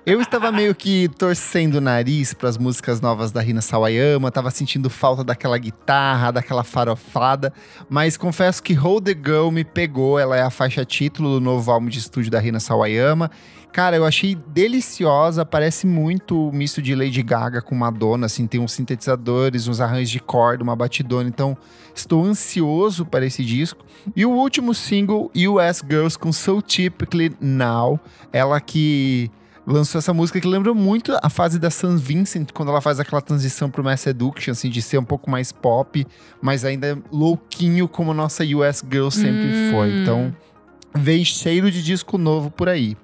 Eu 0.06 0.22
estava 0.22 0.54
meio 0.54 0.74
que 0.74 1.10
torcendo 1.20 1.76
o 1.76 1.82
nariz 1.82 2.34
para 2.34 2.48
as 2.48 2.58
músicas 2.58 3.02
novas 3.02 3.30
da 3.30 3.42
Rina 3.42 3.60
Sawayama, 3.60 4.32
tava 4.32 4.50
sentindo 4.52 4.90
falta 4.90 5.22
daquela 5.22 5.58
guitarra, 5.58 6.32
daquela 6.32 6.64
farofada, 6.64 7.52
mas 7.90 8.16
confesso 8.16 8.64
que 8.64 8.74
Hold 8.74 9.04
the 9.04 9.12
Girl 9.12 9.52
me 9.52 9.66
pegou, 9.66 10.18
ela 10.18 10.38
é 10.38 10.42
a 10.42 10.50
faixa 10.50 10.86
título 10.86 11.32
do 11.32 11.42
novo 11.42 11.70
álbum 11.70 11.90
de 11.90 12.00
estúdio 12.00 12.32
da 12.32 12.40
Rina 12.40 12.58
Sawayama. 12.62 13.30
Cara, 13.72 13.95
eu 13.95 14.05
achei 14.05 14.34
deliciosa, 14.34 15.45
parece 15.45 15.86
muito 15.86 16.49
o 16.49 16.51
misto 16.51 16.82
de 16.82 16.95
Lady 16.95 17.22
Gaga 17.22 17.61
com 17.61 17.76
Madonna, 17.76 18.26
assim, 18.26 18.47
tem 18.47 18.59
uns 18.59 18.72
sintetizadores, 18.72 19.68
uns 19.68 19.80
arranjos 19.80 20.09
de 20.09 20.20
corda, 20.20 20.63
uma 20.63 20.76
batidona, 20.76 21.30
então 21.30 21.55
estou 21.93 22.24
ansioso 22.24 23.05
para 23.05 23.26
esse 23.26 23.43
disco. 23.45 23.86
E 24.15 24.26
o 24.26 24.32
último 24.32 24.74
single, 24.74 25.32
US 25.36 25.84
Girls 25.88 26.18
com 26.18 26.32
So 26.32 26.59
Typically 26.61 27.36
Now, 27.39 27.99
ela 28.34 28.59
que 28.59 29.30
lançou 29.65 29.99
essa 29.99 30.13
música 30.13 30.39
que 30.39 30.47
lembra 30.47 30.74
muito 30.74 31.15
a 31.22 31.30
fase 31.30 31.59
da 31.59 31.70
San 31.70 31.97
Vincent, 31.97 32.51
quando 32.53 32.70
ela 32.70 32.82
faz 32.82 32.99
aquela 32.99 33.22
transição 33.22 33.70
pro 33.70 33.84
Mass 33.84 33.99
Seduction, 34.01 34.53
assim, 34.53 34.70
de 34.70 34.82
ser 34.82 34.97
um 34.97 35.03
pouco 35.03 35.30
mais 35.30 35.51
pop, 35.51 36.07
mas 36.41 36.65
ainda 36.65 36.97
louquinho 37.11 37.88
como 37.88 38.11
a 38.11 38.13
nossa 38.13 38.43
US 38.43 38.84
Girl 38.89 39.09
sempre 39.09 39.45
Hum. 39.45 39.72
foi. 39.72 40.01
Então, 40.01 40.36
veio 40.95 41.24
cheiro 41.26 41.70
de 41.70 41.84
disco 41.84 42.18
novo 42.18 42.49
por 42.49 42.70
aí. 42.70 42.97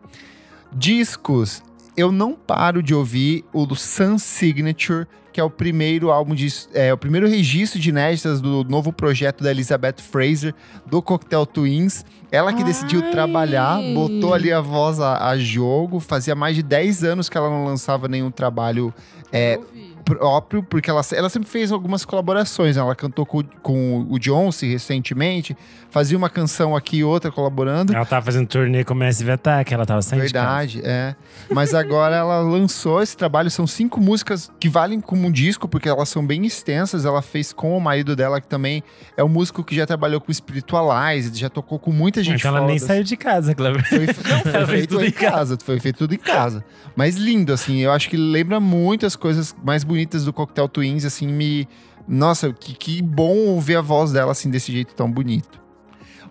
Discos, 0.75 1.61
eu 1.95 2.11
não 2.11 2.33
paro 2.33 2.81
de 2.81 2.93
ouvir 2.93 3.45
o 3.53 3.65
do 3.65 3.75
Sun 3.75 4.17
Signature, 4.17 5.05
que 5.31 5.39
é 5.39 5.43
o 5.43 5.49
primeiro 5.49 6.11
álbum 6.11 6.35
de. 6.35 6.47
É 6.73 6.93
o 6.93 6.97
primeiro 6.97 7.27
registro 7.27 7.79
de 7.79 7.89
inéditas 7.89 8.39
do 8.39 8.63
novo 8.63 8.93
projeto 8.93 9.43
da 9.43 9.51
Elizabeth 9.51 9.95
Fraser, 9.97 10.53
do 10.85 11.01
Cocktail 11.01 11.45
Twins. 11.45 12.05
Ela 12.31 12.53
que 12.53 12.63
decidiu 12.63 13.01
Ai. 13.03 13.11
trabalhar, 13.11 13.79
botou 13.93 14.33
ali 14.33 14.51
a 14.51 14.61
voz 14.61 14.99
a, 14.99 15.27
a 15.29 15.37
jogo. 15.37 15.99
Fazia 15.99 16.35
mais 16.35 16.55
de 16.55 16.63
10 16.63 17.03
anos 17.03 17.29
que 17.29 17.37
ela 17.37 17.49
não 17.49 17.65
lançava 17.65 18.07
nenhum 18.07 18.31
trabalho 18.31 18.93
é. 19.31 19.59
Próprio, 20.03 20.61
porque 20.61 20.89
ela, 20.89 21.01
ela 21.13 21.29
sempre 21.29 21.49
fez 21.49 21.71
algumas 21.71 22.03
colaborações. 22.03 22.75
né? 22.75 22.81
Ela 22.81 22.95
cantou 22.95 23.25
com, 23.25 23.43
com 23.61 24.01
o 24.09 24.19
Beyoncé 24.19 24.67
recentemente, 24.67 25.55
fazia 25.89 26.17
uma 26.17 26.29
canção 26.29 26.75
aqui 26.75 26.97
e 26.97 27.03
outra 27.03 27.31
colaborando. 27.31 27.95
Ela 27.95 28.05
tava 28.05 28.25
fazendo 28.25 28.47
turnê 28.47 28.83
com 28.83 28.93
o 28.93 28.97
Massive 28.97 29.31
Attack, 29.31 29.73
ela 29.73 29.85
tava 29.85 30.01
saindo. 30.01 30.21
Verdade, 30.21 30.81
é. 30.83 31.15
Mas 31.49 31.73
agora 31.73 32.15
ela 32.15 32.41
lançou 32.41 33.01
esse 33.01 33.15
trabalho, 33.15 33.49
são 33.49 33.65
cinco 33.65 34.01
músicas 34.01 34.51
que 34.59 34.67
valem 34.67 34.99
como 34.99 35.27
um 35.27 35.31
disco, 35.31 35.67
porque 35.67 35.87
elas 35.87 36.09
são 36.09 36.25
bem 36.25 36.45
extensas. 36.45 37.05
Ela 37.05 37.21
fez 37.21 37.53
com 37.53 37.77
o 37.77 37.81
marido 37.81 38.15
dela, 38.15 38.41
que 38.41 38.47
também 38.47 38.83
é 39.15 39.23
um 39.23 39.29
músico 39.29 39.63
que 39.63 39.75
já 39.75 39.85
trabalhou 39.85 40.19
com 40.19 40.31
Spiritualize, 40.33 41.31
já 41.39 41.49
tocou 41.49 41.79
com 41.79 41.91
muita 41.91 42.21
gente 42.23 42.39
Então 42.39 42.55
ela 42.57 42.67
nem 42.67 42.77
foda. 42.77 42.87
saiu 42.93 43.03
de 43.03 43.15
casa, 43.15 43.55
Cleber. 43.55 43.87
Foi, 43.87 43.99
não, 44.07 44.39
foi 44.51 44.65
feito 44.67 44.89
tudo 44.89 45.05
em 45.05 45.11
casa. 45.11 45.31
casa. 45.33 45.57
Foi 45.63 45.79
feito 45.79 45.97
tudo 45.99 46.13
em 46.13 46.17
casa. 46.19 46.63
Mas 46.95 47.15
lindo, 47.15 47.53
assim. 47.53 47.79
Eu 47.79 47.91
acho 47.91 48.09
que 48.09 48.17
lembra 48.17 48.59
muito 48.59 49.05
as 49.05 49.15
coisas 49.15 49.55
mais 49.63 49.83
bonitas 49.83 49.92
do 50.25 50.33
Cocktail 50.33 50.67
Twins, 50.67 51.05
assim, 51.05 51.27
me... 51.27 51.67
Nossa, 52.07 52.51
que, 52.51 52.73
que 52.75 53.01
bom 53.01 53.35
ouvir 53.47 53.77
a 53.77 53.81
voz 53.81 54.11
dela, 54.11 54.31
assim, 54.31 54.49
desse 54.49 54.71
jeito 54.71 54.93
tão 54.93 55.09
bonito. 55.09 55.61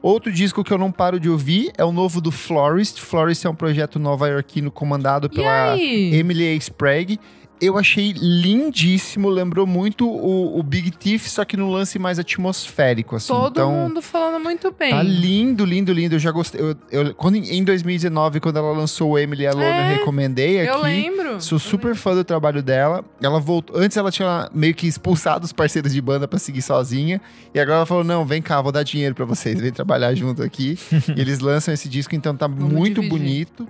Outro 0.02 0.32
disco 0.32 0.64
que 0.64 0.72
eu 0.72 0.78
não 0.78 0.90
paro 0.90 1.20
de 1.20 1.30
ouvir 1.30 1.70
é 1.78 1.84
o 1.84 1.93
novo 1.93 2.20
do 2.20 2.32
Florist. 2.32 3.01
Florist 3.01 3.44
é 3.47 3.51
um 3.51 3.55
projeto 3.55 4.01
nova-iorquino 4.01 4.70
comandado 4.70 5.30
pela? 5.30 5.76
Emily 5.78 6.48
A. 6.48 6.56
Sprague. 6.56 7.20
Eu 7.64 7.78
achei 7.78 8.12
lindíssimo, 8.12 9.28
lembrou 9.28 9.66
muito 9.66 10.09
o, 10.09 10.59
o 10.59 10.62
Big 10.62 10.90
Thief, 10.90 11.28
só 11.28 11.44
que 11.44 11.56
no 11.56 11.70
lance 11.70 11.98
mais 11.98 12.18
atmosférico, 12.18 13.16
assim. 13.16 13.28
Todo 13.32 13.52
então, 13.52 13.70
mundo 13.72 14.02
falando 14.02 14.43
muito 14.43 14.74
bem. 14.76 14.90
Tá 14.90 15.02
lindo, 15.02 15.64
lindo, 15.64 15.93
lindo. 15.93 16.16
Eu 16.16 16.18
já 16.18 16.30
gostei. 16.32 16.60
Eu, 16.60 16.76
eu- 16.90 17.14
quando, 17.14 17.36
em 17.36 17.62
2019, 17.64 18.40
quando 18.40 18.56
ela 18.59 18.72
lançou 18.72 19.10
o 19.12 19.18
Emily 19.18 19.47
Alone, 19.47 19.64
É, 19.64 19.93
eu 19.93 19.98
recomendei 19.98 20.60
aqui. 20.60 20.70
Eu 20.70 20.82
lembro. 20.82 21.40
Sou 21.40 21.59
super 21.59 21.94
fã 21.94 22.14
do 22.14 22.24
trabalho 22.24 22.62
dela. 22.62 23.05
Ela 23.22 23.39
voltou. 23.40 23.76
Antes 23.76 23.97
ela 23.97 24.10
tinha 24.10 24.51
meio 24.52 24.74
que 24.74 24.86
expulsado 24.86 25.44
os 25.44 25.52
parceiros 25.52 25.93
de 25.93 26.01
banda 26.01 26.26
pra 26.26 26.39
seguir 26.39 26.62
sozinha. 26.62 27.20
E 27.55 27.60
agora 27.60 27.76
ela 27.78 27.86
falou: 27.86 28.02
não, 28.05 28.24
vem 28.26 28.43
cá, 28.43 28.60
vou 28.60 28.72
dar 28.72 28.82
dinheiro 28.82 29.14
pra 29.14 29.24
vocês, 29.24 29.60
vem 29.60 29.70
trabalhar 29.72 30.14
junto 30.14 30.43
aqui. 30.43 30.76
e 31.16 31.20
eles 31.20 31.39
lançam 31.39 31.72
esse 31.72 31.89
disco, 31.89 32.14
então 32.14 32.36
tá 32.36 32.47
Vamos 32.47 32.72
muito 32.72 33.01
dividir. 33.01 33.09
bonito. 33.18 33.68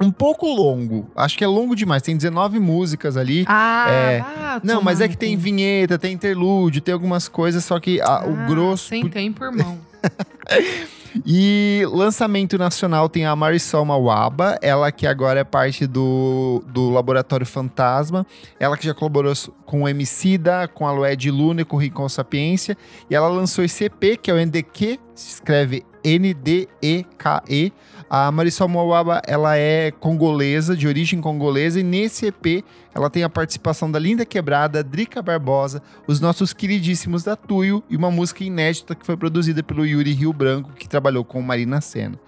Um 0.00 0.10
pouco 0.10 0.46
longo. 0.46 1.10
Acho 1.16 1.38
que 1.38 1.44
é 1.44 1.46
longo 1.46 1.74
demais. 1.74 2.02
Tem 2.02 2.16
19 2.16 2.58
músicas 2.60 3.16
ali. 3.16 3.44
Ah, 3.48 3.86
É, 3.90 4.18
vá 4.20 4.60
Não, 4.62 4.82
mas 4.82 5.00
é 5.00 5.08
que 5.08 5.16
tem 5.16 5.36
vinheta, 5.36 5.98
tem 5.98 6.12
interlúdio, 6.12 6.80
tem 6.82 6.92
algumas 6.92 7.28
coisas, 7.28 7.64
só 7.64 7.80
que 7.80 8.00
a- 8.00 8.24
o 8.26 8.34
Ah, 8.34 8.46
grosso. 8.46 8.88
Sem 8.88 9.08
tempo, 9.08 9.42
irmão. 9.44 9.78
E 11.24 11.82
lançamento 11.90 12.58
nacional 12.58 13.08
tem 13.08 13.24
a 13.24 13.34
Marisol 13.34 13.86
Mawaba, 13.86 14.58
ela 14.60 14.92
que 14.92 15.06
agora 15.06 15.40
é 15.40 15.44
parte 15.44 15.86
do, 15.86 16.62
do 16.68 16.90
Laboratório 16.90 17.46
Fantasma, 17.46 18.26
ela 18.60 18.76
que 18.76 18.84
já 18.84 18.92
colaborou 18.92 19.32
com 19.64 19.84
o 19.84 19.88
Emicida, 19.88 20.68
com 20.68 20.86
a 20.86 20.92
Lued 20.92 21.30
Luna 21.30 21.62
e 21.62 21.64
com 21.64 21.76
o 21.76 21.78
Rincon 21.78 22.06
Sapiência, 22.10 22.76
e 23.08 23.14
ela 23.14 23.28
lançou 23.28 23.64
esse 23.64 23.84
EP, 23.84 24.18
que 24.20 24.30
é 24.30 24.34
o 24.34 24.36
NDQ, 24.38 24.98
se 25.14 25.34
escreve 25.36 25.82
N-D-E-K-E. 26.04 27.72
A 28.08 28.30
Marisol 28.30 28.68
Mawaba, 28.68 29.20
ela 29.26 29.56
é 29.56 29.90
congolesa, 29.90 30.76
de 30.76 30.86
origem 30.86 31.20
congolesa, 31.20 31.80
e 31.80 31.82
nesse 31.82 32.26
EP 32.26 32.64
ela 32.94 33.10
tem 33.10 33.24
a 33.24 33.28
participação 33.28 33.90
da 33.90 33.98
Linda 33.98 34.24
Quebrada, 34.24 34.82
Drica 34.82 35.20
Barbosa, 35.20 35.82
os 36.06 36.20
nossos 36.20 36.52
queridíssimos 36.52 37.24
da 37.24 37.34
Tuyo 37.34 37.82
e 37.90 37.96
uma 37.96 38.10
música 38.10 38.44
inédita 38.44 38.94
que 38.94 39.04
foi 39.04 39.16
produzida 39.16 39.62
pelo 39.62 39.84
Yuri 39.84 40.12
Rio 40.12 40.32
Branco, 40.32 40.70
que 40.72 40.88
trabalhou 40.88 41.24
com 41.24 41.42
Marina 41.42 41.80
Senna. 41.80 42.18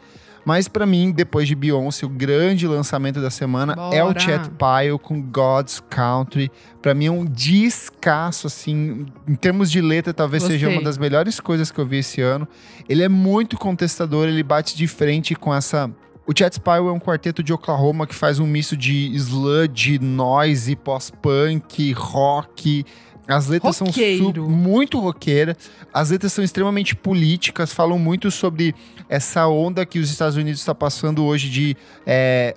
Mas 0.48 0.66
pra 0.66 0.86
mim, 0.86 1.12
depois 1.12 1.46
de 1.46 1.54
Beyoncé, 1.54 2.06
o 2.06 2.08
grande 2.08 2.66
lançamento 2.66 3.20
da 3.20 3.28
semana 3.28 3.74
é 3.92 4.02
o 4.02 4.06
Bora. 4.06 4.18
Chet 4.18 4.48
Pyle 4.52 4.98
com 4.98 5.20
God's 5.20 5.78
Country. 5.90 6.50
Pra 6.80 6.94
mim 6.94 7.04
é 7.04 7.10
um 7.10 7.26
descasso, 7.26 8.46
assim, 8.46 9.04
em 9.28 9.34
termos 9.34 9.70
de 9.70 9.82
letra, 9.82 10.14
talvez 10.14 10.42
seja 10.44 10.64
Gostei. 10.64 10.78
uma 10.78 10.82
das 10.82 10.96
melhores 10.96 11.38
coisas 11.38 11.70
que 11.70 11.78
eu 11.78 11.84
vi 11.84 11.98
esse 11.98 12.22
ano. 12.22 12.48
Ele 12.88 13.02
é 13.02 13.10
muito 13.10 13.58
contestador, 13.58 14.26
ele 14.26 14.42
bate 14.42 14.74
de 14.74 14.86
frente 14.86 15.34
com 15.34 15.54
essa 15.54 15.90
o 16.28 16.32
Chet 16.36 16.60
Pyle 16.60 16.88
é 16.88 16.92
um 16.92 17.00
quarteto 17.00 17.42
de 17.42 17.54
Oklahoma 17.54 18.06
que 18.06 18.14
faz 18.14 18.38
um 18.38 18.46
misto 18.46 18.76
de 18.76 19.14
sludge, 19.14 19.98
noise, 19.98 20.76
pós-punk, 20.76 21.92
rock. 21.92 22.84
As 23.28 23.46
letras 23.46 23.78
Roqueiro. 23.78 24.32
são 24.34 24.48
muito 24.48 24.98
roqueiras. 24.98 25.56
As 25.92 26.10
letras 26.10 26.32
são 26.32 26.42
extremamente 26.42 26.96
políticas, 26.96 27.72
falam 27.72 27.98
muito 27.98 28.30
sobre 28.30 28.74
essa 29.08 29.46
onda 29.46 29.84
que 29.84 29.98
os 29.98 30.10
Estados 30.10 30.36
Unidos 30.36 30.60
está 30.60 30.74
passando 30.74 31.22
hoje 31.24 31.50
de, 31.50 31.76
é, 32.06 32.54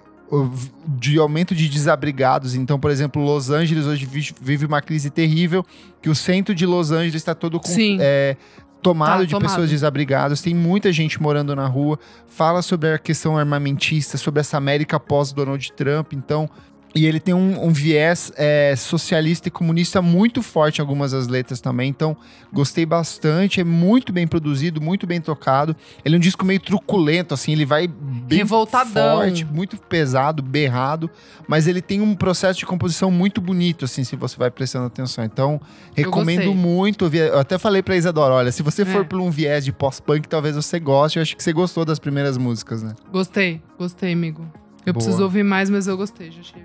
de 0.88 1.20
aumento 1.20 1.54
de 1.54 1.68
desabrigados. 1.68 2.56
Então, 2.56 2.80
por 2.80 2.90
exemplo, 2.90 3.22
Los 3.22 3.50
Angeles 3.50 3.86
hoje 3.86 4.06
vi- 4.06 4.34
vive 4.42 4.66
uma 4.66 4.82
crise 4.82 5.10
terrível, 5.10 5.66
que 6.02 6.10
o 6.10 6.16
centro 6.16 6.56
de 6.56 6.66
Los 6.66 6.92
Angeles 6.92 7.16
está 7.16 7.36
todo 7.36 7.60
com, 7.60 7.70
é, 8.00 8.38
tomado 8.82 9.20
Tá 9.20 9.24
de 9.26 9.32
tomado. 9.32 9.50
pessoas 9.50 9.70
desabrigadas, 9.70 10.42
tem 10.42 10.56
muita 10.56 10.92
gente 10.92 11.22
morando 11.22 11.54
na 11.56 11.68
rua, 11.68 12.00
fala 12.28 12.62
sobre 12.62 12.94
a 12.94 12.98
questão 12.98 13.38
armamentista, 13.38 14.18
sobre 14.18 14.40
essa 14.40 14.56
América 14.58 15.00
pós-Donald 15.00 15.72
Trump, 15.74 16.14
então... 16.14 16.50
E 16.94 17.06
ele 17.06 17.22
tem 17.22 17.34
um, 17.34 17.68
um 17.68 17.72
viés 17.72 18.34
é, 18.36 18.76
socialista 18.76 19.48
e 19.48 19.52
comunista 19.52 20.02
muito 20.02 20.42
forte 20.42 20.80
em 20.80 20.82
algumas 20.82 21.14
das 21.14 21.28
letras 21.28 21.62
também, 21.62 21.90
então 21.90 22.18
gostei 22.52 22.86
bastante, 22.86 23.62
é 23.62 23.64
muito 23.64 24.12
bem 24.12 24.28
produzido, 24.28 24.82
muito 24.82 25.08
bem 25.08 25.22
tocado. 25.22 25.74
Ele 26.04 26.16
é 26.16 26.18
um 26.18 26.22
disco 26.22 26.44
meio 26.46 26.60
truculento, 26.60 27.34
assim, 27.34 27.54
ele 27.54 27.66
vai 27.66 27.88
bem 27.88 28.40
Revoltadão. 28.40 29.20
forte, 29.20 29.46
muito 29.46 29.78
pesado, 29.78 30.44
berrado, 30.44 31.10
mas 31.48 31.66
ele 31.66 31.82
tem 31.82 32.02
um 32.02 32.14
processo 32.14 32.60
de 32.60 32.66
composição 32.66 33.10
muito 33.10 33.40
bonito, 33.40 33.86
assim, 33.86 34.04
se 34.04 34.18
você 34.18 34.36
vai 34.36 34.52
prestando 34.52 34.88
atenção. 34.88 35.24
Então, 35.24 35.62
recomendo 35.96 36.54
muito. 36.54 37.06
Eu 37.16 37.40
até 37.40 37.58
falei 37.58 37.82
pra 37.82 37.96
Isadora, 37.96 38.34
olha, 38.34 38.52
se 38.52 38.62
você 38.62 38.84
for 38.84 39.02
É. 39.02 39.06
por 39.06 39.20
um 39.22 39.32
viés 39.32 39.64
de 39.64 39.72
pós-punk, 39.72 40.28
talvez 40.28 40.58
você 40.58 40.78
goste. 40.78 41.20
Eu 41.20 41.24
acho 41.24 41.38
que 41.38 41.42
você 41.44 41.54
gostou 41.54 41.86
das 41.86 42.00
primeiras 42.00 42.38
músicas, 42.38 42.84
né? 42.84 42.94
Gostei, 43.14 43.62
gostei, 43.80 44.12
amigo. 44.12 44.42
Eu 44.86 44.94
Boa. 44.94 45.04
preciso 45.04 45.24
ouvir 45.24 45.44
mais, 45.44 45.70
mas 45.70 45.88
eu 45.88 45.96
gostei. 45.96 46.32
Já 46.32 46.42
achei. 46.42 46.62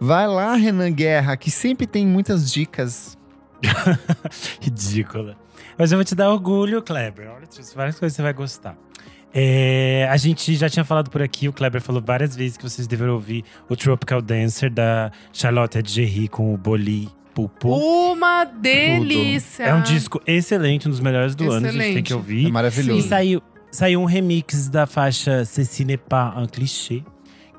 Vai 0.00 0.26
lá, 0.26 0.54
Renan 0.54 0.90
Guerra, 0.90 1.36
que 1.36 1.50
sempre 1.50 1.86
tem 1.86 2.06
muitas 2.06 2.50
dicas. 2.50 3.18
Ridícula. 4.60 5.36
Mas 5.76 5.92
eu 5.92 5.98
vou 5.98 6.04
te 6.04 6.14
dar 6.14 6.30
orgulho, 6.30 6.82
Kleber. 6.82 7.28
Olha, 7.28 7.46
várias 7.74 7.98
coisas 7.98 8.12
que 8.14 8.16
você 8.16 8.22
vai 8.22 8.32
gostar. 8.32 8.76
É, 9.32 10.08
a 10.10 10.16
gente 10.16 10.54
já 10.56 10.68
tinha 10.68 10.84
falado 10.84 11.08
por 11.10 11.22
aqui, 11.22 11.48
o 11.48 11.52
Kleber 11.52 11.80
falou 11.80 12.02
várias 12.04 12.34
vezes 12.34 12.56
que 12.56 12.64
vocês 12.64 12.88
deveriam 12.88 13.14
ouvir 13.14 13.44
o 13.68 13.76
Tropical 13.76 14.20
Dancer 14.20 14.70
da 14.70 15.12
Charlotte 15.32 15.78
Adgerry 15.78 16.26
com 16.28 16.52
o 16.52 16.56
Boli 16.56 17.08
Pupu. 17.32 17.76
Uma 18.12 18.44
delícia! 18.44 19.64
É 19.64 19.74
um 19.74 19.82
disco 19.82 20.20
excelente, 20.26 20.88
um 20.88 20.90
dos 20.90 20.98
melhores 20.98 21.36
do 21.36 21.44
ano, 21.50 21.68
a 21.68 21.70
gente 21.70 21.78
tem 21.78 21.88
Excelente. 21.90 22.06
que 22.06 22.12
É 22.12 22.16
ouvir. 22.16 22.46
E 22.48 22.50
maravilhoso. 22.50 23.06
saiu, 23.08 23.40
saiu 23.70 24.00
um 24.00 24.04
remix 24.04 24.68
da 24.68 24.84
faixa 24.84 25.44
Ceci 25.44 25.84
n'est 25.84 26.02
pas 26.02 26.34
un 26.36 26.46
cliché, 26.48 27.04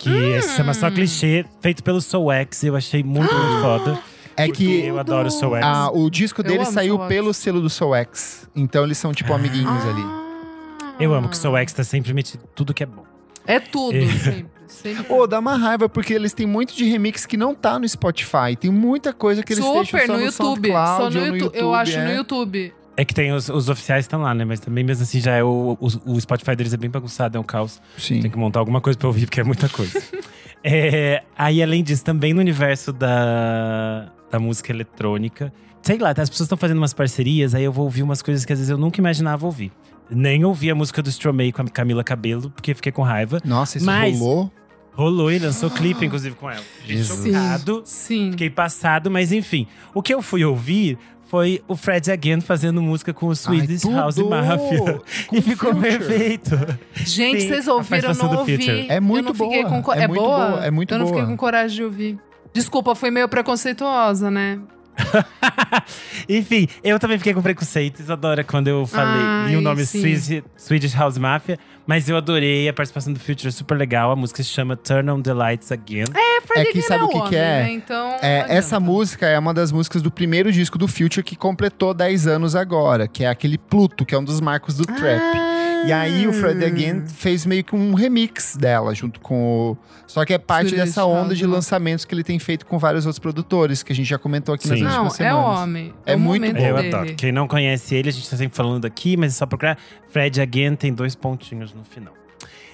que 0.03 0.09
Hum. 0.37 0.41
se 0.41 0.55
chama 0.55 0.73
só 0.73 0.89
clichê, 0.91 1.45
feito 1.61 1.83
pelo 1.83 2.01
Soul 2.01 2.31
X. 2.31 2.63
Eu 2.63 2.75
achei 2.75 3.03
muito, 3.03 3.33
muito 3.33 3.61
foda. 3.61 3.99
É 4.37 4.47
que 4.49 4.85
eu 4.85 4.97
adoro 4.97 5.27
o 5.27 5.31
Soul 5.31 5.55
X. 5.57 5.65
ah, 5.65 5.91
o 5.91 6.09
disco 6.09 6.41
dele 6.41 6.65
saiu 6.65 6.95
Soul 6.95 7.05
X. 7.05 7.09
pelo 7.15 7.33
selo 7.33 7.61
do 7.61 7.69
Soul 7.69 7.95
X. 7.95 8.49
Então 8.55 8.83
eles 8.83 8.97
são 8.97 9.13
tipo 9.13 9.33
amiguinhos 9.33 9.85
ali. 9.85 10.01
Ah. 10.03 10.93
Eu 10.99 11.13
amo 11.13 11.27
que 11.29 11.35
o 11.35 11.37
Soul 11.37 11.57
X 11.57 11.73
tá 11.73 11.83
sempre 11.83 12.13
metido 12.13 12.43
tudo 12.55 12.73
que 12.73 12.83
é 12.83 12.85
bom. 12.85 13.03
É 13.45 13.59
tudo, 13.59 13.97
É. 13.97 14.07
sempre. 14.07 14.45
sempre. 14.67 15.03
Pô, 15.03 15.25
dá 15.27 15.39
uma 15.39 15.57
raiva, 15.57 15.89
porque 15.89 16.13
eles 16.13 16.31
têm 16.31 16.45
muito 16.45 16.75
de 16.75 16.85
remix 16.85 17.25
que 17.25 17.35
não 17.35 17.53
tá 17.55 17.77
no 17.79 17.87
Spotify. 17.89 18.55
Tem 18.59 18.71
muita 18.71 19.11
coisa 19.11 19.43
que 19.43 19.53
eles 19.53 19.63
deixam 19.63 19.85
Super, 19.85 20.05
só 20.07 20.13
no, 20.13 20.19
no, 20.19 20.25
YouTube. 20.25 20.69
SoundCloud 20.69 20.97
Só 20.97 21.09
no, 21.09 21.25
ou 21.25 21.31
no 21.31 21.37
YouTube. 21.37 21.57
Eu 21.59 21.73
acho 21.75 21.97
é. 21.97 22.05
no 22.05 22.13
YouTube. 22.13 22.73
É 23.01 23.05
que 23.05 23.15
tem 23.15 23.33
os, 23.33 23.49
os 23.49 23.67
oficiais 23.67 24.05
estão 24.05 24.21
lá, 24.21 24.31
né? 24.31 24.45
Mas 24.45 24.59
também 24.59 24.83
mesmo 24.83 25.01
assim 25.01 25.19
já 25.19 25.35
é 25.35 25.43
o, 25.43 25.75
o, 25.79 26.11
o 26.13 26.21
Spotify 26.21 26.55
deles 26.55 26.71
é 26.71 26.77
bem 26.77 26.87
bagunçado, 26.87 27.35
é 27.35 27.41
um 27.41 27.43
caos. 27.43 27.81
Sim. 27.97 28.21
Tem 28.21 28.29
que 28.29 28.37
montar 28.37 28.59
alguma 28.59 28.79
coisa 28.79 28.99
pra 28.99 29.07
ouvir, 29.07 29.25
porque 29.25 29.41
é 29.41 29.43
muita 29.43 29.67
coisa. 29.67 29.99
É, 30.63 31.23
aí, 31.35 31.63
além 31.63 31.83
disso, 31.83 32.05
também 32.05 32.35
no 32.35 32.39
universo 32.39 32.93
da, 32.93 34.11
da 34.29 34.37
música 34.39 34.71
eletrônica, 34.71 35.51
sei 35.81 35.97
lá, 35.97 36.09
as 36.11 36.29
pessoas 36.29 36.41
estão 36.41 36.55
fazendo 36.55 36.77
umas 36.77 36.93
parcerias, 36.93 37.55
aí 37.55 37.63
eu 37.63 37.71
vou 37.71 37.85
ouvir 37.85 38.03
umas 38.03 38.21
coisas 38.21 38.45
que 38.45 38.53
às 38.53 38.59
vezes 38.59 38.69
eu 38.69 38.77
nunca 38.77 39.01
imaginava 39.01 39.43
ouvir. 39.43 39.71
Nem 40.07 40.45
ouvi 40.45 40.69
a 40.69 40.75
música 40.75 41.01
do 41.01 41.09
Stromae 41.09 41.51
com 41.51 41.63
a 41.63 41.65
Camila 41.65 42.03
Cabelo, 42.03 42.51
porque 42.51 42.75
fiquei 42.75 42.91
com 42.91 43.01
raiva. 43.01 43.39
Nossa, 43.43 43.77
isso 43.79 43.85
Mas- 43.87 44.19
rolou. 44.19 44.51
Rolou 44.93 45.31
e 45.31 45.39
lançou 45.39 45.71
clipe, 45.71 46.05
inclusive, 46.05 46.35
com 46.35 46.47
ela. 46.47 46.61
Jesus. 46.85 47.25
Chocado. 47.25 47.81
Sim. 47.83 48.29
Fiquei 48.29 48.51
passado, 48.51 49.09
mas 49.09 49.31
enfim. 49.31 49.65
O 49.95 50.01
que 50.03 50.13
eu 50.13 50.21
fui 50.21 50.45
ouvir 50.45 50.95
foi 51.31 51.63
o 51.65 51.77
Fred 51.77 52.11
Again 52.11 52.41
fazendo 52.41 52.81
música 52.81 53.13
com 53.13 53.27
o 53.27 53.33
Swedish 53.33 53.85
Ai, 53.85 53.93
House! 53.93 54.17
Mafia. 54.17 54.99
Com 55.27 55.31
E 55.37 55.41
ficou 55.41 55.73
Future. 55.73 55.97
perfeito. 55.97 56.57
Gente, 56.93 57.41
Sim, 57.43 57.47
vocês 57.47 57.67
ouviram, 57.69 58.09
eu 58.11 58.15
não 58.17 58.37
ouvi. 58.39 58.87
É 58.89 58.99
muito 58.99 59.29
eu 59.29 59.33
boa, 59.33 59.63
Com 59.63 59.81
co- 59.81 59.93
é 59.93 60.03
é, 60.03 60.07
muito 60.09 60.21
boa? 60.21 60.47
boa, 60.49 60.65
é 60.65 60.69
muito 60.69 60.93
Eu 60.93 60.99
não 60.99 61.05
fiquei 61.07 61.21
boa. 61.21 61.31
com 61.31 61.37
coragem 61.37 61.77
de 61.77 61.83
ouvir. 61.85 62.19
Desculpa, 62.53 62.93
fui 62.95 63.09
meio 63.09 63.29
preconceituosa, 63.29 64.29
né? 64.29 64.59
Enfim, 66.27 66.67
eu 66.83 66.99
também 66.99 67.17
fiquei 67.17 67.33
com 67.33 67.41
preconceitos. 67.41 68.09
Adora 68.09 68.43
quando 68.43 68.67
eu 68.67 68.85
falei 68.85 69.23
Ai, 69.23 69.55
o 69.55 69.61
nome 69.61 69.85
sim. 69.85 69.99
Swedish, 70.01 70.43
Swedish 70.57 70.93
House 70.93 71.17
Mafia. 71.17 71.57
Mas 71.85 72.07
eu 72.07 72.15
adorei 72.15 72.69
a 72.69 72.73
participação 72.73 73.11
do 73.11 73.19
Future, 73.19 73.47
é 73.47 73.51
super 73.51 73.75
legal. 73.77 74.11
A 74.11 74.15
música 74.15 74.41
se 74.43 74.49
chama 74.49 74.75
Turn 74.75 75.09
on 75.09 75.21
the 75.21 75.33
Lights 75.33 75.71
Again. 75.71 76.05
É, 76.13 76.41
Fred 76.41 76.69
É 76.69 76.71
que 76.71 76.81
sabe 76.81 77.03
o 77.03 77.09
que 77.09 77.17
homem, 77.17 77.29
que 77.29 77.35
é? 77.35 77.63
Né? 77.63 77.71
Então, 77.71 78.17
É, 78.21 78.45
essa 78.49 78.79
música 78.79 79.27
é 79.27 79.37
uma 79.37 79.53
das 79.53 79.71
músicas 79.71 80.01
do 80.01 80.11
primeiro 80.11 80.51
disco 80.51 80.77
do 80.77 80.87
Future 80.87 81.23
que 81.23 81.35
completou 81.35 81.93
10 81.93 82.27
anos 82.27 82.55
agora, 82.55 83.07
que 83.07 83.23
é 83.23 83.29
aquele 83.29 83.57
Pluto, 83.57 84.05
que 84.05 84.15
é 84.15 84.17
um 84.17 84.23
dos 84.23 84.39
marcos 84.39 84.75
do 84.75 84.85
trap. 84.85 85.50
E 85.85 85.91
aí 85.91 86.27
o 86.27 86.33
Fred 86.33 86.63
Again 86.63 87.07
fez 87.07 87.45
meio 87.45 87.63
que 87.63 87.75
um 87.75 87.93
remix 87.93 88.55
dela, 88.55 88.93
junto 88.93 89.19
com 89.19 89.71
o. 89.71 89.77
Só 90.07 90.25
que 90.25 90.33
é 90.33 90.37
parte 90.37 90.75
dessa 90.75 91.05
onda 91.05 91.33
de 91.33 91.45
lançamentos 91.45 92.05
que 92.05 92.13
ele 92.13 92.23
tem 92.23 92.37
feito 92.37 92.65
com 92.65 92.77
vários 92.77 93.05
outros 93.05 93.19
produtores, 93.19 93.81
que 93.81 93.91
a 93.91 93.95
gente 93.95 94.07
já 94.07 94.17
comentou 94.17 94.53
aqui 94.53 94.67
nas 94.67 94.77
Sim. 94.77 94.85
últimas 94.85 95.03
Não, 95.03 95.07
é 95.07 95.29
semanas. 95.29 95.59
homem. 95.59 95.93
É 96.05 96.15
o 96.15 96.19
muito 96.19 96.51
bom. 96.53 96.59
Eu 96.59 96.77
adoro. 96.77 97.15
Quem 97.15 97.31
não 97.31 97.47
conhece 97.47 97.95
ele, 97.95 98.09
a 98.09 98.11
gente 98.11 98.29
tá 98.29 98.37
sempre 98.37 98.55
falando 98.55 98.85
aqui, 98.85 99.15
mas 99.17 99.33
é 99.33 99.37
só 99.37 99.45
procurar. 99.45 99.77
Fred 100.09 100.41
Again 100.41 100.75
tem 100.75 100.93
dois 100.93 101.15
pontinhos 101.15 101.73
no 101.73 101.83
final. 101.83 102.13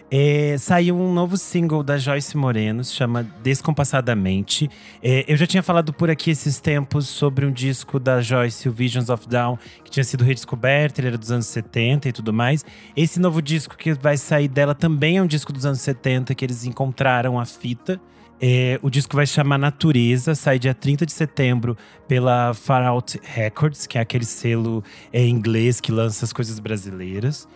É, 0.09 0.57
saiu 0.57 0.95
um 0.97 1.13
novo 1.13 1.35
single 1.35 1.83
da 1.83 1.97
Joyce 1.97 2.37
Moreno, 2.37 2.81
se 2.81 2.93
chama 2.93 3.23
Descompassadamente. 3.43 4.69
É, 5.03 5.25
eu 5.27 5.35
já 5.35 5.45
tinha 5.45 5.61
falado 5.61 5.91
por 5.91 6.09
aqui 6.09 6.31
esses 6.31 6.61
tempos 6.61 7.09
sobre 7.09 7.45
um 7.45 7.51
disco 7.51 7.99
da 7.99 8.21
Joyce, 8.21 8.69
o 8.69 8.71
Visions 8.71 9.09
of 9.09 9.27
Dawn, 9.27 9.57
que 9.83 9.91
tinha 9.91 10.05
sido 10.05 10.23
redescoberto, 10.23 11.01
ele 11.01 11.09
era 11.09 11.17
dos 11.17 11.29
anos 11.29 11.47
70 11.47 12.07
e 12.07 12.11
tudo 12.13 12.31
mais. 12.31 12.63
Esse 12.95 13.19
novo 13.19 13.41
disco 13.41 13.75
que 13.75 13.93
vai 13.95 14.15
sair 14.15 14.47
dela 14.47 14.73
também 14.73 15.17
é 15.17 15.21
um 15.21 15.27
disco 15.27 15.51
dos 15.51 15.65
anos 15.65 15.81
70, 15.81 16.33
que 16.33 16.45
eles 16.45 16.63
encontraram 16.65 17.37
a 17.37 17.45
fita. 17.45 17.99
É, 18.39 18.79
o 18.81 18.89
disco 18.89 19.15
vai 19.15 19.25
chamar 19.25 19.57
Natureza, 19.57 20.35
sai 20.35 20.57
dia 20.57 20.73
30 20.73 21.05
de 21.05 21.11
setembro 21.11 21.75
pela 22.07 22.53
Far 22.53 22.85
Out 22.85 23.19
Records, 23.23 23.85
que 23.87 23.97
é 23.97 24.01
aquele 24.01 24.25
selo 24.25 24.83
é, 25.11 25.25
inglês 25.27 25.81
que 25.81 25.91
lança 25.91 26.23
as 26.23 26.31
coisas 26.31 26.59
brasileiras. 26.59 27.47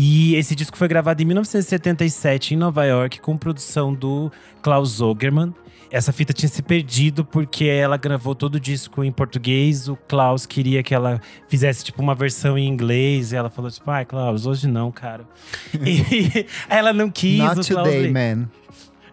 E 0.00 0.36
esse 0.36 0.54
disco 0.54 0.76
foi 0.76 0.86
gravado 0.86 1.20
em 1.20 1.24
1977 1.24 2.54
em 2.54 2.56
Nova 2.56 2.84
York, 2.84 3.20
com 3.20 3.36
produção 3.36 3.92
do 3.92 4.30
Klaus 4.62 4.90
Zogerman. 4.90 5.52
Essa 5.90 6.12
fita 6.12 6.32
tinha 6.32 6.48
se 6.48 6.62
perdido 6.62 7.24
porque 7.24 7.64
ela 7.64 7.96
gravou 7.96 8.32
todo 8.32 8.54
o 8.54 8.60
disco 8.60 9.02
em 9.02 9.10
português. 9.10 9.88
O 9.88 9.96
Klaus 9.96 10.46
queria 10.46 10.84
que 10.84 10.94
ela 10.94 11.20
fizesse 11.48 11.84
tipo 11.84 12.00
uma 12.00 12.14
versão 12.14 12.56
em 12.56 12.68
inglês. 12.68 13.32
E 13.32 13.36
ela 13.36 13.50
falou 13.50 13.68
tipo, 13.72 13.90
ai, 13.90 14.04
Klaus, 14.04 14.46
hoje 14.46 14.68
não, 14.68 14.92
cara. 14.92 15.24
e 15.84 16.46
ela 16.70 16.92
não 16.92 17.10
quis. 17.10 17.40
Not 17.40 17.58
o 17.58 17.74
Klaus 17.74 17.88
today, 17.88 18.12
man. 18.12 18.48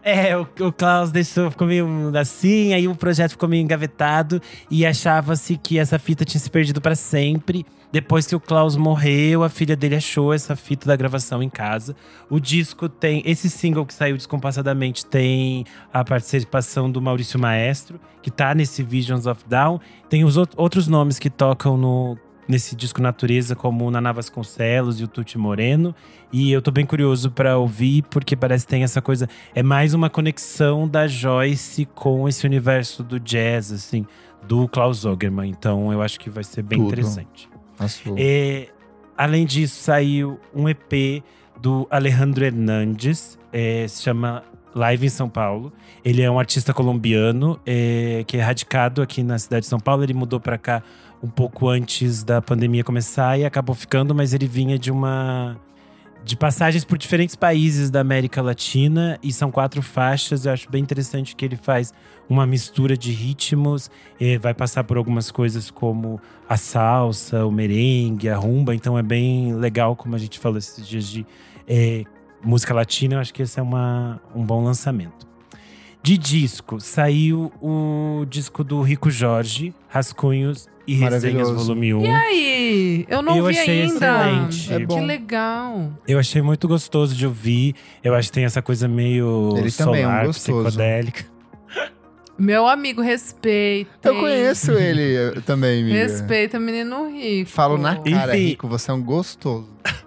é, 0.04 0.38
o, 0.38 0.48
o 0.60 0.72
Klaus 0.72 1.12
deixou, 1.12 1.50
ficou 1.50 1.66
meio 1.66 1.88
assim, 2.16 2.76
aí 2.76 2.88
o 2.88 2.94
projeto 2.96 3.32
ficou 3.32 3.50
meio 3.50 3.64
engavetado 3.64 4.40
e 4.70 4.86
achava-se 4.86 5.58
que 5.58 5.80
essa 5.80 5.98
fita 5.98 6.24
tinha 6.24 6.40
se 6.40 6.52
perdido 6.52 6.80
para 6.80 6.94
sempre. 6.94 7.66
Depois 7.96 8.28
que 8.28 8.36
o 8.36 8.42
Klaus 8.42 8.76
morreu, 8.76 9.42
a 9.42 9.48
filha 9.48 9.74
dele 9.74 9.96
achou 9.96 10.34
essa 10.34 10.54
fita 10.54 10.86
da 10.86 10.98
gravação 10.98 11.42
em 11.42 11.48
casa. 11.50 11.96
O 12.30 12.42
disco 12.42 12.90
tem. 12.90 13.24
Esse 13.26 13.50
single 13.50 13.86
que 13.86 13.94
saiu 13.94 14.18
descompassadamente 14.18 15.06
tem 15.06 15.64
a 15.94 16.04
participação 16.04 16.92
do 16.92 17.02
Maurício 17.02 17.40
Maestro, 17.40 17.98
que 18.22 18.30
tá 18.30 18.54
nesse 18.54 18.84
Visions 18.84 19.26
of 19.26 19.46
Down. 19.48 19.80
Tem 20.10 20.26
os 20.26 20.38
out- 20.38 20.52
outros 20.58 20.90
nomes 20.90 21.18
que 21.18 21.30
tocam 21.30 21.78
no, 21.78 22.18
nesse 22.50 22.76
disco 22.76 23.02
Natureza, 23.02 23.56
como 23.56 23.86
o 23.88 23.90
Naná 23.92 24.12
Vasconcelos 24.12 25.00
e 25.00 25.06
o 25.06 25.08
Tuti 25.08 25.38
Moreno. 25.38 25.96
E 26.34 26.52
eu 26.52 26.62
tô 26.62 26.72
bem 26.72 26.86
curioso 26.86 27.32
pra 27.32 27.58
ouvir, 27.58 28.04
porque 28.10 28.36
parece 28.36 28.66
que 28.66 28.72
tem 28.72 28.84
essa 28.84 29.02
coisa. 29.02 29.30
É 29.54 29.64
mais 29.64 29.94
uma 29.94 30.10
conexão 30.10 30.86
da 30.86 31.08
Joyce 31.08 31.86
com 31.96 32.28
esse 32.28 32.46
universo 32.46 33.04
do 33.04 33.22
jazz, 33.22 33.72
assim, 33.72 34.06
do 34.46 34.68
Klaus 34.68 34.98
Zogerman. 34.98 35.50
Então 35.50 35.94
eu 35.94 36.02
acho 36.02 36.20
que 36.20 36.30
vai 36.30 36.44
ser 36.44 36.62
bem 36.62 36.78
Tudo. 36.80 36.88
interessante. 36.92 37.55
É, 38.18 38.70
além 39.18 39.46
disso, 39.46 39.84
saiu 39.84 40.40
um 40.54 40.68
EP 40.70 41.24
do 41.60 41.88
Alejandro 41.90 42.44
Hernandes, 42.44 43.38
é, 43.52 43.88
se 43.88 44.04
chama 44.04 44.44
Live 44.74 45.06
em 45.06 45.10
São 45.10 45.30
Paulo. 45.30 45.72
Ele 46.04 46.22
é 46.22 46.30
um 46.30 46.38
artista 46.38 46.74
colombiano 46.74 47.60
é, 47.66 48.24
que 48.28 48.38
é 48.38 48.42
radicado 48.42 49.02
aqui 49.02 49.24
na 49.24 49.40
cidade 49.40 49.62
de 49.62 49.70
São 49.70 49.80
Paulo. 49.80 50.04
Ele 50.04 50.14
mudou 50.14 50.40
para 50.40 50.58
cá 50.58 50.84
um 51.24 51.30
pouco 51.30 51.70
antes 51.70 52.24
da 52.24 52.42
pandemia 52.42 52.84
começar 52.84 53.40
e 53.40 53.46
acabou 53.46 53.74
ficando, 53.74 54.14
mas 54.14 54.34
ele 54.34 54.48
vinha 54.48 54.78
de 54.78 54.92
uma 54.92 55.58
de 56.26 56.36
passagens 56.36 56.84
por 56.84 56.98
diferentes 56.98 57.36
países 57.36 57.92
da 57.92 58.02
América 58.02 58.42
Latina 58.42 59.20
e 59.22 59.32
são 59.32 59.52
quatro 59.52 59.80
faixas. 59.84 60.44
Eu 60.44 60.54
acho 60.54 60.68
bem 60.72 60.82
interessante 60.82 61.36
que 61.36 61.46
ele 61.46 61.56
faz 61.56 61.94
uma 62.28 62.48
mistura 62.48 62.98
de 62.98 63.12
ritmos, 63.12 63.92
vai 64.42 64.56
passar 64.56 64.84
por 64.86 64.98
algumas 64.98 65.30
coisas 65.30 65.70
como 65.70 66.20
a 66.50 66.58
salsa, 66.58 67.46
o 67.46 67.52
merengue, 67.52 68.28
a 68.28 68.36
rumba. 68.36 68.74
Então 68.74 68.98
é 68.98 69.04
bem 69.04 69.54
legal, 69.54 69.96
como 69.96 70.16
a 70.16 70.18
gente 70.18 70.40
falou 70.40 70.58
esses 70.58 70.88
dias 70.88 71.08
de 71.08 71.24
eh, 71.68 72.04
música 72.44 72.74
latina. 72.74 73.14
Eu 73.14 73.20
acho 73.20 73.32
que 73.32 73.44
esse 73.44 73.60
é 73.60 73.62
uma, 73.62 74.20
um 74.36 74.44
bom 74.44 74.64
lançamento. 74.64 75.28
De 76.02 76.18
disco, 76.18 76.80
saiu 76.80 77.52
o 77.62 78.26
disco 78.28 78.64
do 78.64 78.82
Rico 78.82 79.12
Jorge, 79.12 79.76
Rascunhos 79.88 80.68
e 80.88 80.96
Resenhas. 80.96 81.50
Volume 81.50 81.94
1. 81.94 82.02
E 82.06 82.08
aí? 82.10 83.06
Eu 83.10 83.22
não 83.22 83.38
Eu 83.38 83.46
vi 83.46 83.58
achei 83.58 83.82
ainda. 83.84 83.94
excelente. 83.96 84.74
É 84.74 84.86
que 84.86 85.00
legal. 85.02 85.92
Eu 86.08 86.20
achei 86.20 86.42
muito 86.42 86.68
gostoso 86.68 87.16
de 87.16 87.26
ouvir. 87.26 87.76
Eu 88.04 88.14
acho 88.14 88.30
que 88.30 88.34
tem 88.34 88.46
essa 88.46 88.62
coisa 88.62 88.88
meio 88.88 89.54
Ele 89.58 89.72
também 89.72 90.02
é 90.04 90.08
um 90.08 90.10
solar, 90.12 90.30
psicodélica. 90.30 91.26
Meu 92.38 92.68
amigo, 92.68 93.02
respeita. 93.02 94.10
Eu 94.10 94.20
conheço 94.20 94.72
ele 94.74 95.40
também, 95.42 95.82
amiga. 95.82 95.96
Respeita 95.98 96.60
menino 96.60 97.10
rico. 97.10 97.50
Falo 97.50 97.78
na 97.78 97.96
cara, 97.96 98.36
Enfim. 98.36 98.48
Rico, 98.48 98.68
você 98.68 98.92
é 98.92 98.94
um 98.94 99.02
gostoso. 99.02 99.70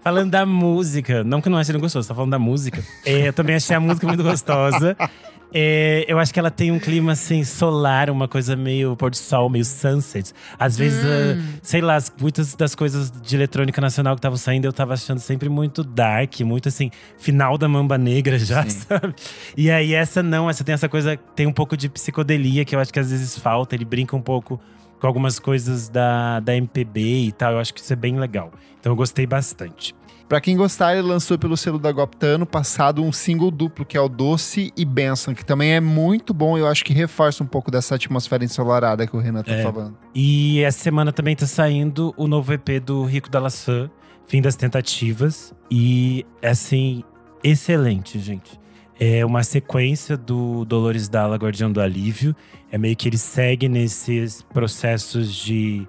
Falando 0.00 0.30
da 0.30 0.44
música, 0.46 1.24
não 1.24 1.40
que 1.40 1.48
não 1.48 1.56
ache 1.58 1.72
ele 1.72 1.78
gostoso, 1.78 2.06
tá 2.06 2.14
falando 2.14 2.32
da 2.32 2.38
música. 2.38 2.84
É, 3.06 3.28
eu 3.28 3.32
também 3.32 3.56
achei 3.56 3.74
a 3.74 3.80
música 3.80 4.06
muito 4.06 4.22
gostosa. 4.22 4.94
É, 5.56 6.04
eu 6.08 6.18
acho 6.18 6.34
que 6.34 6.40
ela 6.40 6.50
tem 6.50 6.72
um 6.72 6.80
clima 6.80 7.12
assim, 7.12 7.44
solar, 7.44 8.10
uma 8.10 8.26
coisa 8.26 8.56
meio 8.56 8.96
pôr 8.96 9.10
do 9.10 9.16
sol, 9.16 9.48
meio 9.48 9.64
sunset. 9.64 10.32
Às 10.58 10.76
vezes, 10.76 11.04
Hum. 11.04 11.08
ah, 11.08 11.58
sei 11.62 11.80
lá, 11.80 11.94
as- 11.94 12.12
muitas 12.20 12.56
das 12.56 12.74
coisas 12.74 13.08
de 13.22 13.36
eletrônica 13.36 13.80
nacional 13.80 14.16
que 14.16 14.18
estavam 14.18 14.36
saindo, 14.36 14.64
eu 14.64 14.72
tava 14.72 14.94
achando 14.94 15.20
sempre 15.20 15.48
muito 15.48 15.84
dark, 15.84 16.40
muito 16.40 16.68
assim, 16.68 16.90
final 17.18 17.56
da 17.56 17.68
mamba 17.68 17.96
negra 17.96 18.36
já, 18.36 18.64
Sim. 18.64 18.80
sabe? 18.88 19.14
E 19.56 19.70
aí 19.70 19.94
essa 19.94 20.24
não, 20.24 20.50
essa 20.50 20.64
tem 20.64 20.72
essa 20.72 20.88
coisa, 20.88 21.16
tem 21.36 21.46
um 21.46 21.52
pouco 21.52 21.76
de 21.76 21.88
psicodelia 21.88 22.64
que 22.64 22.74
eu 22.74 22.80
acho 22.80 22.92
que 22.92 22.98
às 22.98 23.12
vezes 23.12 23.38
falta. 23.38 23.76
Ele 23.76 23.84
brinca 23.84 24.16
um 24.16 24.20
pouco 24.22 24.60
com 25.00 25.06
algumas 25.06 25.38
coisas 25.38 25.88
da, 25.88 26.40
da 26.40 26.56
MPB 26.56 27.00
e 27.26 27.32
tal. 27.32 27.52
Eu 27.52 27.58
acho 27.60 27.72
que 27.72 27.78
isso 27.80 27.92
é 27.92 27.96
bem 27.96 28.18
legal. 28.18 28.50
Então 28.80 28.90
eu 28.90 28.96
gostei 28.96 29.24
bastante. 29.24 29.94
Pra 30.28 30.40
quem 30.40 30.56
gostar, 30.56 30.94
ele 30.96 31.06
lançou 31.06 31.38
pelo 31.38 31.56
selo 31.56 31.78
da 31.78 31.92
Gopta 31.92 32.26
ano 32.26 32.46
passado 32.46 33.02
um 33.04 33.12
single 33.12 33.50
duplo, 33.50 33.84
que 33.84 33.96
é 33.96 34.00
o 34.00 34.08
Doce 34.08 34.72
e 34.76 34.84
Benção, 34.84 35.34
que 35.34 35.44
também 35.44 35.72
é 35.74 35.80
muito 35.80 36.32
bom. 36.32 36.56
Eu 36.56 36.66
acho 36.66 36.84
que 36.84 36.92
reforça 36.94 37.44
um 37.44 37.46
pouco 37.46 37.70
dessa 37.70 37.94
atmosfera 37.94 38.42
ensolarada 38.44 39.06
que 39.06 39.14
o 39.14 39.20
Renan 39.20 39.42
tá 39.42 39.52
É. 39.52 39.62
falando. 39.62 39.96
E 40.14 40.60
essa 40.62 40.78
semana 40.78 41.12
também 41.12 41.36
tá 41.36 41.46
saindo 41.46 42.14
o 42.16 42.26
novo 42.26 42.52
EP 42.52 42.80
do 42.80 43.04
Rico 43.04 43.28
da 43.30 43.38
Laçã, 43.38 43.90
Fim 44.26 44.40
das 44.40 44.56
Tentativas. 44.56 45.52
E, 45.70 46.24
assim, 46.42 47.04
excelente, 47.42 48.18
gente. 48.18 48.58
É 48.98 49.26
uma 49.26 49.42
sequência 49.42 50.16
do 50.16 50.64
Dolores 50.64 51.08
Dalla, 51.08 51.36
Guardião 51.36 51.70
do 51.70 51.80
Alívio. 51.80 52.34
É 52.72 52.78
meio 52.78 52.96
que 52.96 53.08
ele 53.08 53.18
segue 53.18 53.68
nesses 53.68 54.40
processos 54.54 55.34
de, 55.34 55.86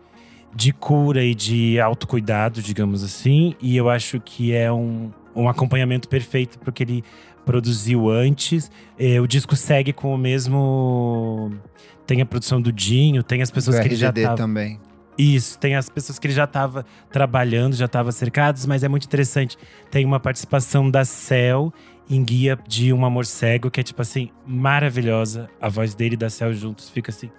de 0.55 0.71
cura 0.71 1.23
e 1.23 1.35
de 1.35 1.79
autocuidado, 1.79 2.61
digamos 2.61 3.03
assim. 3.03 3.53
E 3.61 3.75
eu 3.75 3.89
acho 3.89 4.19
que 4.21 4.53
é 4.53 4.71
um, 4.71 5.11
um 5.35 5.49
acompanhamento 5.49 6.07
perfeito 6.07 6.57
porque 6.59 6.81
ele 6.83 7.03
produziu 7.45 8.09
antes. 8.09 8.71
É, 8.97 9.19
o 9.19 9.27
disco 9.27 9.55
segue 9.55 9.91
com 9.91 10.15
o 10.15 10.17
mesmo. 10.17 11.51
Tem 12.07 12.21
a 12.21 12.25
produção 12.25 12.61
do 12.61 12.71
Dinho, 12.71 13.21
tem 13.21 13.41
as 13.41 13.51
pessoas 13.51 13.75
Do 13.75 13.81
que 13.81 13.87
ele 13.89 13.95
já 13.95 14.09
RGD 14.09 14.23
tava. 14.23 14.37
também. 14.37 14.79
Isso, 15.17 15.57
tem 15.57 15.75
as 15.75 15.89
pessoas 15.89 16.19
que 16.19 16.27
ele 16.27 16.33
já 16.33 16.43
estava 16.43 16.85
trabalhando, 17.09 17.73
já 17.73 17.85
estava 17.85 18.11
cercados, 18.11 18.65
mas 18.65 18.83
é 18.83 18.87
muito 18.87 19.05
interessante. 19.05 19.57
Tem 19.89 20.05
uma 20.05 20.19
participação 20.19 20.89
da 20.89 21.05
Cel 21.05 21.73
em 22.09 22.23
Guia 22.23 22.59
de 22.67 22.91
um 22.91 23.05
Amor 23.05 23.25
Cego, 23.25 23.71
que 23.71 23.79
é 23.79 23.83
tipo 23.83 24.01
assim, 24.01 24.29
maravilhosa. 24.45 25.49
A 25.59 25.69
voz 25.69 25.95
dele 25.95 26.15
e 26.15 26.17
da 26.17 26.29
Cel 26.29 26.53
juntos 26.53 26.89
fica 26.89 27.11
assim. 27.11 27.29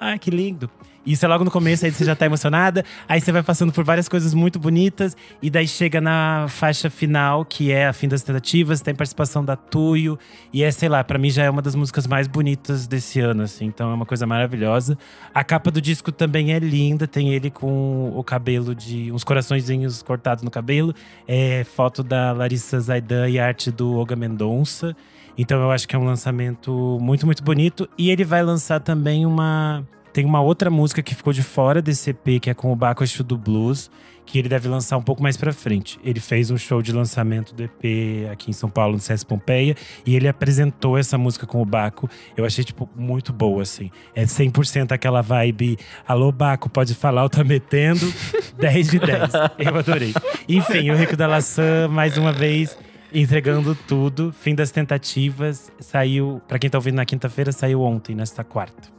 Ai, 0.00 0.18
que 0.18 0.30
lindo. 0.30 0.70
Isso 1.06 1.24
é 1.24 1.28
logo 1.28 1.44
no 1.44 1.50
começo, 1.50 1.84
aí 1.84 1.92
você 1.92 2.04
já 2.04 2.16
tá 2.16 2.24
emocionada. 2.26 2.84
Aí 3.08 3.20
você 3.20 3.30
vai 3.30 3.42
passando 3.42 3.72
por 3.72 3.84
várias 3.84 4.08
coisas 4.08 4.32
muito 4.32 4.58
bonitas. 4.58 5.16
E 5.42 5.50
daí 5.50 5.68
chega 5.68 6.00
na 6.00 6.46
faixa 6.48 6.88
final, 6.88 7.44
que 7.44 7.70
é 7.70 7.86
a 7.86 7.92
fim 7.92 8.08
das 8.08 8.22
tentativas. 8.22 8.80
Tem 8.80 8.94
participação 8.94 9.44
da 9.44 9.56
Tuyo. 9.56 10.18
E 10.52 10.62
é, 10.62 10.70
sei 10.70 10.88
lá, 10.88 11.04
pra 11.04 11.18
mim 11.18 11.30
já 11.30 11.44
é 11.44 11.50
uma 11.50 11.60
das 11.60 11.74
músicas 11.74 12.06
mais 12.06 12.26
bonitas 12.26 12.86
desse 12.86 13.20
ano, 13.20 13.42
assim. 13.42 13.66
Então 13.66 13.90
é 13.90 13.94
uma 13.94 14.06
coisa 14.06 14.26
maravilhosa. 14.26 14.96
A 15.34 15.44
capa 15.44 15.70
do 15.70 15.80
disco 15.80 16.10
também 16.10 16.52
é 16.52 16.58
linda. 16.58 17.06
Tem 17.06 17.34
ele 17.34 17.50
com 17.50 18.12
o 18.16 18.24
cabelo 18.24 18.74
de… 18.74 19.12
Uns 19.12 19.24
coraçõezinhos 19.24 20.02
cortados 20.02 20.42
no 20.42 20.50
cabelo. 20.50 20.94
É 21.28 21.64
foto 21.64 22.02
da 22.02 22.32
Larissa 22.32 22.80
Zaidan 22.80 23.28
e 23.28 23.38
arte 23.38 23.70
do 23.70 23.96
Olga 23.96 24.16
Mendonça. 24.16 24.96
Então 25.36 25.60
eu 25.60 25.70
acho 25.70 25.86
que 25.86 25.96
é 25.96 25.98
um 25.98 26.04
lançamento 26.04 26.98
muito, 27.00 27.26
muito 27.26 27.42
bonito. 27.42 27.88
E 27.98 28.10
ele 28.10 28.24
vai 28.24 28.42
lançar 28.42 28.80
também 28.80 29.26
uma 29.26 29.84
Tem 30.14 30.24
uma 30.24 30.40
outra 30.40 30.70
música 30.70 31.02
que 31.02 31.12
ficou 31.12 31.32
de 31.32 31.42
fora 31.42 31.82
desse 31.82 32.10
EP, 32.10 32.40
que 32.40 32.48
é 32.48 32.54
com 32.54 32.72
o 32.72 32.76
Baco 32.76 33.02
do 33.24 33.36
Blues, 33.36 33.90
que 34.24 34.38
ele 34.38 34.48
deve 34.48 34.68
lançar 34.68 34.96
um 34.96 35.02
pouco 35.02 35.20
mais 35.20 35.36
pra 35.36 35.52
frente. 35.52 35.98
Ele 36.04 36.20
fez 36.20 36.52
um 36.52 36.56
show 36.56 36.80
de 36.80 36.92
lançamento 36.92 37.52
do 37.52 37.64
EP 37.64 38.30
aqui 38.30 38.48
em 38.48 38.52
São 38.52 38.70
Paulo, 38.70 38.94
no 38.94 39.00
CS 39.00 39.24
Pompeia, 39.24 39.74
e 40.06 40.14
ele 40.14 40.28
apresentou 40.28 40.96
essa 40.96 41.18
música 41.18 41.48
com 41.48 41.60
o 41.60 41.64
Baco. 41.64 42.08
Eu 42.36 42.44
achei, 42.44 42.62
tipo, 42.62 42.88
muito 42.94 43.32
boa, 43.32 43.62
assim. 43.62 43.90
É 44.14 44.24
100% 44.24 44.92
aquela 44.92 45.20
vibe, 45.20 45.76
alô 46.06 46.30
Baco, 46.30 46.70
pode 46.70 46.94
falar, 46.94 47.24
eu 47.24 47.28
tô 47.28 47.42
metendo, 47.42 48.06
10 48.56 48.90
de 48.90 49.00
10. 49.00 49.32
Eu 49.58 49.76
adorei. 49.76 50.14
Enfim, 50.48 50.90
o 50.90 50.96
Rico 50.96 51.16
da 51.16 51.26
Laçã, 51.26 51.88
mais 51.88 52.16
uma 52.16 52.32
vez, 52.32 52.78
entregando 53.12 53.74
tudo. 53.74 54.32
Fim 54.32 54.54
das 54.54 54.70
tentativas, 54.70 55.72
saiu, 55.80 56.40
pra 56.46 56.56
quem 56.56 56.70
tá 56.70 56.78
ouvindo 56.78 56.94
na 56.94 57.04
quinta-feira, 57.04 57.50
saiu 57.50 57.82
ontem, 57.82 58.14
nesta 58.14 58.44
quarta. 58.44 58.93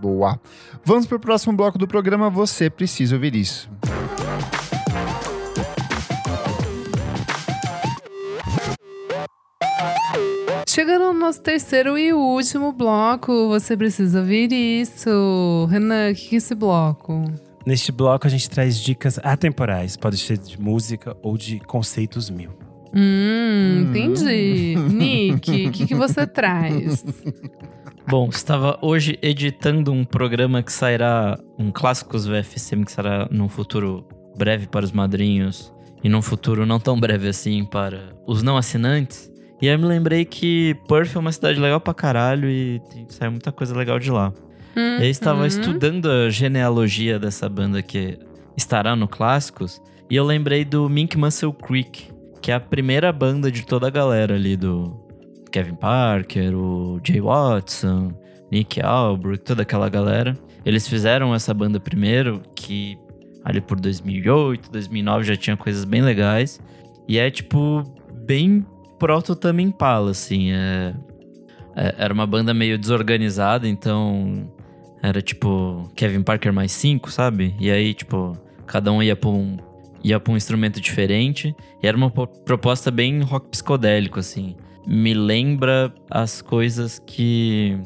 Boa. 0.00 0.40
Vamos 0.84 1.06
pro 1.06 1.18
próximo 1.18 1.56
bloco 1.56 1.78
do 1.78 1.86
programa 1.86 2.30
Você 2.30 2.70
Precisa 2.70 3.16
Ouvir 3.16 3.34
Isso. 3.34 3.68
Chegando 10.68 11.12
no 11.12 11.18
nosso 11.18 11.40
terceiro 11.40 11.98
e 11.98 12.12
último 12.12 12.70
bloco, 12.70 13.48
você 13.48 13.76
precisa 13.76 14.20
ouvir 14.20 14.52
isso. 14.52 15.66
Renan, 15.68 16.12
o 16.12 16.14
que 16.14 16.36
é 16.36 16.38
esse 16.38 16.54
bloco? 16.54 17.24
Neste 17.66 17.90
bloco, 17.90 18.28
a 18.28 18.30
gente 18.30 18.48
traz 18.48 18.78
dicas 18.78 19.18
atemporais. 19.24 19.96
Pode 19.96 20.16
ser 20.18 20.38
de 20.38 20.60
música 20.60 21.16
ou 21.20 21.36
de 21.36 21.58
conceitos 21.58 22.30
mil. 22.30 22.50
Hum, 22.94 23.88
entendi. 23.88 24.76
Nick, 24.76 25.66
o 25.66 25.72
que, 25.72 25.86
que 25.88 25.94
você 25.94 26.26
traz? 26.26 27.04
Bom, 28.10 28.30
estava 28.30 28.78
hoje 28.80 29.18
editando 29.20 29.92
um 29.92 30.02
programa 30.02 30.62
que 30.62 30.72
sairá, 30.72 31.38
um 31.58 31.70
Clássicos 31.70 32.26
VFSM, 32.26 32.82
que 32.82 32.90
será 32.90 33.28
num 33.30 33.50
futuro 33.50 34.08
breve 34.34 34.66
para 34.66 34.82
os 34.82 34.92
madrinhos 34.92 35.70
e 36.02 36.08
num 36.08 36.22
futuro 36.22 36.64
não 36.64 36.80
tão 36.80 36.98
breve 36.98 37.28
assim 37.28 37.66
para 37.66 38.16
os 38.26 38.42
não 38.42 38.56
assinantes. 38.56 39.30
E 39.60 39.68
aí 39.68 39.74
eu 39.74 39.78
me 39.78 39.84
lembrei 39.84 40.24
que 40.24 40.74
Perth 40.88 41.16
é 41.16 41.18
uma 41.18 41.30
cidade 41.30 41.60
legal 41.60 41.82
pra 41.82 41.92
caralho 41.92 42.48
e 42.48 42.80
tem, 42.90 43.04
sai 43.10 43.28
muita 43.28 43.52
coisa 43.52 43.76
legal 43.76 43.98
de 43.98 44.10
lá. 44.10 44.32
Hum, 44.74 44.96
Eu 45.00 45.10
estava 45.10 45.42
hum. 45.42 45.46
estudando 45.46 46.10
a 46.10 46.30
genealogia 46.30 47.18
dessa 47.18 47.46
banda 47.46 47.82
que 47.82 48.18
estará 48.56 48.96
no 48.96 49.06
Clássicos 49.06 49.82
e 50.08 50.16
eu 50.16 50.24
lembrei 50.24 50.64
do 50.64 50.88
Mink 50.88 51.18
Muscle 51.18 51.52
Creek, 51.52 52.10
que 52.40 52.50
é 52.50 52.54
a 52.54 52.60
primeira 52.60 53.12
banda 53.12 53.52
de 53.52 53.66
toda 53.66 53.86
a 53.86 53.90
galera 53.90 54.34
ali 54.34 54.56
do 54.56 55.07
Kevin 55.50 55.74
Parker, 55.74 56.54
o 56.54 57.00
Jay 57.04 57.20
Watson, 57.20 58.12
Nick 58.50 58.80
Albrecht, 58.80 59.44
toda 59.44 59.62
aquela 59.62 59.88
galera. 59.88 60.34
Eles 60.64 60.86
fizeram 60.88 61.34
essa 61.34 61.52
banda 61.54 61.78
primeiro, 61.80 62.42
que 62.54 62.98
ali 63.44 63.60
por 63.60 63.78
2008, 63.80 64.70
2009 64.70 65.24
já 65.24 65.36
tinha 65.36 65.56
coisas 65.56 65.84
bem 65.84 66.02
legais. 66.02 66.60
E 67.06 67.18
é 67.18 67.30
tipo 67.30 67.82
bem 68.26 68.64
proto 68.98 69.34
Tame 69.34 69.62
Impala, 69.62 70.10
assim, 70.10 70.52
é 70.52 70.94
é, 71.76 71.94
era 71.96 72.12
uma 72.12 72.26
banda 72.26 72.52
meio 72.52 72.76
desorganizada, 72.76 73.68
então 73.68 74.50
era 75.00 75.22
tipo 75.22 75.88
Kevin 75.94 76.22
Parker 76.22 76.52
mais 76.52 76.72
cinco, 76.72 77.08
sabe? 77.10 77.54
E 77.60 77.70
aí, 77.70 77.94
tipo, 77.94 78.36
cada 78.66 78.90
um 78.90 79.00
ia 79.00 79.14
pra 79.14 79.30
um, 79.30 79.56
ia 80.02 80.18
pra 80.18 80.32
um 80.32 80.36
instrumento 80.36 80.80
diferente. 80.80 81.54
E 81.80 81.86
era 81.86 81.96
uma 81.96 82.10
po- 82.10 82.26
proposta 82.26 82.90
bem 82.90 83.20
rock 83.22 83.48
psicodélico, 83.50 84.18
assim. 84.18 84.56
Me 84.88 85.12
lembra 85.12 85.92
as 86.10 86.40
coisas 86.40 86.98
que. 87.06 87.78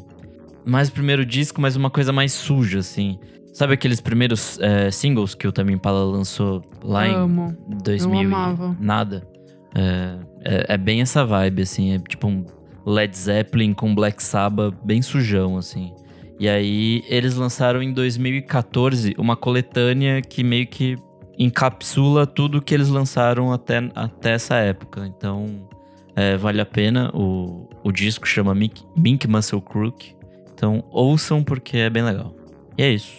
Mais 0.65 0.89
o 0.89 0.93
primeiro 0.93 1.27
disco, 1.27 1.61
mas 1.61 1.75
uma 1.75 1.91
coisa 1.91 2.13
mais 2.13 2.33
suja, 2.33 2.79
assim. 2.79 3.19
Sabe 3.53 3.75
aqueles 3.75 4.01
primeiros 4.01 4.59
é, 4.61 4.89
singles 4.91 5.35
que 5.35 5.47
o 5.49 5.53
Tame 5.53 5.73
Impala 5.73 6.05
lançou 6.05 6.63
lá 6.83 7.09
em 7.09 7.15
Amo. 7.15 7.57
2000 7.83 8.15
Eu 8.15 8.27
amava. 8.27 8.77
nada. 8.81 9.27
É, 9.75 10.19
é, 10.45 10.75
é 10.75 10.79
bem 10.79 11.01
essa 11.01 11.25
vibe, 11.25 11.63
assim. 11.63 11.93
É 11.93 11.99
tipo 11.99 12.29
um 12.29 12.47
Led 12.87 13.17
Zeppelin 13.17 13.73
com 13.75 13.93
Black 13.93 14.23
Sabbath 14.23 14.75
bem 14.85 15.03
sujão, 15.03 15.59
assim. 15.59 15.93
E 16.39 16.49
aí 16.49 17.03
eles 17.09 17.35
lançaram 17.35 17.83
em 17.83 17.93
2014 17.93 19.15
uma 19.19 19.37
coletânea 19.37 20.23
que 20.23 20.43
meio 20.43 20.67
que 20.67 20.97
encapsula 21.39 22.27
tudo 22.27 22.63
que 22.63 22.73
eles 22.73 22.89
lançaram 22.89 23.53
até, 23.53 23.79
até 23.95 24.33
essa 24.33 24.57
época. 24.57 25.07
Então 25.07 25.69
é, 26.17 26.37
vale 26.37 26.61
a 26.61 26.67
pena. 26.67 27.11
O, 27.15 27.69
o 27.85 27.93
disco 27.93 28.27
chama 28.27 28.55
Mink, 28.55 28.83
Mink 28.97 29.27
Muscle 29.29 29.61
Crook. 29.61 30.15
Então 30.55 30.85
ouçam 30.91 31.43
porque 31.43 31.77
é 31.79 31.91
bem 31.91 32.03
legal. 32.03 32.35
E 32.77 32.83
é 32.83 32.91
isso. 32.91 33.13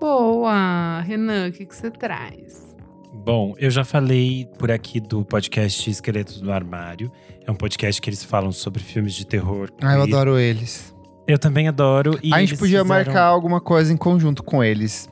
Boa! 0.00 1.00
Renan, 1.00 1.48
o 1.48 1.52
que, 1.52 1.66
que 1.66 1.74
você 1.76 1.90
traz? 1.90 2.74
Bom, 3.12 3.54
eu 3.58 3.70
já 3.70 3.84
falei 3.84 4.48
por 4.58 4.70
aqui 4.70 4.98
do 4.98 5.24
podcast 5.24 5.90
Esqueletos 5.90 6.40
no 6.40 6.50
Armário. 6.52 7.12
É 7.46 7.50
um 7.50 7.54
podcast 7.54 8.00
que 8.00 8.08
eles 8.08 8.24
falam 8.24 8.50
sobre 8.52 8.82
filmes 8.82 9.14
de 9.14 9.26
terror. 9.26 9.68
Ah, 9.82 9.94
eu 9.96 10.02
adoro 10.02 10.38
eles. 10.38 10.94
Eu 11.26 11.38
também 11.38 11.68
adoro. 11.68 12.18
E 12.22 12.32
a 12.32 12.40
gente 12.40 12.56
podia 12.56 12.80
fizeram- 12.82 12.86
marcar 12.86 13.24
alguma 13.24 13.60
coisa 13.60 13.92
em 13.92 13.96
conjunto 13.96 14.42
com 14.42 14.64
eles. 14.64 15.08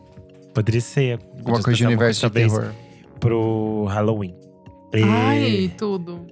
Poderia 0.54 0.80
ser. 0.80 1.18
Alguma 1.38 1.62
coisa 1.62 1.76
de 1.76 1.84
universo 1.86 2.26
de 2.26 2.32
terror. 2.32 2.72
Pro 3.20 3.84
Halloween. 3.84 4.34
E 4.94 5.02
Ai, 5.02 5.72
tudo. 5.76 6.26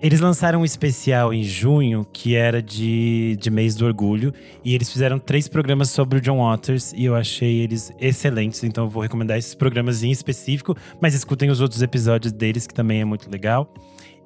Eles 0.00 0.20
lançaram 0.20 0.60
um 0.60 0.64
especial 0.64 1.34
em 1.34 1.42
junho 1.42 2.06
que 2.12 2.36
era 2.36 2.62
de, 2.62 3.36
de 3.40 3.50
mês 3.50 3.74
do 3.74 3.84
orgulho. 3.84 4.32
E 4.64 4.72
eles 4.72 4.92
fizeram 4.92 5.18
três 5.18 5.48
programas 5.48 5.90
sobre 5.90 6.18
o 6.18 6.20
John 6.20 6.38
Waters. 6.38 6.92
E 6.92 7.04
eu 7.04 7.16
achei 7.16 7.58
eles 7.58 7.90
excelentes. 7.98 8.62
Então 8.62 8.84
eu 8.84 8.90
vou 8.90 9.02
recomendar 9.02 9.36
esses 9.36 9.56
programas 9.56 10.04
em 10.04 10.12
específico. 10.12 10.76
Mas 11.00 11.14
escutem 11.14 11.50
os 11.50 11.60
outros 11.60 11.82
episódios 11.82 12.32
deles, 12.32 12.64
que 12.64 12.74
também 12.74 13.00
é 13.00 13.04
muito 13.04 13.28
legal. 13.28 13.72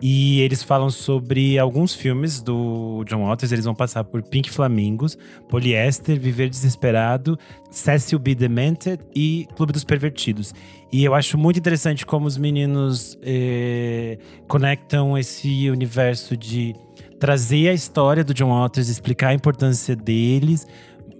E 0.04 0.40
eles 0.40 0.64
falam 0.64 0.90
sobre 0.90 1.56
alguns 1.60 1.94
filmes 1.94 2.42
do 2.42 3.04
John 3.06 3.24
Waters. 3.24 3.52
Eles 3.52 3.64
vão 3.64 3.74
passar 3.74 4.02
por 4.02 4.20
Pink 4.20 4.50
Flamingos, 4.50 5.16
Poliéster, 5.48 6.18
Viver 6.18 6.48
Desesperado, 6.48 7.38
Cecil 7.70 8.18
B. 8.18 8.34
Demented 8.34 9.00
e 9.14 9.46
Clube 9.54 9.72
dos 9.72 9.84
Pervertidos. 9.84 10.52
E 10.90 11.04
eu 11.04 11.14
acho 11.14 11.38
muito 11.38 11.60
interessante 11.60 12.04
como 12.04 12.26
os 12.26 12.36
meninos 12.36 13.16
eh, 13.22 14.18
conectam 14.48 15.16
esse 15.16 15.70
universo 15.70 16.36
de 16.36 16.74
trazer 17.20 17.68
a 17.68 17.72
história 17.72 18.24
do 18.24 18.34
John 18.34 18.50
Waters, 18.50 18.88
explicar 18.88 19.28
a 19.28 19.34
importância 19.34 19.94
deles, 19.94 20.66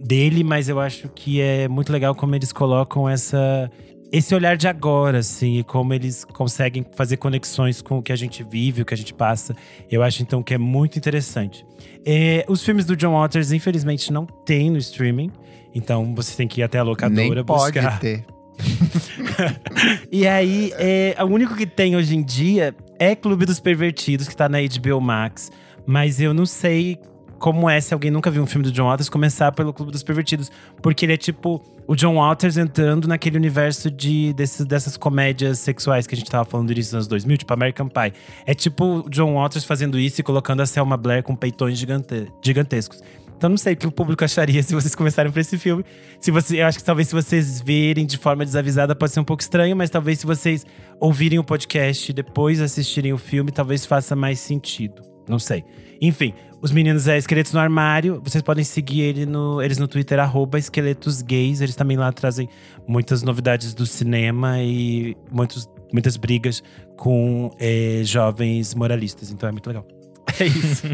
dele, 0.00 0.42
mas 0.42 0.68
eu 0.68 0.80
acho 0.80 1.09
que 1.09 1.40
é 1.40 1.68
muito 1.68 1.92
legal 1.92 2.16
como 2.16 2.34
eles 2.34 2.52
colocam 2.52 3.09
essa 3.09 3.70
esse 4.12 4.34
olhar 4.34 4.59
de 4.59 4.68
agora, 4.68 5.18
assim, 5.18 5.59
e 5.59 5.64
como 5.64 5.94
eles 5.94 6.22
conseguem 6.22 6.84
fazer 6.94 7.16
conexões 7.16 7.80
com 7.80 7.97
o 7.97 8.02
que 8.02 8.12
a 8.12 8.16
gente 8.16 8.44
vive, 8.44 8.82
o 8.82 8.84
que 8.84 8.93
a 8.93 8.97
gente 8.97 9.14
passa. 9.14 9.56
Eu 9.90 10.02
acho 10.02 10.22
então 10.22 10.43
que 10.43 10.52
é 10.52 10.59
muito 10.59 10.98
interessante. 10.98 11.64
É, 12.05 12.44
os 12.47 12.62
filmes 12.62 12.84
do 12.84 12.94
John 12.94 13.18
Waters, 13.18 13.52
infelizmente, 13.52 14.12
não 14.12 14.26
tem 14.26 14.68
no 14.68 14.76
streaming. 14.76 15.30
Então 15.74 16.14
você 16.14 16.36
tem 16.36 16.47
que 16.47 16.60
ir 16.60 16.64
até 16.64 16.78
a 16.78 16.82
locadora 16.82 17.36
Nem 17.36 17.44
pode 17.44 17.80
buscar. 17.80 17.98
ter. 17.98 18.24
E 20.12 20.28
aí, 20.28 20.72
é, 20.76 21.16
o 21.20 21.24
único 21.24 21.56
que 21.56 21.66
tem 21.66 21.97
hoje 21.97 22.14
em 22.14 22.22
dia 22.22 22.74
é 22.98 23.16
Clube 23.16 23.47
dos 23.47 23.59
Pervertidos, 23.59 24.28
que 24.28 24.36
tá 24.36 24.47
na 24.47 24.59
HBO 24.60 25.01
Max. 25.01 25.51
Mas 25.86 26.20
eu 26.20 26.34
não 26.34 26.44
sei 26.44 26.98
como 27.43 27.69
é, 27.69 27.81
se 27.81 27.93
alguém 27.93 28.09
nunca 28.09 28.31
viu 28.31 28.40
um 28.40 28.47
filme 28.47 28.64
do 28.64 28.70
John 28.70 28.89
Waters, 28.89 29.09
começar 29.09 29.51
pelo 29.51 29.73
Clube 29.73 29.90
dos 29.90 30.05
Pervertidos. 30.05 30.48
Porque 30.81 31.05
ele 31.05 31.14
é 31.14 31.16
tipo 31.16 31.60
o 31.89 31.97
John 31.97 32.14
Waters 32.14 32.56
entrando 32.56 33.09
naquele 33.09 33.36
universo 33.36 33.90
de, 33.90 34.32
desses, 34.35 34.64
dessas 34.64 34.97
comédias 34.97 35.59
sexuais 35.59 36.06
que 36.06 36.14
a 36.14 36.19
gente 36.19 36.31
tava 36.31 36.44
falando 36.44 36.69
do 36.69 36.73
início 36.73 36.90
dos 36.90 36.94
anos 36.94 37.09
2000, 37.09 37.39
tipo 37.39 37.52
American 37.52 37.89
Pie. 37.89 38.12
É 38.47 38.55
tipo 38.55 38.85
o 38.85 39.10
John 39.10 39.35
Waters 39.35 39.64
fazendo 39.64 39.98
isso 39.98 40.20
e 40.20 40.23
colocando 40.23 40.60
a 40.60 40.66
Selma 40.66 40.97
Blair 40.97 41.24
com 41.24 41.35
peitões 41.35 41.77
gigante- 41.77 42.28
gigantescos. 42.44 43.02
Então 43.36 43.51
não 43.51 43.56
sei 43.56 43.73
o 43.73 43.77
que 43.77 43.89
o 43.89 43.90
público 43.90 44.24
acharia 44.24 44.62
se 44.62 44.73
vocês 44.73 44.94
começarem 44.94 45.32
por 45.32 45.40
esse 45.40 45.59
filme. 45.59 45.85
Se 46.20 46.31
você, 46.31 46.62
eu 46.62 46.66
acho 46.66 46.78
que 46.78 46.85
talvez 46.85 47.09
se 47.09 47.14
vocês 47.14 47.60
verem 47.60 48.06
de 48.06 48.19
forma 48.19 48.44
desavisada 48.44 48.94
pode 48.94 49.10
ser 49.10 49.19
um 49.19 49.24
pouco 49.24 49.43
estranho, 49.43 49.74
mas 49.74 49.90
talvez 49.90 50.20
se 50.20 50.27
vocês 50.27 50.64
ouvirem 51.01 51.40
o 51.40 51.44
podcast 51.44 52.09
e 52.09 52.14
depois 52.14 52.60
assistirem 52.60 53.12
o 53.12 53.19
filme, 53.19 53.51
talvez 53.51 53.85
faça 53.85 54.14
mais 54.14 54.39
sentido. 54.39 55.02
Não 55.28 55.40
sei. 55.40 55.64
Enfim, 56.01 56.35
os 56.62 56.70
meninos 56.70 57.09
é 57.09 57.18
Esqueletos 57.18 57.52
no 57.52 57.60
Armário. 57.60 58.20
Vocês 58.24 58.40
podem 58.43 58.62
seguir 58.64 59.01
ele 59.02 59.26
no, 59.26 59.60
eles 59.60 59.78
no 59.78 59.89
Twitter, 59.89 60.18
arroba 60.20 60.59
Esqueletos 60.59 61.20
Gays. 61.20 61.60
Eles 61.60 61.74
também 61.74 61.97
lá 61.97 62.12
trazem 62.12 62.48
muitas 62.86 63.22
novidades 63.22 63.74
do 63.74 63.84
cinema 63.84 64.62
e 64.62 65.16
muitos, 65.30 65.68
muitas 65.93 66.16
brigas 66.16 66.62
com 66.97 67.51
eh, 67.59 68.02
jovens 68.05 68.74
moralistas. 68.74 69.30
Então 69.30 69.48
é 69.48 69.52
muito 69.52 69.66
legal. 69.66 69.86
É 70.40 70.47
isso. 70.47 70.86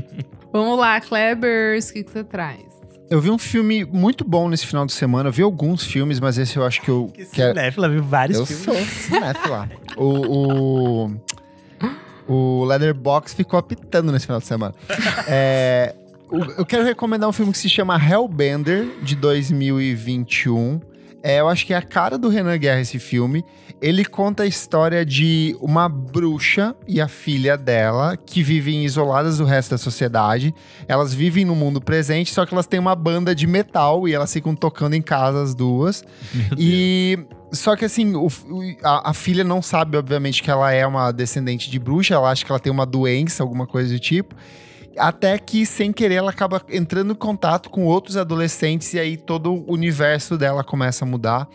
Vamos 0.53 0.79
lá, 0.79 1.01
Klebers, 1.01 1.91
o 1.91 1.93
que, 1.93 2.03
que 2.03 2.11
você 2.11 2.25
traz? 2.25 2.61
Eu 3.11 3.21
vi 3.21 3.31
um 3.31 3.39
filme 3.39 3.85
muito 3.85 4.25
bom 4.25 4.49
nesse 4.49 4.67
final 4.67 4.85
de 4.85 4.93
semana. 4.93 5.29
Eu 5.29 5.33
vi 5.33 5.43
alguns 5.43 5.85
filmes, 5.85 6.19
mas 6.19 6.37
esse 6.39 6.57
eu 6.57 6.65
acho 6.65 6.81
que 6.83 6.89
eu 6.91 7.07
Que 7.15 7.25
quero. 7.27 7.55
cinéfila, 7.55 7.89
viu 7.89 8.03
vários 8.03 8.39
Eu 8.39 8.47
filmes. 8.47 8.65
sou 8.65 8.75
cinéfila. 8.75 9.69
o, 9.97 10.05
o, 11.07 11.11
o 12.29 12.65
Leatherbox 12.65 13.33
ficou 13.33 13.59
apitando 13.59 14.13
nesse 14.13 14.27
final 14.27 14.41
de 14.41 14.47
semana. 14.47 14.75
É, 15.31 15.95
eu 16.57 16.65
quero 16.65 16.85
recomendar 16.85 17.29
um 17.29 17.33
filme 17.33 17.53
que 17.53 17.59
se 17.59 17.69
chama 17.69 17.97
Hellbender, 17.97 18.87
de 19.03 19.15
2021. 19.15 20.81
É, 21.23 21.41
eu 21.41 21.49
acho 21.49 21.67
que 21.67 21.75
é 21.75 21.77
a 21.77 21.83
cara 21.83 22.17
do 22.17 22.29
Renan 22.29 22.57
Guerra 22.57 22.81
esse 22.81 22.99
filme. 22.99 23.45
Ele 23.81 24.05
conta 24.05 24.45
a 24.45 24.47
história 24.47 25.05
de 25.05 25.57
uma 25.61 25.89
bruxa 25.89 26.75
e 26.87 27.01
a 27.01 27.09
filha 27.09 27.57
dela 27.57 28.17
que 28.17 28.43
vivem 28.43 28.85
isoladas 28.85 29.39
do 29.39 29.45
resto 29.45 29.71
da 29.71 29.79
sociedade. 29.79 30.55
Elas 30.87 31.13
vivem 31.13 31.45
no 31.45 31.55
mundo 31.55 31.81
presente, 31.81 32.33
só 32.33 32.47
que 32.47 32.55
elas 32.55 32.67
têm 32.67 32.79
uma 32.79 32.95
banda 32.95 33.35
de 33.35 33.47
metal 33.47 34.09
e 34.09 34.15
elas 34.15 34.33
ficam 34.33 34.55
tocando 34.55 34.95
em 34.95 35.03
casa 35.03 35.43
as 35.43 35.55
duas. 35.55 36.05
e 36.57 37.19
só 37.53 37.75
que 37.77 37.85
assim, 37.85 38.15
o, 38.15 38.29
a, 38.83 39.11
a, 39.11 39.15
filha 39.15 39.43
não 39.43 39.63
sabe, 39.63 39.97
obviamente, 39.97 40.43
que 40.43 40.51
ela 40.51 40.73
é 40.73 40.87
uma 40.87 41.11
descendente 41.13 41.71
de 41.71 41.79
bruxa, 41.79 42.15
ela 42.15 42.31
acha 42.31 42.45
que 42.45 42.53
ela 42.53 42.61
tem 42.61 42.73
uma 42.73 42.85
doença, 42.85 43.43
alguma 43.43 43.67
coisa 43.67 43.93
do 43.93 43.99
tipo. 43.99 44.35
Até 44.99 45.39
que, 45.39 45.65
sem 45.65 45.93
querer, 45.93 46.17
ela 46.17 46.31
acaba 46.31 46.61
entrando 46.69 47.13
em 47.13 47.17
contato 47.17 47.71
com 47.71 47.85
outros 47.85 48.17
adolescentes 48.17 48.93
e 48.95 48.99
aí 48.99 49.17
todo 49.17 49.53
o 49.53 49.73
universo 49.73 50.37
dela 50.37 50.65
começa 50.65 51.05
a 51.05 51.09
mudar. 51.09 51.49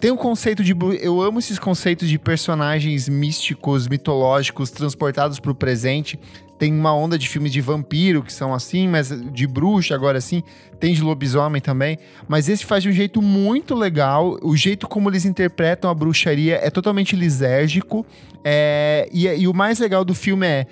Tem 0.00 0.10
um 0.10 0.16
conceito 0.16 0.64
de. 0.64 0.74
Eu 1.00 1.20
amo 1.20 1.38
esses 1.38 1.58
conceitos 1.58 2.08
de 2.08 2.18
personagens 2.18 3.08
místicos, 3.08 3.86
mitológicos, 3.86 4.70
transportados 4.70 5.38
para 5.38 5.50
o 5.50 5.54
presente. 5.54 6.18
Tem 6.60 6.70
uma 6.74 6.94
onda 6.94 7.18
de 7.18 7.26
filmes 7.26 7.50
de 7.50 7.60
vampiro 7.62 8.22
que 8.22 8.30
são 8.30 8.52
assim, 8.52 8.86
mas 8.86 9.08
de 9.32 9.46
bruxa 9.46 9.94
agora 9.94 10.20
sim. 10.20 10.42
Tem 10.78 10.92
de 10.92 11.00
lobisomem 11.00 11.58
também. 11.58 11.98
Mas 12.28 12.50
esse 12.50 12.66
faz 12.66 12.82
de 12.82 12.90
um 12.90 12.92
jeito 12.92 13.22
muito 13.22 13.74
legal. 13.74 14.38
O 14.42 14.54
jeito 14.54 14.86
como 14.86 15.08
eles 15.08 15.24
interpretam 15.24 15.90
a 15.90 15.94
bruxaria 15.94 16.60
é 16.62 16.68
totalmente 16.68 17.16
lisérgico. 17.16 18.04
É, 18.44 19.08
e, 19.10 19.26
e 19.26 19.48
o 19.48 19.54
mais 19.54 19.78
legal 19.78 20.04
do 20.04 20.14
filme 20.14 20.46
é. 20.46 20.66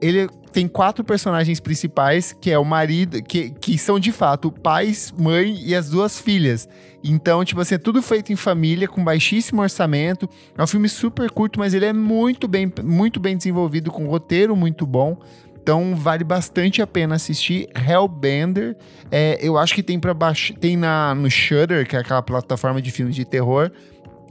Ele 0.00 0.30
tem 0.54 0.68
quatro 0.68 1.02
personagens 1.02 1.58
principais, 1.58 2.32
que 2.32 2.48
é 2.48 2.56
o 2.56 2.64
marido, 2.64 3.20
que, 3.20 3.50
que 3.50 3.76
são 3.76 3.98
de 3.98 4.12
fato 4.12 4.52
pais, 4.52 5.12
mãe 5.18 5.58
e 5.60 5.74
as 5.74 5.90
duas 5.90 6.20
filhas. 6.20 6.68
Então, 7.02 7.44
tipo 7.44 7.60
assim, 7.60 7.74
é 7.74 7.78
tudo 7.78 8.00
feito 8.00 8.32
em 8.32 8.36
família, 8.36 8.86
com 8.86 9.02
baixíssimo 9.02 9.60
orçamento. 9.60 10.30
É 10.56 10.62
um 10.62 10.66
filme 10.68 10.88
super 10.88 11.28
curto, 11.28 11.58
mas 11.58 11.74
ele 11.74 11.86
é 11.86 11.92
muito 11.92 12.46
bem, 12.46 12.72
muito 12.84 13.18
bem 13.18 13.36
desenvolvido, 13.36 13.90
com 13.90 14.04
um 14.04 14.08
roteiro 14.08 14.54
muito 14.54 14.86
bom. 14.86 15.18
Então 15.60 15.96
vale 15.96 16.22
bastante 16.22 16.80
a 16.80 16.86
pena 16.86 17.16
assistir. 17.16 17.68
Hellbender, 17.74 18.76
é, 19.10 19.36
eu 19.40 19.58
acho 19.58 19.74
que 19.74 19.82
tem 19.82 19.98
para 19.98 20.14
baixo, 20.14 20.54
tem 20.54 20.76
na 20.76 21.16
no 21.16 21.28
Shudder, 21.28 21.84
que 21.84 21.96
é 21.96 21.98
aquela 21.98 22.22
plataforma 22.22 22.80
de 22.80 22.92
filmes 22.92 23.16
de 23.16 23.24
terror, 23.24 23.72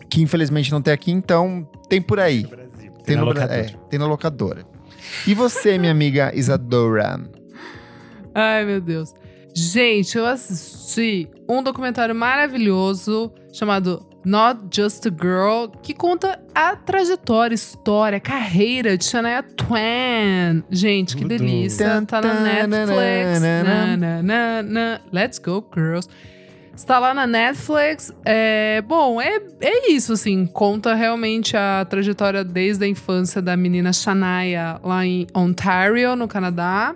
que 0.09 0.21
infelizmente 0.21 0.71
não 0.71 0.81
tem 0.81 0.93
aqui, 0.93 1.11
então 1.11 1.67
tem 1.89 2.01
por 2.01 2.17
aí. 2.17 2.45
Tem, 2.45 2.89
tem, 3.03 3.17
no, 3.17 3.29
é, 3.37 3.73
tem 3.89 3.99
na 3.99 4.05
locadora. 4.05 4.72
E 5.27 5.33
você, 5.33 5.77
minha 5.77 5.91
amiga 5.91 6.31
Isadora? 6.35 7.19
Ai, 8.33 8.65
meu 8.65 8.81
Deus. 8.81 9.13
Gente, 9.55 10.17
eu 10.17 10.25
assisti 10.25 11.29
um 11.47 11.61
documentário 11.61 12.15
maravilhoso 12.15 13.31
chamado 13.53 14.03
Not 14.25 14.75
Just 14.75 15.05
a 15.05 15.09
Girl, 15.09 15.67
que 15.81 15.93
conta 15.93 16.39
a 16.55 16.75
trajetória, 16.75 17.53
história, 17.53 18.19
carreira 18.19 18.97
de 18.97 19.05
Shania 19.05 19.43
Twain. 19.43 20.63
Gente, 20.71 21.15
que 21.15 21.25
delícia. 21.25 22.01
Tá 22.07 22.21
na 22.21 22.39
Netflix. 22.65 23.41
Na, 23.97 24.23
na, 24.23 24.63
na, 24.63 25.01
Let's 25.11 25.37
go, 25.37 25.63
girls. 25.75 26.07
Está 26.75 26.97
lá 26.97 27.13
na 27.13 27.27
Netflix. 27.27 28.11
É, 28.25 28.81
bom, 28.81 29.21
é, 29.21 29.39
é 29.61 29.91
isso, 29.91 30.13
assim. 30.13 30.47
Conta 30.47 30.95
realmente 30.95 31.55
a 31.55 31.85
trajetória 31.87 32.43
desde 32.43 32.83
a 32.85 32.87
infância 32.87 33.41
da 33.41 33.55
menina 33.55 33.93
Shania 33.93 34.79
lá 34.83 35.05
em 35.05 35.27
Ontario, 35.35 36.15
no 36.15 36.27
Canadá. 36.27 36.95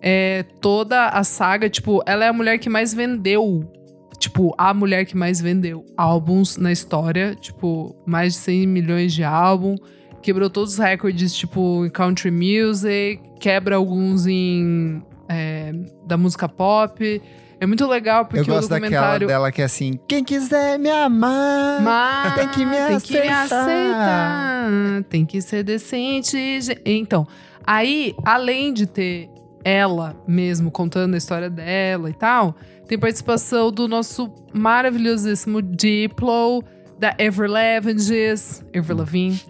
É, 0.00 0.44
toda 0.60 1.08
a 1.08 1.22
saga, 1.22 1.68
tipo, 1.68 2.02
ela 2.06 2.24
é 2.24 2.28
a 2.28 2.32
mulher 2.32 2.58
que 2.58 2.70
mais 2.70 2.94
vendeu. 2.94 3.70
Tipo, 4.18 4.54
a 4.56 4.72
mulher 4.72 5.04
que 5.04 5.16
mais 5.16 5.40
vendeu 5.40 5.84
álbuns 5.94 6.56
na 6.56 6.72
história. 6.72 7.34
Tipo, 7.34 7.94
mais 8.06 8.32
de 8.32 8.38
100 8.38 8.66
milhões 8.66 9.12
de 9.12 9.22
álbuns. 9.22 9.78
Quebrou 10.22 10.48
todos 10.48 10.72
os 10.72 10.78
recordes, 10.78 11.34
tipo, 11.34 11.84
em 11.84 11.90
country 11.90 12.30
music. 12.30 13.20
Quebra 13.38 13.76
alguns 13.76 14.26
em. 14.26 15.02
É, 15.28 15.72
da 16.06 16.16
música 16.16 16.48
pop. 16.48 17.20
É 17.62 17.66
muito 17.66 17.86
legal 17.86 18.24
porque 18.24 18.40
Eu 18.40 18.44
gosto 18.44 18.66
o 18.66 18.68
documentário... 18.70 19.20
daquela 19.20 19.38
dela 19.38 19.52
que 19.52 19.62
é 19.62 19.64
assim, 19.64 19.96
quem 20.08 20.24
quiser 20.24 20.80
me 20.80 20.90
amar, 20.90 21.80
Mas, 21.80 22.34
tem 22.34 22.48
que 22.48 22.66
me 22.66 22.74
tem 22.76 22.96
aceitar. 22.96 23.00
Que 23.00 23.20
me 23.20 23.28
aceitar. 23.28 25.04
Tem 25.08 25.24
que 25.24 25.40
ser 25.40 25.62
decente. 25.62 26.36
Então, 26.84 27.24
aí, 27.64 28.16
além 28.24 28.74
de 28.74 28.84
ter 28.84 29.30
ela 29.64 30.20
mesmo 30.26 30.72
contando 30.72 31.14
a 31.14 31.16
história 31.16 31.48
dela 31.48 32.10
e 32.10 32.12
tal, 32.12 32.56
tem 32.88 32.98
participação 32.98 33.70
do 33.70 33.86
nosso 33.86 34.28
maravilhosíssimo 34.52 35.62
Diplo, 35.62 36.64
da 36.98 37.14
Ever 37.16 37.48
Lavinges, 37.48 38.60
Ever 38.72 38.96
Lavigne. 38.96 39.40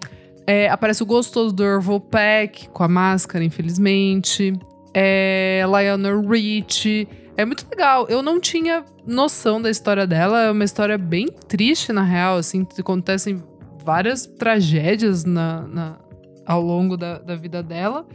É, 0.45 0.69
aparece 0.69 1.01
o 1.01 1.05
gostoso 1.07 1.51
do 1.51 1.63
Orville 1.63 1.99
Peck, 1.99 2.69
com 2.69 2.83
a 2.83 2.87
máscara, 2.87 3.43
infelizmente. 3.43 4.53
É, 4.93 5.63
Lionel 5.65 6.21
Richie 6.21 7.22
é 7.35 7.45
muito 7.45 7.65
legal. 7.69 8.07
Eu 8.09 8.21
não 8.21 8.39
tinha 8.39 8.83
noção 9.05 9.61
da 9.61 9.69
história 9.69 10.05
dela. 10.05 10.43
É 10.43 10.51
uma 10.51 10.63
história 10.63 10.97
bem 10.97 11.27
triste, 11.47 11.91
na 11.91 12.03
real. 12.03 12.37
Assim, 12.37 12.65
acontecem 12.77 13.41
várias 13.83 14.25
tragédias 14.25 15.25
na, 15.25 15.61
na 15.67 15.99
ao 16.45 16.61
longo 16.61 16.97
da, 16.97 17.19
da 17.19 17.35
vida 17.35 17.63
dela. 17.63 18.05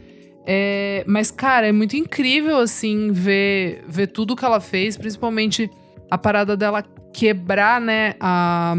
É, 0.45 1.03
mas, 1.07 1.29
cara, 1.31 1.67
é 1.67 1.71
muito 1.71 1.95
incrível, 1.95 2.57
assim, 2.57 3.11
ver, 3.11 3.83
ver 3.87 4.07
tudo 4.07 4.35
que 4.35 4.45
ela 4.45 4.59
fez, 4.59 4.97
principalmente 4.97 5.69
a 6.09 6.17
parada 6.17 6.55
dela 6.55 6.83
quebrar, 7.13 7.79
né, 7.79 8.15
a. 8.19 8.75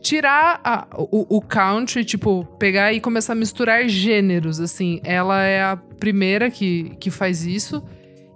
Tirar 0.00 0.60
a, 0.64 0.86
o, 0.96 1.36
o 1.36 1.40
country, 1.42 2.06
tipo, 2.06 2.46
pegar 2.58 2.94
e 2.94 3.00
começar 3.00 3.34
a 3.34 3.36
misturar 3.36 3.86
gêneros, 3.86 4.58
assim. 4.58 4.98
Ela 5.04 5.42
é 5.42 5.62
a 5.62 5.76
primeira 5.76 6.50
que, 6.50 6.96
que 6.98 7.10
faz 7.10 7.44
isso 7.44 7.84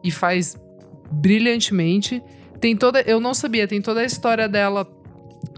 e 0.04 0.10
faz 0.10 0.58
brilhantemente. 1.10 2.22
Tem 2.60 2.76
toda. 2.76 3.00
Eu 3.02 3.20
não 3.20 3.34
sabia, 3.34 3.66
tem 3.68 3.80
toda 3.80 4.00
a 4.00 4.04
história 4.04 4.48
dela 4.48 4.86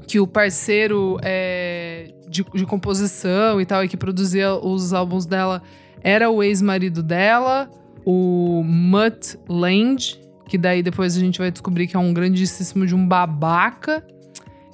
que 0.06 0.18
o 0.18 0.26
parceiro 0.26 1.18
é, 1.22 2.12
de, 2.28 2.44
de, 2.44 2.66
composição 2.66 3.60
e 3.60 3.66
tal, 3.66 3.84
e 3.84 3.88
que 3.88 3.96
produzia 3.96 4.54
os 4.54 4.92
álbuns 4.92 5.24
dela, 5.24 5.62
era 6.02 6.28
o 6.28 6.42
ex-marido 6.42 7.00
dela, 7.02 7.70
o 8.04 8.62
Mutt 8.64 9.36
Lange, 9.48 10.20
que 10.48 10.58
daí 10.58 10.82
depois 10.82 11.16
a 11.16 11.20
gente 11.20 11.38
vai 11.38 11.50
descobrir 11.50 11.86
que 11.86 11.96
é 11.96 11.98
um 11.98 12.12
grandíssimo 12.12 12.84
de 12.86 12.94
um 12.94 13.06
babaca. 13.06 14.04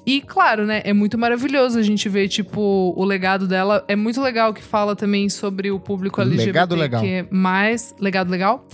E 0.07 0.23
claro, 0.23 0.65
né, 0.65 0.81
é 0.85 0.93
muito 0.93 1.19
maravilhoso 1.19 1.79
a 1.79 1.83
gente 1.83 2.09
ver, 2.09 2.29
tipo, 2.29 2.95
o 2.97 3.05
legado 3.05 3.47
dela. 3.47 3.85
É 3.89 3.97
muito 3.97 4.23
legal 4.23 4.55
que 4.55 4.63
fala 4.63 4.97
também 4.97 5.29
sobre 5.29 5.71
o 5.71 5.79
público 5.79 6.21
LGBT. 6.21 6.47
Legado 6.47 6.75
legal. 6.77 7.03
Que 7.03 7.09
é 7.09 7.27
mais. 7.29 7.95
Legado 8.01 8.31
legal? 8.31 8.67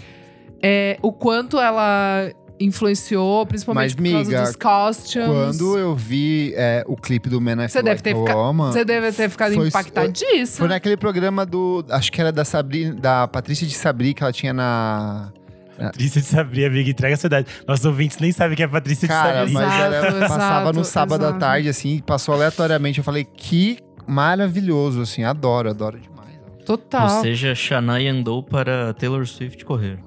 É, 0.63 0.99
o 1.03 1.13
quanto 1.13 1.59
ela 1.59 2.31
influenciou, 2.61 3.45
principalmente 3.47 3.95
Mas, 3.95 3.95
por 3.95 4.13
causa 4.13 4.31
miga, 4.31 4.43
dos 4.43 4.57
costumes. 4.57 5.27
Quando 5.27 5.79
eu 5.79 5.95
vi 5.95 6.53
é, 6.57 6.85
o 6.87 6.97
clipe 6.97 7.29
do 7.29 7.41
Man 7.41 7.69
Você 7.69 7.83
deve, 7.83 8.03
ter 8.03 8.15
Woman, 8.15 8.73
você 8.73 8.85
deve 8.85 9.13
ter 9.13 9.29
ficado 9.29 9.55
foi, 9.55 9.69
impactadíssimo. 9.69 10.59
Foi 10.59 10.69
naquele 10.69 10.97
programa 10.97 11.45
do. 11.45 11.85
Acho 11.91 12.13
que 12.13 12.21
era 12.21 12.33
da 12.33 12.45
Sabri, 12.45 12.93
da 12.93 13.27
Patrícia 13.27 13.67
de 13.67 13.75
Sabri, 13.75 14.15
que 14.15 14.23
ela 14.23 14.33
tinha 14.33 14.53
na. 14.53 15.33
Patrícia 15.77 16.21
de 16.21 16.27
Sabri, 16.27 16.65
amiga, 16.65 16.91
entrega 16.91 17.15
a 17.15 17.19
sua 17.19 17.27
idade. 17.27 17.49
Nossos 17.67 17.85
ouvintes 17.85 18.19
nem 18.19 18.31
sabem 18.31 18.57
que 18.57 18.63
é 18.63 18.69
Patrícia 18.69 19.09
Cara, 19.09 19.45
de 19.45 19.53
Sabri. 19.53 19.67
mas 19.67 19.81
ela 19.81 19.97
exato, 19.97 20.19
passava 20.21 20.73
no 20.73 20.85
sábado 20.85 21.25
exato. 21.25 21.37
à 21.37 21.41
tarde, 21.41 21.69
assim, 21.69 21.99
passou 21.99 22.35
aleatoriamente. 22.35 22.99
Eu 22.99 23.05
falei, 23.05 23.25
que 23.25 23.79
maravilhoso, 24.07 25.01
assim, 25.01 25.25
adoro, 25.25 25.71
adoro 25.71 25.99
demais. 25.99 26.39
Total. 26.65 27.17
Ou 27.17 27.23
seja, 27.23 27.55
Shania 27.55 28.13
andou 28.13 28.45
para 28.45 28.95
Taylor 28.95 29.27
Swift 29.27 29.65
correr. 29.65 29.99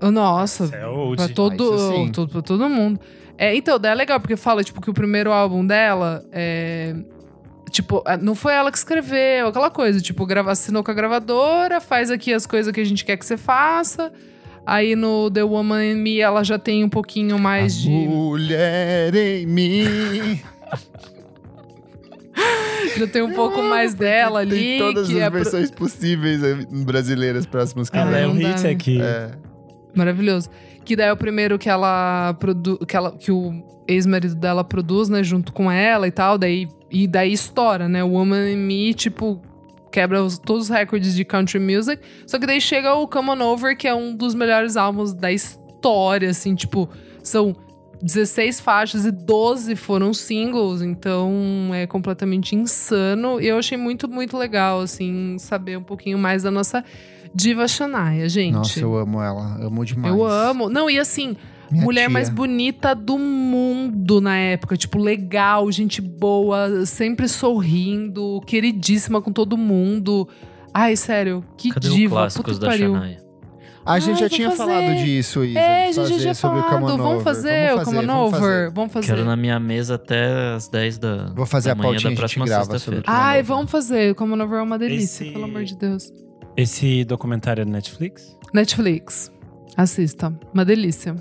Nossa, 0.00 0.64
é 0.72 1.16
pra 1.16 1.28
todo, 1.28 1.74
ah, 1.74 2.10
todo, 2.12 2.30
pra 2.30 2.42
todo 2.42 2.68
mundo. 2.68 3.00
É, 3.36 3.54
então, 3.56 3.78
daí 3.78 3.92
é 3.92 3.94
legal, 3.94 4.20
porque 4.20 4.36
fala, 4.36 4.62
tipo, 4.62 4.80
que 4.80 4.90
o 4.90 4.94
primeiro 4.94 5.32
álbum 5.32 5.66
dela 5.66 6.22
é. 6.30 6.94
Tipo, 7.70 8.02
é, 8.06 8.16
não 8.16 8.34
foi 8.34 8.52
ela 8.52 8.70
que 8.70 8.76
escreveu, 8.76 9.48
aquela 9.48 9.70
coisa, 9.70 10.00
tipo, 10.00 10.26
grava, 10.26 10.50
assinou 10.50 10.82
com 10.82 10.90
a 10.90 10.94
gravadora, 10.94 11.80
faz 11.80 12.10
aqui 12.10 12.34
as 12.34 12.44
coisas 12.44 12.72
que 12.72 12.80
a 12.80 12.84
gente 12.84 13.04
quer 13.04 13.16
que 13.16 13.24
você 13.24 13.36
faça. 13.36 14.12
Aí 14.66 14.94
no 14.94 15.30
The 15.30 15.42
Woman 15.42 15.92
in 15.92 15.94
Me 15.96 16.20
ela 16.20 16.44
já 16.44 16.58
tem 16.58 16.84
um 16.84 16.88
pouquinho 16.88 17.38
mais 17.38 17.76
a 17.76 17.80
de. 17.80 17.88
Mulher 17.88 19.14
em 19.14 19.46
mim. 19.46 20.40
já 22.98 23.06
tem 23.06 23.22
um 23.22 23.32
pouco 23.32 23.62
mais 23.62 23.94
dela 23.94 24.40
ali. 24.40 24.78
Tem 24.78 24.78
todas 24.78 25.08
as 25.08 25.16
é 25.16 25.30
versões 25.30 25.70
pro... 25.70 25.86
possíveis 25.86 26.42
eh, 26.42 26.66
brasileiras 26.70 27.46
próximas 27.46 27.88
que 27.88 27.96
Ela 27.96 28.18
é 28.18 28.26
um 28.26 28.34
hit 28.34 28.66
aqui. 28.66 29.00
É. 29.00 29.30
Maravilhoso. 29.94 30.48
Que 30.84 30.96
daí 30.96 31.08
é 31.08 31.12
o 31.12 31.16
primeiro 31.16 31.58
que 31.58 31.68
ela 31.68 32.34
produ 32.40 32.78
que, 32.86 32.96
ela, 32.96 33.12
que 33.12 33.30
o 33.30 33.62
ex-marido 33.86 34.34
dela 34.34 34.62
produz, 34.64 35.08
né, 35.08 35.22
junto 35.22 35.52
com 35.52 35.70
ela 35.70 36.06
e 36.06 36.10
tal, 36.10 36.38
daí 36.38 36.68
e 36.90 37.06
daí 37.06 37.32
estoura, 37.32 37.88
né? 37.88 38.02
O 38.02 38.08
Woman 38.08 38.50
in 38.50 38.56
Me, 38.56 38.94
tipo, 38.94 39.40
quebra 39.92 40.22
os- 40.22 40.38
todos 40.38 40.64
os 40.64 40.68
recordes 40.70 41.14
de 41.14 41.24
country 41.24 41.58
music. 41.60 42.02
Só 42.26 42.38
que 42.38 42.46
daí 42.46 42.60
chega 42.60 42.94
o 42.94 43.06
Come 43.06 43.30
On 43.30 43.40
Over, 43.52 43.76
que 43.76 43.86
é 43.86 43.94
um 43.94 44.14
dos 44.14 44.34
melhores 44.34 44.76
álbuns 44.76 45.12
da 45.12 45.30
história, 45.30 46.30
assim, 46.30 46.54
tipo, 46.54 46.88
são 47.22 47.54
16 48.02 48.58
faixas 48.60 49.04
e 49.04 49.10
12 49.12 49.76
foram 49.76 50.14
singles, 50.14 50.80
então 50.82 51.70
é 51.74 51.86
completamente 51.86 52.56
insano. 52.56 53.40
E 53.40 53.46
eu 53.46 53.58
achei 53.58 53.76
muito, 53.76 54.08
muito 54.08 54.36
legal, 54.36 54.80
assim, 54.80 55.36
saber 55.38 55.76
um 55.78 55.82
pouquinho 55.82 56.18
mais 56.18 56.42
da 56.42 56.50
nossa 56.50 56.82
diva 57.34 57.66
Shania, 57.68 58.28
gente. 58.28 58.52
Nossa, 58.52 58.80
eu 58.80 58.96
amo 58.96 59.20
ela. 59.22 59.56
Amo 59.64 59.84
demais. 59.84 60.14
Eu 60.14 60.24
amo. 60.24 60.68
Não, 60.68 60.88
e 60.90 60.98
assim, 60.98 61.36
Minha 61.70 61.84
mulher 61.84 62.02
tia. 62.06 62.10
mais 62.10 62.28
bonita 62.28 62.94
do 62.94 63.18
mundo 63.18 64.20
na 64.20 64.36
época. 64.36 64.76
Tipo, 64.76 64.98
legal, 64.98 65.70
gente 65.70 66.00
boa, 66.00 66.84
sempre 66.86 67.28
sorrindo, 67.28 68.40
queridíssima 68.46 69.20
com 69.22 69.32
todo 69.32 69.56
mundo. 69.56 70.28
Ai, 70.72 70.96
sério, 70.96 71.44
que 71.56 71.70
Cadê 71.70 71.88
o 71.88 71.92
diva. 71.92 72.16
clássicos 72.16 72.54
puta 72.58 72.66
da 72.66 72.72
que 72.72 72.78
pariu. 72.78 72.94
Shania? 72.94 73.30
A 73.84 73.98
gente 73.98 74.16
Ai, 74.16 74.20
já 74.20 74.28
tinha 74.28 74.50
fazer. 74.50 74.70
falado 74.72 74.96
disso, 75.04 75.42
Isa. 75.42 75.58
É, 75.58 75.90
de 75.90 76.00
a 76.00 76.04
gente 76.04 76.04
já 76.04 76.04
fazer 76.06 76.18
tinha 76.18 76.32
o 76.32 76.34
falado. 76.34 76.86
Vamos 76.98 77.06
Over. 77.12 77.24
fazer 77.24 77.72
o 77.74 77.84
Come 77.84 77.98
On 77.98 78.06
vamos 78.06 78.30
fazer. 78.30 78.44
Over. 78.46 78.72
Vamos 78.74 78.92
fazer. 78.92 79.06
Quero 79.06 79.24
na 79.24 79.36
minha 79.36 79.58
mesa 79.58 79.94
até 79.94 80.52
as 80.54 80.68
10 80.68 80.98
da, 80.98 81.32
Vou 81.34 81.46
fazer 81.46 81.68
da 81.68 81.72
a 81.72 81.76
pautinha, 81.76 82.00
da 82.02 82.06
a 82.08 82.10
gente 82.10 82.18
próxima 82.18 82.44
grava 82.44 82.76
Ai, 83.06 83.38
Over. 83.38 83.44
vamos 83.44 83.70
fazer. 83.70 84.14
Come 84.14 84.34
On 84.34 84.44
Over 84.44 84.58
é 84.58 84.62
uma 84.62 84.78
delícia, 84.78 85.24
Esse- 85.24 85.32
pelo 85.32 85.44
amor 85.44 85.64
de 85.64 85.76
Deus. 85.76 86.12
Esse 86.56 87.04
documentário 87.04 87.62
é 87.62 87.64
do 87.64 87.70
Netflix? 87.70 88.36
Netflix. 88.52 89.30
Assista. 89.76 90.32
Uma 90.52 90.64
delícia. 90.64 91.14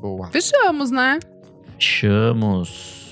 Boa. 0.00 0.30
Fechamos, 0.30 0.90
né? 0.90 1.18
Fechamos. 1.78 3.05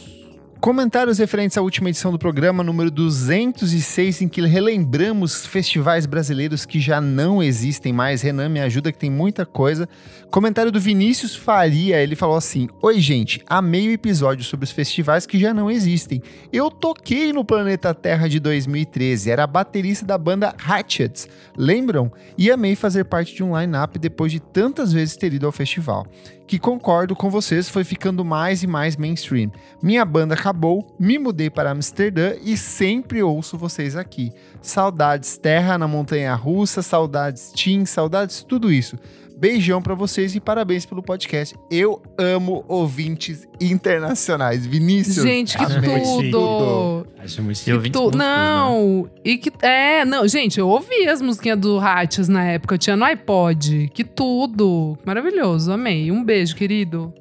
Comentários 0.64 1.18
referentes 1.18 1.58
à 1.58 1.60
última 1.60 1.90
edição 1.90 2.10
do 2.10 2.18
programa, 2.18 2.64
número 2.64 2.90
206, 2.90 4.22
em 4.22 4.28
que 4.28 4.40
relembramos 4.40 5.44
festivais 5.44 6.06
brasileiros 6.06 6.64
que 6.64 6.80
já 6.80 7.02
não 7.02 7.42
existem 7.42 7.92
mais. 7.92 8.22
Renan, 8.22 8.48
me 8.48 8.62
ajuda 8.62 8.90
que 8.90 8.96
tem 8.96 9.10
muita 9.10 9.44
coisa. 9.44 9.86
Comentário 10.30 10.72
do 10.72 10.80
Vinícius 10.80 11.36
Faria, 11.36 12.02
ele 12.02 12.16
falou 12.16 12.34
assim: 12.34 12.66
Oi, 12.80 12.98
gente, 12.98 13.42
amei 13.46 13.88
o 13.88 13.92
episódio 13.92 14.42
sobre 14.42 14.64
os 14.64 14.70
festivais 14.70 15.26
que 15.26 15.38
já 15.38 15.52
não 15.52 15.70
existem. 15.70 16.22
Eu 16.50 16.70
toquei 16.70 17.30
no 17.30 17.44
Planeta 17.44 17.92
Terra 17.92 18.26
de 18.26 18.40
2013, 18.40 19.30
era 19.30 19.46
baterista 19.46 20.06
da 20.06 20.16
banda 20.16 20.54
Hatchets, 20.66 21.28
lembram? 21.54 22.10
E 22.38 22.50
amei 22.50 22.74
fazer 22.74 23.04
parte 23.04 23.34
de 23.34 23.42
um 23.42 23.54
line-up 23.54 23.98
depois 23.98 24.32
de 24.32 24.40
tantas 24.40 24.94
vezes 24.94 25.14
ter 25.14 25.34
ido 25.34 25.44
ao 25.44 25.52
festival. 25.52 26.06
Que 26.46 26.58
concordo 26.58 27.16
com 27.16 27.30
vocês, 27.30 27.70
foi 27.70 27.84
ficando 27.84 28.22
mais 28.22 28.62
e 28.62 28.66
mais 28.66 28.96
mainstream. 28.96 29.50
Minha 29.82 30.04
banda 30.04 30.34
acabou, 30.34 30.94
me 30.98 31.18
mudei 31.18 31.48
para 31.48 31.70
Amsterdã 31.70 32.34
e 32.42 32.54
sempre 32.56 33.22
ouço 33.22 33.56
vocês 33.56 33.96
aqui. 33.96 34.30
Saudades 34.60 35.38
Terra 35.38 35.78
na 35.78 35.88
Montanha 35.88 36.34
Russa, 36.34 36.82
saudades 36.82 37.50
Team, 37.50 37.86
saudades 37.86 38.42
tudo 38.42 38.70
isso. 38.70 38.98
Beijão 39.44 39.82
pra 39.82 39.94
vocês 39.94 40.34
e 40.34 40.40
parabéns 40.40 40.86
pelo 40.86 41.02
podcast. 41.02 41.54
Eu 41.70 42.00
amo 42.18 42.64
ouvintes 42.66 43.46
internacionais. 43.60 44.64
Vinícius. 44.64 45.22
Gente, 45.22 45.58
que 45.58 45.62
amei. 45.62 46.00
tudo! 46.30 47.06
Acho 47.18 47.42
muito 47.42 47.56
E 47.58 47.58
chique. 47.58 47.72
ouvintes 47.74 48.00
Tu- 48.00 48.16
né? 48.16 48.24
não, 48.24 49.10
e 49.22 49.36
que. 49.36 49.52
É, 49.62 50.02
não, 50.06 50.26
gente, 50.26 50.58
eu 50.58 50.66
ouvi 50.66 51.06
as 51.06 51.20
musiquinhas 51.20 51.58
do 51.58 51.78
Hatches 51.78 52.26
na 52.26 52.42
época, 52.42 52.76
eu 52.76 52.78
tinha 52.78 52.96
no 52.96 53.04
iPod. 53.04 53.90
Que 53.92 54.02
tudo! 54.02 54.96
Maravilhoso, 55.04 55.70
amei. 55.72 56.10
Um 56.10 56.24
beijo, 56.24 56.56
querido. 56.56 57.12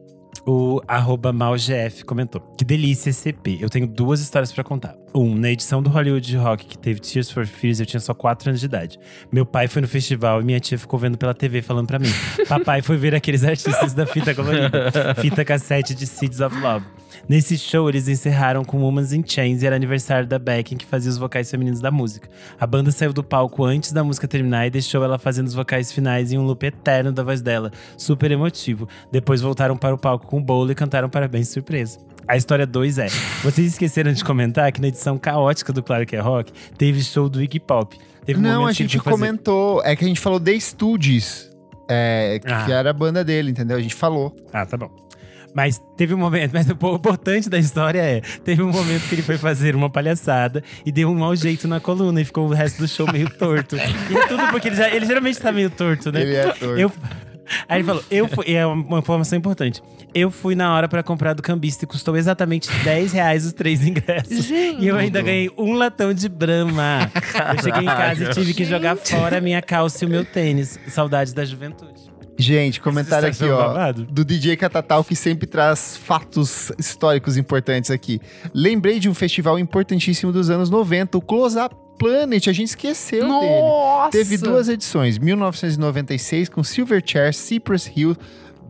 O 0.46 0.82
malgf 1.34 2.04
comentou. 2.06 2.42
Que 2.58 2.66
delícia 2.66 3.10
esse 3.10 3.30
EP. 3.30 3.62
Eu 3.62 3.70
tenho 3.70 3.88
duas 3.88 4.20
histórias 4.20 4.52
pra 4.52 4.64
contar. 4.64 4.96
Um, 5.16 5.36
na 5.36 5.50
edição 5.50 5.82
do 5.82 5.90
Hollywood 5.90 6.36
Rock 6.36 6.66
que 6.66 6.78
teve 6.78 7.00
Tears 7.00 7.32
for 7.32 7.46
Fears, 7.46 7.80
eu 7.80 7.86
tinha 7.86 8.00
só 8.00 8.14
4 8.14 8.50
anos 8.50 8.60
de 8.60 8.66
idade. 8.66 9.00
Meu 9.32 9.46
pai 9.46 9.68
foi 9.68 9.82
no 9.82 9.88
festival 9.88 10.42
e 10.42 10.44
minha 10.44 10.60
tia 10.60 10.78
ficou 10.78 11.00
vendo 11.00 11.18
pela 11.18 11.34
TV 11.34 11.62
falando 11.62 11.88
pra 11.88 12.00
mim. 12.00 12.10
Papai 12.50 12.82
foi 12.82 12.98
ver 12.98 13.16
aqueles 13.16 13.44
artistas 13.44 13.94
da 13.94 14.06
fita 14.06 14.34
colorida. 14.36 14.92
Fita 15.22 15.46
cassete 15.46 15.96
de 15.96 16.06
Seeds 16.06 16.42
of 16.42 16.60
Love. 16.60 16.86
Nesse 17.28 17.58
show, 17.58 17.88
eles 17.88 18.08
encerraram 18.10 18.66
com 18.66 18.82
Woman's 18.82 19.14
in 19.14 19.24
Chains 19.26 19.64
e 19.64 19.66
era 19.66 19.76
aniversário 19.76 20.28
da 20.28 20.38
Becken, 20.38 20.78
que 20.78 20.86
fazia 20.86 21.10
os 21.10 21.18
vocais 21.18 21.50
femininos 21.50 21.80
da 21.80 21.90
música. 21.90 22.28
A 22.60 22.68
banda 22.68 22.92
saiu 22.92 23.14
do 23.14 23.24
palco 23.24 23.64
antes 23.64 23.94
da 23.94 24.04
música 24.04 24.28
terminar 24.28 24.68
e 24.68 24.70
deixou 24.70 25.04
ela 25.04 25.18
fazendo 25.18 25.48
os 25.48 25.54
vocais 25.54 25.92
finais 25.92 26.32
em 26.34 26.38
um 26.38 26.44
loop 26.44 26.66
eterno 26.66 27.12
da 27.14 27.24
voz 27.24 27.42
dela. 27.42 27.72
Super 27.98 28.30
emotivo. 28.32 28.88
Depois 29.12 29.40
voltaram 29.40 29.78
para 29.78 29.96
o 29.96 29.98
palco 29.98 30.28
com 30.28 30.38
o 30.40 30.44
bolo 30.44 30.72
e 30.72 30.76
cantaram 30.76 31.10
parabéns 31.10 31.48
surpresa. 31.48 31.98
A 32.28 32.36
história 32.36 32.66
2 32.68 32.98
é: 33.00 33.08
vocês 33.42 33.68
esqueceram 33.68 34.12
de 34.12 34.24
comentar 34.24 34.72
que 34.72 34.82
na 34.82 34.88
edição 34.90 35.18
caótica 35.18 35.72
do 35.72 35.82
Claro 35.82 36.06
que 36.06 36.16
é 36.16 36.20
Rock 36.20 36.52
teve 36.78 37.02
show 37.04 37.30
do 37.30 37.42
Iggy 37.42 37.60
Pop. 37.60 37.98
Teve 38.26 38.40
um 38.40 38.42
Não, 38.42 38.66
a 38.66 38.72
gente 38.74 38.98
fazer- 39.00 39.10
comentou. 39.10 39.82
É 39.84 39.96
que 39.96 40.04
a 40.04 40.08
gente 40.08 40.20
falou 40.20 40.40
The 40.40 40.60
Studios. 40.60 41.50
É, 41.90 42.40
que 42.40 42.52
Ah. 42.52 42.66
era 42.70 42.90
a 42.90 42.94
banda 42.94 43.24
dele, 43.26 43.52
entendeu? 43.52 43.76
A 43.78 43.82
gente 43.82 43.96
falou. 43.96 44.34
Ah, 44.54 44.66
tá 44.66 44.78
bom. 44.78 44.90
Mas 45.56 45.80
teve 45.96 46.14
um 46.14 46.18
momento, 46.18 46.52
mas 46.54 46.68
o 46.70 46.76
po- 46.76 46.96
importante 46.96 47.50
da 47.50 47.58
história 47.60 48.00
é: 48.02 48.22
teve 48.44 48.62
um 48.64 48.72
momento 48.72 49.08
que 49.08 49.16
ele 49.16 49.22
foi 49.22 49.38
fazer 49.38 49.76
uma 49.76 49.90
palhaçada 49.90 50.64
e 50.86 50.92
deu 50.92 51.10
um 51.10 51.16
mau 51.16 51.36
jeito 51.36 51.68
na 51.68 51.80
coluna 51.80 52.22
e 52.22 52.26
ficou 52.26 52.48
o 52.48 52.54
resto 52.54 52.80
do 52.80 52.88
show 52.88 53.12
meio 53.12 53.30
torto. 53.30 53.76
E 53.76 54.18
é 54.18 54.28
tudo 54.28 54.48
porque 54.48 54.70
ele, 54.70 54.76
já- 54.76 54.90
ele 54.90 55.06
geralmente 55.06 55.40
tá 55.40 55.52
meio 55.52 55.70
torto, 55.70 56.12
né? 56.12 56.22
Ele 56.22 56.36
é 56.36 56.44
torto. 56.46 56.66
Eu, 56.78 56.92
aí 57.70 57.78
ele 57.80 57.84
falou: 57.84 58.04
eu 58.10 58.28
fui, 58.28 58.46
e 58.48 58.54
é 58.56 58.66
uma 58.66 59.00
informação 59.00 59.38
importante. 59.38 59.82
Eu 60.16 60.30
fui 60.32 60.54
na 60.56 60.74
hora 60.76 60.88
pra 60.88 61.02
comprar 61.04 61.34
do 61.34 61.42
cambista 61.42 61.86
e 61.86 61.88
custou 61.88 62.16
exatamente 62.16 62.70
10 62.84 63.12
reais 63.14 63.46
os 63.46 63.54
três 63.54 63.86
ingressos. 63.86 64.46
Gente. 64.46 64.82
E 64.84 64.88
eu 64.88 64.96
ainda 64.96 65.22
ganhei 65.22 65.52
um 65.58 65.74
latão 65.74 66.14
de 66.14 66.30
brama. 66.30 67.12
Eu 67.56 67.64
cheguei 67.64 67.82
em 67.82 67.86
casa 67.86 68.24
e 68.26 68.30
tive 68.30 68.54
que 68.54 68.64
jogar 68.64 68.96
fora 68.96 69.38
a 69.38 69.42
minha 69.42 69.62
calça 69.62 70.04
e 70.04 70.08
o 70.08 70.10
meu 70.10 70.24
tênis. 70.26 70.80
Saudades 70.88 71.34
da 71.34 71.44
juventude. 71.46 72.13
Gente, 72.38 72.82
comentário 72.82 73.28
aqui, 73.28 73.46
ó. 73.46 73.58
babado? 73.58 74.06
Do 74.06 74.26
DJ 74.26 74.58
Catatal, 74.58 75.04
que 75.04 75.16
sempre 75.16 75.48
traz 75.48 75.98
fatos 75.98 76.72
históricos 76.78 77.38
importantes 77.38 77.92
aqui. 77.92 78.20
Lembrei 78.54 79.00
de 79.00 79.10
um 79.10 79.14
festival 79.14 79.60
importantíssimo 79.60 80.32
dos 80.32 80.50
anos 80.50 80.70
90, 80.70 81.18
o 81.18 81.22
Close 81.22 81.58
Up 81.58 81.76
Planet. 81.98 82.48
A 82.48 82.54
gente 82.54 82.70
esqueceu 82.70 83.22
dele. 83.22 83.32
Nossa! 83.32 84.12
Teve 84.12 84.38
duas 84.38 84.68
edições, 84.68 85.18
1996 85.18 86.50
com 86.50 86.64
Silverchair, 86.64 87.34
Cypress 87.34 87.92
Hill, 87.96 88.18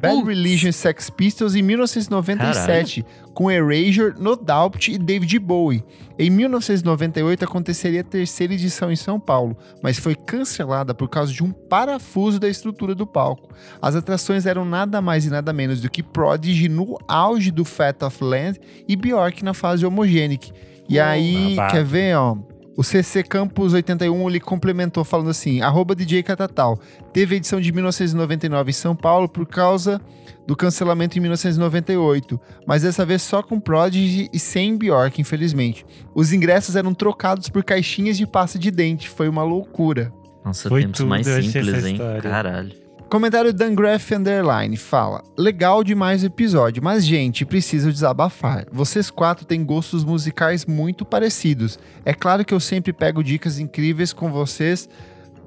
Bad 0.04 0.16
Putz. 0.16 0.28
Religion, 0.28 0.72
Sex 0.74 1.10
Pistols, 1.10 1.56
e 1.56 1.62
1997 1.62 3.06
com 3.34 3.50
Erasure, 3.50 4.14
No 4.20 4.36
Doubt 4.36 4.92
e 4.92 4.98
David 4.98 5.40
Bowie. 5.40 5.82
Em 6.20 6.30
1998 6.30 7.46
aconteceria 7.46 8.02
a 8.02 8.04
terceira 8.04 8.54
edição 8.54 8.92
em 8.92 8.98
São 8.98 9.18
Paulo, 9.18 9.58
mas 9.82 9.98
foi 9.98 10.14
cancelada 10.14 10.94
por 10.94 11.08
causa 11.08 11.32
de 11.32 11.42
um 11.42 11.52
parafuso 11.52 12.38
da 12.38 12.50
estrutura 12.50 12.94
do 12.94 13.08
palco. 13.08 13.50
As 13.82 13.96
atrações 13.96 14.46
eram 14.46 14.66
nada 14.66 15.02
mais 15.02 15.26
e 15.26 15.30
nada 15.30 15.54
menos 15.54 15.80
do 15.80 15.90
que 15.90 16.04
Prodigy 16.04 16.68
no 16.68 17.00
auge 17.08 17.50
do 17.50 17.64
Fat 17.64 18.04
of 18.04 18.22
Land 18.22 18.60
e 18.88 18.98
Bjork 18.98 19.44
na 19.44 19.54
fase 19.54 19.86
Homogenic. 19.86 20.52
E 20.90 21.00
aí, 21.00 21.56
quer 21.72 21.86
ver, 21.86 22.18
ó? 22.18 22.38
O 22.76 22.84
CC 22.84 23.22
Campus 23.24 23.74
81 23.74 24.30
ele 24.30 24.40
complementou 24.40 25.04
falando 25.04 25.30
assim: 25.30 25.62
arroba 25.62 25.96
DJ 25.96 26.24
Catatal. 26.24 26.80
Teve 27.12 27.36
edição 27.36 27.62
de 27.62 27.72
1999 27.72 28.70
em 28.70 28.74
São 28.74 28.96
Paulo 28.96 29.30
por 29.30 29.46
causa 29.46 30.02
do 30.48 30.56
cancelamento 30.56 31.18
em 31.18 31.22
1998, 31.22 32.40
mas 32.68 32.82
dessa 32.82 33.06
vez 33.06 33.22
só 33.22 33.42
com 33.44 33.60
Prodigy 33.60 34.30
e 34.34 34.40
sem 34.40 34.76
Bjork, 34.78 35.22
infelizmente. 35.22 35.86
Os 36.16 36.34
ingressos 36.34 36.76
eram 36.76 36.94
trocados 36.94 37.48
por 37.48 37.64
caixinhas 37.64 38.18
de 38.18 38.26
pasta 38.28 38.58
de 38.60 38.72
dente, 38.72 39.08
foi 39.08 39.30
uma 39.30 39.44
loucura. 39.44 40.12
Nossa, 40.44 40.68
Foi 40.68 40.82
tempos 40.82 40.98
tudo, 40.98 41.10
mais 41.10 41.26
simples, 41.26 41.86
hein? 41.86 41.94
história. 41.94 42.22
Caralho. 42.22 42.83
Comentário 43.14 43.54
Dangraf 43.54 44.12
Underline 44.12 44.76
fala: 44.76 45.24
Legal 45.38 45.84
demais 45.84 46.24
o 46.24 46.26
episódio, 46.26 46.82
mas 46.82 47.06
gente, 47.06 47.46
preciso 47.46 47.92
desabafar. 47.92 48.66
Vocês 48.72 49.12
quatro 49.12 49.46
têm 49.46 49.64
gostos 49.64 50.04
musicais 50.04 50.66
muito 50.66 51.06
parecidos. 51.06 51.78
É 52.04 52.12
claro 52.12 52.44
que 52.44 52.52
eu 52.52 52.60
sempre 52.60 52.92
pego 52.92 53.24
dicas 53.24 53.60
incríveis 53.60 54.14
com 54.14 54.32
vocês 54.32 54.90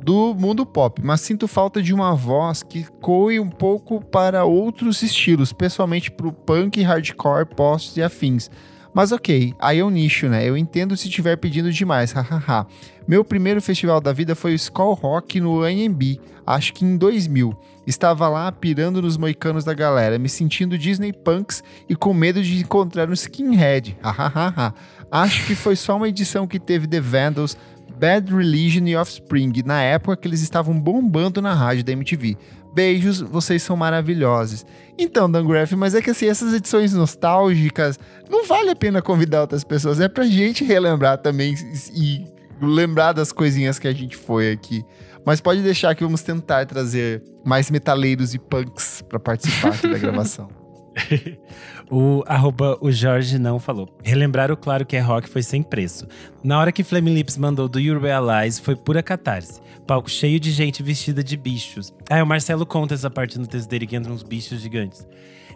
do 0.01 0.33
mundo 0.33 0.65
pop, 0.65 1.03
mas 1.03 1.23
sinto 1.23 1.49
falta 1.49 1.83
de 1.83 1.93
uma 1.93 2.15
voz 2.15 2.63
que 2.63 2.87
coe 3.01 3.41
um 3.41 3.51
pouco 3.51 4.01
para 4.01 4.45
outros 4.45 5.03
estilos, 5.03 5.53
pessoalmente 5.53 6.09
pro 6.09 6.33
punk, 6.33 6.81
hardcore, 6.81 7.47
post 7.47 7.99
e 7.99 8.03
afins. 8.05 8.49
Mas 8.97 9.13
ok, 9.13 9.55
aí 9.59 9.81
é 9.81 9.85
um 9.85 9.91
nicho, 9.91 10.27
né? 10.27 10.49
Eu 10.49 10.57
entendo 10.57 10.97
se 10.97 11.07
estiver 11.07 11.37
pedindo 11.37 11.71
demais, 11.71 12.13
hahaha. 12.17 12.67
Meu 13.07 13.23
primeiro 13.23 13.61
festival 13.61 14.01
da 14.01 14.11
vida 14.11 14.35
foi 14.35 14.53
o 14.53 14.55
Skull 14.55 14.95
Rock 14.95 15.39
no 15.39 15.63
AMB, 15.63 16.19
acho 16.47 16.73
que 16.73 16.83
em 16.83 16.97
2000. 16.97 17.55
Estava 17.87 18.27
lá 18.27 18.51
pirando 18.51 19.03
nos 19.03 19.19
moicanos 19.19 19.67
da 19.67 19.75
galera, 19.75 20.19
me 20.19 20.31
sentindo 20.31 20.79
Disney 20.79 21.13
Punks 21.13 21.63
e 21.87 21.95
com 21.95 22.15
medo 22.15 22.43
de 22.43 22.63
encontrar 22.63 23.11
um 23.11 23.13
skinhead, 23.13 23.95
hahaha. 24.01 24.73
acho 25.13 25.47
que 25.47 25.55
foi 25.55 25.77
só 25.77 25.99
uma 25.99 26.09
edição 26.09 26.47
que 26.47 26.59
teve 26.59 26.87
The 26.87 26.99
Vandals, 26.99 27.55
Bad 28.01 28.35
Religion 28.35 28.87
e 28.87 28.97
Offspring, 28.97 29.63
na 29.67 29.83
época 29.83 30.17
que 30.17 30.27
eles 30.27 30.41
estavam 30.41 30.81
bombando 30.81 31.43
na 31.43 31.53
rádio 31.53 31.85
da 31.85 31.93
MTV. 31.93 32.39
Beijos, 32.77 33.23
vocês 33.23 33.63
são 33.63 33.75
maravilhosos. 33.75 34.67
Então, 34.99 35.31
Dangraf, 35.31 35.73
mas 35.73 35.95
é 35.95 36.03
que 36.03 36.11
assim, 36.11 36.27
essas 36.27 36.53
edições 36.53 36.93
nostálgicas, 36.93 37.99
não 38.29 38.45
vale 38.45 38.69
a 38.69 38.77
pena 38.77 39.01
convidar 39.01 39.41
outras 39.41 39.65
pessoas, 39.65 39.99
é 39.99 40.09
pra 40.09 40.27
gente 40.27 40.63
relembrar 40.63 41.17
também 41.17 41.55
e 41.95 42.27
lembrar 42.61 43.15
das 43.15 43.33
coisinhas 43.33 43.79
que 43.79 43.89
a 43.89 43.95
gente 43.95 44.15
foi 44.15 44.53
aqui. 44.53 44.85
Mas 45.25 45.41
pode 45.41 45.63
deixar 45.63 45.95
que 45.95 46.05
vamos 46.05 46.21
tentar 46.21 46.67
trazer 46.67 47.23
mais 47.43 47.71
metaleiros 47.71 48.35
e 48.35 48.39
punks 48.39 49.03
para 49.09 49.19
participar 49.19 49.71
aqui 49.71 49.89
da 49.89 49.97
gravação. 49.99 50.51
o 51.91 52.23
arroba 52.27 52.77
o 52.81 52.91
Jorge 52.91 53.39
não 53.39 53.59
falou. 53.59 53.89
Relembrar 54.03 54.51
o 54.51 54.57
claro 54.57 54.85
que 54.85 54.97
é 54.97 55.01
rock 55.01 55.29
foi 55.29 55.43
sem 55.43 55.63
preço. 55.63 56.07
Na 56.43 56.59
hora 56.59 56.73
que 56.73 56.85
Flame 56.85 57.15
Lips 57.15 57.37
mandou 57.37 57.69
do 57.69 57.79
You 57.79 57.99
Realize, 57.99 58.61
foi 58.61 58.75
pura 58.75 59.03
catarse. 59.03 59.61
Palco 59.87 60.11
cheio 60.11 60.41
de 60.41 60.51
gente 60.51 60.83
vestida 60.83 61.23
de 61.23 61.37
bichos. 61.37 61.93
Ah, 62.11 62.23
o 62.23 62.27
Marcelo 62.27 62.67
conta 62.67 62.95
essa 62.95 63.11
parte 63.11 63.39
no 63.39 63.47
texto 63.47 63.69
dele 63.69 63.87
que 63.87 63.97
entram 63.97 64.15
uns 64.15 64.23
bichos 64.23 64.61
gigantes. 64.61 65.07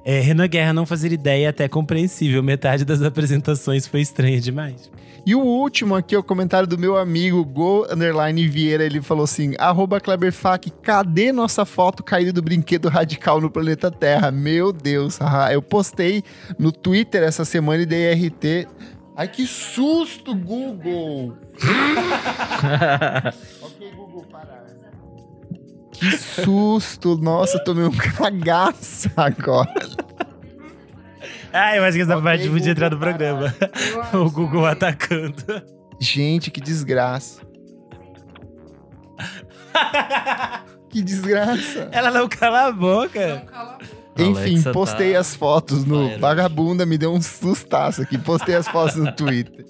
É, 0.05 0.21
Renan 0.21 0.49
Guerra 0.49 0.73
não 0.73 0.87
fazer 0.87 1.13
ideia 1.13 1.47
é 1.47 1.49
até 1.49 1.69
compreensível. 1.69 2.43
Metade 2.43 2.85
das 2.85 3.03
apresentações 3.03 3.87
foi 3.87 4.01
estranha 4.01 4.41
demais. 4.41 4.91
E 5.27 5.35
o 5.35 5.41
último 5.41 5.95
aqui 5.95 6.15
é 6.15 6.19
o 6.19 6.23
comentário 6.23 6.67
do 6.67 6.79
meu 6.79 6.97
amigo 6.97 7.45
Go 7.45 7.87
Underline 7.91 8.49
Vieira. 8.49 8.85
Ele 8.85 9.03
falou 9.03 9.25
assim: 9.25 9.55
arroba 9.59 10.01
Kleberfac, 10.01 10.71
cadê 10.83 11.31
nossa 11.31 11.67
foto 11.67 12.03
caída 12.03 12.33
do 12.33 12.41
brinquedo 12.41 12.89
radical 12.89 13.41
no 13.41 13.51
planeta 13.51 13.91
Terra? 13.91 14.31
Meu 14.31 14.73
Deus, 14.73 15.19
eu 15.53 15.61
postei 15.61 16.20
no 16.59 16.73
Twitter 16.73 17.23
essa 17.23 17.45
semana 17.45 17.83
e 17.83 17.87
dei 17.87 18.13
RT. 18.13 18.67
Ai, 19.17 19.29
que 19.29 19.47
susto, 19.47 20.35
Google! 20.35 21.37
ok, 23.61 23.93
Google, 23.93 24.25
parar. 24.31 24.65
Que 25.93 26.17
susto! 26.17 27.19
Nossa, 27.19 27.63
tomei 27.63 27.85
um 27.85 27.91
cagaço 27.91 29.11
agora. 29.17 29.75
Ah, 31.53 31.77
eu 31.77 31.85
acho 31.85 31.97
que 31.97 32.03
essa 32.03 32.17
okay, 32.17 32.25
parte 32.25 32.49
podia 32.49 32.71
entrar 32.71 32.91
no 32.91 32.99
programa. 32.99 33.55
o 34.15 34.31
Google 34.31 34.67
atacando. 34.67 35.45
Gente, 36.01 36.51
que 36.51 36.61
desgraça. 36.61 37.43
que 40.89 41.03
desgraça. 41.03 41.89
Ela 41.93 42.11
não 42.11 42.29
cala 42.29 42.69
a 42.69 42.73
boca. 42.73 43.37
Não 43.37 43.47
cala 43.47 43.73
a 43.73 43.75
boca. 43.75 44.00
Enfim, 44.25 44.53
Alexa 44.53 44.73
postei 44.73 45.13
tá... 45.13 45.21
as 45.21 45.35
fotos 45.35 45.85
no 45.85 46.19
Vagabunda, 46.19 46.85
me 46.85 46.99
deu 46.99 47.13
um 47.13 47.21
sustaço 47.21 48.03
aqui. 48.03 48.19
Postei 48.19 48.55
as 48.55 48.69
fotos 48.69 48.97
no 48.97 49.13
Twitter. 49.13 49.65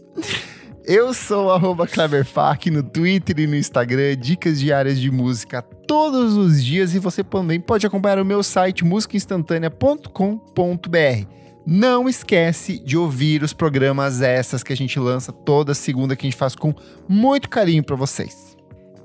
Eu 0.85 1.15
sou 1.15 1.53
arroba 1.53 1.87
Cleverfac 1.87 2.71
no 2.71 2.83
Twitter 2.83 3.39
e 3.39 3.47
no 3.47 3.55
Instagram, 3.55 4.17
dicas 4.17 4.59
diárias 4.59 4.99
de 4.99 5.11
música 5.11 5.63
todos 5.63 6.37
os 6.37 6.65
dias 6.65 6.95
e 6.95 6.99
você 6.99 7.23
também 7.23 7.61
pode 7.61 7.87
acompanhar 7.87 8.19
o 8.19 8.25
meu 8.25 8.43
site 8.43 8.85
musicainstantanea.com.br. 8.85 11.27
Não 11.67 12.09
esquece 12.09 12.79
de 12.79 12.97
ouvir 12.97 13.43
os 13.43 13.53
programas 13.53 14.23
essas 14.23 14.63
que 14.63 14.73
a 14.73 14.77
gente 14.77 14.99
lança 14.99 15.33
toda 15.33 15.75
segunda, 15.75 16.17
que 16.17 16.27
a 16.27 16.31
gente 16.31 16.39
faz 16.39 16.57
com 16.57 16.75
muito 17.09 17.49
carinho 17.49 17.85
para 17.85 17.95
vocês. 17.95 18.50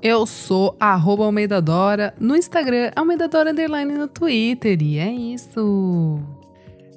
Eu 0.02 0.26
sou 0.26 0.76
arroba 0.78 1.24
Almeida 1.24 1.60
Dora 1.60 2.14
no 2.20 2.36
Instagram, 2.36 2.90
Almeida 2.94 3.28
Dora 3.28 3.50
Underline 3.50 3.92
no 3.92 4.06
Twitter. 4.06 4.80
E 4.82 4.98
é 4.98 5.10
isso. 5.10 6.20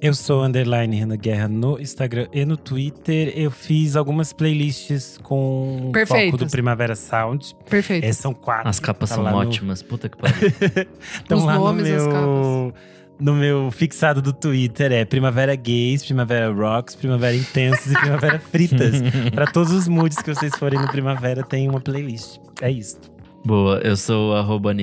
Eu 0.02 0.14
sou 0.14 0.44
underline 0.44 0.96
Renan 0.96 1.18
Guerra 1.18 1.48
no 1.50 1.80
Instagram 1.80 2.28
e 2.32 2.46
no 2.46 2.56
Twitter. 2.56 3.34
Eu 3.36 3.52
fiz 3.52 3.96
algumas 3.96 4.32
playlists 4.32 5.18
com 5.22 5.90
Perfeitas. 5.92 6.32
foco 6.32 6.46
do 6.46 6.50
Primavera 6.50 6.96
Sound. 6.96 7.54
Perfeito. 7.70 8.06
É, 8.06 8.14
são 8.14 8.34
quatro. 8.34 8.70
As 8.70 8.80
capas 8.80 9.10
tá 9.10 9.16
são 9.16 9.26
ótimas. 9.26 9.82
No... 9.82 9.88
Puta 9.90 10.08
que 10.08 10.18
pariu. 10.18 10.38
Estão 11.00 11.44
lá 11.44 11.56
nomes, 11.56 11.84
no 11.84 12.10
meu 12.10 12.74
no 13.20 13.34
meu 13.36 13.70
fixado 13.72 14.22
do 14.22 14.32
Twitter 14.32 14.92
é 14.92 15.04
Primavera 15.06 15.56
Gays, 15.56 16.04
Primavera 16.06 16.52
Rocks, 16.52 16.96
Primavera 16.96 17.36
Intensas 17.36 17.92
e 17.92 17.96
Primavera 18.00 18.40
Fritas. 18.52 18.96
para 19.34 19.46
todos 19.48 19.72
os 19.74 19.88
moods 19.88 20.18
que 20.22 20.34
vocês 20.34 20.54
forem 20.58 20.80
no 20.80 20.88
Primavera, 20.88 21.44
tem 21.44 21.70
uma 21.70 21.82
playlist. 21.82 22.38
É 22.62 22.72
isso. 22.72 23.00
Boa, 23.46 23.80
eu 23.80 23.96
sou 23.96 24.36
arroba 24.36 24.74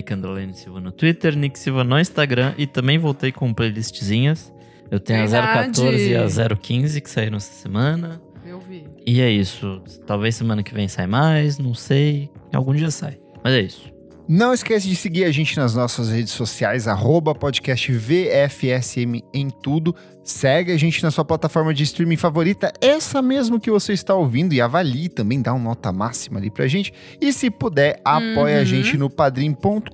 Silva 0.53 0.81
no 0.81 0.91
Twitter, 0.91 1.37
Nick 1.37 1.59
Silva 1.59 1.85
no 1.85 1.99
Instagram 1.99 2.55
e 2.57 2.67
também 2.67 2.99
voltei 2.99 3.31
com 3.33 3.53
playlistzinhas. 3.53 4.53
Eu 4.91 5.01
tenho 5.01 5.29
Verdade. 5.29 5.59
a 5.59 5.65
014 5.67 6.11
e 6.11 6.17
a 6.17 6.57
015 6.57 7.01
que 7.01 7.11
saíram 7.11 7.37
essa 7.37 7.53
semana. 7.53 8.21
Eu 8.45 8.61
vi. 8.61 8.85
E 9.05 9.21
é 9.21 9.31
isso. 9.31 9.83
Talvez 10.07 10.37
semana 10.37 10.63
que 10.63 10.73
vem 10.73 10.87
sai 10.89 11.07
mais, 11.07 11.59
não 11.59 11.75
sei. 11.75 12.31
Algum 12.53 12.73
dia 12.75 12.91
sai. 12.91 13.19
Mas 13.43 13.53
é 13.55 13.61
isso. 13.63 13.96
Não 14.29 14.53
esquece 14.53 14.89
de 14.89 14.97
seguir 14.97 15.25
a 15.25 15.31
gente 15.31 15.57
nas 15.57 15.77
nossas 15.77 16.11
redes 16.11 16.33
sociais, 16.33 16.89
arroba 16.89 17.33
podcast 17.33 17.93
VFSM 17.93 19.23
em 19.33 19.49
tudo. 19.49 19.95
Segue 20.27 20.73
a 20.73 20.77
gente 20.77 21.05
na 21.05 21.13
sua 21.13 21.25
plataforma 21.25 21.73
de 21.73 21.85
streaming 21.85 22.17
favorita, 22.17 22.73
essa 22.81 23.23
mesmo 23.23 23.61
que 23.61 23.71
você 23.71 23.93
está 23.93 24.13
ouvindo, 24.13 24.53
e 24.53 24.61
avalie 24.61 25.09
também, 25.09 25.41
dá 25.41 25.55
uma 25.55 25.67
nota 25.67 25.93
máxima 25.93 26.41
ali 26.41 26.51
pra 26.51 26.67
gente. 26.67 26.93
E 27.21 27.33
se 27.33 27.49
puder, 27.49 28.01
apoie 28.05 28.55
uhum. 28.55 28.61
a 28.61 28.65
gente 28.65 28.99
no 28.99 29.09
padrim.com.br 29.09 29.89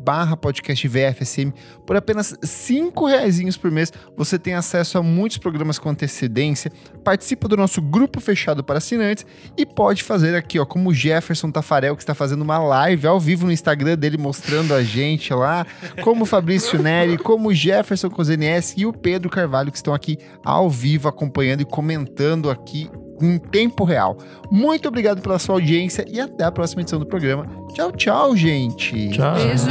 barra 0.00 0.38
podcast 0.38 0.88
VFSM. 0.88 1.52
Por 1.84 1.96
apenas 1.96 2.34
cinco 2.42 3.06
reais 3.06 3.36
por 3.58 3.70
mês, 3.70 3.92
você 4.16 4.38
tem 4.38 4.54
acesso 4.54 4.96
a 4.96 5.02
muitos 5.02 5.36
programas 5.36 5.78
com 5.78 5.90
antecedência, 5.90 6.72
participa 7.04 7.46
do 7.46 7.58
nosso 7.58 7.82
grupo 7.82 8.20
fechado 8.20 8.64
para 8.64 8.78
assinantes 8.78 9.26
e 9.54 9.66
pode 9.66 10.02
fazer 10.02 10.34
aqui, 10.34 10.58
ó, 10.58 10.64
como 10.64 10.88
o 10.88 10.94
Jefferson 10.94 11.50
Tafarel, 11.50 11.94
que 11.94 12.02
está 12.02 12.14
fazendo 12.14 12.40
uma 12.40 12.58
live 12.58 13.06
ao 13.06 13.20
vivo 13.20 13.44
no 13.44 13.52
Instagram 13.52 13.98
dele, 13.98 14.16
mostrando 14.16 14.72
a 14.72 14.82
gente 14.82 15.34
lá, 15.34 15.66
como 16.02 16.22
o 16.22 16.26
Fabrício 16.26 16.82
Neri, 16.82 17.18
como 17.18 17.50
o 17.50 17.54
Jefferson 17.54 18.08
Cozenies 18.08 18.72
e 18.78 18.86
o 18.86 18.94
Pedro 18.94 19.25
Pedro 19.26 19.30
Carvalho, 19.30 19.70
que 19.70 19.76
estão 19.76 19.94
aqui 19.94 20.18
ao 20.44 20.70
vivo 20.70 21.08
acompanhando 21.08 21.60
e 21.60 21.64
comentando 21.64 22.50
aqui 22.50 22.90
em 23.20 23.38
tempo 23.38 23.84
real. 23.84 24.16
Muito 24.50 24.88
obrigado 24.88 25.20
pela 25.20 25.38
sua 25.38 25.56
audiência 25.56 26.04
e 26.08 26.20
até 26.20 26.44
a 26.44 26.52
próxima 26.52 26.82
edição 26.82 26.98
do 26.98 27.06
programa. 27.06 27.46
Tchau, 27.74 27.92
tchau, 27.92 28.36
gente. 28.36 29.10
Tchau. 29.10 29.34
Beijo. 29.34 29.66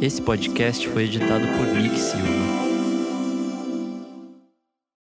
Esse 0.00 0.20
podcast 0.20 0.88
foi 0.88 1.04
editado 1.04 1.46
por 1.46 1.66
Nick 1.80 1.96
Silva. 1.96 2.71